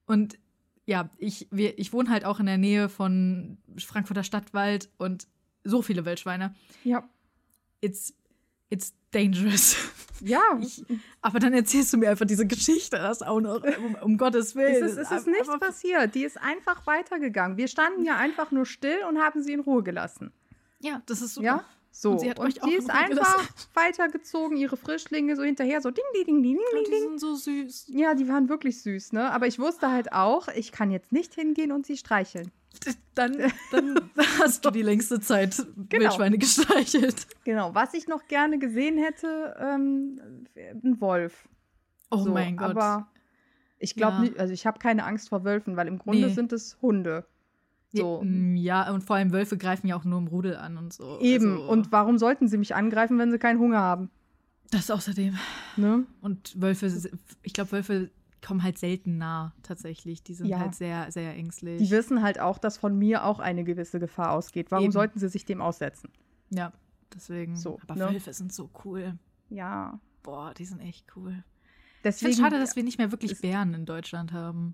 Und 0.06 0.38
ja, 0.86 1.10
ich, 1.18 1.48
wir, 1.52 1.80
ich 1.80 1.94
wohne 1.94 2.10
halt 2.10 2.26
auch 2.26 2.42
in 2.42 2.46
der 2.46 2.58
Nähe 2.58 2.90
von 2.90 3.58
Frankfurter 3.78 4.24
Stadtwald 4.26 4.90
und 4.98 5.28
so 5.64 5.82
viele 5.82 6.04
Wildschweine. 6.04 6.54
Ja. 6.84 7.08
It's, 7.80 8.14
it's 8.74 8.94
dangerous. 9.12 9.76
Ja, 10.26 10.40
Ich, 10.62 10.82
aber 11.22 11.40
dann 11.40 11.52
erzählst 11.54 11.92
du 11.92 11.98
mir 11.98 12.10
einfach 12.10 12.26
diese 12.26 12.48
Geschichte, 12.48 12.96
das 12.96 13.22
auch 13.22 13.42
noch, 13.42 13.62
um, 13.62 13.96
um 13.96 14.18
Gottes 14.18 14.56
Willen. 14.56 14.82
es 14.82 14.94
ist, 14.94 14.98
es 14.98 15.12
ist 15.12 15.28
nichts 15.28 15.50
passiert. 15.60 16.16
Die 16.16 16.24
ist 16.24 16.38
einfach 16.40 16.88
weitergegangen. 16.88 17.58
Wir 17.58 17.68
standen 17.68 18.06
ja 18.06 18.16
einfach 18.16 18.52
nur 18.52 18.66
still 18.66 19.04
und 19.10 19.20
haben 19.20 19.44
sie 19.44 19.52
in 19.52 19.60
Ruhe 19.60 19.84
gelassen. 19.84 20.32
Ja, 20.80 21.02
das 21.08 21.22
ist 21.22 21.34
super. 21.34 21.46
Ja? 21.46 21.66
So. 21.96 22.12
Und 22.14 22.20
sie 22.22 22.30
hat 22.32 22.40
die 22.40 22.74
in 22.74 22.80
ist 22.80 22.90
einfach 22.90 23.48
weitergezogen, 23.76 24.58
ihre 24.58 24.78
Frischlinge 24.78 25.36
so 25.36 25.44
hinterher, 25.44 25.80
so 25.80 25.92
ding, 25.92 26.04
ding, 26.16 26.26
ding, 26.26 26.42
ding, 26.44 26.58
Und 26.58 26.74
ding, 26.74 26.84
die 26.86 26.90
ding. 26.92 27.02
sind 27.04 27.20
so 27.20 27.36
süß. 27.36 27.86
Ja, 27.90 28.16
die 28.16 28.28
waren 28.28 28.50
wirklich 28.50 28.82
süß, 28.82 29.14
ne? 29.14 29.32
Aber 29.32 29.46
ich 29.46 29.60
wusste 29.60 29.92
halt 29.92 30.12
auch, 30.12 30.48
ich 30.48 30.72
kann 30.72 30.90
jetzt 30.90 31.12
nicht 31.12 31.36
hingehen 31.36 31.72
und 31.72 31.86
sie 31.86 31.96
streicheln. 31.98 32.52
Dann, 33.16 33.38
dann 33.70 34.10
hast 34.40 34.66
du 34.66 34.72
die 34.72 34.82
längste 34.82 35.20
Zeit 35.22 35.56
Genau. 35.88 36.02
Wildschweine 36.06 36.40
gestreichelt. 36.40 37.28
Genau, 37.44 37.76
was 37.76 37.94
ich 37.94 38.08
noch 38.08 38.28
gerne 38.28 38.58
gesehen 38.58 38.98
hätte, 38.98 39.56
ähm, 39.60 40.20
ein 40.84 41.00
Wolf. 41.00 41.48
Oh 42.10 42.18
So, 42.18 42.32
mein 42.32 42.58
Gott. 42.58 42.72
Aber 42.72 43.08
ich 43.78 43.96
glaube 43.96 44.14
Ja. 44.16 44.20
nicht, 44.22 44.40
also 44.40 44.52
ich 44.52 44.66
habe 44.66 44.80
keine 44.80 45.04
Angst 45.06 45.30
vor 45.30 45.44
Wölfen, 45.44 45.78
weil 45.78 45.88
im 45.88 46.00
Grunde 46.00 46.26
Nee. 46.28 46.34
sind 46.34 46.52
es 46.54 46.82
Hunde. 46.82 47.28
So. 47.94 48.20
Ja, 48.24 48.26
mm, 48.30 48.56
ja, 48.56 48.92
und 48.94 49.04
vor 49.04 49.16
allem 49.18 49.32
Wölfe 49.32 49.58
greifen 49.58 49.88
ja 49.88 49.96
auch 49.96 50.04
nur 50.04 50.18
im 50.20 50.28
Rudel 50.28 50.56
an 50.58 50.78
und 50.78 50.92
so. 50.94 51.20
Eben. 51.20 51.52
Also, 51.54 51.70
Und 51.72 51.92
warum 51.92 52.18
sollten 52.18 52.48
sie 52.48 52.58
mich 52.58 52.74
angreifen, 52.76 53.18
wenn 53.20 53.32
sie 53.32 53.40
keinen 53.40 53.60
Hunger 53.60 53.80
haben? 53.80 54.10
das 54.72 54.90
außerdem. 54.90 55.38
Ne? 55.78 56.06
Und 56.22 56.60
Wölfe, 56.60 56.92
ich 57.44 57.54
glaube, 57.54 57.72
Wölfe 57.74 58.10
kommen 58.44 58.64
halt 58.64 58.80
selten 58.80 59.20
nah, 59.20 59.54
tatsächlich. 59.62 60.24
Die 60.24 60.34
sind 60.34 60.48
Ja. 60.48 60.58
halt 60.60 60.74
sehr, 60.74 61.12
sehr 61.12 61.36
ängstlich. 61.36 61.80
Die 61.80 61.92
wissen 61.92 62.24
halt 62.24 62.40
auch, 62.40 62.58
dass 62.58 62.78
von 62.78 62.98
mir 62.98 63.24
auch 63.24 63.40
eine 63.40 63.64
gewisse 63.64 64.00
Gefahr 64.00 64.32
ausgeht. 64.32 64.72
Warum 64.72 64.86
Eben. 64.86 64.92
sollten 64.92 65.20
sie 65.20 65.30
sich 65.30 65.46
dem 65.46 65.62
aussetzen? 65.62 66.10
ja, 66.50 66.74
deswegen. 67.14 67.56
So, 67.56 67.80
Aber 67.84 67.96
ne? 67.96 68.10
Wölfe 68.14 68.34
sind 68.34 68.52
so 68.52 68.70
cool. 68.84 69.18
Ja. 69.50 70.00
Boah, 70.24 70.54
die 70.56 70.66
sind 70.66 70.80
echt 70.80 71.06
cool. 71.16 71.32
Ich 71.32 71.36
finde 71.36 71.44
Deswegen. 72.32 72.34
schade, 72.34 72.60
dass 72.60 72.76
wir 72.76 72.84
nicht 72.84 72.98
mehr 72.98 73.12
wirklich 73.12 73.40
Bären 73.40 73.74
in 73.76 73.86
Deutschland 73.86 74.34
haben. 74.34 74.74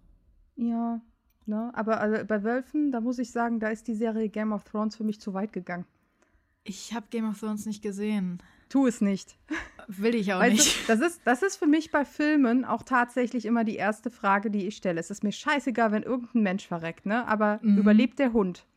Ja. 0.55 1.01
Ne? 1.49 1.71
Aber 1.73 1.99
also 1.99 2.23
bei 2.25 2.43
Wölfen, 2.43 2.91
da 2.91 3.01
muss 3.01 3.19
ich 3.19 3.31
sagen, 3.31 3.59
da 3.59 3.69
ist 3.69 3.87
die 3.87 3.95
Serie 3.95 4.29
Game 4.29 4.53
of 4.53 4.63
Thrones 4.63 4.95
für 4.95 5.03
mich 5.03 5.19
zu 5.19 5.33
weit 5.33 5.51
gegangen. 5.51 5.85
Ich 6.63 6.93
habe 6.93 7.07
Game 7.09 7.27
of 7.27 7.39
Thrones 7.39 7.65
nicht 7.65 7.81
gesehen. 7.81 8.41
Tu 8.69 8.85
es 8.85 9.01
nicht. 9.01 9.35
Will 9.87 10.13
ich 10.13 10.31
auch 10.33 10.39
Weißt 10.39 10.53
nicht. 10.53 10.83
du, 10.83 10.87
das 10.95 11.01
ist, 11.01 11.21
das 11.25 11.41
ist 11.41 11.57
für 11.57 11.65
mich 11.65 11.89
bei 11.89 12.05
Filmen 12.05 12.63
auch 12.65 12.83
tatsächlich 12.83 13.45
immer 13.45 13.63
die 13.63 13.75
erste 13.77 14.11
Frage, 14.11 14.51
die 14.51 14.67
ich 14.67 14.75
stelle. 14.77 14.99
Es 14.99 15.09
ist 15.09 15.23
mir 15.23 15.31
scheißegal, 15.31 15.91
wenn 15.91 16.03
irgendein 16.03 16.43
Mensch 16.43 16.67
verreckt, 16.67 17.07
ne? 17.07 17.27
Aber 17.27 17.59
Mhm. 17.63 17.79
überlebt 17.79 18.19
der 18.19 18.31
Hund? 18.31 18.67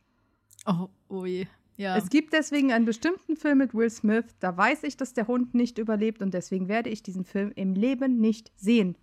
Oh, 0.65 0.89
oh 1.09 1.25
je. 1.25 1.45
Ja. 1.77 1.95
Es 1.97 2.09
gibt 2.09 2.33
deswegen 2.33 2.71
einen 2.71 2.85
bestimmten 2.85 3.35
Film 3.35 3.59
mit 3.59 3.73
Will 3.75 3.89
Smith, 3.89 4.25
da 4.39 4.55
weiß 4.55 4.83
ich, 4.83 4.97
dass 4.97 5.13
der 5.13 5.27
Hund 5.27 5.53
nicht 5.53 5.77
überlebt 5.77 6.21
und 6.21 6.33
deswegen 6.33 6.67
werde 6.67 6.89
ich 6.89 7.03
diesen 7.03 7.25
Film 7.25 7.51
im 7.55 7.73
Leben 7.73 8.19
nicht 8.19 8.51
sehen. 8.55 8.95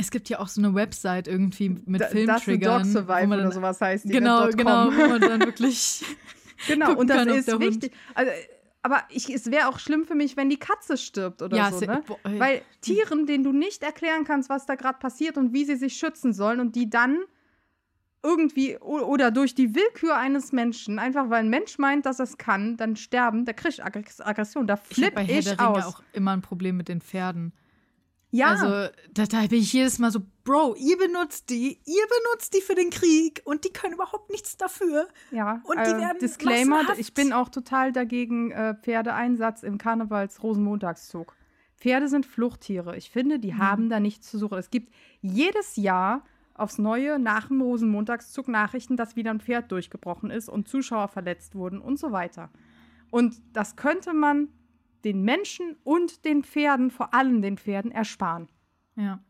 Es 0.00 0.10
gibt 0.10 0.28
ja 0.28 0.38
auch 0.40 0.48
so 0.48 0.60
eine 0.60 0.74
Website 0.74 1.28
irgendwie 1.28 1.68
mit 1.86 2.00
Da- 2.00 2.06
Dog 2.06 2.12
Filmtriggern. 2.14 2.86
wo 2.86 2.90
Survive 2.90 3.26
oder 3.34 3.52
sowas 3.52 3.80
heißt 3.80 4.04
die. 4.06 4.08
Genau, 4.12 4.46
ne? 4.46 4.50
.com. 4.50 4.56
genau, 4.56 4.86
wo 4.86 5.08
man 5.08 5.20
dann 5.20 5.40
wirklich. 5.40 6.04
Genau, 6.66 6.92
und 6.94 7.08
das 7.08 7.24
ist 7.26 7.58
wichtig. 7.58 7.92
Also, 8.14 8.30
aber 8.82 9.02
ich, 9.08 9.32
es 9.32 9.50
wäre 9.50 9.68
auch 9.68 9.78
schlimm 9.78 10.04
für 10.04 10.14
mich, 10.14 10.36
wenn 10.36 10.50
die 10.50 10.58
Katze 10.58 10.98
stirbt 10.98 11.40
oder 11.40 11.56
Ja, 11.56 11.72
so, 11.72 11.80
ne? 11.86 12.02
boah. 12.06 12.18
Weil 12.22 12.60
Tieren, 12.82 13.24
denen 13.24 13.44
du 13.44 13.52
nicht 13.52 13.82
erklären 13.82 14.24
kannst, 14.24 14.50
was 14.50 14.66
da 14.66 14.74
gerade 14.74 14.98
passiert 14.98 15.38
und 15.38 15.54
wie 15.54 15.64
sie 15.64 15.76
sich 15.76 15.94
schützen 15.94 16.34
sollen 16.34 16.60
und 16.60 16.76
die 16.76 16.90
dann 16.90 17.20
irgendwie 18.22 18.76
oder 18.78 19.30
durch 19.30 19.54
die 19.54 19.74
Willkür 19.74 20.16
eines 20.16 20.52
Menschen, 20.52 20.98
einfach 20.98 21.30
weil 21.30 21.40
ein 21.44 21.48
Mensch 21.48 21.78
meint, 21.78 22.04
dass 22.04 22.18
er 22.18 22.24
es 22.24 22.36
kann, 22.36 22.76
dann 22.76 22.96
sterben, 22.96 23.46
da 23.46 23.54
krieg 23.54 23.70
ich 23.72 23.82
Aggress- 23.84 24.20
Aggression, 24.20 24.66
da 24.66 24.74
ich 24.74 24.80
habe 24.80 24.94
flipp 24.94 25.14
bei 25.14 25.22
ich, 25.24 25.30
Herr 25.30 25.42
der 25.56 25.58
Ringe 25.66 25.86
aus. 25.86 25.94
auch 25.94 26.02
immer 26.12 26.32
ein 26.32 26.42
Problem 26.42 26.76
mit 26.76 26.88
den 26.88 27.00
Pferden. 27.00 27.52
Ja, 28.30 28.48
Also, 28.48 28.92
da, 29.12 29.26
da 29.26 29.40
bin 29.46 29.58
ich 29.60 29.72
jedes 29.72 29.98
Mal 29.98 30.10
so, 30.10 30.20
Bro, 30.44 30.74
ihr 30.76 30.96
benutzt 30.98 31.50
die, 31.50 31.78
ihr 31.84 32.04
benutzt 32.24 32.54
die 32.54 32.60
für 32.60 32.74
den 32.74 32.90
Krieg 32.90 33.42
und 33.44 33.64
die 33.64 33.72
können 33.72 33.94
überhaupt 33.94 34.30
nichts 34.30 34.56
dafür. 34.56 35.06
ja. 35.30 35.60
und 35.64 35.76
die 35.78 35.90
werden 35.90 36.18
Disclaimer, 36.20 36.82
massenhaft- 36.82 36.98
ich 36.98 37.14
bin 37.14 37.32
auch 37.32 37.48
total 37.48 37.92
dagegen 37.92 38.50
äh, 38.52 38.74
Pferdeeinsatz 38.74 39.62
im 39.62 39.78
Karnevals-Rosenmontagszug. 40.44 41.34
Pferde 41.78 42.08
sind 42.08 42.26
Fluchttiere. 42.26 42.96
Ich 42.96 43.10
finde, 43.10 43.38
die 43.38 43.54
haben 43.54 43.88
da 43.88 44.00
nichts 44.00 44.30
zu 44.30 44.38
suchen. 44.38 44.58
Es 44.58 44.70
gibt 44.70 44.92
jedes 45.22 45.76
Jahr 45.76 46.24
aufs 46.54 46.78
Neue 46.78 47.18
nach 47.18 47.48
dem 47.48 47.62
Rosenmontagszug 47.62 48.48
Nachrichten, 48.48 48.96
dass 48.96 49.16
wieder 49.16 49.30
ein 49.30 49.40
Pferd 49.40 49.72
durchgebrochen 49.72 50.30
ist 50.30 50.48
und 50.50 50.68
Zuschauer 50.68 51.08
verletzt 51.08 51.54
wurden 51.54 51.80
und 51.80 51.98
so 51.98 52.12
weiter. 52.12 52.50
Und 53.10 53.36
das 53.54 53.76
könnte 53.76 54.12
man 54.12 54.48
den 55.04 55.22
Menschen 55.22 55.76
und 55.84 56.24
den 56.24 56.42
Pferden, 56.44 56.90
vor 56.90 57.14
allem 57.14 57.42
den 57.42 57.56
Pferden, 57.58 57.90
ersparen. 57.90 58.48
Ja. 58.96 59.20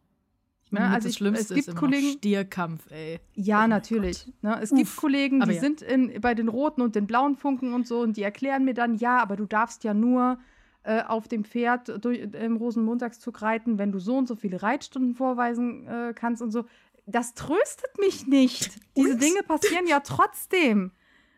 Ich 0.65 0.73
Ne, 0.73 0.81
meine, 0.81 0.95
also 0.95 1.07
das 1.09 1.13
ich- 1.13 1.17
Schlimmste 1.19 1.55
es 1.55 1.67
gibt 1.67 1.77
Kollegen- 1.79 2.13
Stierkampf, 2.19 2.91
ey. 2.93 3.19
Ja, 3.35 3.65
Oh 3.65 3.67
natürlich. 3.69 4.33
Ne, 4.43 4.59
es 4.63 4.71
Uff, 4.71 4.79
gibt 4.79 4.97
Kollegen, 4.97 5.41
die 5.41 5.53
ja. 5.55 5.61
sind 5.61 5.83
in, 5.83 6.21
bei 6.21 6.35
den 6.35 6.49
roten 6.49 6.81
und 6.83 6.95
den 6.95 7.07
blauen 7.09 7.37
Funken 7.37 7.73
und 7.75 7.87
so 7.89 8.01
und 8.01 8.17
die 8.17 8.23
erklären 8.23 8.65
mir 8.65 8.75
dann, 8.75 8.95
ja, 8.95 9.19
aber 9.19 9.35
du 9.37 9.47
darfst 9.47 9.83
ja 9.85 9.95
nur 9.95 10.39
äh, 10.85 11.03
auf 11.03 11.27
dem 11.29 11.45
Pferd 11.45 12.03
durch, 12.05 12.21
im 12.21 12.57
Rosenmontagszug 12.57 13.43
reiten, 13.43 13.79
wenn 13.79 13.91
du 13.93 13.99
so 13.99 14.17
und 14.17 14.29
so 14.29 14.37
viele 14.37 14.63
Reitstunden 14.63 15.15
vorweisen 15.15 15.87
äh, 15.89 16.13
kannst 16.15 16.41
und 16.41 16.53
so. 16.53 16.65
Das 17.07 17.35
tröstet 17.35 17.99
mich 17.99 18.27
nicht. 18.29 18.71
Diese 18.97 19.15
Und? 19.15 19.23
Dinge 19.23 19.43
passieren 19.43 19.87
ja 19.89 20.01
trotzdem. 20.01 20.93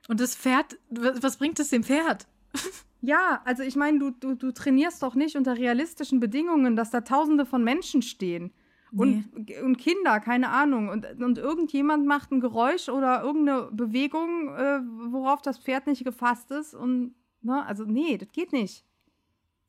Und 0.09 0.21
das 0.21 0.37
Pferd, 0.37 0.79
was 0.91 1.39
bringt 1.39 1.59
es 1.59 1.71
dem 1.71 1.85
Pferd? 1.85 2.27
Ja, 3.03 3.43
also 3.45 3.63
ich 3.65 3.75
meine, 3.77 3.99
du, 3.99 4.11
du, 4.11 4.35
du 4.35 4.53
trainierst 4.53 5.03
doch 5.03 5.15
nicht 5.15 5.37
unter 5.37 5.57
realistischen 5.59 6.21
Bedingungen, 6.21 6.77
dass 6.77 6.91
da 6.91 7.01
tausende 7.03 7.45
von 7.45 7.63
Menschen 7.65 8.01
stehen. 8.03 8.53
Und, 8.95 9.25
und 9.65 9.79
Kinder, 9.79 10.21
keine 10.21 10.51
Ahnung. 10.51 10.89
Und, 10.91 11.07
und 11.23 11.39
irgendjemand 11.39 12.07
macht 12.07 12.31
ein 12.31 12.41
Geräusch 12.41 12.89
oder 12.91 13.23
irgendeine 13.23 13.71
Bewegung, 13.73 14.55
äh, 14.55 14.81
worauf 15.11 15.41
das 15.43 15.59
Pferd 15.59 15.87
nicht 15.87 16.05
gefasst 16.05 16.51
ist. 16.51 16.75
Und, 16.75 17.15
ne, 17.41 17.65
also 17.67 17.85
nee, 17.85 18.19
das 18.19 18.31
geht 18.33 18.53
nicht. 18.53 18.85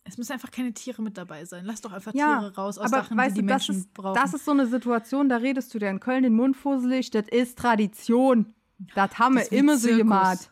Es 0.03 0.17
müssen 0.17 0.33
einfach 0.33 0.51
keine 0.51 0.73
Tiere 0.73 1.01
mit 1.01 1.17
dabei 1.17 1.45
sein. 1.45 1.63
Lass 1.63 1.79
doch 1.79 1.93
einfach 1.93 2.13
Ja, 2.13 2.39
Tiere 2.39 2.55
raus 2.55 2.77
aus 2.77 2.91
Aber 2.91 3.03
Sachen, 3.03 3.17
weißt 3.17 3.37
die 3.37 3.41
die 3.41 3.47
du, 3.47 3.53
das 3.53 3.67
Menschen 3.69 3.81
ist, 3.81 3.93
brauchen. 3.93 4.15
das 4.21 4.33
ist 4.33 4.43
so 4.43 4.51
eine 4.51 4.67
Situation, 4.67 5.29
da 5.29 5.37
redest 5.37 5.73
du 5.73 5.79
dir 5.79 5.89
in 5.89 6.01
Köln 6.01 6.23
den 6.23 6.35
Mund 6.35 6.57
fusselig, 6.57 7.09
das 7.09 7.27
ist 7.29 7.57
Tradition. 7.57 8.53
Das 8.93 9.17
haben 9.17 9.35
Das 9.35 9.49
wir 9.49 9.57
immer 9.57 9.77
so 9.77 9.87
Zirkus. 9.87 9.97
gemacht. 9.99 10.51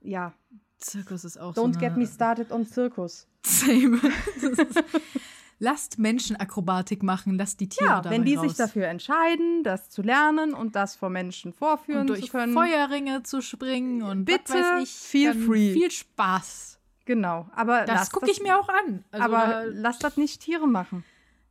Ja, 0.00 0.32
Zirkus 0.78 1.24
ist 1.24 1.38
auch 1.40 1.54
don't 1.54 1.74
so 1.74 1.80
get 1.80 1.96
me 1.96 2.06
started 2.06 2.50
on 2.52 2.66
Zirkus. 2.66 3.26
Same. 3.44 4.00
Lasst 5.60 5.98
Menschen 5.98 6.36
Akrobatik 6.36 7.02
machen, 7.02 7.36
lasst 7.36 7.58
die 7.58 7.68
Tiere 7.68 7.90
Ja, 7.90 8.00
dabei 8.00 8.14
wenn 8.14 8.24
die 8.24 8.36
raus. 8.36 8.46
sich 8.46 8.56
dafür 8.56 8.86
entscheiden, 8.86 9.64
das 9.64 9.90
zu 9.90 10.02
lernen 10.02 10.54
und 10.54 10.76
das 10.76 10.94
vor 10.94 11.10
Menschen 11.10 11.52
vorführen 11.52 12.02
und 12.02 12.06
zu 12.08 12.14
durch 12.14 12.30
können. 12.30 12.52
Feuerringe 12.54 13.24
zu 13.24 13.40
springen 13.42 14.02
und 14.02 14.24
Bitte, 14.24 14.52
was 14.54 14.84
ich. 14.84 14.90
feel 14.94 15.34
free. 15.34 15.72
Viel 15.72 15.90
Spaß. 15.90 16.78
Genau, 17.06 17.48
aber 17.56 17.84
Das 17.86 18.10
gucke 18.12 18.30
ich 18.30 18.40
mir 18.40 18.56
auch 18.60 18.68
an. 18.68 19.04
Also 19.10 19.24
aber 19.24 19.38
da, 19.46 19.62
lass 19.64 19.98
das 19.98 20.16
nicht 20.16 20.42
Tiere 20.42 20.68
machen. 20.68 21.02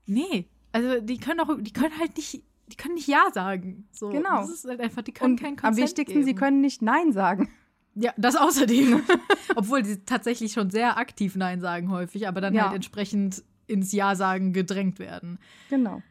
nee, 0.05 0.47
also 0.71 1.01
die 1.01 1.17
können 1.17 1.41
auch, 1.41 1.49
die 1.59 1.73
können 1.73 1.97
halt 1.99 2.15
nicht, 2.15 2.43
die 2.67 2.75
können 2.78 2.93
nicht 2.93 3.07
ja 3.07 3.25
sagen. 3.34 3.89
So, 3.91 4.07
Genau. 4.09 4.39
Das 4.41 4.51
ist 4.51 4.65
halt 4.65 4.80
einfach, 4.80 5.01
die 5.01 5.11
können 5.13 5.34
Und 5.34 5.41
kein 5.41 5.53
am 5.53 5.55
Consent 5.57 5.78
wichtigsten, 5.78 6.19
sie 6.21 6.28
geben. 6.28 6.39
können 6.39 6.61
nicht 6.61 6.82
Nein 6.82 7.11
sagen. 7.11 7.49
Ja, 8.00 8.14
das 8.18 8.36
außerdem. 8.36 9.02
Obwohl 9.56 9.84
sie 9.84 10.04
tatsächlich 10.06 10.54
schon 10.54 10.70
sehr 10.70 10.98
aktiv 10.98 11.36
Nein 11.36 11.62
sagen 11.62 11.89
häufig, 11.91 12.28
aber 12.28 12.41
dann 12.41 12.54
Ja. 12.54 12.66
halt 12.66 12.76
entsprechend 12.76 13.43
ins 13.66 13.91
Ja 13.91 14.16
sagen 14.16 14.54
gedrängt 14.54 15.00
werden. 15.00 15.39
Genau. 15.70 16.02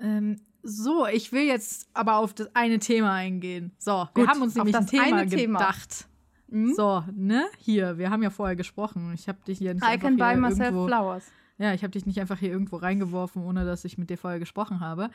Ähm, 0.00 0.36
so, 0.62 1.06
ich 1.06 1.32
will 1.32 1.42
jetzt 1.44 1.88
aber 1.92 2.16
auf 2.16 2.32
das 2.34 2.54
eine 2.54 2.78
Thema 2.78 3.12
eingehen. 3.12 3.72
So, 3.78 3.90
wir 3.92 4.08
Gut, 4.14 4.28
haben 4.28 4.40
uns 4.42 4.52
auf 4.52 4.64
nämlich 4.64 4.74
ein 4.74 4.82
das 4.82 4.90
Thema 4.90 5.04
eine 5.18 5.28
Thema. 5.28 5.58
gedacht. 5.58 6.08
Mhm. 6.48 6.72
So, 6.74 7.04
ne? 7.14 7.44
Hier, 7.58 7.98
wir 7.98 8.10
haben 8.10 8.22
ja 8.22 8.30
vorher 8.30 8.56
gesprochen. 8.56 9.12
Ich 9.14 9.28
habe 9.28 9.38
dich 9.46 9.58
hier 9.58 9.74
nicht 9.74 9.82
I 9.84 9.88
einfach 9.88 10.08
can 10.08 10.16
buy 10.16 10.36
myself 10.36 10.60
irgendwo, 10.70 10.86
flowers. 10.86 11.24
Ja, 11.58 11.74
ich 11.74 11.82
habe 11.82 11.90
dich 11.92 12.06
nicht 12.06 12.18
einfach 12.20 12.38
hier 12.38 12.50
irgendwo 12.50 12.76
reingeworfen, 12.76 13.42
ohne 13.44 13.64
dass 13.64 13.84
ich 13.84 13.98
mit 13.98 14.08
dir 14.10 14.18
vorher 14.18 14.38
gesprochen 14.40 14.80
habe. 14.80 15.10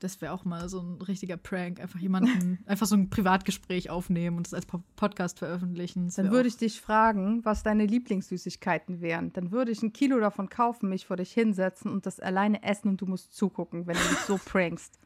Das 0.00 0.20
wäre 0.20 0.32
auch 0.32 0.44
mal 0.44 0.68
so 0.68 0.80
ein 0.80 1.00
richtiger 1.02 1.36
Prank. 1.36 1.78
Einfach 1.78 2.00
jemanden, 2.00 2.58
einfach 2.66 2.86
so 2.86 2.96
ein 2.96 3.10
Privatgespräch 3.10 3.90
aufnehmen 3.90 4.36
und 4.38 4.46
es 4.46 4.54
als 4.54 4.66
Po- 4.66 4.82
Podcast 4.96 5.38
veröffentlichen. 5.38 6.10
Dann 6.16 6.30
würde 6.30 6.48
ich 6.48 6.56
dich 6.56 6.80
fragen, 6.80 7.44
was 7.44 7.62
deine 7.62 7.86
Lieblingssüßigkeiten 7.86 9.00
wären. 9.00 9.32
Dann 9.34 9.52
würde 9.52 9.70
ich 9.70 9.82
ein 9.82 9.92
Kilo 9.92 10.18
davon 10.18 10.48
kaufen, 10.48 10.88
mich 10.88 11.06
vor 11.06 11.16
dich 11.16 11.32
hinsetzen 11.32 11.90
und 11.92 12.06
das 12.06 12.18
alleine 12.18 12.62
essen 12.62 12.88
und 12.88 13.00
du 13.00 13.06
musst 13.06 13.34
zugucken, 13.34 13.86
wenn 13.86 13.94
du 13.96 14.02
mich 14.02 14.18
so 14.20 14.38
prankst. 14.44 14.98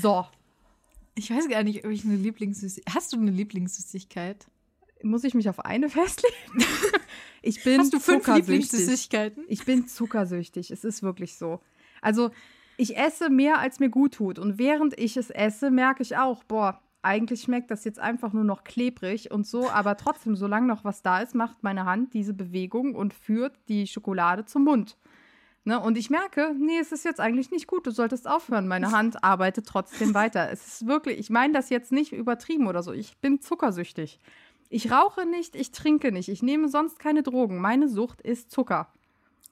So, 0.00 0.26
Ich 1.14 1.30
weiß 1.30 1.48
gar 1.48 1.62
nicht, 1.62 1.84
ob 1.84 1.90
ich 1.90 2.04
eine 2.04 2.16
Lieblingssüßigkeit. 2.16 2.94
Hast 2.94 3.12
du 3.12 3.16
eine 3.18 3.30
Lieblingssüßigkeit? 3.30 4.46
muss 5.02 5.24
ich 5.24 5.34
mich 5.34 5.48
auf 5.50 5.60
eine 5.64 5.90
festlegen? 5.90 6.34
ich 7.42 7.62
bin 7.62 7.80
Hast 7.80 7.92
du 7.92 8.00
fünf. 8.00 8.26
Lieblingssüßigkeiten? 8.26 9.44
Ich 9.46 9.64
bin 9.64 9.86
zuckersüchtig. 9.86 10.70
Es 10.70 10.84
ist 10.84 11.02
wirklich 11.02 11.36
so. 11.36 11.60
Also, 12.00 12.30
ich 12.76 12.96
esse 12.96 13.30
mehr, 13.30 13.58
als 13.58 13.80
mir 13.80 13.88
gut 13.88 14.14
tut. 14.14 14.38
Und 14.38 14.58
während 14.58 14.98
ich 14.98 15.16
es 15.16 15.30
esse, 15.30 15.70
merke 15.70 16.02
ich 16.02 16.16
auch, 16.16 16.44
boah, 16.44 16.80
eigentlich 17.02 17.42
schmeckt 17.42 17.70
das 17.70 17.84
jetzt 17.84 17.98
einfach 18.00 18.32
nur 18.32 18.44
noch 18.44 18.64
klebrig 18.64 19.30
und 19.30 19.46
so. 19.46 19.70
Aber 19.70 19.96
trotzdem, 19.96 20.36
solange 20.36 20.66
noch 20.66 20.84
was 20.84 21.02
da 21.02 21.20
ist, 21.20 21.34
macht 21.34 21.62
meine 21.62 21.84
Hand 21.84 22.14
diese 22.14 22.34
Bewegung 22.34 22.94
und 22.94 23.14
führt 23.14 23.56
die 23.68 23.86
Schokolade 23.86 24.44
zum 24.44 24.64
Mund. 24.64 24.96
Ne? 25.64 25.80
Und 25.80 25.98
ich 25.98 26.10
merke, 26.10 26.54
nee, 26.58 26.78
es 26.80 26.92
ist 26.92 27.04
jetzt 27.04 27.20
eigentlich 27.20 27.50
nicht 27.50 27.66
gut. 27.66 27.86
Du 27.86 27.90
solltest 27.90 28.28
aufhören. 28.28 28.68
Meine 28.68 28.92
Hand 28.92 29.22
arbeitet 29.24 29.66
trotzdem 29.66 30.14
weiter. 30.14 30.50
Es 30.50 30.66
ist 30.66 30.86
wirklich, 30.86 31.18
ich 31.18 31.30
meine 31.30 31.52
das 31.52 31.70
jetzt 31.70 31.92
nicht 31.92 32.12
übertrieben 32.12 32.66
oder 32.66 32.82
so. 32.82 32.92
Ich 32.92 33.16
bin 33.18 33.40
zuckersüchtig. 33.40 34.20
Ich 34.68 34.90
rauche 34.90 35.26
nicht, 35.26 35.54
ich 35.54 35.70
trinke 35.70 36.10
nicht, 36.10 36.28
ich 36.28 36.42
nehme 36.42 36.68
sonst 36.68 36.98
keine 36.98 37.22
Drogen. 37.22 37.60
Meine 37.60 37.88
Sucht 37.88 38.20
ist 38.20 38.50
Zucker. 38.50 38.92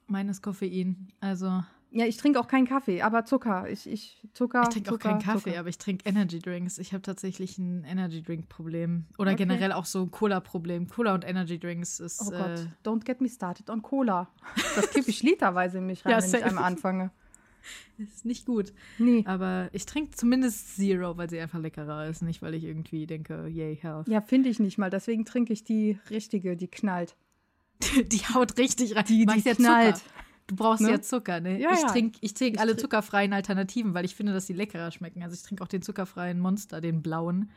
Meines 0.06 0.42
Koffein. 0.42 1.08
Also, 1.20 1.62
Ja, 1.96 2.06
ich 2.06 2.16
trinke 2.16 2.40
auch 2.40 2.48
keinen 2.48 2.66
Kaffee, 2.66 3.02
aber 3.02 3.24
Zucker. 3.24 3.68
Ich, 3.70 3.88
ich 3.88 4.20
Zucker. 4.32 4.62
Ich 4.64 4.68
trinke 4.70 4.92
auch 4.92 4.98
keinen 4.98 5.20
Kaffee, 5.20 5.50
Zucker. 5.50 5.60
aber 5.60 5.68
ich 5.68 5.78
trinke 5.78 6.08
Energy 6.08 6.40
Drinks. 6.40 6.78
Ich 6.78 6.92
habe 6.92 7.02
tatsächlich 7.02 7.56
ein 7.56 7.84
Energy 7.84 8.20
Drink 8.20 8.48
Problem 8.48 9.04
oder 9.16 9.30
Okay. 9.30 9.44
generell 9.44 9.70
auch 9.70 9.84
so 9.84 10.02
ein 10.02 10.10
Cola 10.10 10.40
Problem. 10.40 10.88
Cola 10.88 11.14
und 11.14 11.24
Energy 11.24 11.56
Drinks 11.56 12.00
ist 12.00 12.20
Oh 12.26 12.32
äh, 12.32 12.36
Gott, 12.36 12.68
don't 12.84 13.04
get 13.04 13.20
me 13.20 13.28
started 13.28 13.70
on 13.70 13.80
Cola. 13.80 14.28
Das 14.74 14.90
kippe 14.90 15.08
ich 15.08 15.22
literweise 15.22 15.78
in 15.78 15.86
mich 15.86 16.04
rein, 16.04 16.10
Ja, 16.10 16.20
wenn 16.22 16.28
ich 16.34 16.44
einmal 16.44 16.64
anfange. 16.64 17.12
ist 17.96 18.24
nicht 18.24 18.44
gut. 18.44 18.72
Nee. 18.98 19.22
Aber 19.26 19.68
ich 19.72 19.86
trinke 19.86 20.10
zumindest 20.16 20.74
Zero, 20.74 21.16
weil 21.16 21.30
sie 21.30 21.38
einfach 21.38 21.60
leckerer 21.60 22.08
ist, 22.08 22.22
nicht 22.22 22.42
weil 22.42 22.54
ich 22.54 22.64
irgendwie 22.64 23.06
denke, 23.06 23.46
yay 23.46 23.76
health. 23.76 24.08
Ja, 24.08 24.20
finde 24.20 24.48
ich 24.48 24.58
nicht 24.58 24.78
mal. 24.78 24.90
Deswegen 24.90 25.24
trinke 25.24 25.52
ich 25.52 25.62
die 25.62 26.00
richtige, 26.10 26.56
die 26.56 26.66
knallt. 26.66 27.14
Die 28.06 28.18
haut 28.34 28.58
richtig 28.58 28.96
rein. 28.96 29.04
Die, 29.06 29.26
die 29.26 29.42
knallt. 29.42 29.96
Zucker. 29.98 30.10
Du 30.46 30.56
brauchst 30.56 30.82
Ne? 30.82 30.90
ja 30.90 31.00
Zucker, 31.00 31.40
ne? 31.40 31.58
Ja, 31.60 31.72
ich 31.72 31.80
ja. 31.80 31.86
trinke 31.88 32.18
ich 32.20 32.34
trink 32.34 32.54
Ich 32.56 32.60
alle 32.60 32.72
trink- 32.72 32.80
zuckerfreien 32.82 33.32
Alternativen, 33.32 33.94
weil 33.94 34.04
ich 34.04 34.14
finde, 34.14 34.32
dass 34.32 34.46
sie 34.46 34.52
leckerer 34.52 34.90
schmecken. 34.90 35.22
Also 35.22 35.34
ich 35.34 35.42
trinke 35.42 35.62
auch 35.62 35.68
den 35.68 35.80
zuckerfreien 35.82 36.38
Monster, 36.38 36.80
den 36.80 37.02
blauen, 37.02 37.50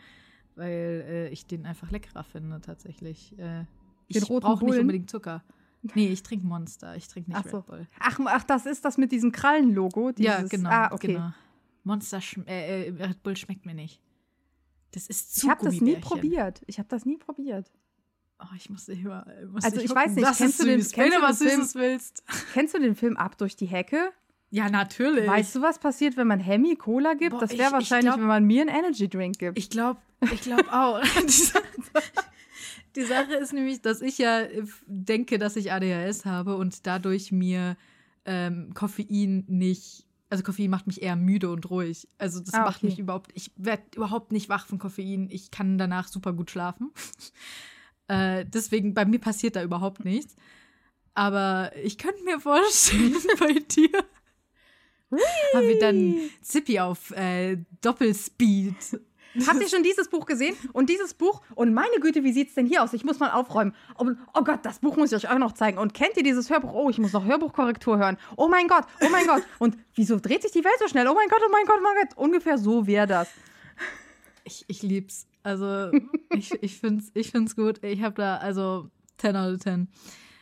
weil 0.55 1.03
äh, 1.07 1.29
ich 1.29 1.45
den 1.47 1.65
einfach 1.65 1.91
leckerer 1.91 2.23
finde 2.23 2.61
tatsächlich. 2.61 3.37
Äh, 3.37 3.65
ich 4.07 4.25
brauche 4.25 4.63
nicht 4.65 4.79
unbedingt 4.79 5.09
Zucker. 5.09 5.43
Nee, 5.93 6.07
ich 6.07 6.23
trinke 6.23 6.45
Monster, 6.45 6.95
ich 6.97 7.07
trinke 7.07 7.29
nicht 7.29 7.39
Ach 7.45 7.49
so. 7.49 7.57
Red 7.57 7.65
Bull. 7.67 7.87
Ach, 7.99 8.19
ach, 8.25 8.43
das 8.43 8.65
ist 8.65 8.83
das 8.83 8.97
mit 8.97 9.11
diesem 9.11 9.31
Krallenlogo. 9.31 10.11
Ja, 10.17 10.41
genau, 10.41 10.69
Ah, 10.69 10.89
okay. 10.91 11.13
genau. 11.13 11.31
Monster, 11.83 12.19
äh, 12.47 12.87
äh, 12.87 13.03
Red 13.05 13.21
Bull 13.21 13.37
schmeckt 13.37 13.65
mir 13.65 13.75
nicht. 13.75 14.01
Das 14.91 15.07
ist 15.07 15.35
zu 15.35 15.45
Ich 15.45 15.49
habe 15.51 15.63
das 15.63 15.79
nie 15.79 15.95
probiert. 15.97 16.61
Ich 16.65 16.79
habe 16.79 16.89
das 16.89 17.05
nie 17.05 17.17
probiert. 17.17 17.71
Oh, 18.39 18.45
ich 18.55 18.69
muss 18.69 18.87
überall. 18.87 19.47
Muss 19.51 19.63
Also 19.63 19.81
ich 19.81 19.93
weiß 19.93 20.13
nicht, 20.15 20.37
kennst 20.37 20.59
du 20.59 20.65
den- 20.65 20.75
kennst 20.79 20.95
Wenn 20.97 21.09
du 21.11 21.19
den 21.21 21.35
Film? 21.35 21.67
Willst. 21.73 22.23
Kennst 22.53 22.73
du 22.75 22.79
den 22.79 22.95
Film 22.95 23.17
Ab 23.17 23.37
durch 23.37 23.55
die 23.55 23.65
Hecke? 23.65 24.11
Ja, 24.51 24.69
natürlich. 24.69 25.27
Weißt 25.27 25.55
du, 25.55 25.61
was 25.61 25.79
passiert, 25.79 26.15
wenn 26.17 26.27
man 26.27 26.39
Hemmy 26.39 26.75
Cola 26.75 27.15
gibt? 27.15 27.31
Boah, 27.31 27.39
das 27.41 27.51
wäre 27.57 27.67
ich 27.67 27.73
wahrscheinlich, 27.73 28.05
glaub- 28.11 28.19
wenn 28.19 28.27
man 28.27 28.43
mir 28.45 28.61
einen 28.61 28.69
Energy 28.69 29.09
Drink 29.09 29.39
gibt. 29.39 29.57
Ich 29.57 29.69
glaube, 29.69 29.99
ich 30.31 30.41
glaube 30.41 30.71
auch. 30.71 31.01
Die 32.95 33.03
Sache- 33.03 33.35
ist 33.35 33.53
nämlich, 33.53 33.81
dass 33.81 34.01
ich 34.01 34.17
ja 34.17 34.41
äh, 34.41 34.63
denke, 34.87 35.37
dass 35.37 35.55
ich 35.55 35.71
ADHS 35.71 36.25
habe 36.25 36.55
und 36.57 36.85
dadurch 36.87 37.31
mir 37.31 37.75
ähm, 38.25 38.73
Koffein 38.73 39.43
nicht, 39.47 40.05
also 40.29 40.43
Koffein 40.43 40.69
macht 40.69 40.87
mich 40.87 41.01
eher 41.01 41.15
müde 41.15 41.49
und 41.51 41.69
ruhig. 41.69 42.07
Also 42.17 42.39
das 42.39 42.53
Ah, 42.53 42.61
macht 42.63 42.77
okay. 42.77 42.87
mich 42.87 42.99
überhaupt, 42.99 43.31
ich 43.35 43.51
werde 43.55 43.83
überhaupt 43.95 44.31
nicht 44.31 44.49
wach 44.49 44.65
von 44.65 44.79
Koffein. 44.79 45.27
Ich 45.29 45.51
kann 45.51 45.77
danach 45.77 46.07
super 46.07 46.33
gut 46.33 46.49
schlafen. 46.51 46.91
Äh, 48.07 48.45
deswegen, 48.45 48.93
bei 48.93 49.05
mir 49.05 49.19
passiert 49.19 49.55
da 49.55 49.63
überhaupt 49.63 50.05
nichts. 50.05 50.35
Aber 51.13 51.71
ich 51.83 51.97
könnte 51.97 52.23
mir 52.23 52.39
vorstellen, 52.39 53.15
bei 53.39 53.53
dir 53.53 53.89
haben 55.53 55.67
wir 55.67 55.79
dann 55.79 56.15
Zippy 56.41 56.79
auf 56.79 57.11
äh, 57.11 57.57
Doppelspeed. 57.81 58.75
Habt 59.45 59.61
ihr 59.61 59.69
schon 59.69 59.83
dieses 59.83 60.09
Buch 60.09 60.25
gesehen? 60.25 60.55
Und 60.73 60.89
dieses 60.89 61.13
Buch, 61.13 61.41
und 61.55 61.73
meine 61.73 61.99
Güte, 61.99 62.23
wie 62.23 62.31
sieht's 62.31 62.55
denn 62.55 62.65
hier 62.65 62.81
aus? 62.83 62.93
Ich 62.93 63.03
muss 63.03 63.19
mal 63.19 63.31
aufräumen. 63.31 63.75
Oh, 63.97 64.05
oh 64.33 64.43
Gott, 64.43 64.59
das 64.63 64.79
Buch 64.79 64.95
muss 64.95 65.11
ich 65.11 65.17
euch 65.25 65.31
auch 65.31 65.37
noch 65.37 65.53
zeigen. 65.53 65.77
Und 65.77 65.93
kennt 65.93 66.17
ihr 66.17 66.23
dieses 66.23 66.49
Hörbuch? 66.49 66.73
Oh, 66.73 66.89
ich 66.89 66.97
muss 66.97 67.13
noch 67.13 67.25
Hörbuchkorrektur 67.25 67.97
hören. 67.97 68.17
Oh 68.35 68.47
mein 68.47 68.67
Gott, 68.67 68.85
oh 69.01 69.09
mein 69.09 69.27
Gott. 69.27 69.43
Und 69.59 69.77
wieso 69.95 70.19
dreht 70.19 70.41
sich 70.41 70.51
die 70.51 70.63
Welt 70.63 70.77
so 70.79 70.87
schnell? 70.87 71.07
Oh 71.07 71.13
mein 71.13 71.29
Gott, 71.29 71.41
oh 71.45 71.51
mein 71.51 71.65
Gott, 71.65 71.77
oh 71.79 71.83
mein 71.83 71.95
Gott. 71.95 72.17
Ungefähr 72.17 72.57
so 72.57 72.87
wäre 72.87 73.07
das. 73.07 73.29
Ich, 74.43 74.65
ich 74.67 74.81
lieb's. 74.81 75.27
Also, 75.47 75.91
ich, 76.35 76.51
ich 76.61 76.77
find's, 76.79 77.11
ich 77.13 77.31
find's 77.31 77.55
gut. 77.55 77.83
Ich 77.83 78.01
habe 78.01 78.15
da, 78.15 78.37
also, 78.37 78.89
10 79.17 79.35
out 79.35 79.53
of 79.55 79.59
10. 79.61 79.87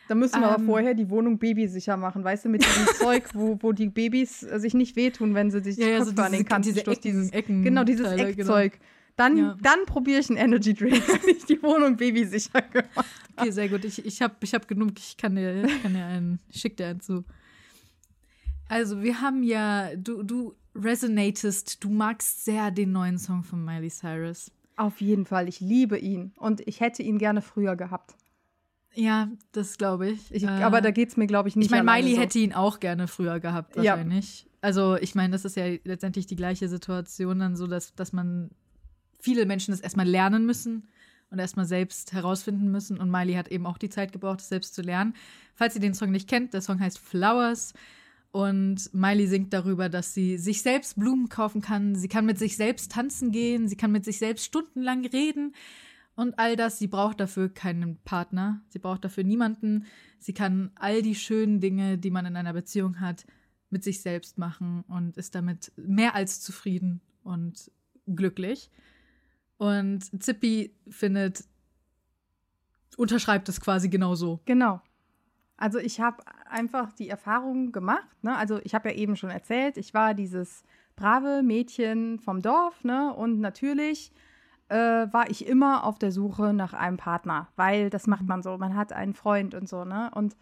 Da 0.08 0.14
müssen 0.14 0.40
wir 0.40 0.48
aber 0.48 0.58
Ähm. 0.60 0.66
vorher 0.66 0.94
die 0.94 1.08
Wohnung 1.10 1.38
babysicher 1.38 1.96
machen, 1.96 2.22
weißt 2.24 2.44
du, 2.44 2.48
mit 2.48 2.64
diesem 2.64 2.86
Zeug, 2.98 3.24
wo, 3.34 3.58
wo 3.60 3.72
die 3.72 3.88
Babys 3.88 4.42
äh, 4.42 4.58
sich 4.60 4.74
nicht 4.74 4.94
wehtun, 4.96 5.34
wenn 5.34 5.50
sie 5.50 5.62
sich 5.62 5.76
Ja, 5.76 5.88
ja, 5.88 6.04
so 6.04 6.10
an 6.22 6.32
den 6.32 6.44
Kanten 6.44 6.68
diese. 6.74 6.80
Ecken- 6.82 7.32
Ecken- 7.32 7.62
genau, 7.62 7.84
dieses 7.84 8.06
Teile, 8.06 8.34
genau. 8.34 8.56
Eckzeug. 8.56 8.80
Dann, 9.16 9.36
Ja. 9.36 9.56
dann 9.62 9.78
probiere 9.86 10.20
ich 10.20 10.28
einen 10.28 10.38
Energy 10.38 10.74
Drink, 10.74 11.02
wenn 11.08 11.36
ich 11.36 11.44
die 11.46 11.62
Wohnung 11.62 11.96
babysicher 11.96 12.62
gemacht 12.62 13.06
Okay, 13.36 13.50
sehr 13.50 13.68
gut. 13.68 13.84
Ich, 13.84 14.04
ich 14.04 14.20
habe 14.22 14.34
ich 14.40 14.54
hab 14.54 14.66
genug. 14.68 14.92
Ich 14.98 15.16
kann 15.16 15.34
dir, 15.36 15.64
ich 15.64 15.82
kann 15.82 15.94
dir 15.94 16.04
einen, 16.04 16.38
ich 16.50 16.60
schick 16.60 16.76
dir 16.76 16.86
einen 16.88 17.00
zu. 17.00 17.24
Also, 18.68 19.02
wir 19.02 19.20
haben 19.20 19.42
ja, 19.42 19.94
du, 19.96 20.22
du 20.22 20.54
resonatest, 20.74 21.82
du 21.82 21.90
magst 21.90 22.44
sehr 22.44 22.70
den 22.70 22.92
neuen 22.92 23.18
Song 23.18 23.42
von 23.42 23.64
Miley 23.64 23.90
Cyrus. 23.90 24.50
Auf 24.76 25.00
jeden 25.00 25.24
Fall, 25.24 25.48
ich 25.48 25.60
liebe 25.60 25.98
ihn. 25.98 26.32
Und 26.36 26.60
ich 26.66 26.80
hätte 26.80 27.02
ihn 27.02 27.18
gerne 27.18 27.40
früher 27.42 27.76
gehabt. 27.76 28.14
Ja, 28.94 29.28
das 29.52 29.76
glaube 29.78 30.08
ich. 30.08 30.32
Ich, 30.34 30.44
Äh, 30.44 30.48
aber 30.48 30.80
da 30.80 30.90
geht 30.90 31.08
es 31.10 31.16
mir, 31.16 31.26
glaube 31.26 31.48
ich, 31.48 31.56
nicht 31.56 31.66
Ich 31.66 31.70
meine, 31.70 31.84
Miley 31.84 32.14
so. 32.14 32.20
hätte 32.20 32.38
ihn 32.38 32.54
auch 32.54 32.80
gerne 32.80 33.08
früher 33.08 33.40
gehabt, 33.40 33.76
Ja. 33.76 33.92
wahrscheinlich. 33.92 34.46
Also, 34.62 34.96
ich 34.96 35.14
meine, 35.14 35.32
das 35.32 35.44
ist 35.44 35.56
ja 35.56 35.64
letztendlich 35.84 36.26
die 36.26 36.36
gleiche 36.36 36.68
Situation, 36.68 37.38
dann 37.38 37.56
so, 37.56 37.66
dass, 37.66 37.94
dass 37.94 38.12
man 38.12 38.50
viele 39.20 39.44
Menschen 39.46 39.72
das 39.72 39.80
erstmal 39.80 40.06
lernen 40.08 40.46
müssen 40.46 40.88
und 41.30 41.38
erstmal 41.38 41.66
selbst 41.66 42.12
herausfinden 42.12 42.70
müssen. 42.70 42.98
Und 42.98 43.10
Miley 43.10 43.34
hat 43.34 43.48
eben 43.48 43.66
auch 43.66 43.78
die 43.78 43.90
Zeit 43.90 44.12
gebraucht, 44.12 44.40
das 44.40 44.48
selbst 44.48 44.74
zu 44.74 44.82
lernen. 44.82 45.14
Falls 45.54 45.74
ihr 45.74 45.80
den 45.80 45.94
Song 45.94 46.10
nicht 46.10 46.28
kennt, 46.28 46.54
der 46.54 46.62
Song 46.62 46.80
heißt 46.80 46.98
Flowers. 46.98 47.74
Und 48.36 48.92
Miley 48.92 49.28
singt 49.28 49.54
darüber, 49.54 49.88
dass 49.88 50.12
sie 50.12 50.36
sich 50.36 50.60
selbst 50.60 50.98
Blumen 50.98 51.30
kaufen 51.30 51.62
kann. 51.62 51.94
Sie 51.94 52.06
kann 52.06 52.26
mit 52.26 52.38
sich 52.38 52.58
selbst 52.58 52.92
tanzen 52.92 53.32
gehen. 53.32 53.66
Sie 53.66 53.76
kann 53.76 53.90
mit 53.90 54.04
sich 54.04 54.18
selbst 54.18 54.44
stundenlang 54.44 55.06
reden. 55.06 55.54
Und 56.16 56.38
all 56.38 56.54
das, 56.54 56.78
sie 56.78 56.86
braucht 56.86 57.18
dafür 57.18 57.48
keinen 57.48 57.96
Partner. 58.04 58.60
Sie 58.68 58.78
braucht 58.78 59.06
dafür 59.06 59.24
niemanden. 59.24 59.86
Sie 60.18 60.34
kann 60.34 60.70
all 60.74 61.00
die 61.00 61.14
schönen 61.14 61.60
Dinge, 61.60 61.96
die 61.96 62.10
man 62.10 62.26
in 62.26 62.36
einer 62.36 62.52
Beziehung 62.52 63.00
hat, 63.00 63.24
mit 63.70 63.82
sich 63.82 64.02
selbst 64.02 64.36
machen 64.36 64.84
und 64.86 65.16
ist 65.16 65.34
damit 65.34 65.72
mehr 65.76 66.14
als 66.14 66.42
zufrieden 66.42 67.00
und 67.22 67.70
glücklich. 68.06 68.70
Und 69.56 70.22
Zippy 70.22 70.74
findet, 70.90 71.42
unterschreibt 72.98 73.48
es 73.48 73.62
quasi 73.62 73.88
genauso. 73.88 74.42
Genau. 74.44 74.82
Also 75.56 75.78
ich 75.78 76.00
habe 76.00 76.22
einfach 76.48 76.92
die 76.92 77.08
Erfahrung 77.08 77.72
gemacht. 77.72 78.22
Ne? 78.22 78.36
Also 78.36 78.60
ich 78.62 78.74
habe 78.74 78.90
ja 78.90 78.96
eben 78.96 79.16
schon 79.16 79.30
erzählt, 79.30 79.76
ich 79.78 79.94
war 79.94 80.14
dieses 80.14 80.64
brave 80.96 81.42
Mädchen 81.42 82.18
vom 82.18 82.42
Dorf. 82.42 82.84
Ne? 82.84 83.12
Und 83.14 83.40
natürlich 83.40 84.12
äh, 84.68 84.76
war 84.76 85.30
ich 85.30 85.46
immer 85.46 85.84
auf 85.84 85.98
der 85.98 86.12
Suche 86.12 86.52
nach 86.52 86.74
einem 86.74 86.96
Partner, 86.96 87.48
weil 87.56 87.90
das 87.90 88.06
macht 88.06 88.26
man 88.26 88.42
so. 88.42 88.58
Man 88.58 88.76
hat 88.76 88.92
einen 88.92 89.14
Freund 89.14 89.54
und 89.54 89.68
so. 89.68 89.84
Ne? 89.84 90.10
Und 90.14 90.36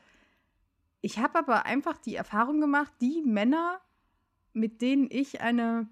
ich 1.01 1.19
habe 1.19 1.39
aber 1.39 1.67
einfach 1.67 1.99
die 1.99 2.17
Erfahrung 2.17 2.61
gemacht, 2.61 2.93
die 3.01 3.23
Männer, 3.23 3.81
mit 4.53 4.81
denen 4.81 5.09
ich 5.11 5.41
eine 5.41 5.89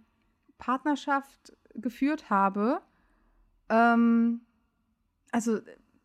Partnerschaft 0.58 1.56
geführt 1.74 2.30
habe, 2.30 2.80
ähm, 3.68 4.40
also 5.30 5.60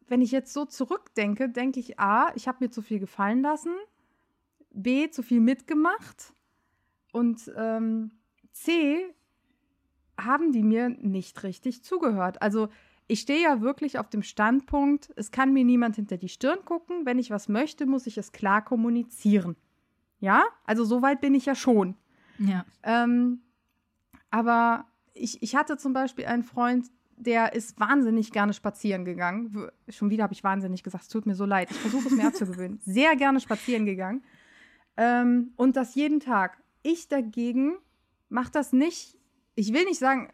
wenn 0.08 0.22
ich 0.22 0.32
jetzt 0.32 0.54
so 0.54 0.66
zurückdenke, 0.66 1.50
denke 1.50 1.80
ich, 1.80 2.00
A, 2.00 2.32
ich 2.36 2.48
habe 2.48 2.66
mir 2.66 2.70
zu 2.70 2.82
viel 2.82 3.00
gefallen 3.00 3.42
lassen, 3.42 3.74
B, 4.72 5.10
zu 5.10 5.24
viel 5.24 5.40
mitgemacht 5.40 6.34
und 7.12 7.52
ähm, 7.56 8.12
C, 8.52 9.14
haben 10.20 10.52
die 10.52 10.64
mir 10.64 10.90
nicht 10.90 11.44
richtig 11.44 11.84
zugehört. 11.84 12.42
Also 12.42 12.70
ich 13.08 13.22
stehe 13.22 13.42
ja 13.42 13.62
wirklich 13.62 14.00
auf 14.00 14.10
dem 14.10 14.24
Standpunkt, 14.24 15.12
es 15.16 15.32
kann 15.32 15.54
mir 15.54 15.64
niemand 15.64 15.96
hinter 15.96 16.18
die 16.18 16.30
Stirn 16.30 16.66
gucken. 16.66 17.06
Wenn 17.06 17.20
ich 17.20 17.32
was 17.32 17.48
möchte, 17.48 17.86
muss 17.86 18.08
ich 18.08 18.18
es 18.18 18.32
klar 18.32 18.64
kommunizieren. 18.64 19.56
Ja, 20.20 20.44
also 20.66 20.84
so 20.84 21.02
weit 21.02 21.22
bin 21.22 21.36
ich 21.36 21.46
ja 21.46 21.56
schon. 21.56 21.96
Ja. 22.40 22.66
Ähm, 22.84 23.42
aber 24.30 24.86
ich, 25.14 25.42
ich 25.42 25.56
hatte 25.56 25.78
zum 25.78 25.94
Beispiel 25.94 26.26
einen 26.26 26.44
Freund, 26.44 26.88
der 27.18 27.54
ist 27.54 27.80
wahnsinnig 27.80 28.32
gerne 28.32 28.54
spazieren 28.54 29.04
gegangen. 29.04 29.70
Schon 29.90 30.10
wieder 30.10 30.24
habe 30.24 30.34
ich 30.34 30.44
wahnsinnig 30.44 30.84
gesagt, 30.84 31.04
es 31.04 31.10
tut 31.10 31.26
mir 31.26 31.36
so 31.36 31.46
leid. 31.46 31.70
Ich 31.72 31.78
versuche 31.78 32.08
es 32.08 32.16
mir 32.16 32.28
abzugewöhnen. 32.28 32.80
Sehr 32.86 33.16
gerne 33.16 33.40
spazieren 33.40 33.86
gegangen. 33.86 34.24
Ähm, 34.96 35.52
und 35.56 35.76
das 35.76 35.96
jeden 35.96 36.20
Tag. 36.20 36.62
Ich 36.84 37.08
dagegen 37.08 37.78
mache 38.30 38.52
das 38.52 38.72
nicht. 38.72 39.18
Ich 39.56 39.74
will 39.74 39.86
nicht 39.86 40.00
sagen, 40.00 40.30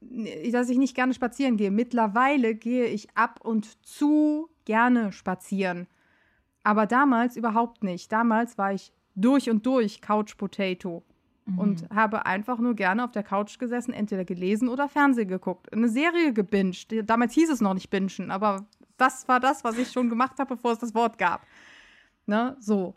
dass 0.00 0.68
ich 0.68 0.76
nicht 0.78 0.96
gerne 0.96 1.14
spazieren 1.14 1.56
gehe. 1.56 1.70
Mittlerweile 1.70 2.54
gehe 2.54 2.86
ich 2.86 3.16
ab 3.16 3.40
und 3.42 3.86
zu 3.86 4.50
gerne 4.64 5.12
spazieren. 5.12 5.86
Aber 6.64 6.86
damals 6.86 7.36
überhaupt 7.36 7.84
nicht. 7.84 8.10
Damals 8.10 8.58
war 8.58 8.72
ich 8.72 8.92
durch 9.14 9.50
und 9.50 9.64
durch 9.64 10.00
Couch 10.00 10.36
Potato 10.36 11.04
und 11.56 11.88
habe 11.94 12.26
einfach 12.26 12.58
nur 12.58 12.74
gerne 12.74 13.04
auf 13.04 13.12
der 13.12 13.22
Couch 13.22 13.58
gesessen, 13.58 13.92
entweder 13.92 14.24
gelesen 14.24 14.68
oder 14.68 14.88
Fernsehen 14.88 15.28
geguckt. 15.28 15.72
Eine 15.72 15.88
Serie 15.88 16.32
gebinged. 16.32 17.08
Damals 17.08 17.34
hieß 17.34 17.50
es 17.50 17.60
noch 17.60 17.74
nicht 17.74 17.90
bingen, 17.90 18.30
aber 18.30 18.66
das 18.96 19.28
war 19.28 19.40
das, 19.40 19.64
was 19.64 19.76
ich 19.76 19.90
schon 19.92 20.08
gemacht 20.08 20.38
habe, 20.38 20.56
bevor 20.56 20.72
es 20.72 20.78
das 20.78 20.94
Wort 20.94 21.18
gab. 21.18 21.46
Ne, 22.26 22.56
so. 22.60 22.94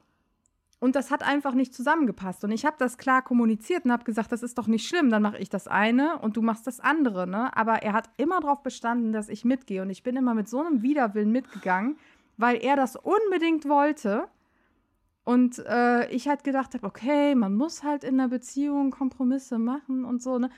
Und 0.80 0.96
das 0.96 1.10
hat 1.10 1.24
einfach 1.24 1.54
nicht 1.54 1.74
zusammengepasst. 1.74 2.44
Und 2.44 2.52
ich 2.52 2.66
habe 2.66 2.76
das 2.78 2.98
klar 2.98 3.24
kommuniziert 3.24 3.86
und 3.86 3.92
habe 3.92 4.04
gesagt, 4.04 4.32
das 4.32 4.44
ist 4.44 4.58
doch 4.58 4.68
nicht 4.68 4.88
schlimm, 4.88 5.10
dann 5.10 5.24
mache 5.24 5.40
ich 5.40 5.50
das 5.50 5.68
eine 5.68 6.20
und 6.20 6.38
du 6.38 6.42
machst 6.44 6.68
das 6.68 6.80
andere. 6.80 7.26
Ne? 7.26 7.56
Aber 7.58 7.82
er 7.82 7.94
hat 7.94 8.10
immer 8.18 8.40
darauf 8.40 8.62
bestanden, 8.62 9.12
dass 9.12 9.28
ich 9.28 9.44
mitgehe. 9.44 9.82
Und 9.82 9.90
ich 9.90 10.04
bin 10.04 10.16
immer 10.16 10.36
mit 10.36 10.48
so 10.48 10.62
einem 10.62 10.84
Widerwillen 10.84 11.32
mitgegangen, 11.32 11.98
weil 12.38 12.64
er 12.64 12.76
das 12.76 12.96
unbedingt 12.96 13.68
wollte. 13.68 14.28
Und 15.28 15.60
äh, 15.68 16.10
ich 16.10 16.30
halt 16.30 16.46
gedacht 16.46 16.74
habe, 16.74 16.88
okay, 16.88 17.36
man 17.36 17.54
muss 17.54 17.84
halt 17.84 18.06
in 18.06 18.14
einer 18.14 18.30
Beziehung 18.30 18.92
Kompromisse 18.92 19.60
machen 19.60 20.06
und 20.06 20.24
so, 20.24 20.40
ne? 20.40 20.50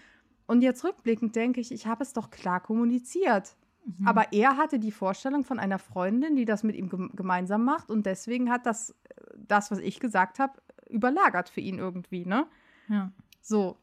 Und 0.46 0.62
jetzt 0.62 0.84
rückblickend 0.84 1.36
denke 1.36 1.60
ich, 1.60 1.72
ich 1.72 1.88
habe 1.88 2.04
es 2.04 2.14
doch 2.14 2.30
klar 2.30 2.60
kommuniziert. 2.60 3.56
Mhm. 3.84 4.08
Aber 4.08 4.32
er 4.32 4.58
hatte 4.58 4.78
die 4.78 4.92
Vorstellung 4.92 5.44
von 5.44 5.58
einer 5.58 5.80
Freundin, 5.80 6.36
die 6.36 6.46
das 6.46 6.62
mit 6.62 6.76
ihm 6.76 6.88
gemeinsam 7.16 7.66
macht 7.66 7.90
und 7.90 8.06
deswegen 8.06 8.52
hat 8.52 8.68
das, 8.68 8.94
das, 9.36 9.72
was 9.72 9.80
ich 9.80 10.00
gesagt 10.00 10.38
habe, 10.38 10.54
überlagert 10.88 11.50
für 11.50 11.62
ihn 11.62 11.80
irgendwie, 11.80 12.28
ne? 12.28 12.46
Ja. 12.90 13.12
So. 13.42 13.76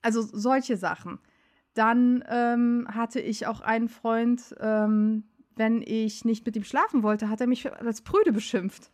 Also 0.00 0.22
solche 0.22 0.76
Sachen. 0.76 1.18
Dann 1.74 2.22
ähm, 2.28 2.86
hatte 2.88 3.18
ich 3.18 3.48
auch 3.48 3.62
einen 3.62 3.88
Freund, 3.88 4.54
ähm, 4.60 5.24
wenn 5.56 5.82
ich 5.82 6.24
nicht 6.24 6.46
mit 6.46 6.54
ihm 6.54 6.62
schlafen 6.62 7.02
wollte, 7.02 7.28
hat 7.28 7.40
er 7.40 7.48
mich 7.48 7.72
als 7.72 8.02
Prüde 8.02 8.32
beschimpft. 8.32 8.92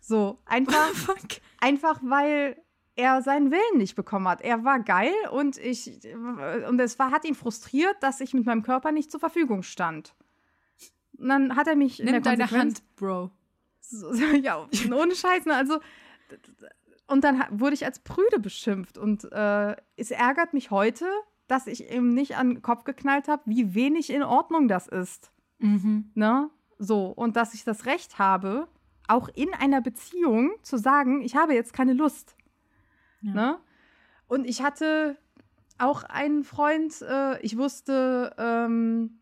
So, 0.00 0.38
einfach, 0.44 0.90
einfach 1.60 2.00
weil 2.02 2.56
er 2.94 3.22
seinen 3.22 3.50
Willen 3.50 3.78
nicht 3.78 3.94
bekommen 3.94 4.28
hat. 4.28 4.42
Er 4.42 4.64
war 4.64 4.80
geil 4.80 5.14
und 5.30 5.56
ich 5.56 6.00
und 6.68 6.78
es 6.78 6.98
war, 6.98 7.10
hat 7.10 7.24
ihn 7.24 7.34
frustriert, 7.34 7.96
dass 8.00 8.20
ich 8.20 8.34
mit 8.34 8.44
meinem 8.44 8.62
Körper 8.62 8.92
nicht 8.92 9.10
zur 9.10 9.20
Verfügung 9.20 9.62
stand. 9.62 10.14
Und 11.16 11.28
dann 11.28 11.56
hat 11.56 11.68
er 11.68 11.76
mich 11.76 11.98
Nimm 12.00 12.22
deine 12.22 12.50
Hand, 12.50 12.82
Bro. 12.96 13.30
So, 13.84 14.14
ja, 14.14 14.66
ohne 14.90 15.14
Scheiß, 15.14 15.44
ne? 15.44 15.54
Also 15.54 15.80
und 17.06 17.24
dann 17.24 17.44
wurde 17.50 17.74
ich 17.74 17.84
als 17.84 17.98
Prüde 17.98 18.38
beschimpft 18.38 18.96
und 18.96 19.30
äh, 19.32 19.76
es 19.96 20.10
ärgert 20.10 20.54
mich 20.54 20.70
heute, 20.70 21.04
dass 21.46 21.66
ich 21.66 21.92
ihm 21.92 22.14
nicht 22.14 22.36
an 22.36 22.54
den 22.54 22.62
Kopf 22.62 22.84
geknallt 22.84 23.28
habe, 23.28 23.42
wie 23.44 23.74
wenig 23.74 24.08
in 24.08 24.22
Ordnung 24.22 24.66
das 24.66 24.88
ist. 24.88 25.30
Mhm. 25.58 26.10
Ne? 26.14 26.48
So, 26.78 27.06
und 27.08 27.36
dass 27.36 27.52
ich 27.52 27.64
das 27.64 27.84
Recht 27.84 28.18
habe, 28.18 28.66
auch 29.08 29.28
in 29.28 29.52
einer 29.54 29.80
Beziehung 29.80 30.52
zu 30.62 30.78
sagen, 30.78 31.22
ich 31.22 31.36
habe 31.36 31.54
jetzt 31.54 31.72
keine 31.72 31.92
Lust. 31.92 32.36
Ja. 33.20 33.32
Ne? 33.32 33.58
Und 34.28 34.44
ich 34.44 34.62
hatte 34.62 35.16
auch 35.78 36.04
einen 36.04 36.44
Freund, 36.44 37.02
äh, 37.02 37.40
ich 37.40 37.58
wusste, 37.58 38.34
ähm, 38.38 39.20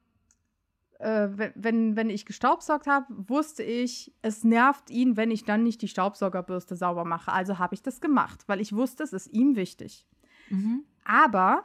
äh, 0.99 1.29
wenn, 1.55 1.97
wenn 1.97 2.11
ich 2.11 2.27
gestaubsaugt 2.27 2.87
habe, 2.87 3.07
wusste 3.11 3.63
ich, 3.63 4.15
es 4.23 4.45
nervt 4.45 4.91
ihn, 4.91 5.17
wenn 5.17 5.31
ich 5.31 5.45
dann 5.45 5.63
nicht 5.63 5.81
die 5.83 5.89
Staubsaugerbürste 5.89 6.77
sauber 6.77 7.05
mache. 7.05 7.33
Also 7.33 7.59
habe 7.59 7.75
ich 7.75 7.83
das 7.83 8.01
gemacht, 8.01 8.45
weil 8.47 8.61
ich 8.61 8.75
wusste, 8.75 9.03
es 9.03 9.13
ist 9.13 9.29
ihm 9.29 9.57
wichtig. 9.57 10.07
Mhm. 10.51 10.85
Aber 11.05 11.65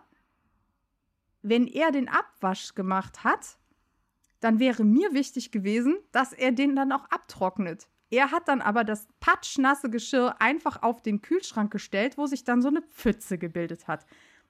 wenn 1.41 1.67
er 1.67 1.91
den 1.91 2.07
Abwasch 2.07 2.73
gemacht 2.73 3.23
hat, 3.23 3.57
dann 4.39 4.59
wäre 4.59 4.83
mir 4.83 5.13
wichtig 5.13 5.51
gewesen, 5.51 5.97
dass 6.11 6.33
er 6.33 6.51
den 6.51 6.75
dann 6.75 6.91
auch 6.91 7.05
abtrocknet. 7.09 7.87
Er 8.15 8.31
hat 8.31 8.47
dann 8.47 8.61
aber 8.61 8.85
das 8.85 9.09
patschnasse 9.19 9.89
Geschirr 9.89 10.35
einfach 10.39 10.81
auf 10.83 11.01
den 11.01 11.21
Kühlschrank 11.21 11.69
gestellt, 11.69 12.17
wo 12.17 12.27
sich 12.27 12.45
dann 12.45 12.61
so 12.61 12.69
eine 12.69 12.81
Pfütze 12.81 13.37
gebildet 13.37 13.89
hat. 13.89 14.05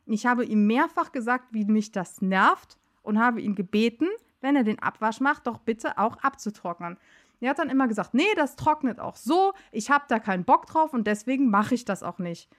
Ich 0.05 0.27
habe 0.27 0.45
ihm 0.45 0.67
mehrfach 0.67 1.11
gesagt, 1.11 1.47
wie 1.49 1.65
mich 1.65 1.91
das 1.91 2.21
nervt 2.21 2.77
und 3.01 3.19
habe 3.19 3.41
ihn 3.41 3.55
gebeten, 3.55 4.07
wenn 4.39 4.55
er 4.55 4.63
den 4.63 4.77
Abwasch 4.77 5.19
macht, 5.19 5.47
doch 5.47 5.57
bitte 5.57 5.97
auch 5.97 6.17
abzutrocknen. 6.17 6.99
Er 7.39 7.49
hat 7.49 7.57
dann 7.57 7.71
immer 7.71 7.87
gesagt, 7.87 8.13
nee, 8.13 8.35
das 8.35 8.55
trocknet 8.55 8.99
auch 8.99 9.15
so, 9.15 9.53
ich 9.71 9.89
habe 9.89 10.05
da 10.09 10.19
keinen 10.19 10.45
Bock 10.45 10.67
drauf 10.67 10.93
und 10.93 11.07
deswegen 11.07 11.49
mache 11.49 11.73
ich 11.73 11.85
das 11.85 12.03
auch 12.03 12.19
nicht. 12.19 12.51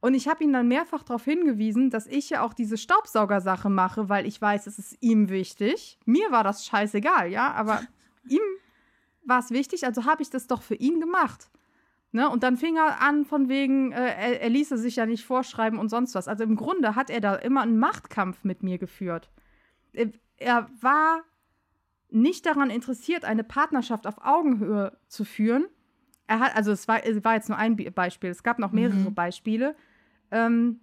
Und 0.00 0.14
ich 0.14 0.26
habe 0.26 0.42
ihn 0.42 0.54
dann 0.54 0.68
mehrfach 0.68 1.02
darauf 1.02 1.24
hingewiesen, 1.24 1.90
dass 1.90 2.06
ich 2.06 2.30
ja 2.30 2.40
auch 2.40 2.54
diese 2.54 2.78
Staubsaugersache 2.78 3.68
mache, 3.68 4.08
weil 4.08 4.24
ich 4.26 4.40
weiß, 4.40 4.66
es 4.68 4.78
ist 4.78 4.96
ihm 5.02 5.28
wichtig. 5.28 5.98
Mir 6.06 6.30
war 6.30 6.44
das 6.44 6.64
scheißegal, 6.64 7.30
ja, 7.30 7.52
aber 7.52 7.82
ihm 8.26 8.40
war 9.26 9.40
es 9.40 9.50
wichtig, 9.50 9.84
also 9.84 10.04
habe 10.04 10.22
ich 10.22 10.30
das 10.30 10.46
doch 10.46 10.62
für 10.62 10.74
ihn 10.74 11.00
gemacht. 11.00 11.50
Ne? 12.12 12.30
Und 12.30 12.42
dann 12.42 12.56
fing 12.56 12.76
er 12.76 13.02
an, 13.02 13.24
von 13.24 13.48
wegen, 13.48 13.92
äh, 13.92 13.96
er, 13.96 14.40
er 14.40 14.48
ließe 14.48 14.78
sich 14.78 14.96
ja 14.96 15.06
nicht 15.06 15.24
vorschreiben 15.24 15.78
und 15.78 15.88
sonst 15.88 16.14
was. 16.14 16.28
Also 16.28 16.44
im 16.44 16.56
Grunde 16.56 16.94
hat 16.94 17.10
er 17.10 17.20
da 17.20 17.34
immer 17.34 17.62
einen 17.62 17.78
Machtkampf 17.78 18.44
mit 18.44 18.62
mir 18.62 18.78
geführt. 18.78 19.30
Er, 19.92 20.12
er 20.36 20.70
war 20.80 21.22
nicht 22.08 22.46
daran 22.46 22.70
interessiert, 22.70 23.24
eine 23.24 23.44
Partnerschaft 23.44 24.06
auf 24.06 24.24
Augenhöhe 24.24 24.96
zu 25.08 25.24
führen. 25.24 25.66
Er 26.26 26.40
hat, 26.40 26.56
also 26.56 26.72
es 26.72 26.88
war, 26.88 27.04
es 27.04 27.22
war 27.24 27.34
jetzt 27.34 27.48
nur 27.48 27.58
ein 27.58 27.76
Beispiel, 27.76 28.30
es 28.30 28.42
gab 28.42 28.58
noch 28.58 28.72
mehrere 28.72 29.10
mhm. 29.10 29.14
Beispiele, 29.14 29.76
ähm, 30.30 30.80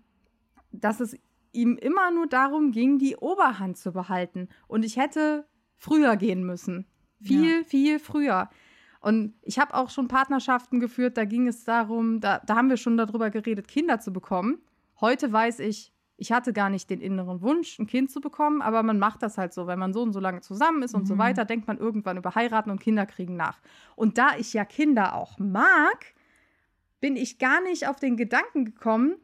dass 0.72 1.00
es 1.00 1.18
ihm 1.52 1.78
immer 1.78 2.12
nur 2.12 2.28
darum 2.28 2.72
ging, 2.72 2.98
die 3.00 3.16
Oberhand 3.16 3.78
zu 3.78 3.92
behalten. 3.92 4.50
Und 4.68 4.84
ich 4.84 4.98
hätte 4.98 5.48
früher 5.76 6.16
gehen 6.18 6.44
müssen. 6.46 6.86
Viel, 7.24 7.58
ja. 7.60 7.64
viel 7.64 8.00
früher. 8.00 8.50
Und 9.00 9.34
ich 9.42 9.60
habe 9.60 9.74
auch 9.74 9.90
schon 9.90 10.08
Partnerschaften 10.08 10.80
geführt, 10.80 11.18
da 11.18 11.26
ging 11.26 11.48
es 11.48 11.64
darum, 11.66 12.22
da, 12.22 12.40
da 12.40 12.56
haben 12.56 12.70
wir 12.70 12.78
schon 12.78 12.96
darüber 12.96 13.30
geredet, 13.30 13.68
Kinder 13.68 14.00
zu 14.00 14.14
bekommen. 14.14 14.60
Heute 15.02 15.32
weiß 15.32 15.60
ich, 15.60 15.92
ich 16.16 16.32
hatte 16.32 16.54
gar 16.54 16.70
nicht 16.70 16.90
den 16.90 17.02
inneren 17.02 17.42
Wunsch, 17.42 17.78
ein 17.80 17.88
Kind 17.88 18.12
zu 18.12 18.22
bekommen, 18.22 18.62
aber 18.62 18.84
man 18.84 19.00
macht 19.00 19.22
das 19.24 19.38
halt 19.38 19.54
so, 19.54 19.68
wenn 19.68 19.80
man 19.80 19.94
so 19.94 20.02
und 20.02 20.14
so 20.14 20.20
lange 20.20 20.42
zusammen 20.42 20.84
ist 20.84 20.94
und 20.94 21.02
mhm. 21.02 21.08
so 21.08 21.18
weiter, 21.18 21.44
denkt 21.44 21.68
man 21.68 21.78
irgendwann 21.78 22.18
über 22.18 22.36
heiraten 22.36 22.70
und 22.70 22.80
Kinder 22.80 23.06
kriegen 23.06 23.36
nach. 23.36 23.60
Und 23.96 24.18
da 24.18 24.38
ich 24.38 24.54
ja 24.54 24.64
Kinder 24.64 25.16
auch 25.16 25.38
mag, 25.40 26.14
bin 27.02 27.18
ich 27.18 27.40
gar 27.40 27.62
nicht 27.62 27.88
auf 27.88 28.00
den 28.00 28.16
Gedanken 28.16 28.64
gekommen, 28.64 29.16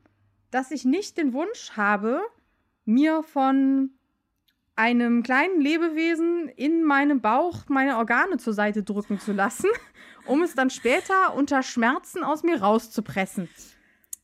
dass 0.51 0.71
ich 0.71 0.83
nicht 0.83 1.17
den 1.17 1.31
Wunsch 1.31 1.71
habe, 1.77 2.21
mir 2.83 3.23
von 3.23 3.91
einem 4.79 5.23
kleinen 5.23 5.59
Lebewesen 5.59 6.47
in 6.47 6.85
meinem 6.85 7.19
Bauch 7.19 7.67
meine 7.67 7.97
Organe 7.97 8.37
zur 8.37 8.53
Seite 8.53 8.81
drücken 8.81 9.19
zu 9.19 9.33
lassen, 9.33 9.67
um 10.25 10.41
es 10.41 10.55
dann 10.55 10.69
später 10.69 11.35
unter 11.35 11.63
Schmerzen 11.63 12.23
aus 12.23 12.43
mir 12.43 12.61
rauszupressen. 12.61 13.49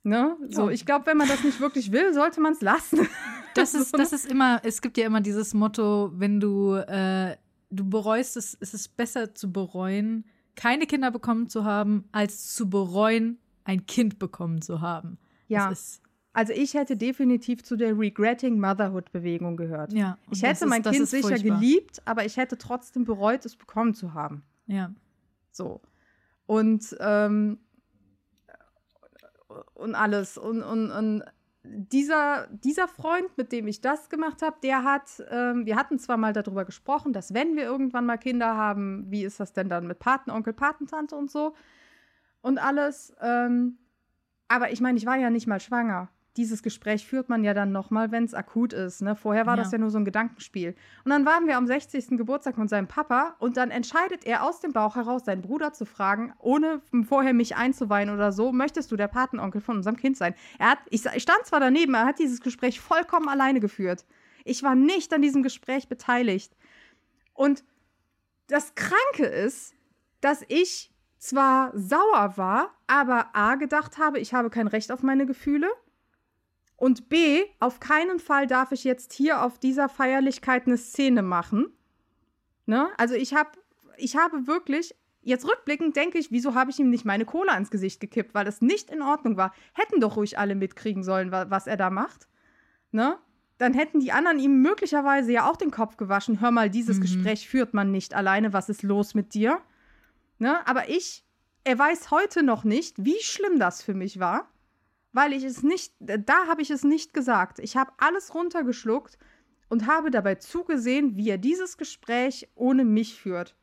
Ne? 0.03 0.37
So, 0.47 0.69
ich 0.69 0.85
glaube, 0.85 1.07
wenn 1.07 1.17
man 1.17 1.27
das 1.27 1.43
nicht 1.43 1.59
wirklich 1.59 1.91
will, 1.91 2.13
sollte 2.13 2.39
man 2.39 2.53
es 2.53 2.61
lassen. 2.61 3.07
Das 3.55 3.73
ist, 3.73 3.97
das 3.97 4.11
ist 4.11 4.29
immer, 4.29 4.59
es 4.65 4.81
gibt 4.81 4.97
ja 4.97 5.05
immer 5.05 5.21
dieses 5.21 5.53
Motto, 5.53 6.11
wenn 6.13 6.41
du, 6.41 6.73
äh, 6.73 7.37
du 7.69 7.89
bereust 7.89 8.35
es, 8.35 8.57
es 8.59 8.73
ist 8.73 8.97
besser 8.97 9.33
zu 9.33 9.49
bereuen, 9.49 10.25
keine 10.57 10.85
Kinder 10.87 11.09
bekommen 11.09 11.47
zu 11.47 11.63
haben, 11.63 12.03
als 12.11 12.53
zu 12.53 12.69
bereuen, 12.69 13.39
ein 13.63 13.85
Kind 13.85 14.19
bekommen 14.19 14.61
zu 14.61 14.81
haben. 14.81 15.17
Ja. 15.47 15.69
Das 15.69 15.79
ist 15.79 16.04
also 16.35 16.51
ich 16.51 16.73
hätte 16.73 16.97
definitiv 16.97 17.63
zu 17.63 17.77
der 17.77 17.97
Regretting 17.97 18.59
Motherhood 18.59 19.09
Bewegung 19.13 19.55
gehört. 19.55 19.93
Ja. 19.93 20.17
Ich 20.29 20.43
hätte 20.43 20.65
ist, 20.65 20.69
mein 20.69 20.83
Kind 20.83 21.07
sicher 21.07 21.29
furchtbar. 21.29 21.59
geliebt, 21.59 22.01
aber 22.03 22.25
ich 22.25 22.35
hätte 22.35 22.57
trotzdem 22.57 23.05
bereut, 23.05 23.45
es 23.45 23.55
bekommen 23.55 23.93
zu 23.93 24.13
haben. 24.13 24.43
Ja. 24.67 24.91
So. 25.51 25.79
Und 26.45 26.93
ähm, 26.99 27.59
und 29.75 29.95
alles. 29.95 30.37
Und, 30.37 30.61
und, 30.61 30.91
und 30.91 31.23
dieser, 31.63 32.47
dieser 32.47 32.89
Freund, 32.89 33.37
mit 33.37 33.53
dem 33.53 33.67
ich 33.67 33.79
das 33.79 34.09
gemacht 34.09 34.41
habe, 34.41 34.57
der 34.61 34.83
hat, 34.83 35.23
ähm, 35.31 35.65
wir 35.65 35.77
hatten 35.77 35.99
zwar 35.99 36.17
mal 36.17 36.33
darüber 36.33 36.65
gesprochen, 36.65 37.13
dass 37.13 37.33
wenn 37.33 37.55
wir 37.55 37.63
irgendwann 37.63 38.05
mal 38.05 38.17
Kinder 38.17 38.57
haben, 38.57 39.09
wie 39.09 39.23
ist 39.23 39.39
das 39.39 39.53
denn 39.53 39.69
dann 39.69 39.87
mit 39.87 39.99
Patenonkel, 39.99 40.51
Patentante 40.51 41.15
und 41.15 41.31
so 41.31 41.55
und 42.41 42.57
alles. 42.57 43.15
Ähm, 43.21 43.77
aber 44.49 44.73
ich 44.73 44.81
meine, 44.81 44.97
ich 44.97 45.05
war 45.05 45.15
ja 45.15 45.29
nicht 45.29 45.47
mal 45.47 45.61
schwanger 45.61 46.09
dieses 46.37 46.63
Gespräch 46.63 47.07
führt 47.07 47.29
man 47.29 47.43
ja 47.43 47.53
dann 47.53 47.71
nochmal, 47.71 48.11
wenn 48.11 48.25
es 48.25 48.33
akut 48.33 48.73
ist. 48.73 49.01
Ne? 49.01 49.15
Vorher 49.15 49.45
war 49.45 49.55
ja. 49.55 49.63
das 49.63 49.71
ja 49.71 49.77
nur 49.77 49.89
so 49.89 49.97
ein 49.97 50.05
Gedankenspiel. 50.05 50.75
Und 51.03 51.11
dann 51.11 51.25
waren 51.25 51.47
wir 51.47 51.55
am 51.55 51.65
60. 51.65 52.17
Geburtstag 52.17 52.55
von 52.55 52.67
seinem 52.67 52.87
Papa 52.87 53.35
und 53.39 53.57
dann 53.57 53.71
entscheidet 53.71 54.25
er 54.25 54.43
aus 54.43 54.59
dem 54.59 54.73
Bauch 54.73 54.95
heraus, 54.95 55.25
seinen 55.25 55.41
Bruder 55.41 55.71
zu 55.71 55.85
fragen, 55.85 56.33
ohne 56.39 56.81
vorher 57.07 57.33
mich 57.33 57.55
einzuweihen 57.55 58.09
oder 58.09 58.31
so, 58.31 58.51
möchtest 58.51 58.91
du 58.91 58.97
der 58.97 59.07
Patenonkel 59.07 59.61
von 59.61 59.77
unserem 59.77 59.95
Kind 59.95 60.17
sein? 60.17 60.35
Er 60.59 60.71
hat, 60.71 60.79
ich, 60.89 61.05
ich 61.05 61.23
stand 61.23 61.45
zwar 61.45 61.61
daneben, 61.61 61.93
er 61.93 62.05
hat 62.05 62.19
dieses 62.19 62.41
Gespräch 62.41 62.81
vollkommen 62.81 63.29
alleine 63.29 63.59
geführt. 63.59 64.05
Ich 64.43 64.61
war 64.61 64.75
nicht 64.75 65.13
an 65.13 65.21
diesem 65.21 65.41
Gespräch 65.41 65.87
beteiligt. 65.87 66.55
Und 67.33 67.63
das 68.47 68.75
Kranke 68.75 69.25
ist, 69.25 69.73
dass 70.21 70.43
ich 70.49 70.91
zwar 71.17 71.71
sauer 71.77 72.33
war, 72.35 72.71
aber 72.87 73.29
A 73.33 73.55
gedacht 73.55 73.97
habe, 73.97 74.19
ich 74.19 74.33
habe 74.33 74.49
kein 74.49 74.67
Recht 74.67 74.91
auf 74.91 75.01
meine 75.01 75.25
Gefühle 75.25 75.67
und 76.77 77.09
B, 77.09 77.43
auf 77.59 77.79
keinen 77.79 78.19
Fall 78.19 78.47
darf 78.47 78.71
ich 78.71 78.83
jetzt 78.83 79.13
hier 79.13 79.43
auf 79.43 79.59
dieser 79.59 79.87
Feierlichkeit 79.87 80.67
eine 80.67 80.77
Szene 80.77 81.21
machen. 81.21 81.71
Ne? 82.65 82.89
Also 82.97 83.15
ich 83.15 83.33
habe 83.33 83.51
ich 83.97 84.17
habe 84.17 84.47
wirklich, 84.47 84.93
jetzt 85.21 85.47
rückblickend 85.47 85.95
denke 85.95 86.17
ich, 86.17 86.31
wieso 86.31 86.53
habe 86.53 86.71
ich 86.71 86.79
ihm 86.79 86.89
nicht 86.89 87.05
meine 87.05 87.25
Cola 87.25 87.55
ins 87.57 87.71
Gesicht 87.71 88.01
gekippt, 88.01 88.33
weil 88.33 88.43
das 88.43 88.61
nicht 88.61 88.91
in 88.91 89.01
Ordnung 89.01 89.37
war. 89.37 89.53
Hätten 89.73 90.01
doch 90.01 90.17
ruhig 90.17 90.37
alle 90.37 90.55
mitkriegen 90.55 91.03
sollen, 91.03 91.31
was 91.31 91.67
er 91.67 91.77
da 91.77 91.89
macht. 91.89 92.27
Ne? 92.91 93.17
Dann 93.57 93.73
hätten 93.73 94.01
die 94.01 94.11
anderen 94.11 94.39
ihm 94.39 94.61
möglicherweise 94.61 95.31
ja 95.31 95.49
auch 95.49 95.55
den 95.55 95.71
Kopf 95.71 95.95
gewaschen. 95.95 96.41
Hör 96.41 96.51
mal, 96.51 96.69
dieses 96.69 96.97
mhm. 96.97 97.01
Gespräch 97.03 97.47
führt 97.47 97.73
man 97.73 97.91
nicht 97.91 98.13
alleine. 98.13 98.51
Was 98.51 98.67
ist 98.67 98.83
los 98.83 99.13
mit 99.13 99.33
dir? 99.33 99.59
Ne? 100.39 100.67
Aber 100.67 100.89
ich, 100.89 101.23
er 101.63 101.79
weiß 101.79 102.11
heute 102.11 102.43
noch 102.43 102.65
nicht, 102.65 103.05
wie 103.05 103.21
schlimm 103.21 103.59
das 103.59 103.81
für 103.81 103.93
mich 103.93 104.19
war 104.19 104.49
weil 105.15 105.33
ich 105.33 105.43
es 105.43 105.63
nicht, 105.63 105.93
da 105.99 106.47
habe 106.47 106.61
ich 106.61 106.69
es 106.69 106.83
nicht 106.83 107.13
gesagt. 107.13 107.59
Ich 107.59 107.77
habe 107.77 107.91
alles 107.97 108.33
runtergeschluckt 108.35 109.17
und 109.69 109.87
habe 109.87 110.11
dabei 110.11 110.35
zugesehen, 110.35 111.15
wie 111.15 111.29
er 111.29 111.37
dieses 111.37 111.77
Gespräch 111.77 112.49
ohne 112.55 112.83
mich 112.85 113.15
führt. 113.15 113.55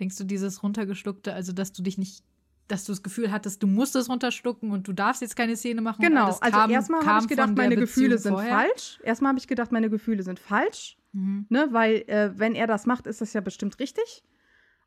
Denkst 0.00 0.16
du, 0.16 0.24
dieses 0.24 0.62
runtergeschluckte, 0.62 1.32
also 1.34 1.52
dass 1.52 1.72
du 1.72 1.82
dich 1.82 1.98
nicht 1.98 2.22
dass 2.68 2.84
du 2.84 2.92
das 2.92 3.02
Gefühl 3.02 3.32
hattest, 3.32 3.62
du 3.62 3.66
musst 3.66 3.96
es 3.96 4.10
runterstucken 4.10 4.72
und 4.72 4.86
du 4.86 4.92
darfst 4.92 5.22
jetzt 5.22 5.36
keine 5.36 5.56
Szene 5.56 5.80
machen. 5.80 6.02
Genau, 6.02 6.26
also 6.26 6.58
kam, 6.58 6.70
erstmal 6.70 7.04
habe 7.06 7.22
ich 7.22 7.28
gedacht, 7.28 7.56
meine 7.56 7.76
Gefühle 7.76 8.18
sind 8.18 8.34
vorher. 8.34 8.52
falsch. 8.58 9.00
Erstmal 9.02 9.30
habe 9.30 9.38
ich 9.38 9.48
gedacht, 9.48 9.72
meine 9.72 9.88
Gefühle 9.88 10.22
sind 10.22 10.38
falsch, 10.38 10.98
Mhm. 11.12 11.46
ne, 11.48 11.68
weil 11.70 12.04
äh, 12.08 12.30
wenn 12.38 12.54
er 12.54 12.66
das 12.66 12.84
macht, 12.84 13.06
ist 13.06 13.22
das 13.22 13.32
ja 13.32 13.40
bestimmt 13.40 13.78
richtig. 13.78 14.22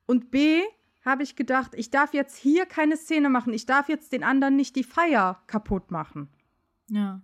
Und 0.05 0.29
B 0.29 0.61
habe 1.03 1.23
ich 1.23 1.35
gedacht, 1.35 1.71
ich 1.75 1.89
darf 1.89 2.13
jetzt 2.13 2.37
hier 2.37 2.65
keine 2.65 2.95
Szene 2.97 3.29
machen. 3.29 3.53
Ich 3.53 3.65
darf 3.65 3.89
jetzt 3.89 4.11
den 4.13 4.23
anderen 4.23 4.55
nicht 4.55 4.75
die 4.75 4.83
Feier 4.83 5.41
kaputt 5.47 5.91
machen. 5.91 6.29
Ja. 6.89 7.21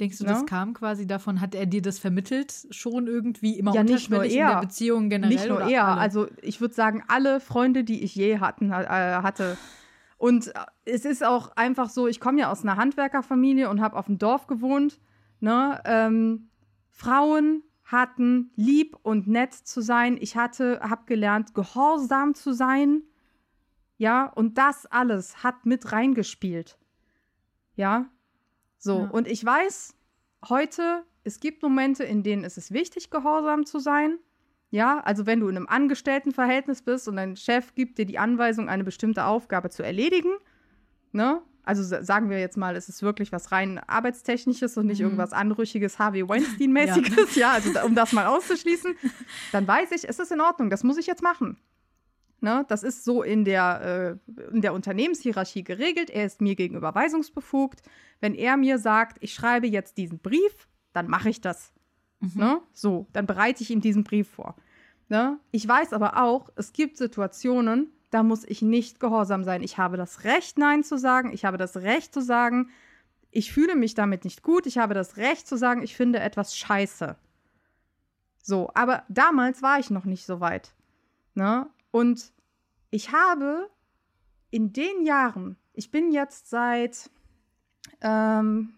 Denkst 0.00 0.18
du, 0.18 0.24
Ne? 0.24 0.30
das 0.30 0.46
kam 0.46 0.74
quasi 0.74 1.06
davon? 1.06 1.40
Hat 1.40 1.54
er 1.54 1.66
dir 1.66 1.82
das 1.82 1.98
vermittelt 1.98 2.66
schon 2.70 3.06
irgendwie 3.08 3.58
immer 3.58 3.74
Ja, 3.74 3.82
nicht 3.82 4.10
nur 4.10 4.20
unterschwellig 4.20 4.34
in 4.34 4.40
er. 4.46 4.52
der 4.54 4.60
Beziehung 4.60 5.10
generell? 5.10 5.34
Nicht 5.34 5.48
nur 5.48 5.60
er, 5.62 5.86
alle? 5.88 6.00
also 6.00 6.28
ich 6.42 6.60
würde 6.60 6.74
sagen, 6.74 7.02
alle 7.08 7.40
Freunde, 7.40 7.82
die 7.84 8.02
ich 8.02 8.14
je 8.14 8.38
hatten, 8.38 8.70
äh, 8.70 8.74
hatte. 8.74 9.56
Und 10.16 10.48
äh, 10.48 10.52
es 10.84 11.04
ist 11.04 11.24
auch 11.24 11.56
einfach 11.56 11.90
so, 11.90 12.06
ich 12.08 12.20
komme 12.20 12.40
ja 12.40 12.50
aus 12.50 12.62
einer 12.62 12.76
Handwerkerfamilie 12.76 13.68
und 13.70 13.80
habe 13.80 13.96
auf 13.96 14.06
dem 14.06 14.18
Dorf 14.18 14.46
gewohnt. 14.46 15.00
Ne? 15.40 15.80
Ähm, 15.84 16.48
Frauen 16.90 17.62
hatten 17.88 18.50
lieb 18.54 18.96
und 19.02 19.26
nett 19.26 19.54
zu 19.54 19.80
sein. 19.80 20.18
Ich 20.20 20.36
hatte, 20.36 20.78
habe 20.82 21.06
gelernt, 21.06 21.54
gehorsam 21.54 22.34
zu 22.34 22.52
sein. 22.52 23.02
Ja, 23.96 24.26
und 24.26 24.58
das 24.58 24.86
alles 24.86 25.42
hat 25.42 25.64
mit 25.64 25.90
reingespielt. 25.90 26.78
Ja, 27.76 28.10
so. 28.76 29.00
Ja. 29.00 29.10
Und 29.10 29.26
ich 29.26 29.44
weiß 29.44 29.96
heute, 30.48 31.04
es 31.24 31.40
gibt 31.40 31.62
Momente, 31.62 32.04
in 32.04 32.22
denen 32.22 32.44
ist 32.44 32.58
es 32.58 32.72
wichtig, 32.72 33.10
gehorsam 33.10 33.64
zu 33.64 33.78
sein. 33.78 34.18
Ja, 34.70 35.00
also 35.00 35.24
wenn 35.24 35.40
du 35.40 35.48
in 35.48 35.56
einem 35.56 35.66
Angestelltenverhältnis 35.66 36.82
bist 36.82 37.08
und 37.08 37.16
dein 37.16 37.36
Chef 37.36 37.74
gibt 37.74 37.96
dir 37.96 38.04
die 38.04 38.18
Anweisung, 38.18 38.68
eine 38.68 38.84
bestimmte 38.84 39.24
Aufgabe 39.24 39.70
zu 39.70 39.82
erledigen, 39.82 40.32
ne? 41.12 41.40
Also 41.68 41.82
sa- 41.82 42.02
sagen 42.02 42.30
wir 42.30 42.40
jetzt 42.40 42.56
mal, 42.56 42.76
es 42.76 42.88
ist 42.88 43.02
wirklich 43.02 43.30
was 43.30 43.52
rein 43.52 43.78
arbeitstechnisches 43.78 44.76
und 44.78 44.86
nicht 44.86 44.98
Mhm. 45.00 45.04
irgendwas 45.04 45.32
anrüchiges 45.32 45.98
Harvey 45.98 46.26
Weinstein-mäßiges, 46.28 47.34
ja. 47.36 47.52
also 47.52 47.72
da, 47.72 47.84
um 47.84 47.94
das 47.94 48.12
mal 48.12 48.26
auszuschließen, 48.26 48.94
dann 49.52 49.68
weiß 49.68 49.92
ich, 49.92 50.08
es 50.08 50.18
ist 50.18 50.32
in 50.32 50.40
Ordnung, 50.40 50.70
das 50.70 50.82
muss 50.82 50.96
ich 50.96 51.06
jetzt 51.06 51.22
machen. 51.22 51.58
Ne? 52.40 52.64
Das 52.68 52.82
ist 52.84 53.04
so 53.04 53.22
in 53.22 53.44
der, 53.44 54.18
äh, 54.30 54.52
in 54.54 54.62
der 54.62 54.72
Unternehmenshierarchie 54.72 55.64
geregelt. 55.64 56.08
Er 56.08 56.24
ist 56.24 56.40
mir 56.40 56.54
gegenüber 56.54 56.94
weisungsbefugt. 56.94 57.82
Wenn 58.20 58.34
er 58.34 58.56
mir 58.56 58.78
sagt, 58.78 59.18
ich 59.20 59.34
schreibe 59.34 59.66
jetzt 59.66 59.98
diesen 59.98 60.20
Brief, 60.20 60.68
dann 60.92 61.08
mache 61.08 61.28
ich 61.30 61.40
das. 61.40 61.72
Ne? 62.34 62.60
So, 62.72 63.06
dann 63.12 63.26
bereite 63.26 63.62
ich 63.62 63.70
ihm 63.70 63.80
diesen 63.80 64.04
Brief 64.04 64.28
vor. 64.30 64.56
Ne? 65.08 65.38
Ich 65.50 65.66
weiß 65.68 65.92
aber 65.92 66.22
auch, 66.22 66.48
es 66.56 66.72
gibt 66.72 66.96
Situationen, 66.96 67.92
da 68.10 68.22
muss 68.22 68.44
ich 68.44 68.62
nicht 68.62 69.00
gehorsam 69.00 69.44
sein. 69.44 69.62
Ich 69.62 69.78
habe 69.78 69.96
das 69.96 70.24
Recht, 70.24 70.58
Nein 70.58 70.82
zu 70.82 70.98
sagen. 70.98 71.32
Ich 71.32 71.44
habe 71.44 71.58
das 71.58 71.76
Recht 71.76 72.12
zu 72.14 72.20
sagen, 72.20 72.70
ich 73.30 73.52
fühle 73.52 73.76
mich 73.76 73.94
damit 73.94 74.24
nicht 74.24 74.42
gut. 74.42 74.66
Ich 74.66 74.78
habe 74.78 74.94
das 74.94 75.16
Recht 75.16 75.46
zu 75.46 75.56
sagen, 75.56 75.82
ich 75.82 75.96
finde 75.96 76.20
etwas 76.20 76.56
scheiße. 76.56 77.16
So, 78.42 78.70
aber 78.74 79.04
damals 79.08 79.62
war 79.62 79.78
ich 79.78 79.90
noch 79.90 80.06
nicht 80.06 80.24
so 80.24 80.40
weit. 80.40 80.74
Ne? 81.34 81.68
Und 81.90 82.32
ich 82.90 83.12
habe 83.12 83.68
in 84.50 84.72
den 84.72 85.04
Jahren, 85.04 85.56
ich 85.74 85.90
bin 85.90 86.10
jetzt 86.10 86.48
seit, 86.48 87.10
ähm, 88.00 88.74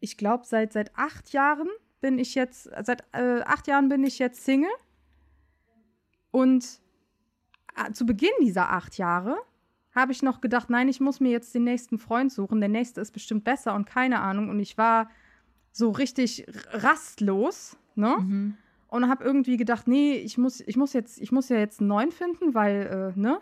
ich 0.00 0.16
glaube, 0.16 0.44
seit, 0.46 0.72
seit 0.72 0.96
acht 0.98 1.32
Jahren 1.32 1.68
bin 2.00 2.18
ich 2.18 2.34
jetzt, 2.34 2.64
seit 2.82 3.04
äh, 3.12 3.42
acht 3.42 3.68
Jahren 3.68 3.88
bin 3.88 4.02
ich 4.02 4.18
jetzt 4.18 4.44
Single. 4.44 4.70
Und 6.32 6.80
zu 7.92 8.06
Beginn 8.06 8.32
dieser 8.40 8.70
acht 8.70 8.98
Jahre 8.98 9.36
habe 9.94 10.12
ich 10.12 10.22
noch 10.22 10.40
gedacht, 10.40 10.70
nein, 10.70 10.88
ich 10.88 11.00
muss 11.00 11.20
mir 11.20 11.30
jetzt 11.30 11.54
den 11.54 11.64
nächsten 11.64 11.98
Freund 11.98 12.32
suchen. 12.32 12.60
Der 12.60 12.68
nächste 12.68 13.00
ist 13.00 13.12
bestimmt 13.12 13.44
besser 13.44 13.74
und 13.74 13.86
keine 13.86 14.20
Ahnung. 14.20 14.50
Und 14.50 14.58
ich 14.58 14.76
war 14.76 15.08
so 15.70 15.90
richtig 15.90 16.46
rastlos, 16.72 17.76
ne? 17.94 18.16
Mhm. 18.18 18.56
Und 18.88 19.08
habe 19.08 19.24
irgendwie 19.24 19.56
gedacht, 19.56 19.88
nee, 19.88 20.14
ich 20.14 20.38
muss, 20.38 20.60
ich 20.60 20.76
muss 20.76 20.92
jetzt, 20.92 21.20
ich 21.20 21.32
muss 21.32 21.48
ja 21.48 21.58
jetzt 21.58 21.80
einen 21.80 21.88
neuen 21.88 22.12
finden, 22.12 22.54
weil, 22.54 23.12
äh, 23.16 23.18
ne? 23.18 23.40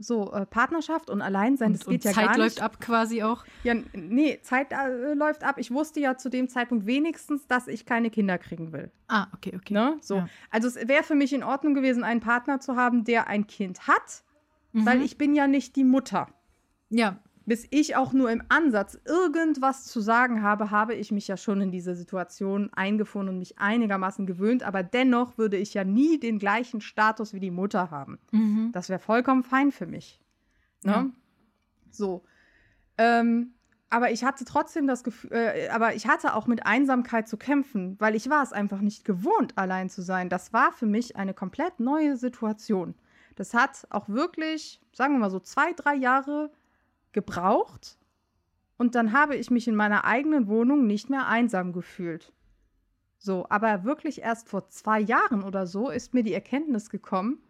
So, 0.00 0.32
äh, 0.32 0.46
Partnerschaft 0.46 1.10
und 1.10 1.22
Alleinsein, 1.22 1.72
Und, 1.72 1.80
das 1.80 1.86
geht 1.86 2.04
ja 2.04 2.12
Zeit 2.12 2.26
gar 2.28 2.38
läuft 2.38 2.56
nicht. 2.56 2.62
ab 2.62 2.80
quasi 2.80 3.22
auch. 3.24 3.44
Ja, 3.64 3.74
nee, 3.94 4.38
Zeit 4.42 4.72
äh, 4.72 5.14
läuft 5.14 5.42
ab. 5.42 5.56
Ich 5.58 5.72
wusste 5.72 5.98
ja 5.98 6.16
zu 6.16 6.28
dem 6.28 6.48
Zeitpunkt 6.48 6.86
wenigstens, 6.86 7.46
dass 7.48 7.66
ich 7.66 7.84
keine 7.84 8.08
Kinder 8.10 8.38
kriegen 8.38 8.72
will. 8.72 8.92
Ah, 9.08 9.26
okay, 9.34 9.52
okay. 9.56 9.74
Ne? 9.74 9.96
So. 10.00 10.16
Ja. 10.18 10.28
Also 10.50 10.68
es 10.68 10.76
wäre 10.88 11.02
für 11.02 11.16
mich 11.16 11.32
in 11.32 11.42
Ordnung 11.42 11.74
gewesen, 11.74 12.04
einen 12.04 12.20
Partner 12.20 12.60
zu 12.60 12.76
haben, 12.76 13.02
der 13.04 13.26
ein 13.26 13.46
Kind 13.48 13.88
hat, 13.88 14.22
Mhm. 14.72 14.86
weil 14.86 15.02
ich 15.02 15.18
bin 15.18 15.34
ja 15.34 15.46
nicht 15.48 15.74
die 15.76 15.84
Mutter. 15.84 16.28
Ja, 16.90 17.18
Bis 17.48 17.66
ich 17.70 17.96
auch 17.96 18.12
nur 18.12 18.30
im 18.30 18.42
Ansatz 18.50 19.00
irgendwas 19.06 19.86
zu 19.86 20.02
sagen 20.02 20.42
habe, 20.42 20.70
habe 20.70 20.94
ich 20.94 21.10
mich 21.10 21.26
ja 21.28 21.38
schon 21.38 21.62
in 21.62 21.72
diese 21.72 21.94
Situation 21.94 22.70
eingefunden 22.74 23.30
und 23.30 23.38
mich 23.38 23.58
einigermaßen 23.58 24.26
gewöhnt. 24.26 24.62
Aber 24.62 24.82
dennoch 24.82 25.38
würde 25.38 25.56
ich 25.56 25.72
ja 25.72 25.82
nie 25.82 26.20
den 26.20 26.38
gleichen 26.38 26.82
Status 26.82 27.32
wie 27.32 27.40
die 27.40 27.50
Mutter 27.50 27.90
haben. 27.90 28.18
mhm. 28.32 28.70
Das 28.72 28.90
wäre 28.90 29.00
vollkommen 29.00 29.44
fein 29.44 29.72
für 29.72 29.86
mich. 29.86 30.20
Ne? 30.84 30.92
Ja. 30.92 31.06
So. 31.90 32.22
Ähm, 32.98 33.54
aber 33.88 34.10
ich 34.10 34.24
hatte 34.24 34.44
trotzdem 34.44 34.86
das 34.86 35.02
Gefühl, 35.02 35.32
äh, 35.32 35.68
aber 35.70 35.94
ich 35.94 36.06
hatte 36.06 36.34
auch 36.34 36.46
mit 36.46 36.66
Einsamkeit 36.66 37.28
zu 37.28 37.38
kämpfen, 37.38 37.96
weil 37.98 38.14
ich 38.14 38.28
war 38.28 38.42
es 38.42 38.52
einfach 38.52 38.82
nicht 38.82 39.06
gewohnt, 39.06 39.56
allein 39.56 39.88
zu 39.88 40.02
sein. 40.02 40.28
Das 40.28 40.52
war 40.52 40.70
für 40.72 40.84
mich 40.84 41.16
eine 41.16 41.32
komplett 41.32 41.80
neue 41.80 42.18
Situation. 42.18 42.94
Das 43.36 43.54
hat 43.54 43.86
auch 43.88 44.10
wirklich, 44.10 44.82
sagen 44.92 45.14
wir 45.14 45.20
mal 45.20 45.30
so, 45.30 45.40
zwei, 45.40 45.72
drei 45.72 45.94
Jahre 45.94 46.50
gebraucht. 47.12 47.98
Und 48.76 48.94
dann 48.94 49.12
habe 49.12 49.36
ich 49.36 49.50
mich 49.50 49.66
in 49.66 49.74
meiner 49.74 50.04
eigenen 50.04 50.46
Wohnung 50.48 50.86
nicht 50.86 51.10
mehr 51.10 51.26
einsam 51.26 51.72
gefühlt. 51.72 52.32
So, 53.18 53.46
aber 53.50 53.84
wirklich 53.84 54.22
erst 54.22 54.48
vor 54.48 54.68
zwei 54.68 55.00
Jahren 55.00 55.42
oder 55.42 55.66
so 55.66 55.90
ist 55.90 56.14
mir 56.14 56.22
die 56.22 56.32
Erkenntnis 56.32 56.88
gekommen, 56.88 57.42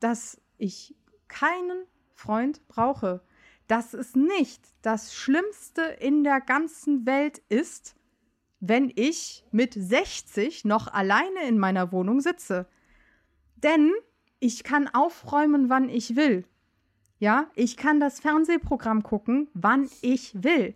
dass 0.00 0.40
ich 0.56 0.94
keinen 1.28 1.84
Freund 2.14 2.66
brauche. 2.68 3.22
Dass 3.66 3.94
es 3.94 4.14
nicht 4.14 4.62
das 4.82 5.14
Schlimmste 5.14 5.82
in 5.82 6.24
der 6.24 6.40
ganzen 6.40 7.04
Welt 7.04 7.42
ist, 7.48 7.96
wenn 8.60 8.90
ich 8.94 9.44
mit 9.50 9.74
60 9.74 10.64
noch 10.64 10.92
alleine 10.92 11.46
in 11.48 11.58
meiner 11.58 11.92
Wohnung 11.92 12.20
sitze. 12.20 12.66
Denn 13.56 13.92
ich 14.38 14.64
kann 14.64 14.88
aufräumen, 14.88 15.68
wann 15.68 15.88
ich 15.88 16.16
will. 16.16 16.44
Ja, 17.18 17.46
ich 17.54 17.76
kann 17.76 17.98
das 18.00 18.20
Fernsehprogramm 18.20 19.02
gucken, 19.02 19.48
wann 19.54 19.88
ich 20.02 20.32
will. 20.34 20.74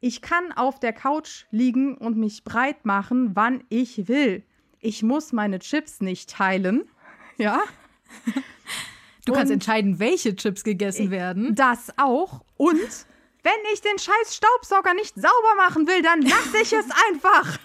Ich 0.00 0.22
kann 0.22 0.52
auf 0.52 0.80
der 0.80 0.92
Couch 0.92 1.44
liegen 1.50 1.96
und 1.96 2.16
mich 2.16 2.44
breit 2.44 2.84
machen, 2.84 3.32
wann 3.36 3.62
ich 3.68 4.08
will. 4.08 4.42
Ich 4.80 5.02
muss 5.02 5.32
meine 5.32 5.58
Chips 5.58 6.00
nicht 6.00 6.30
teilen. 6.30 6.88
Ja, 7.38 7.60
Du 9.24 9.32
kannst 9.32 9.50
Und- 9.50 9.54
entscheiden, 9.54 10.00
welche 10.00 10.34
Chips 10.34 10.64
gegessen 10.64 11.10
werden. 11.12 11.54
das 11.54 11.92
auch. 11.96 12.44
Und 12.56 12.80
wenn 13.44 13.52
ich 13.72 13.80
den 13.80 13.96
scheiß 13.98 14.34
Staubsauger 14.36 14.94
nicht 14.94 15.14
sauber 15.14 15.54
machen 15.56 15.86
will, 15.86 16.02
dann 16.02 16.22
lasse 16.22 16.58
ich 16.60 16.72
es 16.72 16.86
einfach. 17.10 17.58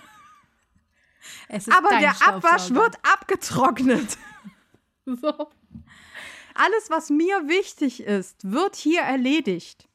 Es 1.50 1.68
ist 1.68 1.76
Aber 1.76 1.90
der 1.98 2.12
Abwasch 2.28 2.70
wird 2.72 2.96
abgetrocknet. 3.12 4.18
so. 5.06 5.50
Alles, 6.60 6.90
was 6.90 7.12
mir 7.12 7.48
wichtig 7.48 8.02
ist, 8.02 8.52
wird 8.52 8.76
hier 8.76 9.02
erledigt. 9.02 9.88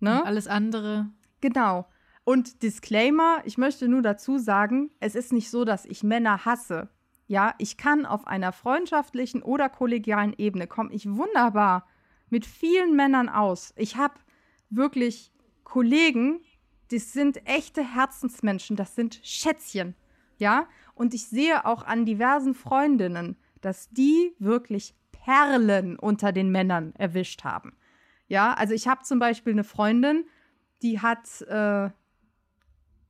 Ne? 0.00 0.24
Alles 0.24 0.48
andere. 0.48 1.10
Genau. 1.40 1.86
Und 2.24 2.62
Disclaimer, 2.62 3.40
ich 3.44 3.56
möchte 3.56 3.86
nur 3.86 4.02
dazu 4.02 4.36
sagen, 4.38 4.90
es 4.98 5.14
ist 5.14 5.32
nicht 5.32 5.48
so, 5.48 5.64
dass 5.64 5.84
ich 5.84 6.02
Männer 6.02 6.44
hasse. 6.44 6.88
Ja, 7.28 7.54
ich 7.58 7.76
kann 7.76 8.04
auf 8.04 8.26
einer 8.26 8.52
freundschaftlichen 8.52 9.42
oder 9.42 9.68
kollegialen 9.68 10.34
Ebene 10.36 10.66
komme 10.66 10.92
ich 10.92 11.08
wunderbar 11.08 11.86
mit 12.30 12.44
vielen 12.46 12.96
Männern 12.96 13.28
aus. 13.28 13.72
Ich 13.76 13.96
habe 13.96 14.14
wirklich 14.70 15.32
Kollegen, 15.62 16.40
das 16.90 17.12
sind 17.12 17.46
echte 17.46 17.82
Herzensmenschen, 17.82 18.74
das 18.76 18.96
sind 18.96 19.20
Schätzchen. 19.22 19.94
Ja, 20.38 20.66
und 20.94 21.14
ich 21.14 21.28
sehe 21.28 21.64
auch 21.64 21.84
an 21.84 22.06
diversen 22.06 22.54
Freundinnen, 22.54 23.36
dass 23.60 23.88
die 23.90 24.34
wirklich 24.38 24.94
Perlen 25.28 25.98
unter 25.98 26.32
den 26.32 26.50
Männern 26.50 26.94
erwischt 26.96 27.44
haben. 27.44 27.76
Ja, 28.28 28.54
also 28.54 28.72
ich 28.72 28.88
habe 28.88 29.02
zum 29.02 29.18
Beispiel 29.18 29.52
eine 29.52 29.64
Freundin, 29.64 30.24
die 30.80 31.00
hat 31.00 31.42
äh, 31.42 31.90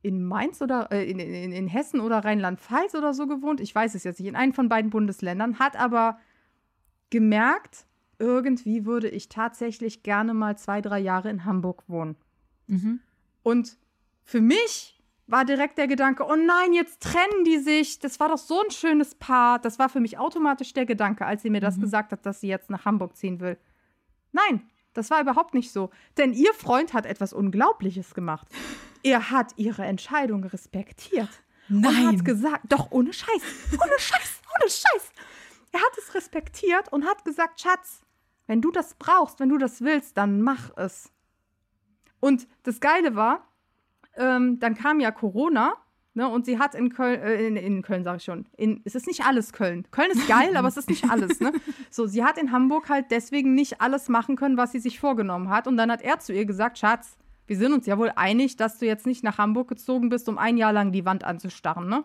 in 0.01 0.25
Mainz 0.25 0.61
oder 0.61 0.91
äh, 0.91 1.09
in, 1.09 1.17
in, 1.19 1.53
in 1.53 1.67
Hessen 1.69 2.01
oder 2.01 2.25
Rheinland-Pfalz 2.25 2.93
oder 2.95 3.13
so 3.13 3.25
gewohnt. 3.25 3.61
Ich 3.61 3.73
weiß 3.73 3.95
es 3.95 4.03
jetzt 4.03 4.19
nicht, 4.19 4.27
in 4.27 4.35
einem 4.35 4.51
von 4.51 4.67
beiden 4.67 4.91
Bundesländern, 4.91 5.59
hat 5.59 5.79
aber 5.79 6.19
gemerkt, 7.09 7.85
irgendwie 8.17 8.85
würde 8.85 9.07
ich 9.07 9.29
tatsächlich 9.29 10.03
gerne 10.03 10.33
mal 10.33 10.57
zwei, 10.57 10.81
drei 10.81 10.99
Jahre 10.99 11.29
in 11.29 11.45
Hamburg 11.45 11.83
wohnen. 11.87 12.17
Mhm. 12.67 12.99
Und 13.43 13.77
für 14.23 14.41
mich 14.41 14.98
war 15.31 15.45
direkt 15.45 15.77
der 15.77 15.87
Gedanke, 15.87 16.23
oh 16.25 16.35
nein, 16.35 16.73
jetzt 16.73 17.01
trennen 17.03 17.43
die 17.45 17.59
sich. 17.59 17.99
Das 17.99 18.19
war 18.19 18.29
doch 18.29 18.37
so 18.37 18.63
ein 18.63 18.71
schönes 18.71 19.15
Paar. 19.15 19.59
Das 19.59 19.77
war 19.79 19.89
für 19.89 19.99
mich 19.99 20.17
automatisch 20.17 20.73
der 20.73 20.85
Gedanke, 20.85 21.25
als 21.25 21.41
sie 21.43 21.49
mir 21.49 21.61
das 21.61 21.77
Mhm. 21.77 21.81
gesagt 21.81 22.11
hat, 22.11 22.25
dass 22.25 22.41
sie 22.41 22.47
jetzt 22.47 22.69
nach 22.69 22.85
Hamburg 22.85 23.15
ziehen 23.15 23.39
will. 23.39 23.57
Nein, 24.31 24.67
das 24.93 25.09
war 25.11 25.21
überhaupt 25.21 25.53
nicht 25.53 25.71
so. 25.71 25.91
Denn 26.17 26.33
ihr 26.33 26.53
Freund 26.53 26.93
hat 26.93 27.05
etwas 27.05 27.33
Unglaubliches 27.33 28.13
gemacht. 28.13 28.47
Er 29.03 29.29
hat 29.31 29.53
ihre 29.57 29.83
Entscheidung 29.85 30.43
respektiert. 30.43 31.29
Und 31.69 31.81
Nein. 31.81 32.07
hat 32.07 32.25
gesagt, 32.25 32.63
doch 32.69 32.91
ohne 32.91 33.13
Scheiß, 33.13 33.41
ohne 33.73 33.99
Scheiß, 33.99 34.41
ohne 34.59 34.69
Scheiß. 34.69 35.11
Er 35.71 35.79
hat 35.81 35.97
es 35.99 36.15
respektiert 36.15 36.91
und 36.91 37.05
hat 37.05 37.23
gesagt, 37.23 37.61
Schatz, 37.61 38.01
wenn 38.47 38.61
du 38.61 38.71
das 38.71 38.95
brauchst, 38.95 39.39
wenn 39.39 39.49
du 39.49 39.59
das 39.59 39.81
willst, 39.81 40.17
dann 40.17 40.41
mach 40.41 40.75
es. 40.77 41.11
Und 42.19 42.47
das 42.63 42.79
Geile 42.79 43.15
war, 43.15 43.47
ähm, 44.19 44.59
dann 44.59 44.75
kam 44.75 44.99
ja 44.99 45.09
Corona, 45.09 45.73
ne, 46.13 46.27
und 46.27 46.45
sie 46.45 46.59
hat 46.59 46.75
in 46.75 46.89
Köln, 46.89 47.19
äh, 47.21 47.47
in, 47.47 47.55
in 47.55 47.81
Köln 47.81 48.03
sage 48.03 48.17
ich 48.17 48.23
schon, 48.23 48.45
in, 48.57 48.81
es 48.83 48.93
ist 48.93 49.07
nicht 49.07 49.25
alles 49.25 49.53
Köln. 49.53 49.87
Köln 49.91 50.11
ist 50.11 50.27
geil, 50.27 50.55
aber 50.57 50.67
es 50.67 50.77
ist 50.77 50.89
nicht 50.89 51.09
alles, 51.09 51.39
ne? 51.39 51.53
So, 51.89 52.05
sie 52.05 52.23
hat 52.23 52.37
in 52.37 52.51
Hamburg 52.51 52.89
halt 52.89 53.05
deswegen 53.09 53.55
nicht 53.55 53.81
alles 53.81 54.09
machen 54.09 54.35
können, 54.35 54.57
was 54.57 54.71
sie 54.71 54.79
sich 54.79 54.99
vorgenommen 54.99 55.49
hat. 55.49 55.67
Und 55.67 55.77
dann 55.77 55.91
hat 55.91 56.01
er 56.01 56.19
zu 56.19 56.33
ihr 56.33 56.45
gesagt, 56.45 56.77
Schatz, 56.77 57.17
wir 57.47 57.57
sind 57.57 57.73
uns 57.73 57.87
ja 57.87 57.97
wohl 57.97 58.11
einig, 58.15 58.57
dass 58.57 58.77
du 58.77 58.85
jetzt 58.85 59.07
nicht 59.07 59.23
nach 59.23 59.39
Hamburg 59.39 59.69
gezogen 59.69 60.09
bist, 60.09 60.29
um 60.29 60.37
ein 60.37 60.57
Jahr 60.57 60.73
lang 60.73 60.91
die 60.91 61.05
Wand 61.05 61.23
anzustarren, 61.23 61.89
ne? 61.89 62.03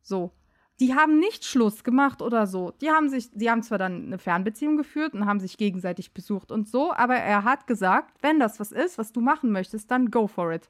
So. 0.00 0.32
Die 0.78 0.94
haben 0.94 1.18
nicht 1.18 1.46
Schluss 1.46 1.84
gemacht 1.84 2.20
oder 2.20 2.46
so. 2.46 2.70
Die 2.82 2.90
haben 2.90 3.08
sich, 3.08 3.30
die 3.32 3.50
haben 3.50 3.62
zwar 3.62 3.78
dann 3.78 4.06
eine 4.06 4.18
Fernbeziehung 4.18 4.76
geführt 4.76 5.14
und 5.14 5.24
haben 5.24 5.40
sich 5.40 5.56
gegenseitig 5.56 6.12
besucht 6.12 6.52
und 6.52 6.68
so, 6.68 6.92
aber 6.92 7.14
er 7.14 7.44
hat 7.44 7.66
gesagt, 7.66 8.14
wenn 8.20 8.38
das 8.38 8.60
was 8.60 8.72
ist, 8.72 8.98
was 8.98 9.10
du 9.10 9.22
machen 9.22 9.52
möchtest, 9.52 9.90
dann 9.90 10.10
go 10.10 10.26
for 10.26 10.52
it. 10.52 10.68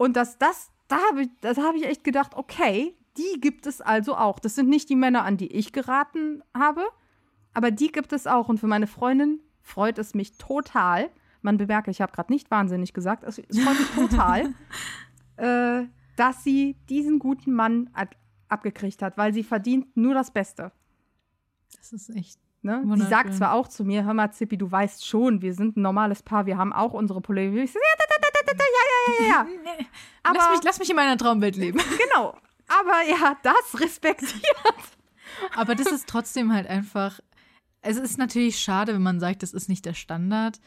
Und 0.00 0.16
das, 0.16 0.38
das, 0.38 0.70
da 0.88 0.96
habe 1.10 1.24
ich, 1.24 1.28
das 1.42 1.58
habe 1.58 1.76
ich 1.76 1.84
echt 1.84 2.04
gedacht, 2.04 2.34
okay, 2.34 2.96
die 3.18 3.38
gibt 3.38 3.66
es 3.66 3.82
also 3.82 4.16
auch. 4.16 4.38
Das 4.38 4.54
sind 4.54 4.70
nicht 4.70 4.88
die 4.88 4.96
Männer, 4.96 5.24
an 5.26 5.36
die 5.36 5.52
ich 5.52 5.74
geraten 5.74 6.42
habe, 6.56 6.86
aber 7.52 7.70
die 7.70 7.92
gibt 7.92 8.14
es 8.14 8.26
auch. 8.26 8.48
Und 8.48 8.56
für 8.56 8.66
meine 8.66 8.86
Freundin 8.86 9.40
freut 9.60 9.98
es 9.98 10.14
mich 10.14 10.38
total. 10.38 11.10
Man 11.42 11.58
bemerke, 11.58 11.90
ich 11.90 12.00
habe 12.00 12.12
gerade 12.12 12.32
nicht 12.32 12.50
wahnsinnig 12.50 12.94
gesagt. 12.94 13.24
Es, 13.24 13.40
es 13.40 13.60
freut 13.60 13.78
mich 13.78 13.90
total, 13.90 14.54
äh, 15.36 15.86
dass 16.16 16.44
sie 16.44 16.78
diesen 16.88 17.18
guten 17.18 17.52
Mann 17.52 17.90
ab 17.92 18.16
abgekriegt 18.48 19.02
hat, 19.02 19.18
weil 19.18 19.34
sie 19.34 19.44
verdient 19.44 19.96
nur 19.98 20.14
das 20.14 20.32
Beste. 20.32 20.72
Das 21.76 21.92
ist 21.92 22.08
echt. 22.16 22.40
Ne? 22.62 22.82
Sie 22.96 23.02
sagt 23.04 23.34
zwar 23.34 23.52
auch 23.52 23.68
zu 23.68 23.84
mir, 23.84 24.04
hör 24.04 24.14
mal, 24.14 24.32
Zippi, 24.32 24.56
du 24.58 24.70
weißt 24.70 25.06
schon, 25.06 25.40
wir 25.40 25.54
sind 25.54 25.76
ein 25.76 25.82
normales 25.82 26.22
Paar, 26.22 26.46
wir 26.46 26.56
haben 26.58 26.72
auch 26.72 26.94
unsere 26.94 27.20
Probleme. 27.20 27.62
Ich 27.62 27.72
so, 27.72 27.78
ja, 27.78 27.96
da, 27.98 28.04
da, 28.08 28.28
da, 28.32 28.40
da, 28.46 28.52
da, 28.54 28.64
ja, 28.64 28.89
ja, 29.20 29.26
ja, 29.26 29.46
ja. 29.78 29.86
Aber 30.22 30.38
lass, 30.38 30.50
mich, 30.50 30.60
lass 30.64 30.78
mich 30.78 30.90
in 30.90 30.96
meiner 30.96 31.16
Traumwelt 31.16 31.56
leben. 31.56 31.80
genau. 32.08 32.36
Aber 32.68 33.02
er 33.08 33.20
hat 33.20 33.38
das 33.42 33.80
respektiert. 33.80 34.42
Aber 35.54 35.74
das 35.74 35.88
ist 35.88 36.08
trotzdem 36.08 36.52
halt 36.52 36.66
einfach. 36.66 37.20
Es 37.82 37.96
ist 37.96 38.18
natürlich 38.18 38.58
schade, 38.58 38.94
wenn 38.94 39.02
man 39.02 39.20
sagt, 39.20 39.42
das 39.42 39.52
ist 39.52 39.68
nicht 39.68 39.84
der 39.84 39.94
Standard. 39.94 40.60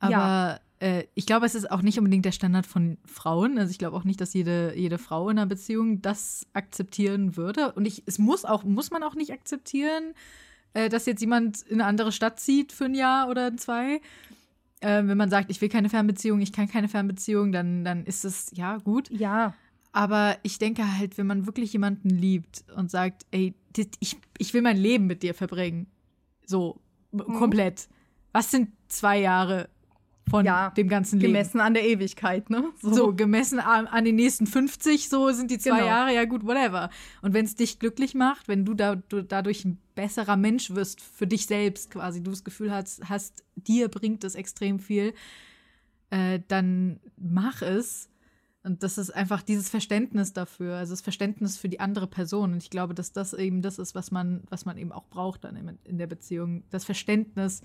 Aber 0.00 0.60
äh, 0.80 1.04
ich 1.14 1.26
glaube, 1.26 1.46
es 1.46 1.54
ist 1.54 1.70
auch 1.70 1.82
nicht 1.82 1.98
unbedingt 1.98 2.24
der 2.24 2.32
Standard 2.32 2.66
von 2.66 2.98
Frauen. 3.04 3.58
Also 3.58 3.70
ich 3.70 3.78
glaube 3.78 3.96
auch 3.96 4.04
nicht, 4.04 4.20
dass 4.20 4.34
jede, 4.34 4.74
jede 4.76 4.98
Frau 4.98 5.28
in 5.28 5.38
einer 5.38 5.46
Beziehung 5.46 6.02
das 6.02 6.46
akzeptieren 6.54 7.36
würde. 7.36 7.72
Und 7.72 7.86
ich, 7.86 8.02
es 8.06 8.18
muss 8.18 8.44
auch, 8.44 8.64
muss 8.64 8.90
man 8.90 9.02
auch 9.02 9.14
nicht 9.14 9.32
akzeptieren, 9.32 10.14
äh, 10.72 10.88
dass 10.88 11.06
jetzt 11.06 11.20
jemand 11.20 11.62
in 11.62 11.80
eine 11.80 11.88
andere 11.88 12.12
Stadt 12.12 12.40
zieht 12.40 12.72
für 12.72 12.86
ein 12.86 12.94
Jahr 12.94 13.28
oder 13.28 13.56
zwei. 13.56 14.00
Äh, 14.80 15.06
wenn 15.06 15.16
man 15.18 15.30
sagt, 15.30 15.50
ich 15.50 15.60
will 15.60 15.68
keine 15.68 15.88
Fernbeziehung, 15.88 16.40
ich 16.40 16.52
kann 16.52 16.68
keine 16.68 16.88
Fernbeziehung, 16.88 17.52
dann, 17.52 17.84
dann 17.84 18.04
ist 18.04 18.24
es 18.24 18.50
ja 18.54 18.78
gut. 18.78 19.10
Ja. 19.10 19.54
Aber 19.92 20.36
ich 20.42 20.58
denke 20.58 20.98
halt, 20.98 21.18
wenn 21.18 21.26
man 21.26 21.46
wirklich 21.46 21.72
jemanden 21.72 22.10
liebt 22.10 22.64
und 22.76 22.90
sagt, 22.90 23.26
ey, 23.30 23.54
ich, 23.98 24.16
ich 24.38 24.54
will 24.54 24.62
mein 24.62 24.76
Leben 24.76 25.06
mit 25.06 25.22
dir 25.22 25.34
verbringen, 25.34 25.86
so 26.46 26.80
Mhm. 27.12 27.34
komplett. 27.34 27.88
Was 28.32 28.52
sind 28.52 28.70
zwei 28.86 29.18
Jahre 29.18 29.68
von 30.30 30.46
Ja, 30.46 30.70
dem 30.70 30.88
ganzen 30.88 31.18
Leben? 31.20 31.32
Gemessen 31.32 31.60
an 31.60 31.74
der 31.74 31.84
Ewigkeit, 31.86 32.48
ne? 32.48 32.64
So, 32.80 33.14
gemessen 33.14 33.60
an, 33.60 33.86
an 33.86 34.04
den 34.04 34.16
nächsten 34.16 34.46
50, 34.46 35.08
so 35.08 35.30
sind 35.32 35.50
die 35.50 35.58
zwei 35.58 35.78
Genau. 35.78 35.86
Jahre, 35.86 36.14
ja 36.14 36.24
gut, 36.24 36.46
whatever. 36.46 36.88
Und 37.20 37.34
wenn 37.34 37.44
es 37.44 37.56
dich 37.56 37.78
glücklich 37.78 38.14
macht, 38.14 38.48
wenn 38.48 38.64
du, 38.64 38.74
da, 38.74 38.94
du 38.96 39.22
dadurch 39.22 39.64
ein 39.64 39.78
besserer 39.94 40.36
Mensch 40.36 40.70
wirst, 40.70 41.00
für 41.00 41.26
dich 41.26 41.46
selbst 41.46 41.90
quasi, 41.90 42.22
du 42.22 42.30
das 42.30 42.44
Gefühl 42.44 42.72
hast, 42.72 43.02
hast 43.08 43.44
dir 43.56 43.88
bringt 43.88 44.24
es 44.24 44.34
extrem 44.34 44.78
viel, 44.78 45.12
äh, 46.10 46.40
dann 46.48 47.00
mach 47.16 47.62
es. 47.62 48.08
Und 48.62 48.82
das 48.82 48.98
ist 48.98 49.10
einfach 49.10 49.40
dieses 49.42 49.70
Verständnis 49.70 50.34
dafür, 50.34 50.76
also 50.76 50.92
das 50.92 51.00
Verständnis 51.00 51.56
für 51.56 51.70
die 51.70 51.80
andere 51.80 52.06
Person. 52.06 52.52
Und 52.52 52.62
ich 52.62 52.68
glaube, 52.68 52.92
dass 52.94 53.12
das 53.12 53.32
eben 53.32 53.62
das 53.62 53.78
ist, 53.78 53.94
was 53.94 54.10
man, 54.10 54.42
was 54.50 54.66
man 54.66 54.76
eben 54.76 54.92
auch 54.92 55.06
braucht 55.08 55.44
dann 55.44 55.56
in, 55.56 55.78
in 55.84 55.96
der 55.96 56.06
Beziehung. 56.06 56.64
Das 56.68 56.84
Verständnis 56.84 57.62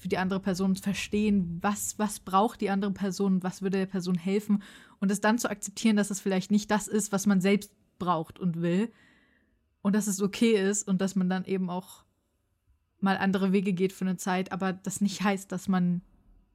für 0.00 0.08
die 0.08 0.18
andere 0.18 0.40
Person 0.40 0.74
zu 0.74 0.82
verstehen, 0.82 1.58
was, 1.60 1.98
was 1.98 2.20
braucht 2.20 2.62
die 2.62 2.70
andere 2.70 2.90
Person, 2.90 3.42
was 3.42 3.60
würde 3.60 3.78
der 3.78 3.86
Person 3.86 4.16
helfen 4.16 4.62
und 4.98 5.10
es 5.10 5.20
dann 5.20 5.38
zu 5.38 5.50
akzeptieren, 5.50 5.96
dass 5.96 6.10
es 6.10 6.20
vielleicht 6.20 6.50
nicht 6.50 6.70
das 6.70 6.88
ist, 6.88 7.12
was 7.12 7.26
man 7.26 7.42
selbst 7.42 7.72
braucht 7.98 8.38
und 8.38 8.62
will 8.62 8.90
und 9.82 9.94
dass 9.94 10.06
es 10.06 10.22
okay 10.22 10.52
ist 10.52 10.88
und 10.88 11.02
dass 11.02 11.16
man 11.16 11.28
dann 11.28 11.44
eben 11.44 11.68
auch 11.68 12.04
mal 12.98 13.18
andere 13.18 13.52
Wege 13.52 13.74
geht 13.74 13.92
für 13.92 14.06
eine 14.06 14.16
Zeit, 14.16 14.52
aber 14.52 14.72
das 14.72 15.02
nicht 15.02 15.22
heißt, 15.22 15.52
dass 15.52 15.68
man 15.68 16.00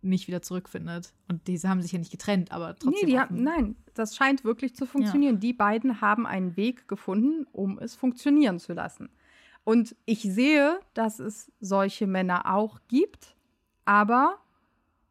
nicht 0.02 0.28
wieder 0.28 0.42
zurückfindet. 0.42 1.14
Und 1.28 1.48
diese 1.48 1.70
haben 1.70 1.82
sich 1.82 1.92
ja 1.92 2.00
nicht 2.00 2.12
getrennt, 2.12 2.52
aber 2.52 2.76
trotzdem. 2.76 3.10
Nee, 3.10 3.18
haben, 3.18 3.44
nein, 3.44 3.76
das 3.94 4.16
scheint 4.16 4.44
wirklich 4.44 4.76
zu 4.76 4.86
funktionieren. 4.86 5.40
Die 5.40 5.54
beiden 5.54 6.02
haben 6.02 6.26
einen 6.26 6.56
Weg 6.58 6.88
gefunden, 6.88 7.46
um 7.52 7.80
es 7.80 7.96
funktionieren 7.96 8.60
zu 8.60 8.74
lassen. 8.74 9.10
Und 9.64 9.96
ich 10.06 10.22
sehe, 10.22 10.80
dass 10.94 11.20
es 11.20 11.52
solche 11.60 12.06
Männer 12.06 12.54
auch 12.54 12.80
gibt, 12.88 13.35
aber 13.86 14.38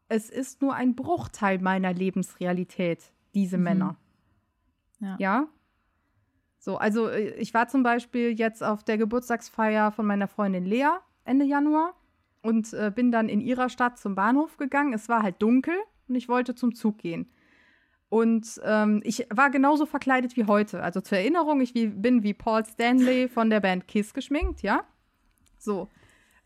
es 0.09 0.31
ist 0.31 0.61
nur 0.61 0.75
ein 0.75 0.95
Bruchteil 0.95 1.59
meiner 1.59 1.93
Lebensrealität, 1.93 3.13
diese 3.35 3.57
Mhm. 3.57 3.63
Männer. 3.65 3.97
Ja. 5.01 5.17
Ja? 5.19 5.49
So, 6.59 6.77
also 6.77 7.09
äh, 7.09 7.31
ich 7.35 7.53
war 7.55 7.69
zum 7.69 7.83
Beispiel 7.83 8.31
jetzt 8.39 8.63
auf 8.63 8.85
der 8.85 8.99
Geburtstagsfeier 8.99 9.93
von 9.93 10.07
meiner 10.07 10.29
Freundin 10.29 10.65
Lea 10.65 10.89
Ende 11.25 11.45
Januar 11.45 11.95
und 12.43 12.73
äh, 12.75 12.93
bin 12.95 13.11
dann 13.11 13.29
in 13.29 13.41
ihrer 13.41 13.69
Stadt 13.69 13.99
zum 13.99 14.15
Bahnhof 14.15 14.57
gegangen. 14.57 14.93
Es 14.93 15.09
war 15.09 15.23
halt 15.23 15.41
dunkel 15.41 15.75
und 16.09 16.15
ich 16.15 16.29
wollte 16.29 16.55
zum 16.55 16.75
Zug 16.75 16.99
gehen. 16.99 17.31
Und 18.11 18.61
ähm, 18.65 19.01
ich 19.05 19.27
war 19.31 19.51
genauso 19.51 19.87
verkleidet 19.87 20.37
wie 20.37 20.45
heute. 20.45 20.83
Also 20.83 21.01
zur 21.01 21.19
Erinnerung, 21.19 21.61
ich 21.61 21.75
wie, 21.75 21.89
bin 21.89 22.23
wie 22.23 22.35
Paul 22.35 22.65
Stanley 22.65 23.29
von 23.29 23.51
der 23.51 23.61
Band 23.61 23.89
Kiss 23.89 24.15
geschminkt, 24.15 24.63
ja? 24.63 24.85
So. 25.59 25.89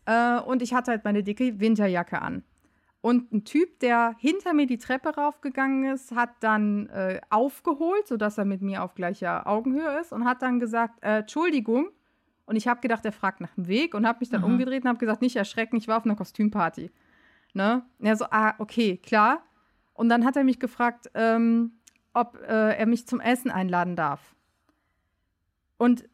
Äh, 0.09 0.39
und 0.41 0.63
ich 0.63 0.73
hatte 0.73 0.89
halt 0.89 1.03
meine 1.03 1.21
dicke 1.21 1.59
Winterjacke 1.59 2.19
an. 2.19 2.43
Und 3.01 3.31
ein 3.31 3.45
Typ, 3.45 3.79
der 3.79 4.15
hinter 4.17 4.53
mir 4.53 4.65
die 4.65 4.79
Treppe 4.79 5.09
raufgegangen 5.09 5.93
ist, 5.93 6.13
hat 6.13 6.31
dann 6.41 6.87
äh, 6.87 7.21
aufgeholt, 7.29 8.07
sodass 8.07 8.37
er 8.37 8.45
mit 8.45 8.61
mir 8.61 8.83
auf 8.83 8.95
gleicher 8.95 9.45
Augenhöhe 9.47 9.99
ist 10.01 10.11
und 10.11 10.25
hat 10.25 10.41
dann 10.41 10.59
gesagt, 10.59 11.01
äh, 11.03 11.19
Entschuldigung. 11.19 11.89
Und 12.45 12.55
ich 12.55 12.67
habe 12.67 12.81
gedacht, 12.81 13.05
er 13.05 13.11
fragt 13.11 13.39
nach 13.39 13.53
dem 13.53 13.67
Weg 13.67 13.93
und 13.93 14.07
habe 14.07 14.17
mich 14.19 14.29
dann 14.29 14.41
Aha. 14.41 14.49
umgedreht 14.49 14.83
und 14.83 14.89
habe 14.89 14.97
gesagt, 14.97 15.21
nicht 15.21 15.35
erschrecken, 15.35 15.77
ich 15.77 15.87
war 15.87 15.97
auf 15.97 16.05
einer 16.05 16.15
Kostümparty. 16.15 16.89
Ne? 17.53 17.83
Und 17.99 18.05
er 18.05 18.15
so, 18.15 18.25
ah, 18.31 18.55
okay, 18.57 18.97
klar. 18.97 19.43
Und 19.93 20.09
dann 20.09 20.25
hat 20.25 20.35
er 20.35 20.43
mich 20.43 20.59
gefragt, 20.59 21.09
ähm, 21.13 21.73
ob 22.13 22.35
äh, 22.41 22.75
er 22.75 22.85
mich 22.87 23.07
zum 23.07 23.19
Essen 23.21 23.51
einladen 23.51 23.95
darf. 23.95 24.35
Und 25.77 26.09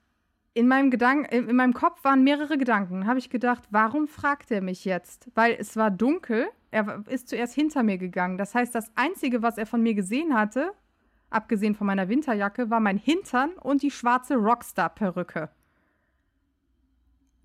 in 0.56 0.70
meinem 0.70 0.90
Gedanken, 0.90 1.26
in 1.26 1.50
in 1.50 1.56
meinem 1.58 1.74
Kopf 1.74 2.04
waren 2.04 2.24
mehrere 2.24 2.58
Gedanken. 2.58 3.06
Habe 3.06 3.20
ich 3.20 3.30
gedacht, 3.30 3.64
warum 3.72 4.08
fragt 4.08 4.50
er 4.52 4.62
mich 4.62 4.86
jetzt? 4.86 5.30
Weil 5.36 5.56
es 5.60 5.76
war 5.76 5.92
dunkel. 5.92 6.48
Er 6.72 7.04
ist 7.08 7.28
zuerst 7.28 7.54
hinter 7.54 7.84
mir 7.84 7.98
gegangen. 7.98 8.38
Das 8.38 8.56
heißt, 8.56 8.74
das 8.74 8.90
Einzige, 8.96 9.42
was 9.42 9.58
er 9.58 9.66
von 9.66 9.84
mir 9.84 9.94
gesehen 9.94 10.34
hatte, 10.34 10.72
abgesehen 11.30 11.76
von 11.76 11.86
meiner 11.86 12.08
Winterjacke, 12.08 12.70
war 12.70 12.80
mein 12.80 12.98
Hintern 12.98 13.52
und 13.62 13.82
die 13.82 13.92
schwarze 13.92 14.36
Rockstar-Perücke. 14.36 15.50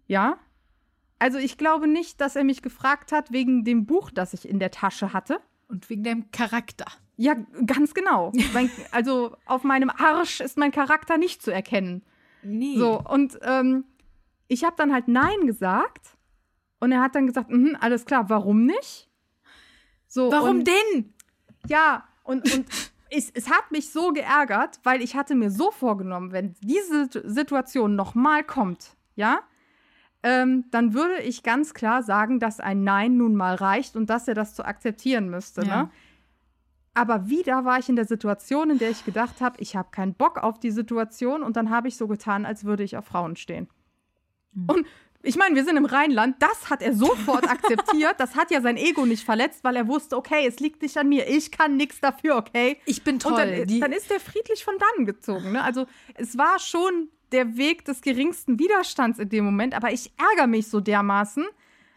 Ja? 0.07 0.39
Also 1.19 1.39
ich 1.39 1.59
glaube 1.59 1.89
nicht, 1.89 2.21
dass 2.21 2.37
er 2.37 2.45
mich 2.45 2.63
gefragt 2.63 3.11
hat 3.11 3.33
wegen 3.33 3.65
dem 3.65 3.87
Buch, 3.87 4.13
das 4.13 4.35
ich 4.35 4.49
in 4.49 4.61
der 4.61 4.71
Tasche 4.71 5.13
hatte. 5.13 5.41
Und 5.67 5.91
wegen 5.91 6.05
deinem 6.05 6.31
Charakter. 6.31 6.87
Ja, 7.17 7.35
ganz 7.67 7.93
genau. 7.93 8.33
also 8.93 9.37
auf 9.47 9.65
meinem 9.65 9.91
Arsch 9.91 10.41
ist 10.41 10.59
mein 10.59 10.71
Charakter 10.71 11.19
nicht 11.19 11.43
zu 11.43 11.51
erkennen. 11.51 12.03
Nee. 12.43 12.77
So, 12.77 13.01
und 13.01 13.39
ähm, 13.43 13.85
ich 14.49 14.65
habe 14.65 14.77
dann 14.77 14.93
halt 14.93 15.09
Nein 15.09 15.47
gesagt. 15.47 16.17
Und 16.81 16.93
er 16.93 17.03
hat 17.03 17.15
dann 17.15 17.27
gesagt, 17.27 17.51
mhm, 17.51 17.77
alles 17.79 18.07
klar, 18.07 18.31
warum 18.31 18.65
nicht? 18.65 19.11
So, 20.07 20.33
Warum 20.33 20.59
und, 20.59 20.67
denn? 20.67 21.15
Ja, 21.69 22.05
und, 22.25 22.53
und 22.53 22.67
es, 23.11 23.31
es 23.31 23.49
hat 23.49 23.71
mich 23.71 23.93
so 23.93 24.13
geärgert, 24.13 24.81
weil 24.83 25.03
ich 25.03 25.15
hatte 25.15 25.37
mir 25.37 25.51
so 25.51 25.71
vorgenommen, 25.71 26.33
wenn 26.33 26.55
diese 26.63 27.09
Situation 27.25 27.95
nochmal 27.95 28.43
kommt, 28.43 28.97
ja, 29.15 29.41
ähm, 30.23 30.65
dann 30.71 30.95
würde 30.95 31.23
ich 31.23 31.43
ganz 31.43 31.75
klar 31.75 32.03
sagen, 32.03 32.41
dass 32.41 32.61
ein 32.61 32.83
Nein 32.83 33.17
nun 33.17 33.37
mal 33.37 33.55
reicht 33.55 33.97
und 33.97 34.11
dass 34.11 34.27
er 34.27 34.35
das 34.35 34.55
zu 34.55 34.65
akzeptieren 34.65 35.31
müsste. 35.31 35.63
Ja. 35.63 35.85
Ne? 35.85 35.91
Aber 36.95 37.29
wieder 37.29 37.65
war 37.65 37.79
ich 37.79 37.89
in 37.89 37.97
der 37.97 38.05
Situation, 38.05 38.71
in 38.71 38.79
der 38.79 38.91
ich 38.91 39.05
gedacht 39.05 39.41
habe, 39.41 39.61
ich 39.61 39.77
habe 39.77 39.91
keinen 39.91 40.15
Bock 40.15 40.39
auf 40.39 40.59
die 40.59 40.71
Situation 40.71 41.43
und 41.43 41.57
dann 41.57 41.71
habe 41.71 41.89
ich 41.89 41.97
so 41.97 42.09
getan, 42.09 42.45
als 42.45 42.65
würde 42.65 42.83
ich 42.83 42.97
auf 42.97 43.05
Frauen 43.05 43.37
stehen. 43.37 43.69
Mhm. 44.53 44.65
Und 44.69 44.87
Ich 45.23 45.37
meine, 45.37 45.55
wir 45.55 45.65
sind 45.65 45.77
im 45.77 45.85
Rheinland, 45.85 46.37
das 46.39 46.71
hat 46.71 46.81
er 46.83 46.95
sofort 46.95 47.49
akzeptiert. 47.49 48.15
Das 48.19 48.37
hat 48.37 48.51
ja 48.51 48.63
sein 48.63 48.77
Ego 48.77 49.05
nicht 49.05 49.25
verletzt, 49.25 49.65
weil 49.65 49.77
er 49.77 49.87
wusste, 49.87 50.17
okay, 50.17 50.47
es 50.47 50.61
liegt 50.61 50.81
nicht 50.81 50.97
an 50.97 51.09
mir, 51.09 51.29
ich 51.29 51.51
kann 51.51 51.77
nichts 51.77 52.01
dafür, 52.01 52.37
okay? 52.37 52.79
Ich 52.87 53.05
bin 53.05 53.19
toll. 53.19 53.33
Und 53.33 53.39
dann, 53.39 53.81
dann 53.81 53.93
ist 53.93 54.11
der 54.11 54.21
friedlich 54.21 54.65
von 54.65 54.75
dannen 54.79 55.07
gezogen. 55.07 55.53
Ne? 55.53 55.63
Also 55.63 55.87
es 56.15 56.39
war 56.39 56.59
schon 56.59 57.09
der 57.33 57.57
Weg 57.57 57.85
des 57.85 58.01
geringsten 58.01 58.59
Widerstands 58.59 59.19
in 59.19 59.29
dem 59.29 59.45
Moment, 59.45 59.75
aber 59.75 59.93
ich 59.93 60.11
ärgere 60.17 60.47
mich 60.47 60.69
so 60.69 60.81
dermaßen. 60.81 61.47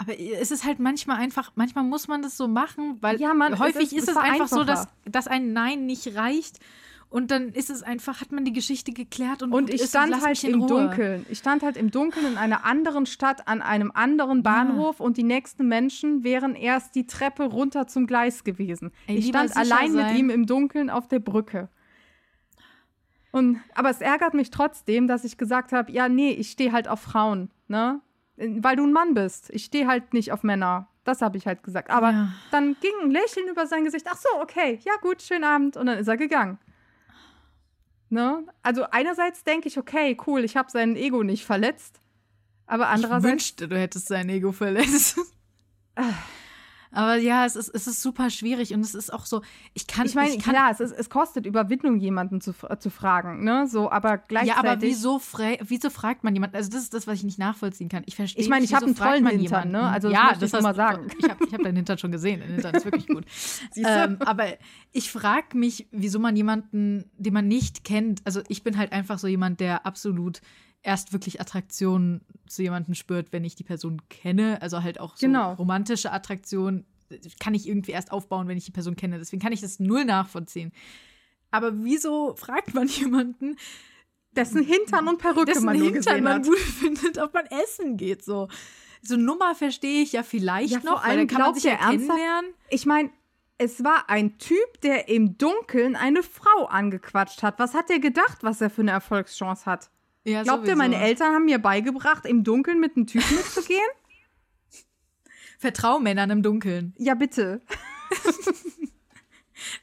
Aber 0.04 0.20
es 0.20 0.52
ist 0.52 0.66
halt 0.66 0.80
manchmal 0.80 1.18
einfach, 1.18 1.52
manchmal 1.56 1.84
muss 1.84 2.08
man 2.08 2.22
das 2.22 2.36
so 2.38 2.48
machen, 2.48 2.98
weil 3.02 3.20
Ja, 3.20 3.34
Mann, 3.34 3.54
es 3.54 3.60
häufig 3.60 3.84
ist- 3.84 3.94
ist, 3.94 4.04
es 4.04 4.10
es 4.10 4.18
einfach 4.18 4.48
so, 4.48 4.64
dass, 4.64 4.88
dass 5.06 5.28
ein 5.28 5.54
Nein 5.54 5.86
nicht 5.86 6.16
reicht. 6.16 6.60
Und 7.10 7.30
dann 7.30 7.50
ist 7.50 7.70
es 7.70 7.84
einfach, 7.84 8.22
hat 8.22 8.32
man 8.32 8.44
die 8.44 8.54
Geschichte 8.54 8.92
geklärt 8.92 9.44
und, 9.44 9.54
Und 9.54 9.70
ich 9.70 9.82
ist 9.82 9.90
stand 9.90 10.20
halt 10.20 10.44
im 10.46 10.62
Ruhe. 10.62 10.68
Dunkeln. 10.88 11.26
Ich 11.30 11.38
stand 11.38 11.62
halt 11.62 11.78
im 11.78 11.92
Dunkeln 11.92 12.26
in 12.26 12.38
einer 12.38 12.66
anderen 12.66 13.06
Stadt 13.06 13.48
an 13.48 13.62
einem 13.62 13.92
anderen 13.94 14.42
Bahnhof 14.42 15.00
und 15.00 15.18
die 15.18 15.24
nächsten 15.24 15.68
Menschen 15.68 16.24
wären 16.24 16.56
erst 16.56 16.96
die 16.96 17.06
Treppe 17.06 17.44
runter 17.44 17.86
zum 17.86 18.08
Gleis 18.08 18.44
gewesen. 18.44 18.92
Ey, 19.06 19.18
ich 19.18 19.28
stand 19.28 19.56
allein 19.56 19.92
mit 19.94 20.02
sein. 20.06 20.18
ihm 20.18 20.30
im 20.32 20.48
Dunkeln 20.48 20.90
auf 20.90 21.08
der 21.08 21.20
Brücke. 21.20 21.70
Und, 23.32 23.60
aber 23.76 23.92
es 23.92 24.02
ärgert 24.02 24.34
mich 24.34 24.50
trotzdem, 24.50 25.08
dass 25.08 25.24
ich 25.24 25.38
gesagt 25.38 25.72
habe, 25.72 25.92
ja, 25.92 26.10
nee, 26.10 26.32
ich 26.32 26.50
stehe 26.52 26.72
halt 26.72 26.88
auf 26.88 27.00
Frauen, 27.02 27.50
ne? 27.68 28.00
Weil 28.38 28.76
du 28.76 28.84
ein 28.86 28.94
Mann 28.94 29.14
bist. 29.14 29.50
Ich 29.52 29.66
stehe 29.66 29.88
halt 29.88 30.14
nicht 30.14 30.32
auf 30.32 30.44
Männer. 30.44 30.88
Das 31.04 31.22
habe 31.22 31.38
ich 31.38 31.46
halt 31.46 31.64
gesagt. 31.64 31.90
Aber 31.92 32.12
Ja. 32.12 32.34
dann 32.52 32.76
ging 32.82 32.92
ein 33.04 33.12
Lächeln 33.12 33.48
über 33.50 33.68
sein 33.68 33.84
Gesicht. 33.84 34.06
Ach 34.10 34.18
so, 34.18 34.42
okay, 34.42 34.80
ja 34.84 34.94
gut, 35.02 35.22
schönen 35.22 35.44
Abend. 35.44 35.78
Und 35.78 35.86
dann 35.86 35.98
ist 36.00 36.08
er 36.08 36.18
gegangen. 36.18 36.58
Ne? 38.10 38.46
Also 38.62 38.86
einerseits 38.92 39.44
denke 39.44 39.68
ich, 39.68 39.78
okay, 39.78 40.18
cool, 40.28 40.44
ich 40.44 40.56
habe 40.56 40.70
sein 40.72 40.96
Ego 40.96 41.24
nicht 41.24 41.46
verletzt. 41.46 42.00
Aber 42.66 42.84
Ich 42.84 42.90
andererseits, 42.90 43.24
wünschte, 43.32 43.68
du 43.68 43.78
hättest 43.78 44.08
sein 44.08 44.30
Ego 44.30 44.52
verletzt. 44.52 45.18
Aber 46.94 47.16
ja, 47.16 47.46
es 47.46 47.56
ist, 47.56 47.70
es 47.70 47.88
ist 47.88 48.02
super 48.02 48.30
schwierig 48.30 48.74
und 48.74 48.82
es 48.82 48.94
ist 48.96 49.12
auch 49.12 49.26
so, 49.26 49.42
ich 49.74 49.88
kann, 49.88 50.06
ich 50.06 50.16
meine, 50.16 50.38
klar, 50.38 50.72
es, 50.72 50.80
ist, 50.80 50.92
es 50.92 51.10
kostet 51.10 51.46
Überwindung, 51.46 52.00
jemanden 52.00 52.40
zu, 52.40 52.54
zu 52.80 52.90
fragen, 52.90 53.44
ne? 53.44 53.68
So, 53.68 53.92
aber 53.92 54.18
gleichzeitig. 54.18 54.64
Ja, 54.64 54.72
aber 54.72 54.82
wieso, 54.82 55.20
fra 55.20 55.54
wieso 55.62 55.90
fragt 55.90 56.24
man 56.24 56.34
jemanden? 56.34 56.56
Also, 56.56 56.70
das 56.70 56.84
ist 56.84 56.94
das, 56.94 57.08
was 57.08 57.16
ich 57.16 57.24
nicht 57.24 57.40
nachvollziehen 57.40 57.90
kann. 57.90 58.04
Ich 58.06 58.16
verstehe 58.16 58.42
Ich 58.42 58.50
meine, 58.50 58.64
ich 58.64 58.74
hab 58.74 58.82
wieso 58.82 58.88
einen 58.88 58.96
tollen 58.96 59.28
Hintern, 59.28 59.42
jemanden? 59.42 59.72
ne? 59.72 59.82
Also, 59.82 60.10
das 60.10 60.18
ja, 60.18 60.26
möchte 60.26 60.46
ich 60.46 60.54
hast 60.54 60.62
mal 60.62 60.76
sagen. 60.76 61.08
Ich 61.24 61.30
habe 61.30 61.46
ich 61.46 61.54
hab 61.54 61.64
deinen 61.64 61.76
Hintern 61.76 61.98
schon 61.98 62.12
gesehen. 62.12 62.40
Dein 62.42 62.50
Hintern 62.52 62.76
ist 62.76 62.86
wirklich 62.86 63.08
gut. 63.08 63.26
Ähm, 63.76 64.18
aber 64.20 64.46
ich 64.92 65.12
frage 65.12 65.58
mich, 65.58 65.88
wieso 65.92 66.20
man 66.20 66.36
jemanden, 66.36 67.10
den 67.18 67.34
man 67.34 67.48
nicht 67.48 67.84
kennt, 67.84 68.22
also 68.24 68.42
ich 68.48 68.64
bin 68.64 68.78
halt 68.78 68.92
einfach 68.92 69.20
so 69.20 69.28
jemand, 69.28 69.60
der 69.60 69.86
absolut 69.86 70.42
erst 70.84 71.14
wirklich 71.14 71.40
Attraktion 71.42 72.22
zu 72.48 72.62
jemandem 72.62 72.94
spürt, 72.94 73.32
wenn 73.32 73.44
ich 73.46 73.56
die 73.56 73.64
Person 73.64 74.02
kenne. 74.10 74.62
Also 74.62 74.84
halt 74.84 75.00
auch 75.00 75.16
so 75.18 75.26
Genau. 75.26 75.54
romantische 75.54 76.12
Attraktion 76.12 76.86
kann 77.40 77.54
ich 77.54 77.68
irgendwie 77.68 77.92
erst 77.92 78.12
aufbauen, 78.12 78.48
wenn 78.48 78.58
ich 78.58 78.66
die 78.66 78.72
Person 78.72 78.96
kenne. 78.96 79.18
Deswegen 79.18 79.42
kann 79.42 79.54
ich 79.54 79.62
das 79.62 79.80
null 79.80 80.04
nachvollziehen. 80.06 80.72
Aber 81.52 81.72
wieso 81.84 82.36
fragt 82.36 82.74
man 82.74 82.88
jemanden, 82.90 83.56
dessen 84.32 84.64
Hintern 84.64 85.08
und 85.08 85.20
Perücke 85.20 85.46
dessen 85.46 85.66
man 85.66 85.78
nur 85.78 85.86
Hintern 85.92 86.04
gesehen 86.04 86.24
man 86.24 86.34
hat. 86.34 86.44
gut 86.46 86.58
findet, 86.60 87.18
ob 87.20 87.34
man 87.34 87.46
essen 87.46 87.98
geht. 87.98 88.24
So, 88.26 88.48
so 89.02 89.16
Nummer 89.16 89.54
verstehe 89.56 90.02
ich 90.02 90.14
ja 90.14 90.24
vielleicht 90.24 90.74
Ja, 90.74 90.80
noch, 90.84 91.06
weil 91.08 91.18
dann 91.18 91.28
kann 91.28 91.42
man 91.42 91.54
sich 91.54 91.64
ja 91.66 91.76
kennenlernen. 91.78 92.52
Ich 92.70 92.86
meine, 92.86 93.10
es 93.60 93.84
war 93.84 94.10
ein 94.10 94.38
Typ, 94.40 94.82
der 94.82 95.08
im 95.08 95.38
Dunkeln 95.38 95.96
eine 95.96 96.24
Frau 96.24 96.66
angequatscht 96.66 97.44
hat. 97.44 97.60
Was 97.60 97.74
hat 97.76 97.90
der 97.90 98.00
gedacht, 98.00 98.40
was 98.42 98.60
er 98.60 98.70
für 98.72 98.82
eine 98.82 98.92
Erfolgschance 98.92 99.66
hat? 99.68 99.92
Ja, 100.26 100.44
Glaubt 100.44 100.68
ihr, 100.68 100.76
meine 100.76 100.98
Eltern 100.98 101.34
haben 101.34 101.46
mir 101.46 101.60
beigebracht, 101.60 102.26
im 102.26 102.44
Dunkeln 102.44 102.80
mit 102.80 102.96
einem 102.96 103.08
Typen 103.08 103.36
mitzugehen? 103.36 103.82
Vertrau 105.60 106.00
Männern 106.00 106.30
im 106.30 106.44
Dunkeln. 106.44 106.94
ja, 106.98 107.14
bitte. 107.14 107.62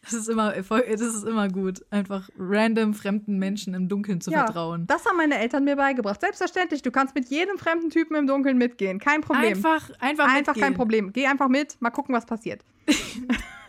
Das 0.02 0.12
ist 0.12 0.28
immer 0.28 0.52
das 0.52 1.00
ist 1.00 1.24
immer 1.24 1.48
gut, 1.48 1.84
einfach 1.90 2.28
random 2.38 2.94
fremden 2.94 3.38
Menschen 3.38 3.74
im 3.74 3.88
Dunkeln 3.88 4.20
zu 4.20 4.30
ja, 4.30 4.44
vertrauen. 4.44 4.86
Das 4.86 5.06
haben 5.06 5.16
meine 5.16 5.38
Eltern 5.38 5.64
mir 5.64 5.76
beigebracht. 5.76 6.20
Selbstverständlich, 6.20 6.82
du 6.82 6.90
kannst 6.90 7.14
mit 7.14 7.28
jedem 7.28 7.58
fremden 7.58 7.90
Typen 7.90 8.16
im 8.16 8.26
Dunkeln 8.26 8.58
mitgehen. 8.58 8.98
Kein 8.98 9.20
Problem. 9.20 9.54
Einfach, 9.54 9.90
einfach, 10.00 10.26
Einfach 10.26 10.54
kein 10.54 10.60
mitgehen. 10.60 10.74
Problem. 10.74 11.12
Geh 11.12 11.26
einfach 11.26 11.48
mit, 11.48 11.80
mal 11.80 11.90
gucken, 11.90 12.14
was 12.14 12.26
passiert. 12.26 12.64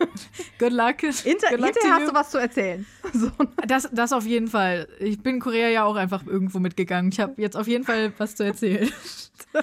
Good 0.58 0.72
luck. 0.72 1.00
Hinter, 1.00 1.48
Good 1.50 1.60
luck 1.60 1.72
hinterher 1.74 1.94
hast 1.94 2.08
du 2.08 2.14
was 2.14 2.30
zu 2.30 2.38
erzählen. 2.38 2.86
So. 3.12 3.30
Das, 3.66 3.88
das 3.92 4.12
auf 4.12 4.24
jeden 4.24 4.48
Fall. 4.48 4.88
Ich 4.98 5.22
bin 5.22 5.34
in 5.34 5.40
Korea 5.40 5.68
ja 5.68 5.84
auch 5.84 5.96
einfach 5.96 6.24
irgendwo 6.26 6.60
mitgegangen. 6.60 7.12
Ich 7.12 7.20
habe 7.20 7.34
jetzt 7.42 7.56
auf 7.56 7.68
jeden 7.68 7.84
Fall 7.84 8.12
was 8.16 8.34
zu 8.36 8.44
erzählen. 8.44 8.88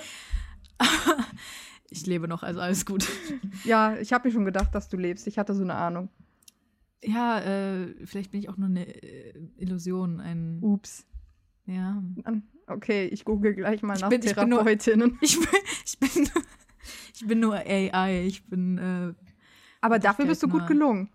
ich 1.90 2.06
lebe 2.06 2.28
noch, 2.28 2.44
also 2.44 2.60
alles 2.60 2.86
gut. 2.86 3.08
Ja, 3.64 3.98
ich 3.98 4.14
habe 4.14 4.28
mir 4.28 4.34
schon 4.34 4.46
gedacht, 4.46 4.76
dass 4.76 4.90
du 4.90 4.98
lebst. 4.98 5.26
Ich 5.28 5.40
hatte 5.40 5.56
so 5.56 5.64
eine 5.64 5.76
Ahnung. 5.76 6.10
Ja, 7.04 7.40
äh, 7.40 7.96
vielleicht 8.06 8.32
bin 8.32 8.42
ich 8.42 8.50
auch 8.50 8.58
nur 8.58 8.70
eine 8.70 8.86
äh, 8.86 9.34
Illusion, 9.58 10.20
ein 10.20 10.60
Ups. 10.62 11.06
ja. 11.66 12.02
Okay, 12.68 13.08
ich 13.08 13.26
google 13.26 13.56
gleich 13.56 13.82
mal 13.82 13.98
nach 13.98 14.10
bin- 14.10 14.22
ich 14.24 14.36
bin 14.36 14.50
nur- 14.50 14.60
Therapeutinnen. 14.60 15.18
Ich 15.22 15.40
bin, 15.40 15.48
ich 15.86 15.98
bin, 16.00 16.30
ich 17.16 17.26
bin 17.28 17.40
nur 17.40 17.56
AI. 17.56 18.26
Ich 18.28 18.46
bin 18.46 18.78
äh, 18.78 19.14
Aber 19.82 20.00
dafür 20.00 20.26
bist 20.26 20.44
du 20.44 20.48
gut 20.48 20.68
gelungen. 20.68 21.10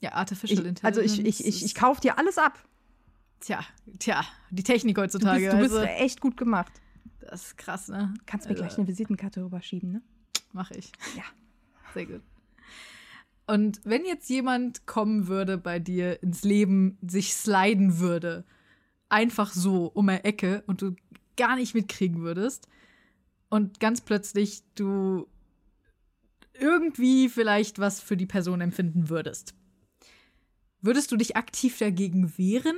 ja 0.00 0.12
Artificial 0.12 0.66
Ich, 0.66 0.84
also 0.84 1.00
ich, 1.00 1.24
ich, 1.24 1.46
ich, 1.46 1.64
ich 1.64 1.74
kaufe 1.74 2.00
dir 2.00 2.18
alles 2.18 2.38
ab. 2.38 2.58
Tja, 3.40 3.60
tja, 3.98 4.22
die 4.50 4.62
Technik 4.62 4.96
Du 4.96 5.02
heutzutage. 5.02 5.40
bist, 5.44 5.52
du 5.54 5.58
bist 5.60 5.74
also, 5.74 5.86
echt 5.86 6.20
gut 6.20 6.36
gemacht. 6.36 6.72
das 7.20 7.46
ist 7.46 7.56
krass, 7.58 7.88
ne? 7.88 8.14
Kannst 8.26 8.46
mir 8.46 8.50
Also, 8.52 8.64
gleich 8.64 8.78
eine 8.78 8.86
Visitenkarte 8.88 9.42
rüberschieben, 9.44 9.92
ne? 9.92 10.02
Mache 10.52 10.74
ich. 10.76 10.92
Ja. 11.16 11.22
Sehr 11.94 12.06
gut. 12.06 12.20
Und 13.46 13.80
wenn 13.84 14.04
jetzt 14.04 14.28
jemand 14.30 14.86
kommen 14.86 15.26
würde 15.26 15.58
bei 15.58 15.78
dir 15.78 16.22
ins 16.22 16.44
Leben, 16.44 16.98
sich 17.02 17.34
sliden 17.34 17.98
würde, 17.98 18.44
einfach 19.08 19.52
so 19.52 19.86
um 19.86 20.08
eine 20.08 20.22
Ecke 20.24 20.62
und 20.66 20.82
du 20.82 20.94
gar 21.36 21.56
nicht 21.56 21.74
mitkriegen 21.74 22.20
würdest 22.22 22.68
und 23.48 23.80
ganz 23.80 24.02
plötzlich 24.02 24.62
du 24.76 25.26
irgendwie 26.60 27.28
vielleicht 27.28 27.78
was 27.78 28.00
für 28.00 28.16
die 28.16 28.26
Person 28.26 28.60
empfinden 28.60 29.08
würdest, 29.08 29.54
würdest 30.82 31.10
du 31.12 31.16
dich 31.16 31.36
aktiv 31.36 31.78
dagegen 31.78 32.36
wehren? 32.38 32.76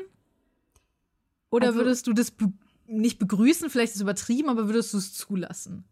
Oder 1.50 1.68
Also- 1.68 1.78
würdest 1.80 2.06
du 2.06 2.12
das 2.12 2.30
be 2.30 2.52
nicht 2.88 3.18
begrüßen, 3.18 3.70
vielleicht 3.70 3.90
ist 3.92 3.96
es 3.96 4.02
übertrieben, 4.02 4.48
aber 4.50 4.66
würdest 4.66 4.92
du 4.92 4.98
es 4.98 5.14
zulassen? 5.14 5.84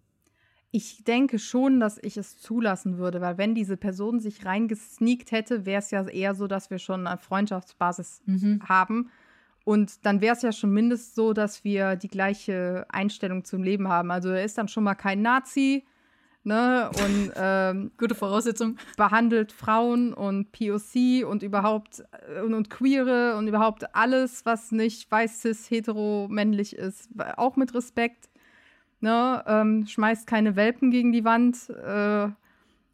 Ich 0.72 1.02
denke 1.04 1.38
schon, 1.38 1.80
dass 1.80 1.98
ich 2.02 2.16
es 2.16 2.38
zulassen 2.38 2.98
würde, 2.98 3.20
weil 3.20 3.38
wenn 3.38 3.54
diese 3.54 3.76
Person 3.76 4.20
sich 4.20 4.44
reingesneakt 4.44 5.32
hätte, 5.32 5.64
wäre 5.66 5.78
es 5.78 5.90
ja 5.90 6.06
eher 6.06 6.34
so, 6.34 6.46
dass 6.46 6.68
wir 6.70 6.78
schon 6.78 7.06
eine 7.06 7.16
Freundschaftsbasis 7.18 8.22
Mhm. 8.26 8.60
haben. 8.68 9.10
Und 9.64 10.04
dann 10.04 10.20
wäre 10.20 10.36
es 10.36 10.42
ja 10.42 10.52
schon 10.52 10.70
mindestens 10.72 11.14
so, 11.14 11.32
dass 11.32 11.64
wir 11.64 11.96
die 11.96 12.08
gleiche 12.08 12.86
Einstellung 12.88 13.44
zum 13.44 13.62
Leben 13.62 13.88
haben. 13.88 14.10
Also 14.10 14.28
er 14.30 14.44
ist 14.44 14.58
dann 14.58 14.68
schon 14.68 14.84
mal 14.84 14.94
kein 14.94 15.22
Nazi, 15.22 15.84
ne? 16.44 16.90
Und 17.02 17.32
ähm, 17.36 17.90
Gute 17.98 18.14
Voraussetzung. 18.14 18.76
behandelt 18.96 19.52
Frauen 19.52 20.12
und 20.12 20.52
POC 20.52 21.26
und 21.26 21.42
überhaupt 21.42 22.02
äh, 22.28 22.40
und, 22.42 22.54
und 22.54 22.70
Queere 22.70 23.36
und 23.36 23.48
überhaupt 23.48 23.94
alles, 23.94 24.44
was 24.46 24.72
nicht 24.72 25.10
weiß, 25.10 25.40
cis, 25.42 25.70
hetero, 25.70 26.28
männlich 26.28 26.76
ist, 26.76 27.08
auch 27.36 27.56
mit 27.56 27.74
Respekt. 27.74 28.28
Ne? 29.00 29.42
Ähm, 29.46 29.86
schmeißt 29.86 30.26
keine 30.26 30.56
Welpen 30.56 30.90
gegen 30.90 31.12
die 31.12 31.24
Wand. 31.24 31.70
Äh, 31.70 32.28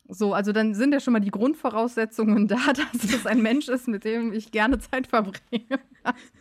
so, 0.09 0.35
also 0.35 0.52
dann 0.52 0.74
sind 0.74 0.93
ja 0.93 1.01
schon 1.01 1.12
mal 1.12 1.20
die 1.20 1.31
Grundvoraussetzungen 1.31 2.48
da, 2.48 2.73
dass 2.73 3.05
es 3.05 3.27
ein 3.27 3.43
Mensch 3.43 3.68
ist, 3.68 3.89
mit 3.89 4.05
dem 4.05 4.32
ich 4.32 4.52
gerne 4.52 4.78
Zeit 4.78 5.09
verbringe. 5.09 5.81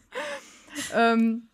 ähm, 0.95 1.47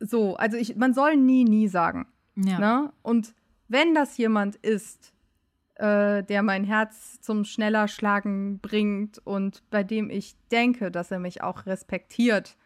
so, 0.00 0.36
also 0.36 0.56
ich, 0.56 0.76
man 0.76 0.94
soll 0.94 1.16
nie, 1.16 1.44
nie 1.44 1.68
sagen. 1.68 2.06
Ja. 2.36 2.58
Ne? 2.58 2.92
Und 3.02 3.34
wenn 3.68 3.94
das 3.94 4.16
jemand 4.16 4.56
ist, 4.56 5.12
äh, 5.76 6.22
der 6.22 6.42
mein 6.42 6.64
Herz 6.64 7.20
zum 7.20 7.44
schneller 7.44 7.88
Schlagen 7.88 8.60
bringt 8.60 9.18
und 9.24 9.62
bei 9.70 9.82
dem 9.82 10.10
ich 10.10 10.36
denke, 10.50 10.90
dass 10.90 11.10
er 11.10 11.18
mich 11.18 11.42
auch 11.42 11.66
respektiert 11.66 12.56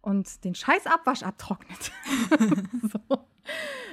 und 0.00 0.44
den 0.44 0.54
scheiß 0.54 0.86
Abwasch 0.86 1.22
abtrocknet. 1.22 1.92
so. 2.82 3.26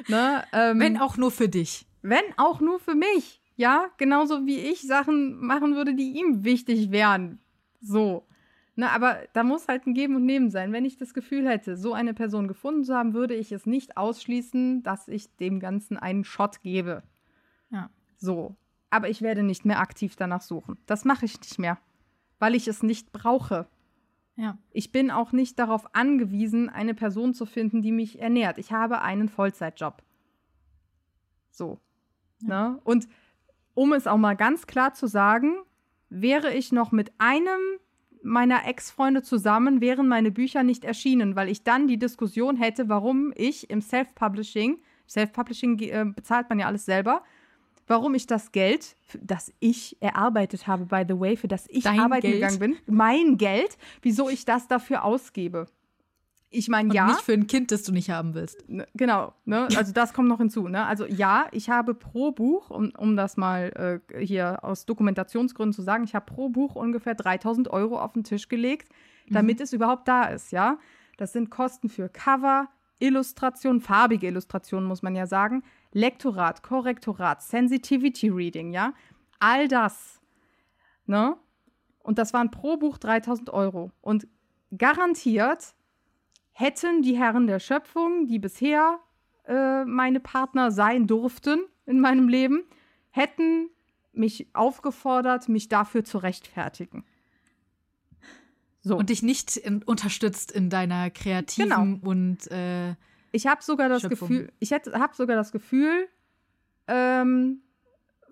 ne? 0.07 0.43
ähm, 0.53 0.79
Wenn 0.79 0.97
auch 0.99 1.17
nur 1.17 1.31
für 1.31 1.49
dich. 1.49 1.87
wenn 2.01 2.23
auch 2.37 2.59
nur 2.59 2.79
für 2.79 2.95
mich. 2.95 3.41
Ja, 3.57 3.87
genauso 3.97 4.45
wie 4.45 4.59
ich 4.59 4.81
Sachen 4.81 5.39
machen 5.39 5.75
würde, 5.75 5.95
die 5.95 6.19
ihm 6.19 6.43
wichtig 6.43 6.91
wären. 6.91 7.39
So. 7.81 8.25
Ne, 8.77 8.91
aber 8.91 9.19
da 9.31 9.43
muss 9.43 9.69
halt 9.69 9.87
ein 9.87 9.93
Geben 9.93 10.15
und 10.15 10.25
Nehmen 10.25 10.49
sein. 10.49 10.73
Wenn 10.73 10.83
ich 10.83 10.97
das 10.97 11.13
Gefühl 11.13 11.47
hätte, 11.47 11.77
so 11.77 11.93
eine 11.93 12.13
Person 12.13 12.49
gefunden 12.49 12.83
zu 12.83 12.93
haben, 12.93 13.13
würde 13.13 13.33
ich 13.33 13.53
es 13.53 13.65
nicht 13.65 13.95
ausschließen, 13.95 14.83
dass 14.83 15.07
ich 15.07 15.33
dem 15.37 15.61
Ganzen 15.61 15.97
einen 15.97 16.25
Shot 16.25 16.61
gebe. 16.61 17.03
Ja. 17.69 17.89
So. 18.17 18.57
Aber 18.89 19.09
ich 19.09 19.21
werde 19.21 19.43
nicht 19.43 19.63
mehr 19.63 19.79
aktiv 19.79 20.17
danach 20.17 20.41
suchen. 20.41 20.77
Das 20.85 21.05
mache 21.05 21.23
ich 21.25 21.39
nicht 21.39 21.57
mehr, 21.57 21.77
weil 22.37 22.53
ich 22.53 22.67
es 22.67 22.83
nicht 22.83 23.13
brauche. 23.13 23.65
Ja. 24.35 24.57
Ich 24.71 24.91
bin 24.91 25.09
auch 25.09 25.31
nicht 25.31 25.57
darauf 25.57 25.95
angewiesen, 25.95 26.69
eine 26.69 26.93
Person 26.93 27.33
zu 27.33 27.45
finden, 27.45 27.81
die 27.81 27.93
mich 27.93 28.19
ernährt. 28.19 28.57
Ich 28.57 28.73
habe 28.73 29.01
einen 29.01 29.29
Vollzeitjob. 29.29 30.03
So. 31.49 31.79
Ja. 32.41 32.71
Ne? 32.71 32.81
Und 32.83 33.07
um 33.73 33.93
es 33.93 34.05
auch 34.05 34.17
mal 34.17 34.35
ganz 34.35 34.67
klar 34.67 34.93
zu 34.93 35.07
sagen, 35.07 35.53
wäre 36.09 36.53
ich 36.53 36.73
noch 36.73 36.91
mit 36.91 37.13
einem 37.17 37.79
meiner 38.25 38.67
Ex-Freunde 38.67 39.21
zusammen, 39.21 39.81
wären 39.81 40.07
meine 40.07 40.31
Bücher 40.31 40.63
nicht 40.63 40.83
erschienen, 40.83 41.35
weil 41.35 41.47
ich 41.49 41.63
dann 41.63 41.87
die 41.87 41.97
Diskussion 41.97 42.57
hätte, 42.57 42.89
warum 42.89 43.31
ich 43.35 43.69
im 43.69 43.81
Self-Publishing, 43.81 44.79
Self-Publishing 45.07 45.79
äh, 45.79 46.05
bezahlt 46.13 46.49
man 46.49 46.59
ja 46.59 46.65
alles 46.65 46.85
selber, 46.85 47.21
warum 47.87 48.15
ich 48.15 48.25
das 48.25 48.51
Geld, 48.51 48.95
das 49.21 49.53
ich 49.59 49.95
erarbeitet 50.01 50.67
habe, 50.67 50.85
by 50.85 51.03
the 51.07 51.19
way, 51.19 51.37
für 51.37 51.47
das 51.47 51.67
ich 51.69 51.83
Dein 51.83 51.99
arbeiten 51.99 52.23
Geld? 52.23 52.35
gegangen 52.35 52.59
bin, 52.59 52.75
mein 52.87 53.37
Geld, 53.37 53.77
wieso 54.01 54.27
ich 54.29 54.43
das 54.43 54.67
dafür 54.67 55.03
ausgebe. 55.03 55.67
Ich 56.49 56.69
meine, 56.69 56.93
ja. 56.93 57.07
Nicht 57.07 57.21
für 57.21 57.33
ein 57.33 57.47
Kind, 57.47 57.71
das 57.71 57.83
du 57.83 57.91
nicht 57.91 58.09
haben 58.09 58.33
willst. 58.33 58.69
Ne, 58.69 58.87
genau, 58.93 59.33
ne? 59.45 59.67
Also 59.75 59.91
das 59.91 60.13
kommt 60.13 60.29
noch 60.29 60.37
hinzu. 60.37 60.67
Ne? 60.67 60.85
Also 60.85 61.05
ja, 61.05 61.47
ich 61.51 61.69
habe 61.69 61.93
pro 61.93 62.31
Buch, 62.31 62.69
um, 62.69 62.91
um 62.97 63.17
das 63.17 63.35
mal 63.35 64.01
äh, 64.11 64.25
hier 64.25 64.63
aus 64.63 64.85
Dokumentationsgründen 64.85 65.73
zu 65.73 65.81
sagen, 65.81 66.03
ich 66.03 66.15
habe 66.15 66.25
pro 66.25 66.49
Buch 66.49 66.75
ungefähr 66.75 67.15
3000 67.15 67.69
Euro 67.69 67.99
auf 67.99 68.13
den 68.13 68.23
Tisch 68.23 68.47
gelegt, 68.47 68.89
damit 69.29 69.59
mhm. 69.59 69.63
es 69.63 69.73
überhaupt 69.73 70.07
da 70.07 70.25
ist, 70.25 70.51
ja. 70.51 70.77
Das 71.17 71.33
sind 71.33 71.49
Kosten 71.49 71.89
für 71.89 72.09
Cover, 72.09 72.69
Illustration, 72.99 73.81
farbige 73.81 74.27
Illustration, 74.27 74.85
muss 74.85 75.01
man 75.01 75.15
ja 75.15 75.27
sagen, 75.27 75.63
Lektorat, 75.91 76.63
Korrektorat, 76.63 77.41
Sensitivity 77.41 78.29
Reading, 78.29 78.71
ja. 78.71 78.93
All 79.39 79.67
das, 79.67 80.21
ne? 81.05 81.35
Und 81.99 82.19
das 82.19 82.33
waren 82.33 82.51
pro 82.51 82.77
Buch 82.77 82.97
3000 82.97 83.49
Euro. 83.49 83.91
Und 84.01 84.27
garantiert 84.77 85.73
hätten 86.57 87.01
die 87.01 87.17
Herren 87.17 87.47
der 87.47 87.59
Schöpfung, 87.59 88.27
die 88.27 88.39
bisher 88.39 88.99
äh, 89.45 89.83
meine 89.83 90.21
Partner 90.21 90.71
sein 90.71 91.05
durften 91.05 91.59
in 91.85 91.99
meinem 91.99 92.29
Leben, 92.29 92.63
hätten 93.11 93.69
mich 94.13 94.47
aufgefordert, 94.53 95.49
mich 95.49 95.67
dafür 95.67 96.05
zu 96.05 96.17
rechtfertigen. 96.17 97.03
So. 98.79 98.95
Und 98.95 99.09
dich 99.09 99.21
nicht 99.21 99.57
in, 99.57 99.83
unterstützt 99.83 100.49
in 100.49 100.69
deiner 100.69 101.09
kreativen 101.09 101.69
genau. 101.69 102.09
und 102.09 102.49
äh, 102.51 102.95
ich 103.33 103.47
habe 103.47 103.61
sogar 103.61 103.89
das 103.89 104.03
Schöpfung. 104.03 104.29
Gefühl, 104.29 104.53
ich 104.59 104.71
habe 104.71 105.15
sogar 105.15 105.35
das 105.35 105.51
Gefühl, 105.51 106.07
ähm, 106.87 107.63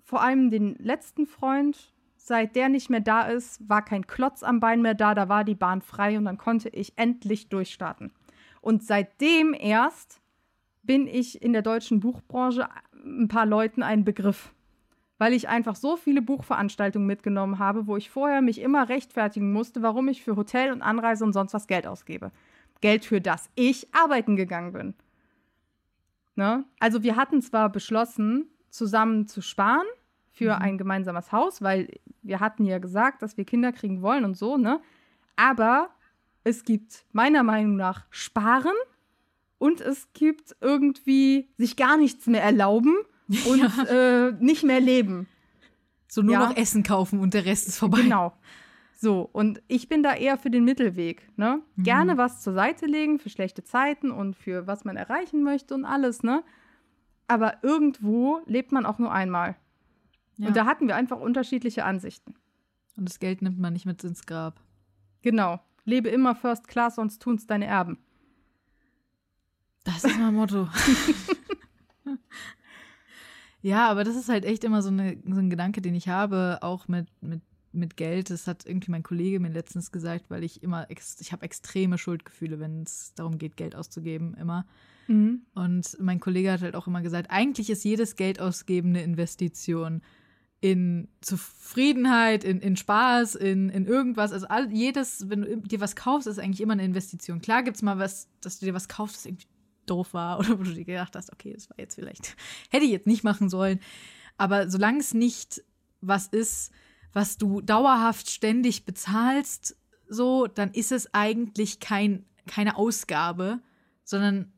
vor 0.01 0.21
allem 0.21 0.49
den 0.49 0.75
letzten 0.75 1.25
Freund, 1.25 1.92
seit 2.25 2.55
der 2.55 2.69
nicht 2.69 2.89
mehr 2.89 3.01
da 3.01 3.23
ist, 3.23 3.67
war 3.67 3.83
kein 3.83 4.07
Klotz 4.07 4.43
am 4.43 4.61
Bein 4.61 4.81
mehr 4.81 4.93
da, 4.93 5.13
da 5.13 5.27
war 5.27 5.43
die 5.43 5.55
Bahn 5.55 5.81
frei 5.81 6.17
und 6.17 6.23
dann 6.23 6.37
konnte 6.37 6.69
ich 6.69 6.93
endlich 6.95 7.49
durchstarten. 7.49 8.11
Und 8.61 8.81
seitdem 8.83 9.53
erst 9.53 10.21
bin 10.83 11.05
ich 11.05 11.41
in 11.41 11.51
der 11.51 11.61
deutschen 11.61 11.99
Buchbranche 11.99 12.69
ein 12.93 13.27
paar 13.27 13.45
Leuten 13.45 13.83
ein 13.83 14.05
Begriff. 14.05 14.53
Weil 15.17 15.33
ich 15.33 15.49
einfach 15.49 15.75
so 15.75 15.97
viele 15.97 16.21
Buchveranstaltungen 16.21 17.05
mitgenommen 17.05 17.59
habe, 17.59 17.87
wo 17.87 17.97
ich 17.97 18.09
vorher 18.09 18.41
mich 18.41 18.61
immer 18.61 18.87
rechtfertigen 18.87 19.51
musste, 19.51 19.81
warum 19.81 20.07
ich 20.07 20.23
für 20.23 20.37
Hotel 20.37 20.71
und 20.71 20.81
Anreise 20.81 21.25
und 21.25 21.33
sonst 21.33 21.53
was 21.53 21.67
Geld 21.67 21.85
ausgebe. 21.85 22.31
Geld, 22.79 23.03
für 23.03 23.19
das 23.19 23.49
ich 23.55 23.93
arbeiten 23.93 24.37
gegangen 24.37 24.71
bin. 24.71 24.93
Ne? 26.35 26.63
Also 26.79 27.03
wir 27.03 27.17
hatten 27.17 27.41
zwar 27.41 27.69
beschlossen, 27.69 28.47
zusammen 28.69 29.27
zu 29.27 29.41
sparen 29.41 29.85
für 30.33 30.55
mhm. 30.55 30.61
ein 30.61 30.77
gemeinsames 30.77 31.31
Haus, 31.31 31.61
weil 31.61 31.87
wir 32.21 32.39
hatten 32.39 32.65
ja 32.65 32.79
gesagt, 32.79 33.21
dass 33.21 33.37
wir 33.37 33.45
Kinder 33.45 33.71
kriegen 33.71 34.01
wollen 34.01 34.25
und 34.25 34.35
so, 34.35 34.57
ne? 34.57 34.81
Aber 35.35 35.89
es 36.43 36.63
gibt 36.65 37.05
meiner 37.11 37.43
Meinung 37.43 37.75
nach 37.75 38.05
Sparen 38.09 38.75
und 39.59 39.79
es 39.79 40.11
gibt 40.13 40.55
irgendwie 40.59 41.49
sich 41.57 41.77
gar 41.77 41.97
nichts 41.97 42.27
mehr 42.27 42.43
erlauben 42.43 42.95
und 43.47 43.59
ja. 43.59 44.27
äh, 44.27 44.31
nicht 44.39 44.63
mehr 44.63 44.81
leben. 44.81 45.27
So 46.07 46.21
nur 46.21 46.33
ja. 46.33 46.47
noch 46.47 46.57
Essen 46.57 46.83
kaufen 46.83 47.19
und 47.19 47.33
der 47.33 47.45
Rest 47.45 47.67
ist 47.67 47.77
vorbei. 47.77 48.01
Genau. 48.01 48.33
So, 48.93 49.29
und 49.31 49.61
ich 49.67 49.89
bin 49.89 50.03
da 50.03 50.13
eher 50.13 50.37
für 50.37 50.49
den 50.49 50.63
Mittelweg. 50.63 51.27
Ne? 51.37 51.61
Mhm. 51.75 51.83
Gerne 51.83 52.17
was 52.17 52.41
zur 52.41 52.53
Seite 52.53 52.85
legen 52.85 53.19
für 53.19 53.29
schlechte 53.29 53.63
Zeiten 53.63 54.11
und 54.11 54.35
für 54.35 54.67
was 54.67 54.85
man 54.85 54.95
erreichen 54.95 55.43
möchte 55.43 55.73
und 55.73 55.85
alles, 55.85 56.23
ne? 56.23 56.43
Aber 57.27 57.55
irgendwo 57.63 58.41
lebt 58.45 58.71
man 58.71 58.85
auch 58.85 58.99
nur 58.99 59.11
einmal. 59.11 59.55
Ja. 60.37 60.47
Und 60.47 60.57
da 60.57 60.65
hatten 60.65 60.87
wir 60.87 60.95
einfach 60.95 61.19
unterschiedliche 61.19 61.85
Ansichten. 61.85 62.35
Und 62.97 63.09
das 63.09 63.19
Geld 63.19 63.41
nimmt 63.41 63.59
man 63.59 63.73
nicht 63.73 63.85
mit 63.85 64.03
ins 64.03 64.25
Grab. 64.25 64.59
Genau. 65.21 65.59
Lebe 65.85 66.09
immer 66.09 66.35
First 66.35 66.67
Class, 66.67 66.95
sonst 66.95 67.21
tun 67.21 67.35
es 67.35 67.47
deine 67.47 67.65
Erben. 67.65 67.97
Das 69.83 70.03
ist 70.03 70.17
mein 70.17 70.33
Motto. 70.33 70.69
ja, 73.61 73.89
aber 73.89 74.03
das 74.03 74.15
ist 74.15 74.29
halt 74.29 74.45
echt 74.45 74.63
immer 74.63 74.81
so, 74.81 74.89
eine, 74.89 75.17
so 75.25 75.39
ein 75.39 75.49
Gedanke, 75.49 75.81
den 75.81 75.95
ich 75.95 76.07
habe, 76.07 76.59
auch 76.61 76.87
mit, 76.87 77.07
mit, 77.21 77.41
mit 77.73 77.97
Geld. 77.97 78.29
Das 78.29 78.47
hat 78.47 78.65
irgendwie 78.65 78.91
mein 78.91 79.03
Kollege 79.03 79.41
mir 79.41 79.49
letztens 79.49 79.91
gesagt, 79.91 80.29
weil 80.29 80.43
ich 80.43 80.63
immer, 80.63 80.87
ich 80.89 81.31
habe 81.33 81.43
extreme 81.43 81.97
Schuldgefühle, 81.97 82.59
wenn 82.59 82.83
es 82.83 83.13
darum 83.15 83.37
geht, 83.37 83.57
Geld 83.57 83.75
auszugeben, 83.75 84.35
immer. 84.35 84.65
Mhm. 85.07 85.41
Und 85.53 85.97
mein 85.99 86.21
Kollege 86.21 86.51
hat 86.53 86.61
halt 86.61 86.75
auch 86.75 86.87
immer 86.87 87.01
gesagt, 87.01 87.29
eigentlich 87.29 87.69
ist 87.69 87.83
jedes 87.83 88.15
Geld 88.15 88.39
ausgeben 88.39 88.89
eine 88.89 89.03
Investition 89.03 90.01
in 90.63 91.09
Zufriedenheit, 91.19 92.45
in, 92.45 92.61
in 92.61 92.77
Spaß, 92.77 93.35
in, 93.35 93.67
in 93.67 93.85
irgendwas. 93.85 94.31
Also 94.31 94.47
all, 94.47 94.71
jedes, 94.71 95.29
wenn 95.29 95.41
du 95.41 95.57
dir 95.57 95.81
was 95.81 95.93
kaufst, 95.97 96.25
ist 96.25 96.39
eigentlich 96.39 96.61
immer 96.61 96.71
eine 96.71 96.85
Investition. 96.85 97.41
Klar 97.41 97.63
gibt 97.63 97.75
es 97.75 97.83
mal 97.83 97.99
was, 97.99 98.29
dass 98.39 98.59
du 98.59 98.65
dir 98.65 98.73
was 98.73 98.87
kaufst, 98.87 99.17
das 99.17 99.25
irgendwie 99.25 99.47
doof 99.87 100.13
war 100.13 100.39
oder 100.39 100.57
wo 100.57 100.63
du 100.63 100.73
dir 100.73 100.85
gedacht 100.85 101.17
hast, 101.17 101.33
okay, 101.33 101.51
das 101.51 101.69
war 101.69 101.77
jetzt 101.79 101.95
vielleicht, 101.95 102.37
hätte 102.71 102.85
ich 102.85 102.91
jetzt 102.91 103.07
nicht 103.07 103.25
machen 103.25 103.49
sollen. 103.49 103.81
Aber 104.37 104.69
solange 104.69 104.99
es 104.99 105.13
nicht 105.13 105.61
was 105.99 106.27
ist, 106.27 106.71
was 107.11 107.37
du 107.37 107.59
dauerhaft 107.59 108.31
ständig 108.31 108.85
bezahlst, 108.85 109.75
so, 110.07 110.47
dann 110.47 110.71
ist 110.71 110.93
es 110.93 111.13
eigentlich 111.13 111.81
kein, 111.81 112.23
keine 112.47 112.77
Ausgabe, 112.77 113.59
sondern 114.05 114.53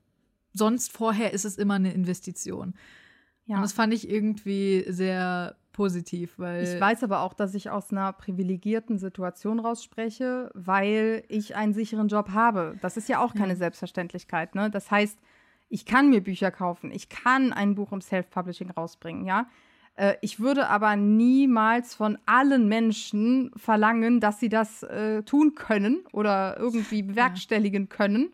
sonst 0.54 0.92
vorher 0.92 1.34
ist 1.34 1.46
es 1.46 1.58
immer 1.58 1.74
eine 1.74 1.94
Investition. 1.94 2.76
Ja. 3.48 3.56
Und 3.56 3.64
das 3.64 3.74
fand 3.74 3.92
ich 3.92 4.08
irgendwie 4.08 4.86
sehr 4.88 5.56
positiv, 5.76 6.40
weil. 6.40 6.64
Ich 6.64 6.80
weiß 6.80 7.04
aber 7.04 7.20
auch, 7.22 7.34
dass 7.34 7.54
ich 7.54 7.70
aus 7.70 7.92
einer 7.92 8.14
privilegierten 8.14 8.98
Situation 8.98 9.60
rausspreche, 9.60 10.50
weil 10.54 11.24
ich 11.28 11.56
einen 11.56 11.74
sicheren 11.74 12.08
Job 12.08 12.30
habe. 12.30 12.78
Das 12.82 12.96
ist 12.96 13.10
ja 13.10 13.20
auch 13.20 13.34
keine 13.34 13.54
ja. 13.54 13.58
Selbstverständlichkeit, 13.58 14.56
ne? 14.56 14.72
Das 14.72 14.90
heißt, 14.90 15.20
ich 15.68 15.86
kann 15.86 16.10
mir 16.10 16.22
Bücher 16.22 16.50
kaufen, 16.50 16.92
ich 16.92 17.10
kann 17.10 17.52
ein 17.52 17.76
Buch 17.76 17.92
im 17.92 18.00
Self-Publishing 18.00 18.72
rausbringen, 18.72 19.26
ja. 19.26 19.48
Äh, 19.96 20.16
ich 20.22 20.40
würde 20.40 20.68
aber 20.70 20.96
niemals 20.96 21.94
von 21.94 22.18
allen 22.26 22.70
Menschen 22.70 23.52
verlangen, 23.58 24.22
dass 24.22 24.40
sie 24.40 24.50
das 24.50 24.84
äh, 24.84 25.24
tun 25.24 25.56
können 25.56 26.06
oder 26.14 26.58
irgendwie 26.58 27.04
bewerkstelligen 27.04 27.84
ja. 27.90 27.96
können, 27.96 28.34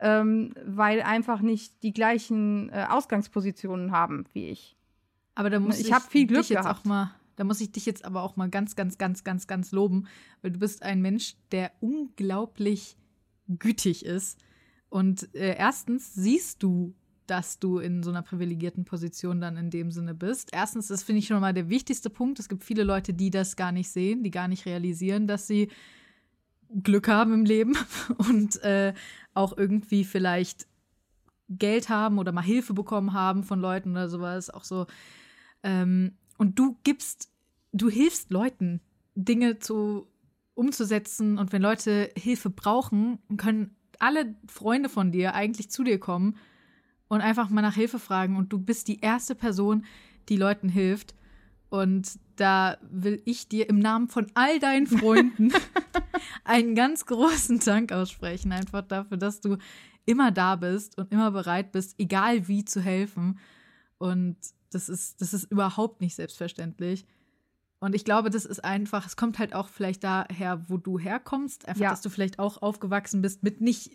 ähm, 0.00 0.52
weil 0.66 1.00
einfach 1.02 1.42
nicht 1.42 1.84
die 1.84 1.92
gleichen 1.92 2.70
äh, 2.70 2.86
Ausgangspositionen 2.90 3.92
haben 3.92 4.24
wie 4.32 4.48
ich. 4.48 4.76
Aber 5.34 5.50
da 5.50 5.60
muss 5.60 5.78
ich, 5.78 5.86
ich 5.86 5.92
habe 5.92 6.04
viel 6.08 6.26
Glück 6.26 6.48
jetzt 6.48 6.66
auch 6.66 6.84
mal. 6.84 7.14
Da 7.36 7.44
muss 7.44 7.60
ich 7.60 7.72
dich 7.72 7.86
jetzt 7.86 8.04
aber 8.04 8.22
auch 8.22 8.36
mal 8.36 8.50
ganz, 8.50 8.76
ganz, 8.76 8.98
ganz, 8.98 9.24
ganz, 9.24 9.46
ganz 9.46 9.72
loben, 9.72 10.06
weil 10.42 10.50
du 10.50 10.58
bist 10.58 10.82
ein 10.82 11.00
Mensch, 11.00 11.36
der 11.50 11.72
unglaublich 11.80 12.96
gütig 13.48 14.04
ist. 14.04 14.38
Und 14.88 15.34
äh, 15.34 15.56
erstens 15.56 16.14
siehst 16.14 16.62
du, 16.62 16.94
dass 17.26 17.58
du 17.58 17.78
in 17.78 18.02
so 18.02 18.10
einer 18.10 18.22
privilegierten 18.22 18.84
Position 18.84 19.40
dann 19.40 19.56
in 19.56 19.70
dem 19.70 19.90
Sinne 19.90 20.14
bist. 20.14 20.50
Erstens, 20.52 20.88
das 20.88 21.02
finde 21.02 21.20
ich 21.20 21.26
schon 21.26 21.40
mal 21.40 21.54
der 21.54 21.70
wichtigste 21.70 22.10
Punkt. 22.10 22.38
Es 22.38 22.48
gibt 22.48 22.62
viele 22.64 22.84
Leute, 22.84 23.14
die 23.14 23.30
das 23.30 23.56
gar 23.56 23.72
nicht 23.72 23.88
sehen, 23.88 24.22
die 24.22 24.30
gar 24.30 24.48
nicht 24.48 24.66
realisieren, 24.66 25.26
dass 25.26 25.46
sie 25.46 25.68
Glück 26.82 27.08
haben 27.08 27.32
im 27.32 27.44
Leben 27.44 27.76
und 28.18 28.62
äh, 28.62 28.92
auch 29.34 29.56
irgendwie 29.56 30.04
vielleicht 30.04 30.66
Geld 31.48 31.88
haben 31.88 32.18
oder 32.18 32.32
mal 32.32 32.42
Hilfe 32.42 32.74
bekommen 32.74 33.12
haben 33.12 33.44
von 33.44 33.60
Leuten 33.60 33.92
oder 33.92 34.08
sowas. 34.08 34.50
Auch 34.50 34.64
so 34.64 34.86
ähm, 35.62 36.12
und 36.38 36.58
du 36.58 36.76
gibst, 36.84 37.30
du 37.72 37.88
hilfst 37.88 38.30
Leuten, 38.30 38.80
Dinge 39.14 39.58
zu 39.58 40.08
umzusetzen. 40.54 41.38
Und 41.38 41.52
wenn 41.52 41.62
Leute 41.62 42.10
Hilfe 42.16 42.50
brauchen, 42.50 43.18
können 43.36 43.76
alle 43.98 44.34
Freunde 44.46 44.88
von 44.88 45.12
dir 45.12 45.34
eigentlich 45.34 45.70
zu 45.70 45.84
dir 45.84 45.98
kommen 45.98 46.36
und 47.08 47.20
einfach 47.20 47.48
mal 47.50 47.62
nach 47.62 47.74
Hilfe 47.74 47.98
fragen. 47.98 48.36
Und 48.36 48.52
du 48.52 48.58
bist 48.58 48.88
die 48.88 49.00
erste 49.00 49.34
Person, 49.34 49.84
die 50.28 50.36
Leuten 50.36 50.68
hilft. 50.68 51.14
Und 51.68 52.18
da 52.36 52.76
will 52.82 53.22
ich 53.24 53.48
dir 53.48 53.68
im 53.68 53.78
Namen 53.78 54.08
von 54.08 54.26
all 54.34 54.58
deinen 54.58 54.86
Freunden 54.86 55.52
einen 56.44 56.74
ganz 56.74 57.06
großen 57.06 57.60
Dank 57.60 57.92
aussprechen. 57.92 58.52
Einfach 58.52 58.82
dafür, 58.82 59.16
dass 59.16 59.40
du 59.40 59.56
immer 60.04 60.32
da 60.32 60.56
bist 60.56 60.98
und 60.98 61.12
immer 61.12 61.30
bereit 61.30 61.72
bist, 61.72 61.94
egal 61.98 62.48
wie 62.48 62.64
zu 62.64 62.80
helfen. 62.80 63.38
Und 63.98 64.36
das 64.74 64.88
ist, 64.88 65.20
das 65.20 65.34
ist 65.34 65.50
überhaupt 65.50 66.00
nicht 66.00 66.14
selbstverständlich. 66.14 67.06
Und 67.80 67.94
ich 67.94 68.04
glaube, 68.04 68.30
das 68.30 68.44
ist 68.44 68.64
einfach, 68.64 69.06
es 69.06 69.16
kommt 69.16 69.38
halt 69.38 69.54
auch 69.54 69.68
vielleicht 69.68 70.04
daher, 70.04 70.68
wo 70.68 70.76
du 70.76 70.98
herkommst. 70.98 71.66
Einfach, 71.66 71.82
ja. 71.82 71.90
dass 71.90 72.00
du 72.00 72.10
vielleicht 72.10 72.38
auch 72.38 72.62
aufgewachsen 72.62 73.22
bist 73.22 73.42
mit 73.42 73.60
nicht 73.60 73.90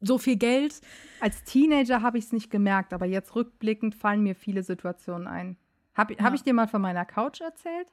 so 0.00 0.18
viel 0.18 0.36
Geld. 0.36 0.80
Als 1.20 1.44
Teenager 1.44 2.02
habe 2.02 2.18
ich 2.18 2.24
es 2.24 2.32
nicht 2.32 2.50
gemerkt, 2.50 2.92
aber 2.92 3.06
jetzt 3.06 3.34
rückblickend 3.34 3.94
fallen 3.94 4.22
mir 4.22 4.34
viele 4.34 4.62
Situationen 4.62 5.26
ein. 5.26 5.56
Habe 5.94 6.14
Ja. 6.14 6.24
hab 6.24 6.34
ich 6.34 6.42
dir 6.42 6.52
mal 6.52 6.68
von 6.68 6.82
meiner 6.82 7.04
Couch 7.04 7.40
erzählt? 7.40 7.92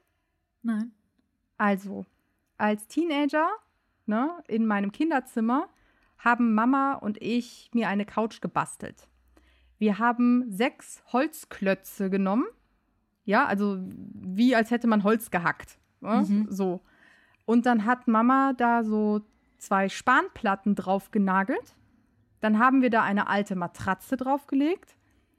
Nein. 0.62 0.92
Also, 1.58 2.04
als 2.56 2.86
Teenager, 2.88 3.48
ne, 4.06 4.30
in 4.48 4.66
meinem 4.66 4.92
Kinderzimmer, 4.92 5.68
haben 6.18 6.54
Mama 6.54 6.94
und 6.94 7.20
ich 7.22 7.70
mir 7.72 7.88
eine 7.88 8.04
Couch 8.04 8.40
gebastelt. 8.40 9.06
Wir 9.78 9.98
haben 9.98 10.50
sechs 10.50 11.02
Holzklötze 11.12 12.10
genommen. 12.10 12.46
Ja, 13.24 13.46
also 13.46 13.78
wie 13.80 14.54
als 14.54 14.70
hätte 14.70 14.86
man 14.86 15.04
Holz 15.04 15.30
gehackt. 15.30 15.78
Ne? 16.00 16.24
Mhm. 16.28 16.46
So. 16.50 16.80
Und 17.44 17.66
dann 17.66 17.84
hat 17.84 18.08
Mama 18.08 18.52
da 18.56 18.84
so 18.84 19.22
zwei 19.58 19.88
Spanplatten 19.88 20.74
drauf 20.74 21.10
genagelt. 21.10 21.76
Dann 22.40 22.58
haben 22.58 22.82
wir 22.82 22.90
da 22.90 23.02
eine 23.02 23.28
alte 23.28 23.56
Matratze 23.56 24.16
draufgelegt, 24.16 24.96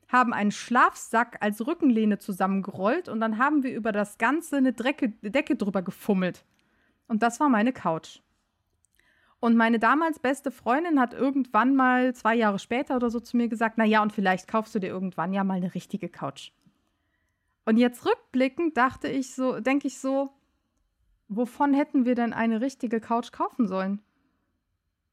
haben 0.07 0.34
einen 0.34 0.51
Schlafsack 0.51 1.38
als 1.41 1.65
Rückenlehne 1.65 2.18
zusammengerollt 2.18 3.07
und 3.07 3.19
dann 3.19 3.38
haben 3.38 3.64
wir 3.64 3.73
über 3.73 3.91
das 3.91 4.18
Ganze 4.18 4.57
eine 4.57 4.73
Drecke, 4.73 5.09
Decke 5.22 5.55
drüber 5.55 5.81
gefummelt. 5.81 6.43
Und 7.07 7.23
das 7.23 7.39
war 7.39 7.49
meine 7.49 7.72
Couch. 7.72 8.19
Und 9.39 9.55
meine 9.55 9.77
damals 9.77 10.19
beste 10.19 10.49
Freundin 10.49 10.99
hat 10.99 11.14
irgendwann 11.14 11.76
mal 11.76 12.15
zwei 12.15 12.35
Jahre 12.35 12.57
später 12.57 12.95
oder 12.95 13.11
so 13.11 13.19
zu 13.19 13.38
mir 13.38 13.47
gesagt, 13.47 13.77
na 13.77 13.85
ja, 13.85 14.01
und 14.01 14.11
vielleicht 14.11 14.47
kaufst 14.47 14.73
du 14.73 14.80
dir 14.80 14.88
irgendwann 14.88 15.34
ja 15.34 15.43
mal 15.43 15.55
eine 15.55 15.76
richtige 15.76 16.09
Couch. 16.09 16.51
Und 17.65 17.77
jetzt 17.77 18.05
rückblickend 18.05 18.77
dachte 18.77 19.07
ich 19.07 19.35
so, 19.35 19.59
denke 19.59 19.88
ich 19.88 19.99
so, 19.99 20.31
wovon 21.27 21.73
hätten 21.73 22.05
wir 22.05 22.15
denn 22.15 22.34
eine 22.34 22.61
richtige 22.61 22.99
Couch 22.99 23.31
kaufen 23.31 23.68
sollen? 23.68 24.01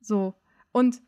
So. 0.01 0.35
Und 0.73 1.03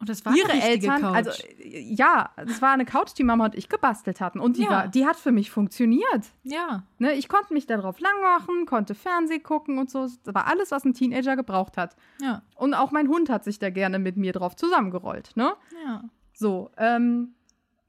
Und 0.00 0.08
das 0.08 0.24
war 0.24 0.34
ihre 0.34 0.50
Eltern, 0.52 1.02
Couch. 1.02 1.14
also 1.14 1.30
äh, 1.58 1.78
ja, 1.78 2.30
es 2.36 2.60
war 2.62 2.72
eine 2.72 2.86
Couch, 2.86 3.10
die 3.18 3.22
Mama 3.22 3.44
und 3.44 3.54
ich 3.54 3.68
gebastelt 3.68 4.20
hatten. 4.20 4.40
Und 4.40 4.56
die, 4.56 4.62
Ja. 4.62 4.70
war, 4.70 4.88
die 4.88 5.04
hat 5.06 5.16
für 5.16 5.30
mich 5.30 5.50
funktioniert. 5.50 6.32
ja. 6.42 6.84
Ne, 6.98 7.12
ich 7.12 7.28
konnte 7.28 7.52
mich 7.52 7.66
darauf 7.66 8.00
lang 8.00 8.18
machen, 8.22 8.64
konnte 8.66 8.94
Fernsehen 8.94 9.42
gucken 9.42 9.78
und 9.78 9.90
so. 9.90 10.08
Das 10.24 10.34
war 10.34 10.46
alles, 10.46 10.70
was 10.70 10.84
ein 10.84 10.94
Teenager 10.94 11.36
gebraucht 11.36 11.76
hat. 11.76 11.96
Ja. 12.20 12.42
Und 12.56 12.72
auch 12.74 12.90
mein 12.92 13.08
Hund 13.08 13.28
hat 13.28 13.44
sich 13.44 13.58
da 13.58 13.68
gerne 13.70 13.98
mit 13.98 14.16
mir 14.16 14.32
drauf 14.32 14.56
zusammengerollt. 14.56 15.32
Ne? 15.36 15.52
Ja. 15.84 16.04
So, 16.32 16.70
ähm, 16.78 17.34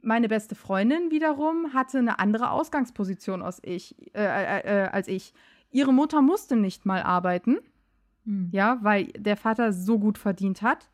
meine 0.01 0.27
beste 0.27 0.55
Freundin 0.55 1.11
wiederum 1.11 1.73
hatte 1.73 1.99
eine 1.99 2.19
andere 2.19 2.51
Ausgangsposition 2.51 3.41
als 3.41 3.59
ich, 3.63 3.95
äh, 4.15 4.23
äh, 4.23 4.83
äh, 4.83 4.87
als 4.89 5.07
ich. 5.07 5.33
Ihre 5.69 5.93
Mutter 5.93 6.21
musste 6.21 6.57
nicht 6.57 6.85
mal 6.85 7.01
arbeiten, 7.03 7.59
Hm. 8.25 8.49
ja, 8.51 8.79
weil 8.81 9.05
der 9.17 9.37
Vater 9.37 9.71
so 9.71 9.97
gut 9.97 10.17
verdient 10.17 10.61
hat. 10.61 10.89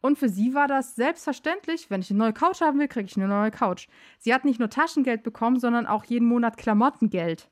Und 0.00 0.18
für 0.18 0.28
sie 0.28 0.54
war 0.54 0.68
das 0.68 0.94
selbstverständlich, 0.94 1.90
wenn 1.90 2.00
ich 2.00 2.10
eine 2.10 2.18
neue 2.18 2.32
Couch 2.32 2.60
haben 2.60 2.78
will, 2.78 2.88
kriege 2.88 3.06
ich 3.06 3.16
eine 3.16 3.28
neue 3.28 3.50
Couch. 3.50 3.88
Sie 4.18 4.32
hat 4.32 4.44
nicht 4.44 4.60
nur 4.60 4.70
Taschengeld 4.70 5.22
bekommen, 5.22 5.58
sondern 5.58 5.86
auch 5.86 6.04
jeden 6.04 6.28
Monat 6.28 6.56
Klamottengeld. 6.56 7.50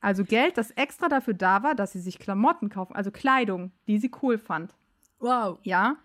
Also 0.00 0.24
Geld, 0.24 0.58
das 0.58 0.70
extra 0.72 1.08
dafür 1.08 1.34
da 1.34 1.62
war, 1.62 1.74
dass 1.74 1.92
sie 1.92 2.00
sich 2.00 2.18
Klamotten 2.18 2.68
kaufen, 2.68 2.94
also 2.94 3.10
Kleidung, 3.10 3.72
die 3.86 3.98
sie 3.98 4.10
cool 4.22 4.38
fand. 4.38 4.74
Wow. 5.18 5.58
Ja. 5.62 5.96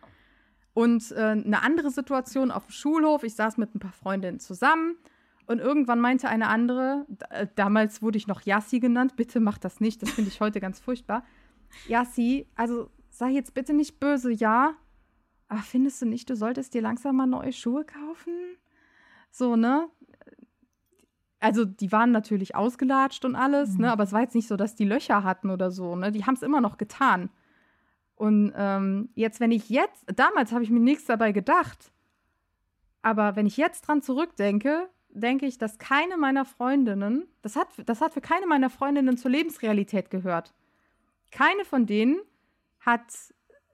Und 0.74 1.12
äh, 1.12 1.22
eine 1.22 1.64
andere 1.64 1.90
Situation 1.90 2.52
auf 2.52 2.66
dem 2.66 2.72
Schulhof. 2.72 3.24
Ich 3.24 3.36
saß 3.36 3.58
mit 3.58 3.74
ein 3.74 3.80
paar 3.80 3.94
Freundinnen 3.94 4.40
zusammen 4.40 4.98
und 5.48 5.60
irgendwann 5.60 6.00
meinte 6.00 6.28
eine 6.28 6.48
andere, 6.48 7.06
äh, 7.30 7.48
damals 7.56 8.02
wurde 8.02 8.18
ich 8.18 8.28
noch 8.28 8.42
Yassi 8.42 8.80
genannt, 8.80 9.16
bitte 9.16 9.40
mach 9.40 9.58
das 9.58 9.80
nicht, 9.80 10.02
das 10.02 10.12
finde 10.12 10.30
ich 10.30 10.42
heute 10.42 10.60
ganz 10.60 10.80
furchtbar. 10.80 11.24
Yassi, 11.88 12.48
also 12.56 12.90
sei 13.10 13.30
jetzt 13.30 13.54
bitte 13.54 13.74
nicht 13.74 14.00
böse, 14.00 14.32
ja, 14.32 14.76
aber 15.48 15.62
findest 15.62 16.02
du 16.02 16.06
nicht, 16.06 16.30
du 16.30 16.36
solltest 16.36 16.74
dir 16.74 16.82
langsam 16.82 17.16
mal 17.18 17.28
neue 17.28 17.54
Schuhe 17.54 17.86
kaufen? 17.86 18.34
So, 19.32 19.56
ne? 19.56 19.88
Also, 21.40 21.66
die 21.66 21.92
waren 21.92 22.12
natürlich 22.12 22.56
ausgelatscht 22.56 23.26
und 23.26 23.36
alles, 23.36 23.74
Mhm. 23.74 23.82
ne? 23.82 23.92
Aber 23.92 24.04
es 24.04 24.14
war 24.14 24.22
jetzt 24.22 24.36
nicht 24.36 24.48
so, 24.48 24.56
dass 24.56 24.76
die 24.76 24.86
Löcher 24.86 25.24
hatten 25.24 25.50
oder 25.50 25.70
so, 25.72 25.96
ne? 25.96 26.12
Die 26.12 26.26
haben 26.26 26.36
es 26.36 26.42
immer 26.42 26.62
noch 26.62 26.78
getan. 26.78 27.30
Und 28.16 28.54
ähm, 28.56 29.10
jetzt, 29.16 29.40
wenn 29.40 29.52
ich 29.52 29.70
jetzt, 29.70 30.06
damals 30.16 30.52
habe 30.54 30.64
ich 30.64 30.70
mir 30.70 30.80
nichts 30.80 31.06
dabei 31.06 31.32
gedacht, 31.34 31.92
aber 33.02 33.36
wenn 33.36 33.46
ich 33.46 33.58
jetzt 33.58 33.82
dran 33.82 34.02
zurückdenke, 34.02 34.90
denke 35.10 35.46
ich, 35.46 35.58
dass 35.58 35.78
keine 35.78 36.18
meiner 36.18 36.46
Freundinnen, 36.46 37.28
das 37.42 37.56
hat, 37.56 37.68
das 37.86 38.02
hat 38.02 38.14
für 38.14 38.22
keine 38.22 38.48
meiner 38.48 38.70
Freundinnen 38.70 39.18
zur 39.18 39.32
Lebensrealität 39.32 40.10
gehört. 40.10 40.54
Keine 41.32 41.66
von 41.66 41.86
denen 41.86 42.18
hat, 42.80 43.04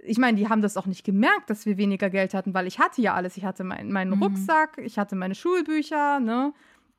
ich 0.04 0.18
meine, 0.18 0.38
die 0.38 0.50
haben 0.50 0.62
das 0.62 0.78
auch 0.78 0.86
nicht 0.86 1.04
gemerkt, 1.04 1.50
dass 1.50 1.66
wir 1.66 1.78
weniger 1.78 2.10
Geld 2.10 2.34
hatten, 2.34 2.54
weil 2.54 2.68
ich 2.68 2.80
hatte 2.80 3.02
ja 3.02 3.14
alles. 3.14 3.38
Ich 3.38 3.46
hatte 3.46 3.64
mein, 3.64 3.92
meinen 3.92 4.16
Mhm. 4.16 4.24
Rucksack, 4.24 4.78
ich 4.80 4.98
hatte 4.98 5.16
meine 5.16 5.36
Schulbücher, 5.36 6.20
ne? 6.20 6.54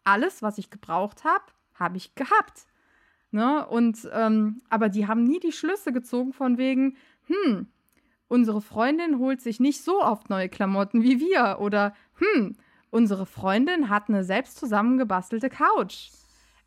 Alles, 0.05 0.43
was 0.43 0.59
ich 0.59 0.71
gebraucht 0.71 1.25
habe, 1.25 1.45
habe 1.75 1.97
ich 1.97 2.15
gehabt. 2.15 2.67
Ne? 3.31 3.67
Und, 3.67 4.09
ähm, 4.13 4.61
aber 4.69 4.89
die 4.89 5.07
haben 5.07 5.25
nie 5.25 5.41
die 5.41 5.53
Schlüsse 5.53 5.93
gezogen 5.93 6.33
von 6.33 6.59
wegen, 6.59 6.97
hm, 7.27 7.67
unsere 8.29 8.61
Freundin 8.61 9.19
holt 9.19 9.41
sich 9.41 9.59
nicht 9.61 9.83
so 9.83 10.03
oft 10.03 10.29
neue 10.29 10.49
Klamotten 10.49 11.03
wie 11.03 11.19
wir. 11.21 11.59
Oder, 11.61 11.95
hm, 12.17 12.57
unsere 12.91 13.27
Freundin 13.27 13.89
hat 13.89 14.09
eine 14.09 14.25
selbst 14.25 14.59
zusammengebastelte 14.59 15.49
Couch. 15.49 16.11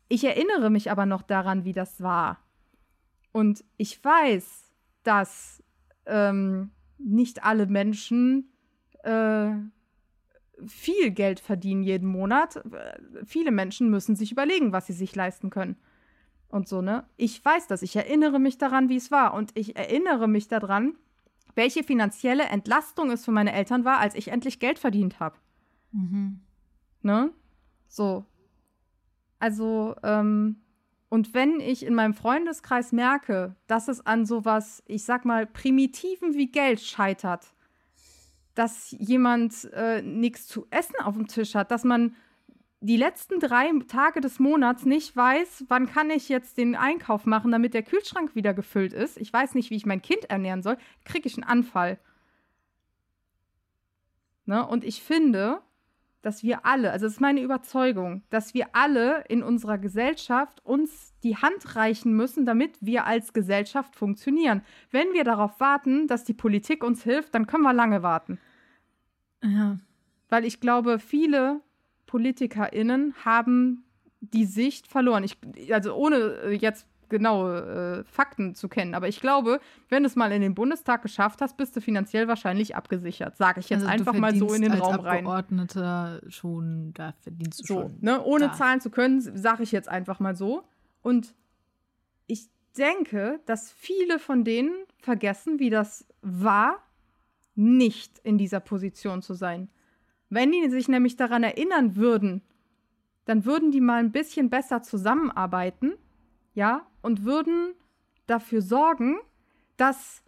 Ich 0.08 0.24
erinnere 0.24 0.70
mich 0.70 0.90
aber 0.90 1.06
noch 1.06 1.22
daran, 1.22 1.64
wie 1.64 1.72
das 1.72 2.00
war. 2.02 2.38
Und 3.32 3.64
ich 3.76 4.02
weiß, 4.02 4.72
dass 5.02 5.62
ähm, 6.06 6.70
nicht 6.98 7.44
alle 7.44 7.66
Menschen 7.66 8.52
äh, 9.02 9.50
viel 10.66 11.10
Geld 11.10 11.40
verdienen 11.40 11.82
jeden 11.82 12.08
Monat. 12.08 12.62
Viele 13.24 13.50
Menschen 13.50 13.90
müssen 13.90 14.16
sich 14.16 14.32
überlegen, 14.32 14.72
was 14.72 14.86
sie 14.86 14.92
sich 14.92 15.14
leisten 15.14 15.50
können. 15.50 15.76
Und 16.48 16.68
so, 16.68 16.80
ne? 16.80 17.04
Ich 17.16 17.44
weiß 17.44 17.66
das. 17.66 17.82
Ich 17.82 17.96
erinnere 17.96 18.38
mich 18.38 18.56
daran, 18.56 18.88
wie 18.88 18.96
es 18.96 19.10
war. 19.10 19.34
Und 19.34 19.50
ich 19.54 19.76
erinnere 19.76 20.28
mich 20.28 20.48
daran, 20.48 20.96
welche 21.54 21.82
finanzielle 21.82 22.44
Entlastung 22.44 23.10
es 23.10 23.24
für 23.24 23.32
meine 23.32 23.52
Eltern 23.52 23.84
war, 23.84 23.98
als 23.98 24.14
ich 24.14 24.28
endlich 24.28 24.60
Geld 24.60 24.78
verdient 24.78 25.20
habe. 25.20 25.36
Mhm. 25.92 26.40
Ne? 27.02 27.32
So. 27.88 28.24
Also, 29.38 29.94
ähm, 30.02 30.62
und 31.08 31.34
wenn 31.34 31.60
ich 31.60 31.84
in 31.84 31.94
meinem 31.94 32.14
Freundeskreis 32.14 32.92
merke, 32.92 33.54
dass 33.66 33.88
es 33.88 34.04
an 34.04 34.26
sowas, 34.26 34.82
ich 34.86 35.04
sag 35.04 35.24
mal, 35.24 35.46
Primitiven 35.46 36.34
wie 36.34 36.50
Geld 36.50 36.80
scheitert, 36.80 37.54
dass 38.54 38.90
jemand 38.90 39.70
äh, 39.72 40.02
nichts 40.02 40.46
zu 40.46 40.66
essen 40.70 40.96
auf 41.02 41.14
dem 41.14 41.28
Tisch 41.28 41.54
hat, 41.54 41.70
dass 41.70 41.84
man 41.84 42.16
die 42.80 42.96
letzten 42.96 43.40
drei 43.40 43.70
Tage 43.88 44.20
des 44.20 44.38
Monats 44.38 44.84
nicht 44.84 45.16
weiß, 45.16 45.64
wann 45.68 45.86
kann 45.86 46.10
ich 46.10 46.28
jetzt 46.28 46.58
den 46.58 46.74
Einkauf 46.74 47.24
machen, 47.24 47.52
damit 47.52 47.74
der 47.74 47.82
Kühlschrank 47.82 48.34
wieder 48.34 48.54
gefüllt 48.54 48.92
ist. 48.92 49.18
Ich 49.18 49.32
weiß 49.32 49.54
nicht, 49.54 49.70
wie 49.70 49.76
ich 49.76 49.86
mein 49.86 50.02
Kind 50.02 50.24
ernähren 50.28 50.62
soll, 50.62 50.76
kriege 51.04 51.26
ich 51.26 51.36
einen 51.36 51.44
Anfall. 51.44 51.98
Ne? 54.44 54.66
Und 54.66 54.84
ich 54.84 55.02
finde, 55.02 55.60
dass 56.26 56.42
wir 56.42 56.66
alle, 56.66 56.90
also 56.90 57.06
es 57.06 57.12
ist 57.12 57.20
meine 57.20 57.40
Überzeugung, 57.40 58.24
dass 58.30 58.52
wir 58.52 58.66
alle 58.72 59.22
in 59.28 59.44
unserer 59.44 59.78
Gesellschaft 59.78 60.60
uns 60.66 61.14
die 61.22 61.36
Hand 61.36 61.76
reichen 61.76 62.16
müssen, 62.16 62.44
damit 62.44 62.78
wir 62.80 63.06
als 63.06 63.32
Gesellschaft 63.32 63.94
funktionieren. 63.94 64.62
Wenn 64.90 65.12
wir 65.12 65.22
darauf 65.22 65.60
warten, 65.60 66.08
dass 66.08 66.24
die 66.24 66.34
Politik 66.34 66.82
uns 66.82 67.04
hilft, 67.04 67.32
dann 67.36 67.46
können 67.46 67.62
wir 67.62 67.72
lange 67.72 68.02
warten. 68.02 68.40
Ja. 69.40 69.78
Weil 70.28 70.44
ich 70.44 70.58
glaube, 70.58 70.98
viele 70.98 71.60
PolitikerInnen 72.06 73.14
haben 73.24 73.84
die 74.20 74.46
Sicht 74.46 74.88
verloren. 74.88 75.22
Ich, 75.22 75.38
also 75.72 75.94
ohne 75.94 76.50
jetzt 76.54 76.88
genaue 77.08 78.04
äh, 78.06 78.10
Fakten 78.10 78.54
zu 78.54 78.68
kennen, 78.68 78.94
aber 78.94 79.08
ich 79.08 79.20
glaube, 79.20 79.60
wenn 79.88 80.02
du 80.02 80.06
es 80.08 80.16
mal 80.16 80.32
in 80.32 80.40
den 80.42 80.54
Bundestag 80.54 81.02
geschafft 81.02 81.40
hast, 81.40 81.56
bist 81.56 81.76
du 81.76 81.80
finanziell 81.80 82.28
wahrscheinlich 82.28 82.74
abgesichert. 82.76 83.36
Sage 83.36 83.60
ich 83.60 83.68
jetzt 83.70 83.82
Also 83.82 83.92
einfach 83.92 84.12
mal 84.14 84.34
so 84.36 84.52
in 84.52 84.62
den 84.62 84.72
verdienst 84.72 84.82
Raum 84.82 84.94
als 84.94 85.04
rein. 85.04 85.18
Abgeordneter 85.26 86.20
schon, 86.28 86.92
da 86.94 87.12
verdienst 87.20 87.60
du 87.60 87.64
So, 87.64 87.80
schon. 87.82 87.98
ne, 88.00 88.22
ohne 88.24 88.46
da. 88.48 88.52
zahlen 88.54 88.80
zu 88.80 88.90
können, 88.90 89.20
sage 89.20 89.62
ich 89.62 89.72
jetzt 89.72 89.88
einfach 89.88 90.20
mal 90.20 90.34
so. 90.36 90.64
Und 91.02 91.34
ich 92.26 92.48
denke, 92.76 93.40
dass 93.46 93.70
viele 93.72 94.18
von 94.18 94.44
denen 94.44 94.74
vergessen, 94.98 95.58
wie 95.58 95.70
das 95.70 96.06
war, 96.22 96.78
nicht 97.54 98.18
in 98.18 98.36
dieser 98.36 98.60
Position 98.60 99.22
zu 99.22 99.34
sein. 99.34 99.70
Wenn 100.28 100.52
die 100.52 100.68
sich 100.68 100.88
nämlich 100.88 101.16
daran 101.16 101.42
erinnern 101.42 101.96
würden, 101.96 102.42
dann 103.24 103.44
würden 103.44 103.70
die 103.70 103.80
mal 103.80 103.98
ein 104.00 104.12
bisschen 104.12 104.50
besser 104.50 104.82
zusammenarbeiten, 104.82 105.94
ja, 106.54 106.86
und 107.06 107.24
würden 107.24 107.72
dafür 108.26 108.60
sorgen, 108.62 109.18
dass 109.76 110.24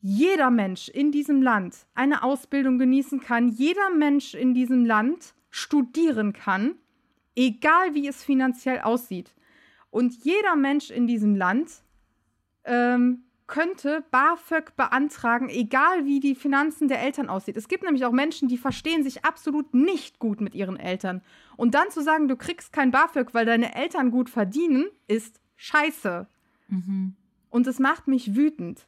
jeder 0.00 0.50
Mensch 0.50 0.88
in 0.88 1.12
diesem 1.12 1.40
Land 1.40 1.86
eine 1.94 2.24
Ausbildung 2.24 2.78
genießen 2.80 3.20
kann, 3.20 3.46
jeder 3.46 3.90
Mensch 3.90 4.34
in 4.34 4.54
diesem 4.54 4.84
Land 4.84 5.34
studieren 5.50 6.32
kann, 6.32 6.74
egal 7.36 7.94
wie 7.94 8.08
es 8.08 8.24
finanziell 8.24 8.80
aussieht. 8.80 9.36
Und 9.90 10.24
jeder 10.24 10.56
Mensch 10.56 10.90
in 10.90 11.06
diesem 11.06 11.36
Land 11.36 11.70
ähm, 12.64 13.22
könnte 13.46 14.04
BAföG 14.10 14.74
beantragen, 14.74 15.48
egal 15.48 16.04
wie 16.04 16.18
die 16.18 16.34
Finanzen 16.34 16.88
der 16.88 17.00
Eltern 17.02 17.28
aussieht. 17.28 17.56
Es 17.56 17.68
gibt 17.68 17.84
nämlich 17.84 18.04
auch 18.04 18.10
Menschen, 18.10 18.48
die 18.48 18.58
verstehen 18.58 19.04
sich 19.04 19.24
absolut 19.24 19.74
nicht 19.74 20.18
gut 20.18 20.40
mit 20.40 20.56
ihren 20.56 20.76
Eltern. 20.76 21.22
Und 21.56 21.76
dann 21.76 21.88
zu 21.90 22.02
sagen, 22.02 22.26
du 22.26 22.34
kriegst 22.34 22.72
kein 22.72 22.90
BAföG, 22.90 23.32
weil 23.32 23.46
deine 23.46 23.76
Eltern 23.76 24.10
gut 24.10 24.28
verdienen, 24.28 24.88
ist 25.06 25.40
scheiße. 25.58 26.26
Mhm. 26.68 27.14
Und 27.50 27.66
es 27.66 27.78
macht 27.78 28.08
mich 28.08 28.34
wütend. 28.34 28.86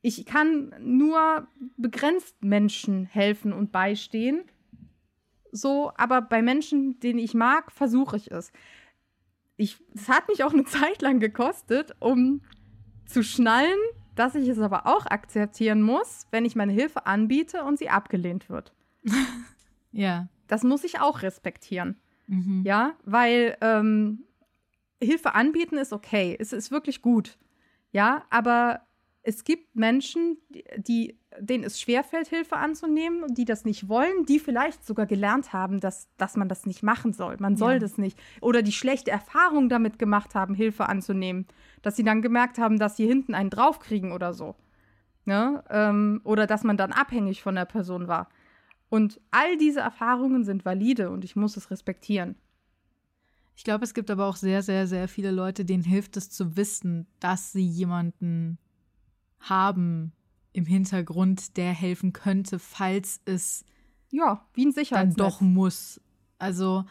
Ich 0.00 0.24
kann 0.24 0.74
nur 0.80 1.46
begrenzt 1.76 2.42
Menschen 2.42 3.04
helfen 3.04 3.52
und 3.52 3.72
beistehen. 3.72 4.44
So, 5.52 5.92
aber 5.96 6.22
bei 6.22 6.40
Menschen, 6.40 6.98
denen 7.00 7.18
ich 7.18 7.34
mag, 7.34 7.72
versuche 7.72 8.16
ich 8.16 8.30
es. 8.30 8.52
Ich, 9.56 9.78
es 9.94 10.08
hat 10.08 10.28
mich 10.28 10.44
auch 10.44 10.52
eine 10.52 10.64
Zeit 10.64 11.02
lang 11.02 11.20
gekostet, 11.20 11.94
um 11.98 12.42
zu 13.06 13.22
schnallen, 13.22 13.78
dass 14.14 14.34
ich 14.34 14.48
es 14.48 14.58
aber 14.58 14.86
auch 14.86 15.06
akzeptieren 15.06 15.82
muss, 15.82 16.26
wenn 16.30 16.44
ich 16.44 16.56
meine 16.56 16.72
Hilfe 16.72 17.06
anbiete 17.06 17.64
und 17.64 17.78
sie 17.78 17.90
abgelehnt 17.90 18.48
wird. 18.48 18.72
Ja. 19.90 20.28
Das 20.48 20.64
muss 20.64 20.84
ich 20.84 21.00
auch 21.00 21.22
respektieren. 21.22 21.96
Mhm. 22.26 22.62
Ja, 22.64 22.92
weil 23.04 23.56
ähm, 23.62 24.24
Hilfe 25.02 25.34
anbieten 25.34 25.76
ist 25.78 25.92
okay, 25.92 26.36
es 26.38 26.52
ist 26.52 26.70
wirklich 26.70 27.02
gut. 27.02 27.38
Ja, 27.92 28.24
aber 28.30 28.80
es 29.22 29.44
gibt 29.44 29.76
Menschen, 29.76 30.38
die, 30.76 31.18
denen 31.38 31.64
es 31.64 31.80
schwerfällt, 31.80 32.28
Hilfe 32.28 32.56
anzunehmen, 32.56 33.24
die 33.34 33.44
das 33.44 33.64
nicht 33.64 33.88
wollen, 33.88 34.24
die 34.26 34.38
vielleicht 34.38 34.86
sogar 34.86 35.06
gelernt 35.06 35.52
haben, 35.52 35.80
dass, 35.80 36.08
dass 36.16 36.36
man 36.36 36.48
das 36.48 36.64
nicht 36.66 36.82
machen 36.82 37.12
soll. 37.12 37.36
Man 37.38 37.56
soll 37.56 37.74
Ja. 37.74 37.78
das 37.78 37.98
nicht. 37.98 38.18
Oder 38.40 38.62
die 38.62 38.72
schlechte 38.72 39.10
Erfahrung 39.10 39.68
damit 39.68 39.98
gemacht 39.98 40.34
haben, 40.34 40.54
Hilfe 40.54 40.88
anzunehmen. 40.88 41.46
Dass 41.82 41.96
sie 41.96 42.04
dann 42.04 42.22
gemerkt 42.22 42.58
haben, 42.58 42.78
dass 42.78 42.96
sie 42.96 43.06
hinten 43.06 43.34
einen 43.34 43.50
draufkriegen 43.50 44.12
oder 44.12 44.32
so. 44.32 44.54
Ne? 45.26 45.62
Ähm, 45.68 46.20
oder 46.24 46.46
dass 46.46 46.64
man 46.64 46.76
dann 46.78 46.92
abhängig 46.92 47.42
von 47.42 47.54
der 47.54 47.66
Person 47.66 48.08
war. 48.08 48.28
Und 48.88 49.20
all 49.30 49.58
diese 49.58 49.80
Erfahrungen 49.80 50.44
sind 50.44 50.64
valide 50.64 51.10
und 51.10 51.22
ich 51.24 51.36
muss 51.36 51.56
es 51.58 51.70
respektieren. 51.70 52.36
Ich 53.58 53.64
glaube, 53.64 53.82
es 53.82 53.92
gibt 53.92 54.08
aber 54.08 54.26
auch 54.26 54.36
sehr, 54.36 54.62
sehr, 54.62 54.86
sehr 54.86 55.08
viele 55.08 55.32
Leute, 55.32 55.64
denen 55.64 55.82
hilft 55.82 56.16
es 56.16 56.30
zu 56.30 56.56
wissen, 56.56 57.08
dass 57.18 57.50
sie 57.50 57.66
jemanden 57.66 58.56
haben 59.40 60.12
im 60.52 60.64
Hintergrund, 60.64 61.56
der 61.56 61.72
helfen 61.72 62.12
könnte, 62.12 62.60
falls 62.60 63.20
es 63.24 63.64
Ja, 64.12 64.46
wie 64.54 64.64
ein 64.64 64.66
dann 64.68 64.74
Sicherheitsnetz. 64.74 65.16
doch 65.16 65.40
muss. 65.40 66.00
Also, 66.38 66.84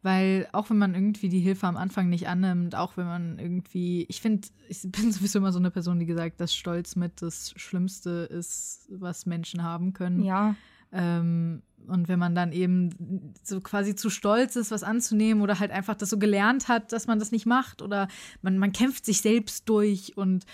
weil 0.00 0.48
auch 0.52 0.70
wenn 0.70 0.78
man 0.78 0.94
irgendwie 0.94 1.28
die 1.28 1.40
Hilfe 1.40 1.66
am 1.66 1.76
Anfang 1.76 2.08
nicht 2.08 2.26
annimmt, 2.26 2.74
auch 2.74 2.96
wenn 2.96 3.04
man 3.04 3.38
irgendwie, 3.38 4.06
ich 4.08 4.22
finde, 4.22 4.48
ich 4.70 4.80
bin 4.80 5.12
sowieso 5.12 5.40
immer 5.40 5.52
so 5.52 5.58
eine 5.58 5.70
Person, 5.70 5.98
die 5.98 6.06
gesagt, 6.06 6.40
dass 6.40 6.54
Stolz 6.54 6.96
mit 6.96 7.20
das 7.20 7.52
Schlimmste 7.56 8.10
ist, 8.30 8.88
was 8.90 9.26
Menschen 9.26 9.62
haben 9.62 9.92
können. 9.92 10.22
Ja, 10.22 10.56
Ähm, 10.90 11.62
und 11.88 12.08
wenn 12.08 12.18
man 12.18 12.34
dann 12.34 12.52
eben 12.52 13.34
so 13.42 13.60
quasi 13.60 13.94
zu 13.94 14.10
stolz 14.10 14.56
ist, 14.56 14.70
was 14.70 14.82
anzunehmen 14.82 15.42
oder 15.42 15.58
halt 15.58 15.70
einfach 15.70 15.94
das 15.94 16.10
so 16.10 16.18
gelernt 16.18 16.68
hat, 16.68 16.92
dass 16.92 17.06
man 17.06 17.18
das 17.18 17.32
nicht 17.32 17.46
macht 17.46 17.82
oder 17.82 18.08
man, 18.42 18.58
man 18.58 18.72
kämpft 18.72 19.04
sich 19.04 19.20
selbst 19.20 19.68
durch 19.68 20.16
und 20.16 20.44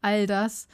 all 0.00 0.26
das, 0.26 0.68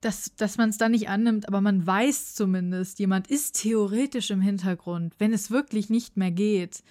dass, 0.00 0.34
dass 0.36 0.58
man 0.58 0.68
es 0.68 0.78
dann 0.78 0.92
nicht 0.92 1.08
annimmt, 1.08 1.48
aber 1.48 1.60
man 1.60 1.86
weiß 1.86 2.34
zumindest, 2.34 2.98
jemand 2.98 3.28
ist 3.28 3.60
theoretisch 3.62 4.30
im 4.30 4.40
Hintergrund, 4.40 5.14
wenn 5.18 5.32
es 5.32 5.50
wirklich 5.50 5.88
nicht 5.88 6.16
mehr 6.16 6.30
geht. 6.30 6.82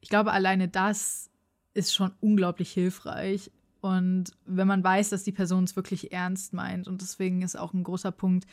Ich 0.00 0.08
glaube, 0.08 0.32
alleine 0.32 0.68
das 0.68 1.30
ist 1.74 1.94
schon 1.94 2.12
unglaublich 2.20 2.70
hilfreich. 2.70 3.50
Und 3.80 4.32
wenn 4.44 4.66
man 4.66 4.82
weiß, 4.82 5.10
dass 5.10 5.22
die 5.22 5.32
Person 5.32 5.64
es 5.64 5.76
wirklich 5.76 6.12
ernst 6.12 6.52
meint, 6.52 6.88
und 6.88 7.00
deswegen 7.00 7.42
ist 7.42 7.56
auch 7.56 7.72
ein 7.72 7.84
großer 7.84 8.10
Punkt, 8.10 8.46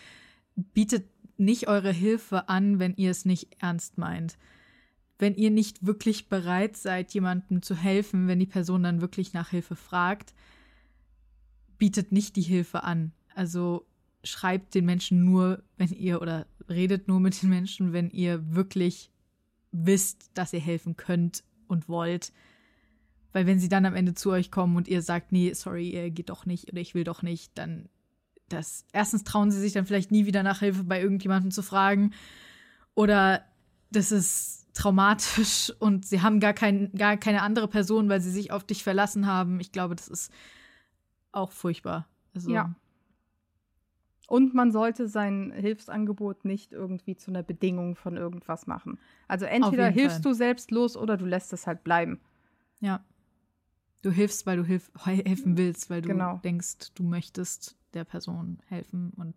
bietet 0.56 1.10
nicht 1.38 1.68
eure 1.68 1.92
Hilfe 1.92 2.50
an, 2.50 2.80
wenn 2.80 2.96
ihr 2.96 3.12
es 3.12 3.26
nicht 3.26 3.58
ernst 3.60 3.98
meint. 3.98 4.38
Wenn 5.18 5.36
ihr 5.36 5.52
nicht 5.52 5.86
wirklich 5.86 6.28
bereit 6.28 6.76
seid, 6.76 7.14
jemandem 7.14 7.62
zu 7.62 7.76
helfen, 7.76 8.28
wenn 8.28 8.40
die 8.40 8.46
Person 8.46 8.84
dann 8.84 9.02
wirklich 9.02 9.34
nach 9.34 9.50
Hilfe 9.50 9.76
fragt, 9.76 10.34
bietet 11.78 12.12
nicht 12.12 12.36
die 12.36 12.42
Hilfe 12.42 12.84
an. 12.84 13.14
Also 13.34 13.86
schreibt 14.24 14.76
den 14.76 14.86
Menschen 14.86 15.24
nur, 15.24 15.64
wenn 15.78 15.90
ihr 15.90 16.22
oder 16.22 16.48
redet 16.70 17.08
nur 17.08 17.20
mit 17.20 17.42
den 17.42 17.50
Menschen, 17.50 17.94
wenn 17.94 18.10
ihr 18.10 18.54
wirklich 18.54 19.12
wisst, 19.72 20.32
dass 20.34 20.54
ihr 20.54 20.60
helfen 20.60 20.98
könnt 20.98 21.44
und 21.68 21.88
wollt. 21.88 22.32
Weil 23.34 23.46
wenn 23.46 23.60
sie 23.60 23.70
dann 23.70 23.86
am 23.86 23.96
Ende 23.96 24.14
zu 24.14 24.32
euch 24.32 24.52
kommen 24.52 24.76
und 24.76 24.88
ihr 24.88 25.02
sagt, 25.02 25.32
nee, 25.32 25.54
sorry, 25.54 25.90
ihr 25.90 26.10
geht 26.10 26.30
doch 26.30 26.46
nicht 26.46 26.72
oder 26.72 26.82
ich 26.82 26.96
will 26.96 27.04
doch 27.04 27.22
nicht, 27.22 27.58
dann 27.58 27.90
das 28.50 28.86
erstens 28.94 29.24
trauen 29.24 29.52
sie 29.52 29.60
sich 29.60 29.74
dann 29.74 29.86
vielleicht 29.86 30.12
nie 30.12 30.26
wieder 30.26 30.44
nach 30.44 30.60
Hilfe 30.60 30.84
bei 30.84 31.02
irgendjemandem 31.02 31.52
zu 31.52 31.64
fragen 31.64 32.12
oder 32.94 33.44
das 33.92 34.12
ist 34.12 34.68
traumatisch 34.74 35.72
und 35.80 36.06
sie 36.06 36.22
haben 36.22 36.40
gar, 36.40 36.54
kein, 36.54 36.92
gar 36.94 37.18
keine 37.18 37.42
andere 37.42 37.68
Person, 37.68 38.10
weil 38.10 38.22
sie 38.22 38.32
sich 38.32 38.52
auf 38.52 38.64
dich 38.64 38.84
verlassen 38.84 39.26
haben. 39.26 39.60
Ich 39.60 39.72
glaube, 39.72 39.96
das 39.96 40.08
ist 40.08 40.32
auch 41.32 41.52
furchtbar. 41.52 42.08
Also, 42.34 42.52
Ja. 42.52 42.76
Und 44.28 44.56
man 44.56 44.72
sollte 44.72 45.08
sein 45.08 45.52
Hilfsangebot 45.56 46.46
nicht 46.46 46.72
irgendwie 46.74 47.16
zu 47.16 47.30
einer 47.30 47.44
Bedingung 47.44 47.96
von 47.96 48.18
irgendwas 48.18 48.66
machen. 48.66 48.98
Also 49.28 49.46
entweder 49.46 49.88
hilfst 49.88 50.24
Fall. 50.24 50.32
du 50.32 50.34
selbstlos 50.34 50.98
oder 50.98 51.16
du 51.16 51.26
lässt 51.26 51.54
es 51.54 51.68
halt 51.68 51.84
bleiben. 51.84 52.20
ja. 52.80 53.04
Du 54.02 54.12
hilfst, 54.12 54.46
weil 54.46 54.58
du 54.58 54.64
hilf 54.64 54.92
helfen 55.04 55.58
willst, 55.58 55.90
weil 55.90 56.02
du 56.04 56.10
Genau. 56.10 56.38
denkst, 56.44 56.94
du 56.94 57.02
möchtest 57.04 57.76
der 57.96 58.04
Person 58.04 58.60
helfen 58.68 59.12
und 59.16 59.36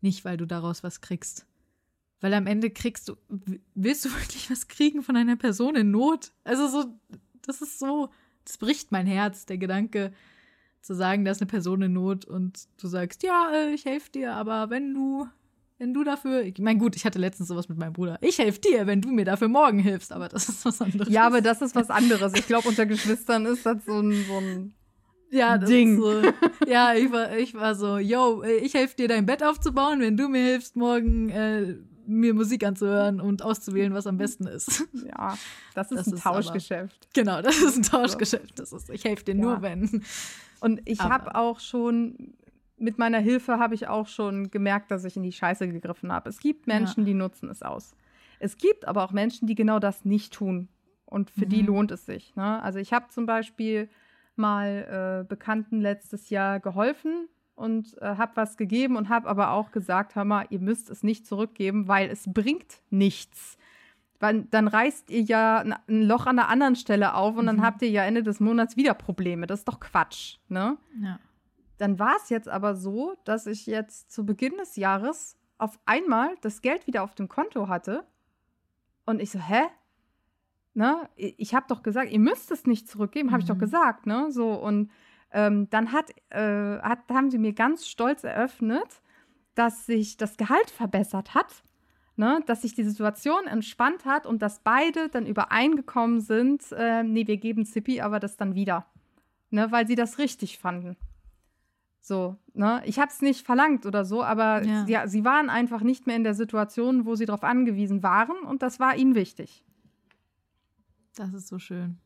nicht, 0.00 0.24
weil 0.24 0.36
du 0.36 0.46
daraus 0.46 0.82
was 0.82 1.00
kriegst. 1.00 1.46
Weil 2.20 2.34
am 2.34 2.46
Ende 2.46 2.70
kriegst 2.70 3.08
du, 3.08 3.16
willst 3.74 4.04
du 4.04 4.10
wirklich 4.14 4.50
was 4.50 4.68
kriegen 4.68 5.02
von 5.02 5.16
einer 5.16 5.36
Person 5.36 5.74
in 5.74 5.90
Not? 5.90 6.32
Also 6.44 6.68
so, 6.68 6.94
das 7.42 7.62
ist 7.62 7.78
so, 7.78 8.10
das 8.44 8.58
bricht 8.58 8.92
mein 8.92 9.06
Herz, 9.06 9.46
der 9.46 9.58
Gedanke, 9.58 10.12
zu 10.82 10.94
sagen, 10.94 11.24
da 11.24 11.30
ist 11.30 11.40
eine 11.40 11.48
Person 11.48 11.82
in 11.82 11.92
Not 11.92 12.24
und 12.24 12.68
du 12.78 12.88
sagst, 12.88 13.22
ja, 13.22 13.50
äh, 13.52 13.74
ich 13.74 13.84
helfe 13.84 14.10
dir, 14.12 14.32
aber 14.32 14.70
wenn 14.70 14.94
du, 14.94 15.26
wenn 15.78 15.92
du 15.92 16.04
dafür, 16.04 16.42
ich 16.42 16.58
meine, 16.58 16.78
gut, 16.78 16.96
ich 16.96 17.04
hatte 17.04 17.18
letztens 17.18 17.48
sowas 17.48 17.68
mit 17.68 17.76
meinem 17.76 17.92
Bruder. 17.92 18.18
Ich 18.22 18.38
helfe 18.38 18.60
dir, 18.60 18.86
wenn 18.86 19.02
du 19.02 19.10
mir 19.10 19.24
dafür 19.26 19.48
morgen 19.48 19.78
hilfst, 19.78 20.12
aber 20.12 20.28
das 20.28 20.48
ist 20.48 20.64
was 20.64 20.80
anderes. 20.80 21.12
Ja, 21.12 21.26
aber 21.26 21.42
das 21.42 21.60
ist 21.60 21.74
was 21.74 21.90
anderes. 21.90 22.32
Ich 22.34 22.46
glaube, 22.46 22.68
unter 22.68 22.86
Geschwistern 22.86 23.44
ist 23.44 23.66
das 23.66 23.84
so 23.84 24.00
ein, 24.00 24.24
so 24.26 24.38
ein 24.38 24.74
ja, 25.30 25.58
Ding. 25.58 25.96
So, 26.00 26.22
ja, 26.66 26.94
ich 26.94 27.10
war, 27.12 27.36
ich 27.36 27.54
war 27.54 27.74
so, 27.74 27.98
yo, 27.98 28.42
äh, 28.42 28.56
ich 28.58 28.74
helfe 28.74 28.96
dir, 28.96 29.08
dein 29.08 29.26
Bett 29.26 29.42
aufzubauen, 29.42 30.00
wenn 30.00 30.16
du 30.16 30.28
mir 30.28 30.42
hilfst, 30.44 30.76
morgen 30.76 31.28
äh, 31.30 31.76
mir 32.06 32.34
Musik 32.34 32.64
anzuhören 32.64 33.20
und 33.20 33.42
auszuwählen, 33.42 33.94
was 33.94 34.06
am 34.06 34.16
besten 34.18 34.46
ist. 34.46 34.84
ja, 35.06 35.36
das 35.74 35.90
ist 35.92 35.98
Das 35.98 36.06
ein 36.08 36.14
ist 36.14 36.26
aber- 36.26 36.36
Tauschgeschäft. 36.36 37.08
genau, 37.14 37.40
das 37.42 37.60
ist 37.62 37.76
ein 37.76 37.82
Tauschgeschäft. 37.82 38.58
Das 38.58 38.72
ist, 38.72 38.90
ich 38.90 39.04
helfe 39.04 39.24
dir 39.24 39.34
Ja. 39.36 39.40
nur, 39.40 39.62
wenn. 39.62 40.02
Und 40.60 40.80
ich 40.86 41.00
Aber- 41.00 41.14
habe 41.14 41.34
auch 41.36 41.60
schon, 41.60 42.34
mit 42.76 42.98
meiner 42.98 43.18
Hilfe 43.18 43.58
habe 43.58 43.74
ich 43.74 43.88
auch 43.88 44.08
schon 44.08 44.50
gemerkt, 44.50 44.90
dass 44.90 45.04
ich 45.04 45.16
in 45.16 45.22
die 45.22 45.32
Scheiße 45.32 45.68
gegriffen 45.68 46.10
habe. 46.12 46.28
Es 46.30 46.40
gibt 46.40 46.66
Menschen, 46.66 47.04
die 47.04 47.14
nutzen 47.14 47.48
es 47.50 47.62
aus. 47.62 47.94
Es 48.40 48.56
gibt 48.56 48.88
aber 48.88 49.04
auch 49.04 49.12
Menschen, 49.12 49.46
die 49.46 49.54
genau 49.54 49.78
das 49.78 50.04
nicht 50.04 50.32
tun. 50.32 50.68
Und 51.04 51.30
für 51.30 51.44
die 51.46 51.60
Mhm. 51.62 51.66
lohnt 51.68 51.90
es 51.92 52.06
sich. 52.06 52.34
Ne? 52.36 52.62
Also 52.62 52.78
ich 52.78 52.92
habe 52.92 53.06
zum 53.10 53.26
Beispiel 53.26 53.88
mal 54.40 55.20
äh, 55.22 55.28
Bekannten 55.28 55.80
letztes 55.80 56.30
Jahr 56.30 56.58
geholfen 56.60 57.28
und 57.54 57.96
äh, 58.02 58.16
habe 58.16 58.32
was 58.36 58.56
gegeben 58.56 58.96
und 58.96 59.08
habe 59.08 59.28
aber 59.28 59.50
auch 59.52 59.70
gesagt, 59.70 60.14
hör 60.16 60.24
mal, 60.24 60.46
ihr 60.50 60.60
müsst 60.60 60.90
es 60.90 61.02
nicht 61.02 61.26
zurückgeben, 61.26 61.86
weil 61.88 62.08
es 62.10 62.24
bringt 62.32 62.80
nichts. 62.90 63.56
Weil 64.18 64.42
dann 64.50 64.68
reißt 64.68 65.10
ihr 65.10 65.22
ja 65.22 65.58
ein- 65.58 66.02
Loch 66.02 66.26
an 66.26 66.38
einer 66.38 66.48
anderen 66.48 66.76
Stelle 66.76 67.14
auf 67.14 67.36
und 67.36 67.46
dann 67.46 67.56
Mhm. 67.56 67.62
habt 67.62 67.82
ihr 67.82 67.90
ja 67.90 68.04
Ende 68.04 68.22
des 68.22 68.40
Monats 68.40 68.76
wieder 68.76 68.94
Probleme. 68.94 69.46
Das 69.46 69.60
ist 69.60 69.68
doch 69.68 69.80
Quatsch, 69.80 70.38
ne? 70.48 70.76
Ja. 71.02 71.18
Dann 71.78 71.98
war 71.98 72.16
es 72.22 72.28
jetzt 72.28 72.48
aber 72.48 72.74
so, 72.76 73.14
dass 73.24 73.46
ich 73.46 73.64
jetzt 73.66 74.10
zu 74.12 74.26
Beginn 74.26 74.56
des 74.58 74.76
Jahres 74.76 75.36
auf 75.56 75.78
einmal 75.86 76.34
das 76.42 76.60
Geld 76.60 76.86
wieder 76.86 77.02
auf 77.02 77.14
dem 77.14 77.28
Konto 77.28 77.68
hatte. 77.68 78.04
Und 79.06 79.20
ich 79.20 79.30
so, 79.30 79.38
hä? 79.38 79.62
Ne? 80.80 81.10
Ich 81.16 81.54
habe 81.54 81.66
doch 81.68 81.82
gesagt, 81.82 82.10
ihr 82.10 82.18
müsst 82.18 82.50
es 82.50 82.64
nicht 82.66 82.88
zurückgeben, 82.88 83.32
habe 83.32 83.40
ich 83.42 83.46
doch 83.46 83.56
Mhm. 83.56 83.60
gesagt, 83.60 84.06
ne? 84.06 84.28
So, 84.30 84.54
und 84.54 84.90
ähm, 85.30 85.68
dann 85.68 85.92
hat, 85.92 86.10
äh, 86.30 86.78
hat, 86.80 87.00
haben 87.10 87.30
sie 87.30 87.36
mir 87.36 87.52
ganz 87.52 87.86
stolz 87.86 88.24
eröffnet, 88.24 89.02
dass 89.54 89.84
sich 89.84 90.16
das 90.16 90.38
Gehalt 90.38 90.70
verbessert 90.70 91.34
hat, 91.34 91.62
ne? 92.16 92.40
dass 92.46 92.62
sich 92.62 92.72
die 92.74 92.82
Situation 92.84 93.46
entspannt 93.46 94.06
hat 94.06 94.24
und 94.24 94.40
dass 94.40 94.60
beide 94.60 95.10
dann 95.10 95.26
übereingekommen 95.26 96.20
sind, 96.22 96.72
äh, 96.72 97.02
nee, 97.02 97.26
wir 97.26 97.36
geben 97.36 97.66
Zippy 97.66 98.00
aber 98.00 98.18
das 98.18 98.38
dann 98.38 98.54
wieder. 98.54 98.86
Ne? 99.50 99.70
Weil 99.70 99.86
sie 99.86 99.96
das 99.96 100.16
richtig 100.18 100.58
fanden. 100.58 100.96
So, 102.00 102.36
ne? 102.54 102.80
Ich 102.86 102.98
habe 102.98 103.10
es 103.10 103.20
nicht 103.20 103.44
verlangt 103.44 103.84
oder 103.84 104.06
so, 104.06 104.22
aber 104.22 104.62
Ja. 104.62 104.84
ja, 104.86 105.06
sie 105.06 105.26
waren 105.26 105.50
einfach 105.50 105.82
nicht 105.82 106.06
mehr 106.06 106.16
in 106.16 106.24
der 106.24 106.32
Situation, 106.34 107.04
wo 107.04 107.16
sie 107.16 107.26
darauf 107.26 107.44
angewiesen 107.44 108.02
waren 108.02 108.38
und 108.46 108.62
das 108.62 108.80
war 108.80 108.96
ihnen 108.96 109.14
wichtig. 109.14 109.62
Das 111.20 111.34
ist 111.34 111.48
so 111.48 111.58
schön. 111.58 111.98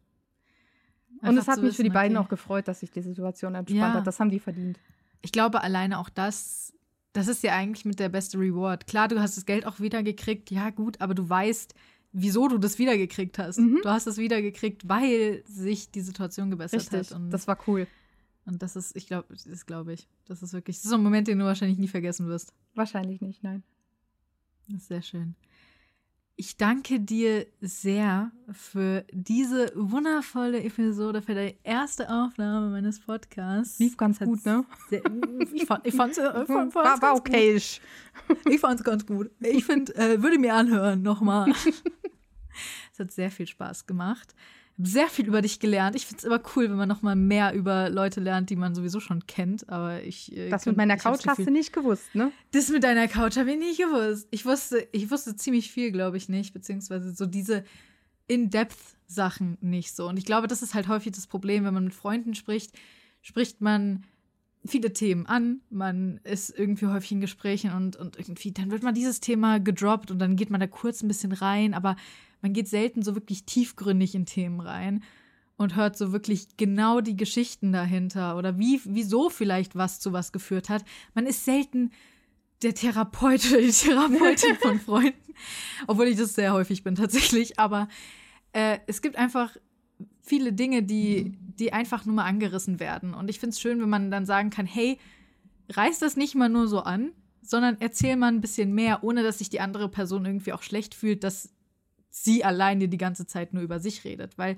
und 1.22 1.28
Einfach 1.28 1.42
es 1.42 1.48
hat 1.48 1.62
mich 1.62 1.76
für 1.76 1.82
die 1.82 1.88
wissen, 1.88 1.94
beiden 1.94 2.16
okay. 2.16 2.24
auch 2.26 2.28
gefreut, 2.28 2.66
dass 2.68 2.80
sich 2.80 2.90
die 2.90 3.00
Situation 3.02 3.54
entspannt 3.54 3.78
Ja. 3.80 3.94
hat. 3.94 4.06
Das 4.06 4.18
haben 4.18 4.30
die 4.30 4.40
verdient. 4.40 4.78
ich 5.22 5.30
glaube, 5.32 5.62
alleine 5.62 5.98
auch 5.98 6.08
das, 6.08 6.72
das 7.12 7.28
ist 7.28 7.42
ja 7.44 7.54
eigentlich 7.54 7.84
mit 7.84 8.00
der 8.00 8.08
beste 8.08 8.38
Reward. 8.38 8.86
Klar, 8.86 9.06
du 9.08 9.20
hast 9.20 9.36
das 9.36 9.46
Geld 9.46 9.66
auch 9.66 9.78
wiedergekriegt, 9.80 10.50
ja 10.50 10.70
gut, 10.70 11.00
aber 11.00 11.14
du 11.14 11.28
weißt, 11.28 11.74
wieso 12.12 12.48
du 12.48 12.58
das 12.58 12.78
wiedergekriegt 12.78 13.38
hast. 13.38 13.58
Mhm. 13.58 13.80
Du 13.82 13.88
hast 13.88 14.06
es 14.08 14.18
wiedergekriegt, 14.18 14.88
weil 14.88 15.42
sich 15.46 15.90
die 15.92 16.00
Situation 16.00 16.50
gebessert 16.50 16.80
Richtig, 16.80 17.10
hat. 17.10 17.12
Und 17.20 17.30
das 17.30 17.46
war 17.46 17.58
cool. 17.68 17.86
Und 18.46 18.62
das 18.62 18.74
ist, 18.76 18.94
ich 18.96 19.06
glaube, 19.06 19.28
das 19.32 19.64
glaube 19.66 19.92
ich. 19.94 20.08
Das 20.26 20.42
ist 20.42 20.52
wirklich, 20.52 20.76
das 20.76 20.84
ist 20.86 20.90
so 20.90 20.96
ein 20.96 21.02
Moment, 21.04 21.28
den 21.28 21.38
du 21.38 21.44
wahrscheinlich 21.44 21.78
nie 21.78 21.88
vergessen 21.88 22.26
wirst. 22.26 22.52
Wahrscheinlich 22.74 23.20
nicht, 23.20 23.42
nein. 23.44 23.62
Das 24.68 24.82
ist 24.82 24.88
sehr 24.88 25.02
schön. 25.02 25.34
Ich 26.36 26.56
danke 26.56 26.98
dir 26.98 27.46
sehr 27.60 28.32
für 28.50 29.04
diese 29.12 29.70
wundervolle 29.76 30.64
Episode, 30.64 31.22
für 31.22 31.36
die 31.36 31.56
erste 31.62 32.10
Aufnahme 32.10 32.70
meines 32.70 32.98
Podcasts. 32.98 33.78
Lief 33.78 33.96
ganz 33.96 34.18
Hat 34.18 34.26
gut, 34.26 34.44
ne? 34.44 34.64
Sehr, 34.90 35.02
ich 35.52 35.64
fand 35.64 35.86
es 35.86 35.92
ich 35.92 35.96
fand's, 35.96 36.18
äh, 36.18 36.44
fand, 36.44 36.74
War, 36.74 37.00
war 37.00 37.14
okay. 37.14 37.52
Gut. 37.52 37.80
Ich 38.52 38.60
fand 38.60 38.80
es 38.80 38.84
ganz 38.84 39.06
gut. 39.06 39.30
Ich 39.38 39.64
finde, 39.64 39.94
äh, 39.94 40.20
würde 40.20 40.40
mir 40.40 40.54
anhören 40.54 41.02
nochmal. 41.02 41.50
es 42.92 42.98
hat 42.98 43.12
sehr 43.12 43.30
viel 43.30 43.46
Spaß 43.46 43.86
gemacht. 43.86 44.34
Sehr 44.76 45.06
viel 45.08 45.26
über 45.28 45.40
dich 45.40 45.60
gelernt. 45.60 45.94
Ich 45.94 46.04
finde 46.04 46.18
es 46.18 46.24
immer 46.24 46.40
cool, 46.56 46.68
wenn 46.68 46.76
man 46.76 46.88
nochmal 46.88 47.14
mehr 47.14 47.54
über 47.54 47.90
Leute 47.90 48.20
lernt, 48.20 48.50
die 48.50 48.56
man 48.56 48.74
sowieso 48.74 48.98
schon 48.98 49.24
kennt. 49.26 49.68
Aber 49.68 50.02
ich. 50.02 50.36
äh, 50.36 50.48
Das 50.50 50.66
mit 50.66 50.76
meiner 50.76 50.96
Couch 50.96 51.24
hast 51.26 51.36
Gefühl- 51.36 51.44
du 51.46 51.50
nicht 51.52 51.72
gewusst, 51.72 52.12
ne? 52.14 52.32
das 52.50 52.68
mit 52.70 52.82
deiner 52.82 53.06
Couch 53.06 53.36
habe 53.36 53.52
ich 53.52 53.58
nicht 53.58 53.78
gewusst. 53.78 54.26
Ich 54.32 54.44
wusste, 54.44 54.88
ich 54.90 55.10
wusste 55.12 55.36
ziemlich 55.36 55.70
viel, 55.70 55.92
glaube 55.92 56.16
ich, 56.16 56.28
nicht, 56.28 56.52
beziehungsweise 56.52 57.12
so 57.14 57.24
diese 57.26 57.62
In-Depth-Sachen 58.26 59.58
nicht 59.60 59.94
so. 59.94 60.08
Und 60.08 60.16
ich 60.18 60.24
glaube, 60.24 60.46
das 60.48 60.62
ist 60.62 60.74
halt 60.74 60.88
häufig 60.88 61.12
das 61.12 61.26
Problem, 61.26 61.64
wenn 61.64 61.74
man 61.74 61.84
mit 61.84 61.94
Freunden 61.94 62.34
spricht, 62.34 62.72
spricht 63.22 63.60
man 63.60 64.04
viele 64.66 64.92
Themen 64.92 65.26
an, 65.26 65.60
man 65.70 66.18
ist 66.24 66.48
irgendwie 66.58 66.86
häufig 66.86 67.12
in 67.12 67.20
Gesprächen 67.20 67.72
und, 67.72 67.96
und 67.96 68.18
irgendwie, 68.18 68.50
dann 68.50 68.70
wird 68.70 68.82
mal 68.82 68.92
dieses 68.92 69.20
Thema 69.20 69.60
gedroppt 69.60 70.10
und 70.10 70.18
dann 70.18 70.36
geht 70.36 70.48
man 70.50 70.58
da 70.60 70.66
kurz 70.66 71.02
ein 71.02 71.08
bisschen 71.08 71.32
rein, 71.32 71.74
aber 71.74 71.96
man 72.44 72.52
geht 72.52 72.68
selten 72.68 73.00
so 73.00 73.14
wirklich 73.14 73.46
tiefgründig 73.46 74.14
in 74.14 74.26
Themen 74.26 74.60
rein 74.60 75.02
und 75.56 75.76
hört 75.76 75.96
so 75.96 76.12
wirklich 76.12 76.58
genau 76.58 77.00
die 77.00 77.16
Geschichten 77.16 77.72
dahinter 77.72 78.36
oder 78.36 78.58
wie, 78.58 78.82
wieso 78.84 79.30
vielleicht 79.30 79.76
was 79.76 79.98
zu 79.98 80.12
was 80.12 80.30
geführt 80.30 80.68
hat. 80.68 80.84
Man 81.14 81.24
ist 81.24 81.46
selten 81.46 81.90
der 82.62 82.74
Therapeut 82.74 83.50
oder 83.50 83.62
die 83.62 83.70
Therapeutin 83.70 84.56
von 84.56 84.78
Freunden, 84.84 85.34
obwohl 85.86 86.08
ich 86.08 86.18
das 86.18 86.34
sehr 86.34 86.52
häufig 86.52 86.84
bin 86.84 86.96
tatsächlich. 86.96 87.58
Aber 87.58 87.88
äh, 88.52 88.76
es 88.86 89.00
gibt 89.00 89.16
einfach 89.16 89.56
viele 90.20 90.52
Dinge, 90.52 90.82
die, 90.82 91.38
die 91.38 91.72
einfach 91.72 92.04
nur 92.04 92.16
mal 92.16 92.26
angerissen 92.26 92.78
werden. 92.78 93.14
Und 93.14 93.30
ich 93.30 93.40
finde 93.40 93.54
es 93.54 93.60
schön, 93.60 93.80
wenn 93.80 93.88
man 93.88 94.10
dann 94.10 94.26
sagen 94.26 94.50
kann, 94.50 94.66
hey, 94.66 94.98
reiß 95.70 95.98
das 95.98 96.18
nicht 96.18 96.34
mal 96.34 96.50
nur 96.50 96.68
so 96.68 96.80
an, 96.80 97.12
sondern 97.40 97.78
erzähl 97.80 98.16
mal 98.16 98.28
ein 98.28 98.42
bisschen 98.42 98.74
mehr, 98.74 99.02
ohne 99.02 99.22
dass 99.22 99.38
sich 99.38 99.48
die 99.48 99.60
andere 99.60 99.88
Person 99.88 100.26
irgendwie 100.26 100.52
auch 100.52 100.62
schlecht 100.62 100.94
fühlt, 100.94 101.24
dass 101.24 101.53
sie 102.14 102.44
alleine 102.44 102.88
die 102.88 102.96
ganze 102.96 103.26
Zeit 103.26 103.52
nur 103.52 103.62
über 103.64 103.80
sich 103.80 104.04
redet. 104.04 104.38
Weil 104.38 104.56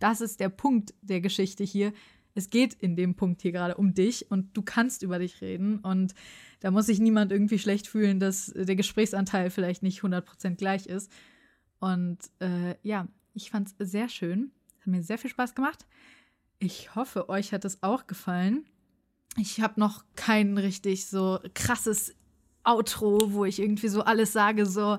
das 0.00 0.20
ist 0.20 0.40
der 0.40 0.48
Punkt 0.48 0.92
der 1.02 1.20
Geschichte 1.20 1.62
hier. 1.62 1.92
Es 2.34 2.50
geht 2.50 2.74
in 2.74 2.96
dem 2.96 3.14
Punkt 3.14 3.42
hier 3.42 3.52
gerade 3.52 3.76
um 3.76 3.94
dich 3.94 4.30
und 4.30 4.56
du 4.56 4.62
kannst 4.62 5.02
über 5.04 5.20
dich 5.20 5.40
reden. 5.40 5.78
Und 5.78 6.14
da 6.60 6.72
muss 6.72 6.86
sich 6.86 6.98
niemand 6.98 7.30
irgendwie 7.30 7.60
schlecht 7.60 7.86
fühlen, 7.86 8.18
dass 8.18 8.52
der 8.54 8.74
Gesprächsanteil 8.74 9.50
vielleicht 9.50 9.84
nicht 9.84 10.00
100% 10.00 10.56
gleich 10.56 10.86
ist. 10.86 11.12
Und 11.78 12.18
äh, 12.40 12.74
ja, 12.82 13.06
ich 13.34 13.50
fand 13.50 13.68
es 13.78 13.90
sehr 13.90 14.08
schön. 14.08 14.50
Hat 14.80 14.88
mir 14.88 15.02
sehr 15.04 15.18
viel 15.18 15.30
Spaß 15.30 15.54
gemacht. 15.54 15.86
Ich 16.58 16.96
hoffe, 16.96 17.28
euch 17.28 17.52
hat 17.52 17.64
es 17.64 17.82
auch 17.84 18.08
gefallen. 18.08 18.64
Ich 19.38 19.60
habe 19.60 19.78
noch 19.78 20.04
kein 20.16 20.58
richtig 20.58 21.06
so 21.06 21.38
krasses 21.54 22.15
Outro, 22.66 23.32
wo 23.32 23.44
ich 23.44 23.58
irgendwie 23.58 23.88
so 23.88 24.02
alles 24.02 24.32
sage. 24.32 24.66
So, 24.66 24.98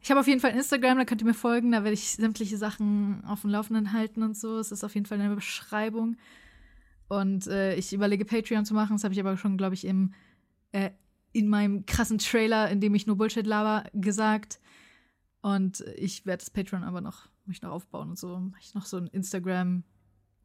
ich 0.00 0.10
habe 0.10 0.20
auf 0.20 0.26
jeden 0.26 0.40
Fall 0.40 0.52
Instagram, 0.52 0.98
da 0.98 1.04
könnt 1.04 1.20
ihr 1.22 1.26
mir 1.26 1.34
folgen. 1.34 1.72
Da 1.72 1.84
werde 1.84 1.94
ich 1.94 2.12
sämtliche 2.12 2.56
Sachen 2.56 3.24
auf 3.24 3.42
dem 3.42 3.50
Laufenden 3.50 3.92
halten 3.92 4.22
und 4.22 4.36
so. 4.36 4.58
Es 4.58 4.72
ist 4.72 4.84
auf 4.84 4.94
jeden 4.94 5.06
Fall 5.06 5.20
eine 5.20 5.34
Beschreibung. 5.34 6.16
Und 7.08 7.46
äh, 7.46 7.74
ich 7.74 7.92
überlege 7.92 8.24
Patreon 8.24 8.64
zu 8.64 8.74
machen. 8.74 8.96
Das 8.96 9.04
habe 9.04 9.14
ich 9.14 9.20
aber 9.20 9.36
schon, 9.36 9.56
glaube 9.56 9.74
ich, 9.74 9.84
im, 9.86 10.14
äh, 10.72 10.90
in 11.32 11.48
meinem 11.48 11.86
krassen 11.86 12.18
Trailer, 12.18 12.70
in 12.70 12.80
dem 12.80 12.94
ich 12.94 13.06
nur 13.06 13.16
Bullshit 13.16 13.46
laber, 13.46 13.88
gesagt. 13.94 14.60
Und 15.40 15.84
ich 15.96 16.26
werde 16.26 16.40
das 16.40 16.50
Patreon 16.50 16.84
aber 16.84 17.00
noch, 17.00 17.26
muss 17.46 17.56
ich 17.56 17.62
noch 17.62 17.72
aufbauen 17.72 18.10
und 18.10 18.18
so. 18.18 18.38
Mach 18.38 18.58
ich 18.60 18.74
noch 18.74 18.86
so 18.86 18.98
ein 18.98 19.06
Instagram 19.08 19.84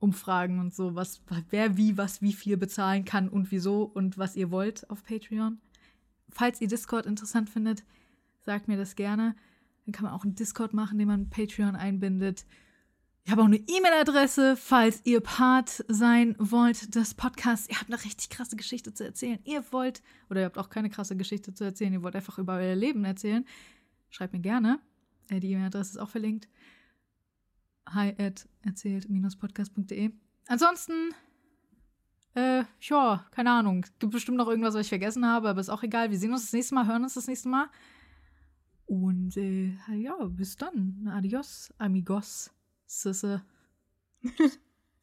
Umfragen 0.03 0.59
und 0.59 0.73
so, 0.73 0.95
was, 0.95 1.21
wer 1.49 1.77
wie, 1.77 1.97
was, 1.97 2.21
wie 2.21 2.33
viel 2.33 2.57
bezahlen 2.57 3.05
kann 3.05 3.29
und 3.29 3.51
wieso 3.51 3.83
und 3.83 4.17
was 4.17 4.35
ihr 4.35 4.51
wollt 4.51 4.89
auf 4.89 5.01
Patreon. 5.05 5.59
Falls 6.33 6.61
ihr 6.61 6.67
Discord 6.67 7.05
interessant 7.05 7.49
findet, 7.49 7.83
sagt 8.45 8.67
mir 8.67 8.77
das 8.77 8.95
gerne. 8.95 9.35
Dann 9.85 9.93
kann 9.93 10.05
man 10.05 10.13
auch 10.13 10.23
einen 10.23 10.35
Discord 10.35 10.73
machen, 10.73 10.97
den 10.97 11.07
man 11.07 11.29
Patreon 11.29 11.75
einbindet. 11.75 12.45
Ich 13.25 13.31
habe 13.31 13.41
auch 13.41 13.45
eine 13.45 13.57
E-Mail-Adresse, 13.57 14.57
falls 14.57 15.01
ihr 15.05 15.21
Part 15.21 15.85
sein 15.87 16.35
wollt 16.39 16.93
des 16.93 17.13
Podcasts. 17.13 17.69
Ihr 17.69 17.79
habt 17.79 17.89
eine 17.89 18.03
richtig 18.03 18.29
krasse 18.29 18.57
Geschichte 18.57 18.93
zu 18.93 19.05
erzählen. 19.05 19.39
Ihr 19.45 19.63
wollt, 19.71 20.01
oder 20.29 20.41
ihr 20.41 20.45
habt 20.45 20.57
auch 20.57 20.69
keine 20.69 20.89
krasse 20.89 21.15
Geschichte 21.15 21.53
zu 21.53 21.63
erzählen, 21.63 21.93
ihr 21.93 22.03
wollt 22.03 22.15
einfach 22.17 22.37
über 22.37 22.55
euer 22.55 22.75
Leben 22.75 23.05
erzählen. 23.05 23.45
Schreibt 24.09 24.33
mir 24.33 24.41
gerne. 24.41 24.79
Äh, 25.29 25.39
Die 25.39 25.51
E-Mail-Adresse 25.51 25.91
ist 25.91 25.97
auch 25.97 26.09
verlinkt. 26.09 26.49
Hi 27.87 28.13
at 28.17 28.47
erzählt-podcast.de. 28.65 30.11
Ansonsten, 30.47 30.93
äh, 32.35 32.63
ja, 32.81 33.25
keine 33.31 33.51
Ahnung. 33.51 33.85
Gibt 33.99 34.13
bestimmt 34.13 34.37
noch 34.37 34.47
irgendwas, 34.47 34.73
was 34.73 34.81
ich 34.81 34.89
vergessen 34.89 35.25
habe, 35.25 35.49
aber 35.49 35.61
ist 35.61 35.69
auch 35.69 35.83
egal. 35.83 36.11
Wir 36.11 36.17
sehen 36.17 36.31
uns 36.31 36.43
das 36.43 36.53
nächste 36.53 36.75
Mal, 36.75 36.87
hören 36.87 37.03
uns 37.03 37.13
das 37.13 37.27
nächste 37.27 37.49
Mal. 37.49 37.67
Und 38.85 39.37
äh, 39.37 39.75
ja, 39.95 40.15
bis 40.25 40.57
dann. 40.57 41.09
Adios, 41.13 41.73
amigos, 41.77 42.51
Sisse. 42.85 43.43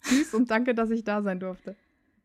Tschüss 0.02 0.34
und 0.34 0.50
danke, 0.50 0.74
dass 0.74 0.90
ich 0.90 1.04
da 1.04 1.22
sein 1.22 1.40
durfte. 1.40 1.76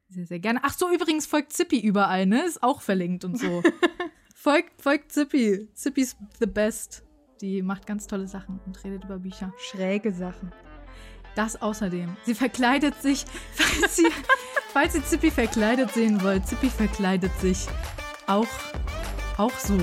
Sehr, 0.10 0.26
sehr 0.26 0.40
gerne. 0.40 0.60
Ach 0.64 0.74
so, 0.74 0.92
übrigens 0.92 1.26
folgt 1.26 1.54
Zippy 1.54 1.80
überall, 1.80 2.26
ne? 2.26 2.46
Ist 2.46 2.64
auch 2.64 2.82
verlinkt 2.82 3.26
und 3.26 3.40
so. 3.40 3.64
folgt, 4.36 4.82
folgt 4.82 5.12
Zippy. 5.12 5.68
Zippy's 5.74 6.16
the 6.40 6.46
best. 6.46 7.04
Die 7.42 7.62
macht 7.62 7.86
ganz 7.86 8.08
tolle 8.08 8.28
Sachen 8.28 8.60
und 8.66 8.84
redet 8.84 9.04
über 9.04 9.20
Bücher. 9.20 9.54
Schräge 9.58 10.14
Sachen. 10.14 10.54
Das 11.36 11.62
außerdem. 11.62 12.16
Sie 12.24 12.36
verkleidet 12.36 12.96
sich, 13.02 13.26
falls 13.54 14.00
ihr, 14.00 14.12
falls 14.76 14.94
ihr 14.94 15.06
Zippy 15.06 15.32
verkleidet 15.32 15.94
sehen 15.94 16.22
wollt. 16.22 16.46
Zippy 16.46 16.70
verkleidet 16.70 17.32
sich 17.40 17.66
auch, 18.28 18.46
auch 19.38 19.58
so. 19.58 19.78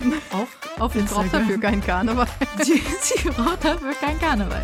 Auch 0.30 0.80
auf 0.80 0.94
Ich 0.94 1.04
brauche 1.06 1.22
Instagram. 1.24 1.30
dafür 1.32 1.58
keinen 1.58 1.84
Karneval. 1.84 2.26
Sie, 2.62 2.80
sie 3.00 3.28
braucht 3.30 3.64
dafür 3.64 3.92
kein 3.94 4.16
Karneval. 4.20 4.62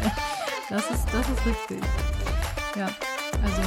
Das 0.71 0.83
ist, 0.91 1.07
das 1.13 1.29
ist 1.29 1.45
richtig. 1.45 1.85
Ja, 2.77 2.87
also 3.43 3.63